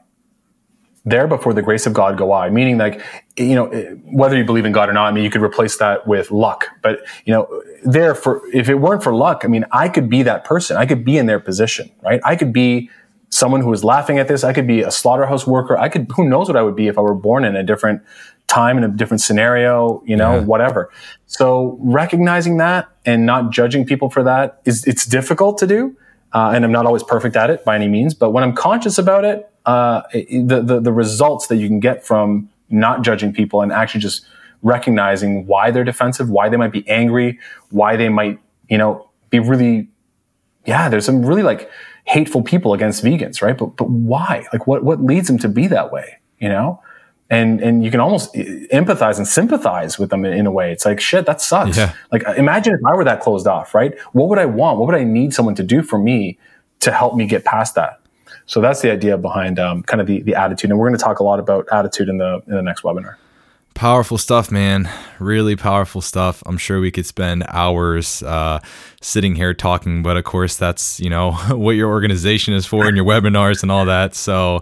there 1.05 1.27
before 1.27 1.53
the 1.53 1.61
grace 1.61 1.85
of 1.85 1.93
God 1.93 2.17
go 2.17 2.31
I, 2.31 2.49
meaning 2.49 2.77
like, 2.77 3.01
you 3.35 3.55
know, 3.55 3.65
whether 4.05 4.37
you 4.37 4.45
believe 4.45 4.65
in 4.65 4.71
God 4.71 4.89
or 4.89 4.93
not, 4.93 5.07
I 5.07 5.11
mean, 5.11 5.23
you 5.23 5.29
could 5.29 5.41
replace 5.41 5.77
that 5.77 6.07
with 6.07 6.31
luck, 6.31 6.67
but 6.81 7.01
you 7.25 7.33
know, 7.33 7.61
there 7.83 8.15
for, 8.15 8.41
if 8.53 8.69
it 8.69 8.75
weren't 8.75 9.03
for 9.03 9.13
luck, 9.13 9.41
I 9.43 9.47
mean, 9.47 9.65
I 9.71 9.89
could 9.89 10.09
be 10.09 10.23
that 10.23 10.45
person. 10.45 10.77
I 10.77 10.85
could 10.85 11.03
be 11.03 11.17
in 11.17 11.25
their 11.25 11.41
position, 11.41 11.91
right? 12.01 12.21
I 12.23 12.37
could 12.37 12.53
be 12.53 12.89
someone 13.29 13.61
who 13.61 13.69
was 13.69 13.83
laughing 13.83 14.17
at 14.17 14.27
this. 14.27 14.43
I 14.43 14.53
could 14.53 14.67
be 14.67 14.81
a 14.81 14.91
slaughterhouse 14.91 15.45
worker. 15.45 15.77
I 15.77 15.89
could, 15.89 16.09
who 16.15 16.29
knows 16.29 16.47
what 16.47 16.55
I 16.55 16.61
would 16.61 16.75
be 16.75 16.87
if 16.87 16.97
I 16.97 17.01
were 17.01 17.15
born 17.15 17.43
in 17.43 17.55
a 17.55 17.63
different 17.63 18.01
time, 18.47 18.77
in 18.77 18.83
a 18.83 18.87
different 18.87 19.21
scenario, 19.21 20.03
you 20.05 20.15
know, 20.15 20.35
yeah. 20.35 20.43
whatever. 20.43 20.91
So 21.25 21.77
recognizing 21.81 22.57
that 22.57 22.87
and 23.05 23.25
not 23.25 23.49
judging 23.51 23.85
people 23.85 24.09
for 24.09 24.23
that 24.23 24.61
is, 24.65 24.85
it's 24.85 25.05
difficult 25.05 25.57
to 25.57 25.67
do. 25.67 25.97
Uh, 26.31 26.51
and 26.53 26.63
I'm 26.63 26.71
not 26.71 26.85
always 26.85 27.03
perfect 27.03 27.35
at 27.35 27.49
it 27.49 27.65
by 27.65 27.75
any 27.75 27.87
means, 27.87 28.13
but 28.13 28.31
when 28.31 28.43
I'm 28.43 28.53
conscious 28.53 28.97
about 28.97 29.25
it, 29.25 29.49
uh, 29.65 30.01
the, 30.11 30.61
the, 30.63 30.79
the 30.79 30.91
results 30.91 31.47
that 31.47 31.57
you 31.57 31.67
can 31.67 31.79
get 31.79 32.05
from 32.05 32.49
not 32.69 33.01
judging 33.01 33.33
people 33.33 33.61
and 33.61 33.71
actually 33.71 34.01
just 34.01 34.25
recognizing 34.61 35.45
why 35.45 35.71
they're 35.71 35.83
defensive, 35.83 36.29
why 36.29 36.49
they 36.49 36.57
might 36.57 36.71
be 36.71 36.87
angry, 36.89 37.39
why 37.69 37.95
they 37.95 38.09
might, 38.09 38.39
you 38.69 38.77
know, 38.77 39.09
be 39.29 39.39
really, 39.39 39.87
yeah, 40.65 40.89
there's 40.89 41.05
some 41.05 41.25
really 41.25 41.43
like 41.43 41.69
hateful 42.05 42.41
people 42.41 42.73
against 42.73 43.03
vegans, 43.03 43.41
right? 43.41 43.57
But 43.57 43.75
but 43.77 43.89
why? 43.89 44.45
Like 44.51 44.67
what 44.67 44.83
what 44.83 45.03
leads 45.03 45.27
them 45.27 45.37
to 45.39 45.49
be 45.49 45.67
that 45.67 45.91
way? 45.91 46.17
You 46.39 46.49
know? 46.49 46.81
And 47.29 47.61
and 47.61 47.83
you 47.83 47.91
can 47.91 47.99
almost 47.99 48.33
empathize 48.33 49.17
and 49.17 49.27
sympathize 49.27 49.97
with 49.97 50.09
them 50.09 50.25
in, 50.25 50.33
in 50.33 50.45
a 50.45 50.51
way. 50.51 50.71
It's 50.71 50.85
like 50.85 50.99
shit, 50.99 51.25
that 51.25 51.41
sucks. 51.41 51.77
Yeah. 51.77 51.93
Like 52.11 52.23
imagine 52.37 52.73
if 52.73 52.81
I 52.85 52.95
were 52.95 53.03
that 53.05 53.21
closed 53.21 53.47
off, 53.47 53.73
right? 53.73 53.97
What 54.11 54.29
would 54.29 54.39
I 54.39 54.45
want? 54.45 54.77
What 54.77 54.87
would 54.87 54.95
I 54.95 55.03
need 55.03 55.33
someone 55.33 55.55
to 55.55 55.63
do 55.63 55.81
for 55.81 55.97
me 55.97 56.37
to 56.81 56.91
help 56.91 57.15
me 57.15 57.25
get 57.25 57.43
past 57.43 57.75
that? 57.75 57.99
So 58.53 58.61
that's 58.61 58.81
the 58.81 58.91
idea 58.91 59.17
behind 59.17 59.57
um, 59.57 59.81
kind 59.81 59.99
of 59.99 60.05
the, 60.05 60.21
the 60.21 60.35
attitude. 60.35 60.69
And 60.69 60.79
we're 60.79 60.87
going 60.87 60.99
to 60.99 61.03
talk 61.03 61.17
a 61.17 61.23
lot 61.23 61.39
about 61.39 61.67
attitude 61.71 62.07
in 62.07 62.19
the, 62.19 62.39
in 62.45 62.53
the 62.53 62.61
next 62.61 62.83
webinar. 62.83 63.15
Powerful 63.73 64.19
stuff, 64.19 64.51
man. 64.51 64.87
Really 65.17 65.55
powerful 65.55 66.01
stuff. 66.01 66.43
I'm 66.45 66.59
sure 66.59 66.79
we 66.79 66.91
could 66.91 67.07
spend 67.07 67.45
hours 67.47 68.21
uh, 68.21 68.59
sitting 69.01 69.33
here 69.33 69.55
talking, 69.55 70.03
but 70.03 70.17
of 70.17 70.25
course, 70.25 70.55
that's 70.55 70.99
you 70.99 71.09
know 71.09 71.31
what 71.49 71.71
your 71.71 71.89
organization 71.89 72.53
is 72.53 72.67
for 72.67 72.85
and 72.85 72.95
your 72.95 73.07
webinars 73.07 73.63
and 73.63 73.71
all 73.71 73.85
that. 73.85 74.13
So 74.13 74.57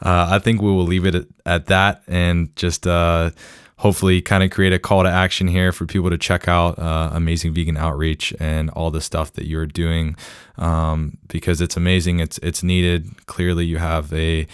uh, 0.00 0.28
I 0.30 0.38
think 0.38 0.62
we 0.62 0.70
will 0.70 0.86
leave 0.86 1.04
it 1.04 1.14
at, 1.14 1.26
at 1.44 1.66
that 1.66 2.02
and 2.08 2.56
just 2.56 2.86
uh, 2.86 3.32
hopefully 3.76 4.22
kind 4.22 4.42
of 4.44 4.50
create 4.50 4.72
a 4.72 4.78
call 4.78 5.02
to 5.02 5.08
action 5.08 5.48
here 5.48 5.72
for 5.72 5.84
people 5.86 6.10
to 6.10 6.18
check 6.18 6.46
out 6.48 6.78
uh, 6.78 7.10
Amazing 7.12 7.54
Vegan 7.54 7.76
Outreach 7.76 8.32
and 8.38 8.70
all 8.70 8.90
the 8.90 9.00
stuff 9.00 9.32
that 9.32 9.46
you're 9.46 9.66
doing 9.66 10.16
um, 10.58 11.18
because 11.28 11.60
it's 11.60 11.76
amazing. 11.76 12.20
It's 12.20 12.38
it's 12.38 12.62
needed. 12.62 13.26
Clearly, 13.26 13.64
you 13.64 13.78
have 13.78 14.12
a 14.12 14.46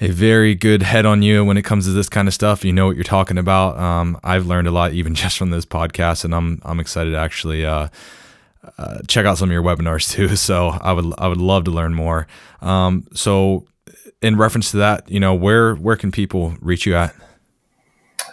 a 0.00 0.08
very 0.08 0.54
good 0.54 0.82
head 0.82 1.04
on 1.04 1.22
you 1.22 1.44
when 1.44 1.56
it 1.56 1.62
comes 1.62 1.84
to 1.84 1.92
this 1.92 2.08
kind 2.08 2.26
of 2.28 2.32
stuff. 2.34 2.64
You 2.64 2.72
know 2.72 2.86
what 2.86 2.96
you're 2.96 3.04
talking 3.04 3.36
about. 3.36 3.76
Um, 3.78 4.18
I've 4.24 4.46
learned 4.46 4.68
a 4.68 4.70
lot 4.70 4.92
even 4.92 5.14
just 5.22 5.36
from 5.36 5.50
this 5.50 5.66
podcast, 5.66 6.24
and 6.24 6.34
I'm 6.34 6.60
I'm 6.64 6.80
excited 6.80 7.10
to 7.10 7.18
actually 7.18 7.66
uh, 7.66 7.88
uh, 8.78 8.98
check 9.08 9.26
out 9.26 9.38
some 9.38 9.48
of 9.50 9.52
your 9.52 9.62
webinars 9.62 10.10
too. 10.10 10.28
So 10.36 10.68
I 10.68 10.92
would 10.92 11.12
I 11.18 11.28
would 11.28 11.40
love 11.40 11.64
to 11.64 11.70
learn 11.70 11.94
more. 11.94 12.26
Um, 12.60 13.06
so 13.12 13.66
in 14.22 14.36
reference 14.36 14.70
to 14.70 14.78
that, 14.78 15.10
you 15.10 15.20
know 15.20 15.34
where 15.34 15.74
where 15.74 15.96
can 15.96 16.12
people 16.12 16.54
reach 16.60 16.86
you 16.86 16.94
at? 16.94 17.14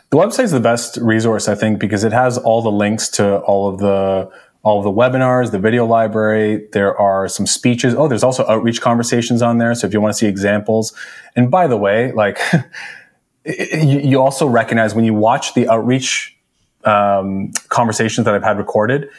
The 0.10 0.18
website 0.18 0.46
is 0.46 0.52
the 0.52 0.62
best 0.62 0.98
resource, 0.98 1.50
I 1.50 1.56
think, 1.56 1.80
because 1.80 2.04
it 2.04 2.14
has 2.14 2.38
all 2.38 2.62
the 2.62 2.72
links 2.72 3.10
to 3.10 3.40
all 3.40 3.70
of 3.70 3.80
the 3.80 4.32
all 4.64 4.80
of 4.80 4.84
the 4.84 4.92
webinars, 4.92 5.52
the 5.52 5.60
video 5.60 5.86
library. 5.86 6.68
There 6.74 6.98
are 7.00 7.28
some 7.28 7.46
speeches. 7.46 7.94
Oh, 7.94 8.08
there's 8.08 8.24
also 8.24 8.46
outreach 8.48 8.82
conversations 8.82 9.42
on 9.42 9.60
there. 9.60 9.74
So 9.76 9.88
if 9.88 9.94
you 9.94 10.02
want 10.02 10.14
to 10.14 10.18
see 10.18 10.28
examples, 10.28 10.94
and 11.36 11.50
by 11.50 11.68
the 11.68 11.78
way, 11.78 12.12
like 12.12 12.40
you, 13.46 14.20
also 14.20 14.48
recognize 14.48 14.94
when 14.94 15.06
you 15.06 15.14
watch 15.14 15.54
the 15.54 15.70
outreach 15.70 16.38
um, 16.84 17.52
conversations 17.70 18.26
that 18.26 18.34
I've 18.34 18.44
had 18.44 18.58
recorded, 18.58 19.10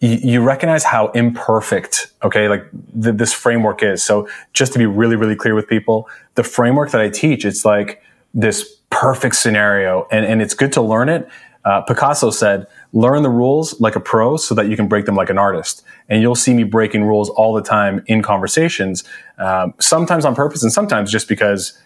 you, 0.00 0.18
you 0.22 0.42
recognize 0.42 0.82
how 0.82 1.08
imperfect, 1.08 2.12
okay, 2.22 2.48
like 2.48 2.68
th- 3.00 3.16
this 3.16 3.32
framework 3.32 3.82
is. 3.82 4.02
So 4.02 4.28
just 4.54 4.72
to 4.72 4.78
be 4.78 4.86
really, 4.86 5.16
really 5.16 5.36
clear 5.36 5.54
with 5.54 5.68
people, 5.68 6.08
the 6.34 6.42
framework 6.42 6.90
that 6.90 7.00
I 7.00 7.10
teach, 7.10 7.44
it's 7.44 7.64
like 7.64 8.02
this 8.34 8.75
perfect 9.00 9.36
scenario, 9.36 10.08
and, 10.10 10.24
and 10.24 10.40
it's 10.40 10.54
good 10.54 10.72
to 10.72 10.80
learn 10.80 11.10
it. 11.10 11.28
Uh, 11.66 11.82
Picasso 11.82 12.30
said, 12.30 12.66
learn 12.94 13.22
the 13.22 13.28
rules 13.28 13.78
like 13.78 13.94
a 13.94 14.00
pro 14.00 14.38
so 14.38 14.54
that 14.54 14.68
you 14.68 14.76
can 14.76 14.88
break 14.88 15.04
them 15.04 15.14
like 15.14 15.28
an 15.28 15.36
artist. 15.36 15.84
And 16.08 16.22
you'll 16.22 16.36
see 16.36 16.54
me 16.54 16.64
breaking 16.64 17.04
rules 17.04 17.28
all 17.28 17.52
the 17.52 17.62
time 17.62 18.02
in 18.06 18.22
conversations, 18.22 19.04
um, 19.36 19.74
sometimes 19.80 20.24
on 20.24 20.34
purpose 20.34 20.62
and 20.62 20.72
sometimes 20.72 21.10
just 21.10 21.28
because 21.28 21.78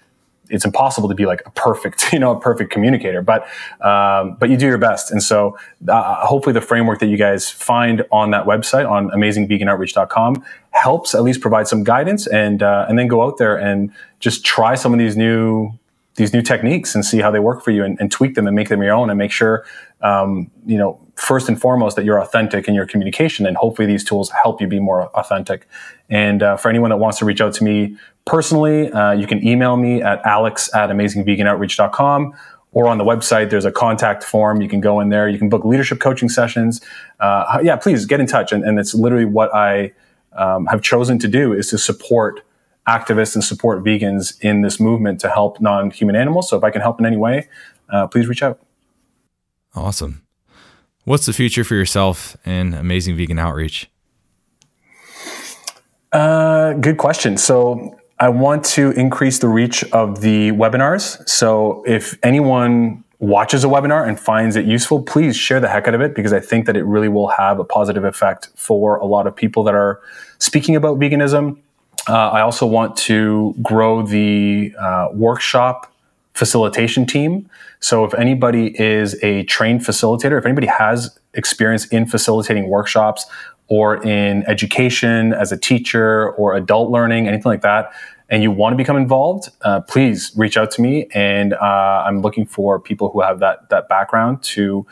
it's 0.50 0.64
impossible 0.64 1.08
to 1.08 1.14
be 1.16 1.26
like 1.26 1.42
a 1.46 1.50
perfect, 1.50 2.06
you 2.12 2.20
know, 2.20 2.36
a 2.36 2.40
perfect 2.40 2.70
communicator, 2.70 3.22
but, 3.22 3.42
um, 3.84 4.36
but 4.38 4.48
you 4.48 4.56
do 4.56 4.66
your 4.66 4.78
best. 4.78 5.10
And 5.10 5.20
so, 5.20 5.58
uh, 5.88 6.26
hopefully 6.26 6.52
the 6.52 6.60
framework 6.60 7.00
that 7.00 7.06
you 7.06 7.16
guys 7.16 7.50
find 7.50 8.04
on 8.12 8.30
that 8.30 8.44
website 8.44 8.88
on 8.88 9.08
amazingveganoutreach.com 9.10 10.44
helps 10.70 11.14
at 11.14 11.22
least 11.22 11.40
provide 11.40 11.66
some 11.66 11.82
guidance 11.82 12.28
and, 12.28 12.62
uh, 12.62 12.86
and 12.88 12.96
then 12.96 13.08
go 13.08 13.22
out 13.22 13.38
there 13.38 13.56
and 13.56 13.90
just 14.20 14.44
try 14.44 14.76
some 14.76 14.92
of 14.92 15.00
these 15.00 15.16
new, 15.16 15.72
these 16.20 16.34
new 16.34 16.42
techniques 16.42 16.94
and 16.94 17.02
see 17.04 17.18
how 17.18 17.30
they 17.30 17.38
work 17.38 17.64
for 17.64 17.70
you 17.70 17.82
and, 17.82 17.98
and 17.98 18.12
tweak 18.12 18.34
them 18.34 18.46
and 18.46 18.54
make 18.54 18.68
them 18.68 18.82
your 18.82 18.92
own 18.92 19.08
and 19.08 19.18
make 19.18 19.32
sure 19.32 19.64
um, 20.02 20.50
you 20.66 20.76
know 20.76 21.00
first 21.16 21.48
and 21.48 21.58
foremost 21.58 21.96
that 21.96 22.04
you're 22.04 22.20
authentic 22.20 22.68
in 22.68 22.74
your 22.74 22.86
communication 22.86 23.46
and 23.46 23.56
hopefully 23.56 23.86
these 23.86 24.04
tools 24.04 24.30
help 24.42 24.60
you 24.60 24.66
be 24.66 24.78
more 24.78 25.08
authentic. 25.16 25.66
And 26.10 26.42
uh, 26.42 26.56
for 26.58 26.68
anyone 26.68 26.90
that 26.90 26.98
wants 26.98 27.18
to 27.18 27.24
reach 27.24 27.40
out 27.40 27.54
to 27.54 27.64
me 27.64 27.96
personally 28.26 28.92
uh, 28.92 29.12
you 29.12 29.26
can 29.26 29.44
email 29.46 29.76
me 29.78 30.02
at 30.02 30.24
alex 30.26 30.72
at 30.74 30.90
amazingveganoutreach.com 30.90 32.34
or 32.72 32.86
on 32.86 32.98
the 32.98 33.04
website 33.04 33.48
there's 33.48 33.64
a 33.64 33.72
contact 33.72 34.22
form. 34.22 34.60
You 34.60 34.68
can 34.68 34.80
go 34.80 35.00
in 35.00 35.08
there. 35.08 35.26
You 35.26 35.38
can 35.38 35.48
book 35.48 35.64
leadership 35.64 36.00
coaching 36.00 36.28
sessions. 36.28 36.82
Uh, 37.18 37.60
yeah 37.62 37.76
please 37.76 38.04
get 38.04 38.20
in 38.20 38.26
touch. 38.26 38.52
And, 38.52 38.62
and 38.62 38.78
it's 38.78 38.94
literally 38.94 39.24
what 39.24 39.54
i 39.54 39.92
um, 40.32 40.66
have 40.66 40.82
chosen 40.82 41.18
to 41.18 41.28
do 41.28 41.52
is 41.52 41.70
to 41.70 41.78
support 41.78 42.42
activists 42.88 43.34
and 43.34 43.44
support 43.44 43.84
vegans 43.84 44.40
in 44.40 44.62
this 44.62 44.80
movement 44.80 45.20
to 45.20 45.28
help 45.28 45.60
non-human 45.60 46.16
animals. 46.16 46.48
So 46.48 46.56
if 46.56 46.64
I 46.64 46.70
can 46.70 46.80
help 46.80 46.98
in 46.98 47.06
any 47.06 47.16
way, 47.16 47.48
uh, 47.88 48.06
please 48.06 48.26
reach 48.26 48.42
out. 48.42 48.60
Awesome. 49.74 50.22
What's 51.04 51.26
the 51.26 51.32
future 51.32 51.64
for 51.64 51.74
yourself 51.74 52.36
and 52.44 52.74
Amazing 52.74 53.16
Vegan 53.16 53.38
Outreach? 53.38 53.90
Uh, 56.12 56.72
good 56.74 56.98
question. 56.98 57.36
So 57.36 57.98
I 58.18 58.28
want 58.28 58.64
to 58.66 58.90
increase 58.92 59.38
the 59.38 59.48
reach 59.48 59.84
of 59.92 60.20
the 60.20 60.50
webinars. 60.52 61.26
So 61.28 61.82
if 61.86 62.18
anyone 62.22 63.04
watches 63.18 63.64
a 63.64 63.66
webinar 63.66 64.06
and 64.06 64.18
finds 64.18 64.56
it 64.56 64.64
useful, 64.64 65.02
please 65.02 65.36
share 65.36 65.60
the 65.60 65.68
heck 65.68 65.86
out 65.86 65.94
of 65.94 66.00
it 66.00 66.14
because 66.14 66.32
I 66.32 66.40
think 66.40 66.66
that 66.66 66.76
it 66.76 66.84
really 66.84 67.08
will 67.08 67.28
have 67.28 67.58
a 67.58 67.64
positive 67.64 68.04
effect 68.04 68.48
for 68.56 68.96
a 68.96 69.06
lot 69.06 69.26
of 69.26 69.36
people 69.36 69.62
that 69.64 69.74
are 69.74 70.00
speaking 70.38 70.74
about 70.74 70.98
veganism 70.98 71.58
uh, 72.08 72.30
I 72.30 72.40
also 72.40 72.66
want 72.66 72.96
to 72.98 73.54
grow 73.62 74.02
the 74.02 74.74
uh, 74.78 75.08
workshop 75.12 75.92
facilitation 76.34 77.06
team. 77.06 77.48
So 77.80 78.04
if 78.04 78.14
anybody 78.14 78.80
is 78.80 79.22
a 79.22 79.44
trained 79.44 79.80
facilitator, 79.80 80.38
if 80.38 80.46
anybody 80.46 80.66
has 80.66 81.18
experience 81.34 81.86
in 81.86 82.06
facilitating 82.06 82.68
workshops 82.68 83.26
or 83.68 84.02
in 84.02 84.44
education 84.48 85.32
as 85.32 85.52
a 85.52 85.56
teacher 85.56 86.30
or 86.32 86.54
adult 86.54 86.90
learning, 86.90 87.28
anything 87.28 87.50
like 87.50 87.62
that, 87.62 87.92
and 88.28 88.44
you 88.44 88.50
want 88.50 88.72
to 88.72 88.76
become 88.76 88.96
involved, 88.96 89.50
uh, 89.62 89.80
please 89.80 90.32
reach 90.36 90.56
out 90.56 90.70
to 90.70 90.82
me. 90.82 91.08
And 91.12 91.52
uh, 91.54 92.04
I'm 92.06 92.22
looking 92.22 92.46
for 92.46 92.78
people 92.78 93.10
who 93.10 93.20
have 93.20 93.40
that 93.40 93.68
that 93.70 93.88
background 93.88 94.42
to 94.54 94.86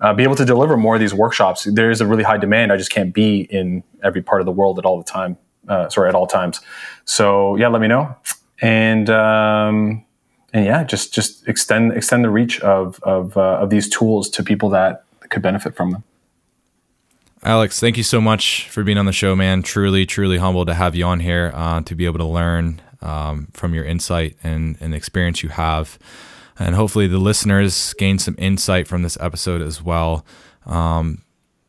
uh, 0.00 0.12
be 0.12 0.24
able 0.24 0.34
to 0.34 0.44
deliver 0.44 0.76
more 0.76 0.96
of 0.96 1.00
these 1.00 1.14
workshops. 1.14 1.64
There 1.64 1.90
is 1.90 2.00
a 2.00 2.06
really 2.06 2.24
high 2.24 2.38
demand. 2.38 2.72
I 2.72 2.76
just 2.76 2.90
can't 2.90 3.14
be 3.14 3.42
in 3.42 3.84
every 4.02 4.22
part 4.22 4.40
of 4.40 4.44
the 4.44 4.52
world 4.52 4.78
at 4.78 4.84
all 4.84 4.98
the 4.98 5.04
time 5.04 5.38
uh, 5.68 5.88
sorry, 5.88 6.08
at 6.08 6.14
all 6.14 6.26
times. 6.26 6.60
So 7.04 7.56
yeah, 7.56 7.68
let 7.68 7.80
me 7.80 7.88
know. 7.88 8.14
And, 8.60 9.08
um, 9.10 10.04
and 10.52 10.64
yeah, 10.64 10.84
just, 10.84 11.14
just 11.14 11.46
extend, 11.48 11.92
extend 11.92 12.24
the 12.24 12.30
reach 12.30 12.60
of, 12.60 13.00
of, 13.02 13.36
uh, 13.36 13.58
of 13.60 13.70
these 13.70 13.88
tools 13.88 14.28
to 14.30 14.42
people 14.42 14.68
that 14.70 15.04
could 15.30 15.42
benefit 15.42 15.76
from 15.76 15.92
them. 15.92 16.04
Alex, 17.42 17.80
thank 17.80 17.96
you 17.96 18.02
so 18.02 18.20
much 18.20 18.68
for 18.68 18.84
being 18.84 18.98
on 18.98 19.06
the 19.06 19.12
show, 19.12 19.34
man. 19.34 19.62
Truly, 19.62 20.04
truly 20.04 20.36
humbled 20.36 20.66
to 20.66 20.74
have 20.74 20.94
you 20.94 21.06
on 21.06 21.20
here 21.20 21.52
uh, 21.54 21.80
to 21.82 21.94
be 21.94 22.04
able 22.04 22.18
to 22.18 22.26
learn 22.26 22.82
um, 23.00 23.48
from 23.54 23.72
your 23.72 23.84
insight 23.84 24.36
and, 24.42 24.76
and 24.78 24.94
experience 24.94 25.42
you 25.42 25.48
have. 25.48 25.98
And 26.58 26.74
hopefully, 26.74 27.06
the 27.06 27.16
listeners 27.16 27.94
gain 27.94 28.18
some 28.18 28.34
insight 28.36 28.86
from 28.86 29.00
this 29.00 29.16
episode 29.20 29.62
as 29.62 29.82
well. 29.82 30.26
Um, 30.66 31.22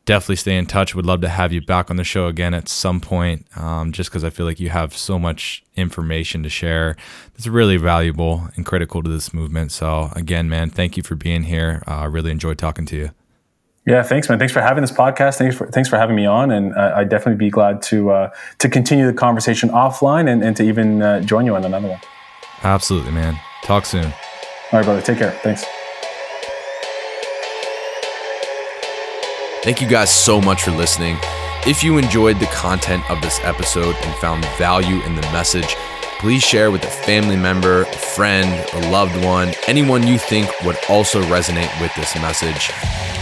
definitely 0.04 0.36
stay 0.36 0.56
in 0.56 0.66
touch. 0.66 0.94
Would 0.94 1.06
love 1.06 1.20
to 1.22 1.28
have 1.28 1.52
you 1.52 1.60
back 1.60 1.90
on 1.90 1.96
the 1.96 2.04
show 2.04 2.26
again 2.26 2.54
at 2.54 2.68
some 2.68 3.00
point, 3.00 3.46
um, 3.56 3.92
just 3.92 4.10
because 4.10 4.24
I 4.24 4.30
feel 4.30 4.46
like 4.46 4.60
you 4.60 4.68
have 4.70 4.96
so 4.96 5.18
much 5.18 5.62
information 5.76 6.42
to 6.42 6.48
share 6.48 6.96
that's 7.34 7.46
really 7.46 7.76
valuable 7.76 8.48
and 8.56 8.66
critical 8.66 9.02
to 9.02 9.10
this 9.10 9.32
movement. 9.32 9.72
So, 9.72 10.10
again, 10.14 10.48
man, 10.48 10.70
thank 10.70 10.96
you 10.96 11.02
for 11.02 11.14
being 11.14 11.44
here. 11.44 11.82
I 11.86 12.04
uh, 12.04 12.08
really 12.08 12.30
enjoyed 12.30 12.58
talking 12.58 12.86
to 12.86 12.96
you. 12.96 13.10
Yeah, 13.86 14.02
thanks, 14.04 14.28
man. 14.28 14.38
Thanks 14.38 14.52
for 14.52 14.60
having 14.60 14.82
this 14.82 14.92
podcast. 14.92 15.38
Thanks 15.38 15.56
for 15.56 15.66
thanks 15.66 15.88
for 15.88 15.96
having 15.96 16.14
me 16.14 16.24
on, 16.24 16.52
and 16.52 16.72
uh, 16.74 16.92
I'd 16.94 17.08
definitely 17.08 17.44
be 17.44 17.50
glad 17.50 17.82
to 17.82 18.12
uh, 18.12 18.30
to 18.58 18.68
continue 18.68 19.06
the 19.06 19.12
conversation 19.12 19.70
offline 19.70 20.30
and, 20.30 20.44
and 20.44 20.56
to 20.56 20.62
even 20.62 21.02
uh, 21.02 21.20
join 21.20 21.46
you 21.46 21.56
on 21.56 21.64
another 21.64 21.88
one. 21.88 22.00
Absolutely, 22.62 23.10
man. 23.10 23.40
Talk 23.64 23.84
soon. 23.84 24.04
All 24.04 24.78
right, 24.78 24.84
brother. 24.84 25.02
Take 25.02 25.18
care. 25.18 25.32
Thanks. 25.42 25.64
Thank 29.62 29.80
you 29.80 29.86
guys 29.86 30.10
so 30.10 30.40
much 30.40 30.64
for 30.64 30.72
listening. 30.72 31.18
If 31.64 31.84
you 31.84 31.96
enjoyed 31.96 32.40
the 32.40 32.46
content 32.46 33.08
of 33.08 33.22
this 33.22 33.38
episode 33.44 33.94
and 33.94 34.14
found 34.16 34.44
value 34.58 35.00
in 35.02 35.14
the 35.14 35.22
message, 35.30 35.76
please 36.18 36.42
share 36.42 36.72
with 36.72 36.82
a 36.82 36.90
family 36.90 37.36
member, 37.36 37.82
a 37.82 37.92
friend, 37.92 38.68
a 38.72 38.90
loved 38.90 39.24
one, 39.24 39.52
anyone 39.68 40.04
you 40.04 40.18
think 40.18 40.50
would 40.64 40.76
also 40.88 41.22
resonate 41.22 41.80
with 41.80 41.94
this 41.94 42.12
message. 42.16 42.72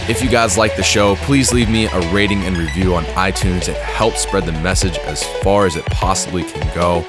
If 0.09 0.23
you 0.23 0.29
guys 0.29 0.57
like 0.57 0.75
the 0.75 0.81
show, 0.81 1.15
please 1.17 1.53
leave 1.53 1.69
me 1.69 1.85
a 1.85 2.11
rating 2.11 2.41
and 2.41 2.57
review 2.57 2.95
on 2.95 3.03
iTunes. 3.13 3.69
It 3.69 3.77
helps 3.77 4.21
spread 4.21 4.47
the 4.47 4.51
message 4.51 4.97
as 4.97 5.23
far 5.43 5.67
as 5.67 5.75
it 5.75 5.85
possibly 5.85 6.43
can 6.43 6.73
go. 6.73 7.05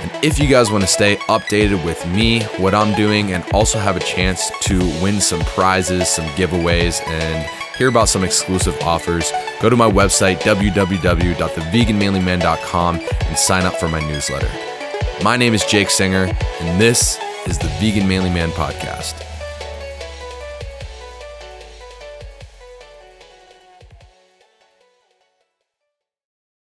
And 0.00 0.10
if 0.24 0.38
you 0.38 0.48
guys 0.48 0.70
want 0.70 0.82
to 0.82 0.88
stay 0.88 1.16
updated 1.28 1.84
with 1.84 2.06
me, 2.08 2.42
what 2.58 2.74
I'm 2.74 2.96
doing, 2.96 3.32
and 3.32 3.44
also 3.52 3.78
have 3.78 3.96
a 3.96 4.00
chance 4.00 4.50
to 4.62 4.78
win 5.02 5.20
some 5.20 5.40
prizes, 5.40 6.08
some 6.08 6.24
giveaways, 6.30 7.06
and 7.06 7.46
hear 7.76 7.88
about 7.88 8.08
some 8.08 8.24
exclusive 8.24 8.80
offers, 8.82 9.30
go 9.60 9.68
to 9.68 9.76
my 9.76 9.90
website, 9.90 10.40
www.theveganmanlyman.com, 10.40 13.00
and 13.26 13.38
sign 13.38 13.66
up 13.66 13.74
for 13.74 13.88
my 13.88 14.00
newsletter. 14.00 14.50
My 15.22 15.36
name 15.36 15.52
is 15.52 15.66
Jake 15.66 15.90
Singer, 15.90 16.32
and 16.60 16.80
this 16.80 17.18
is 17.46 17.58
the 17.58 17.68
Vegan 17.78 18.08
Manly 18.08 18.30
Man 18.30 18.48
Podcast. 18.50 19.29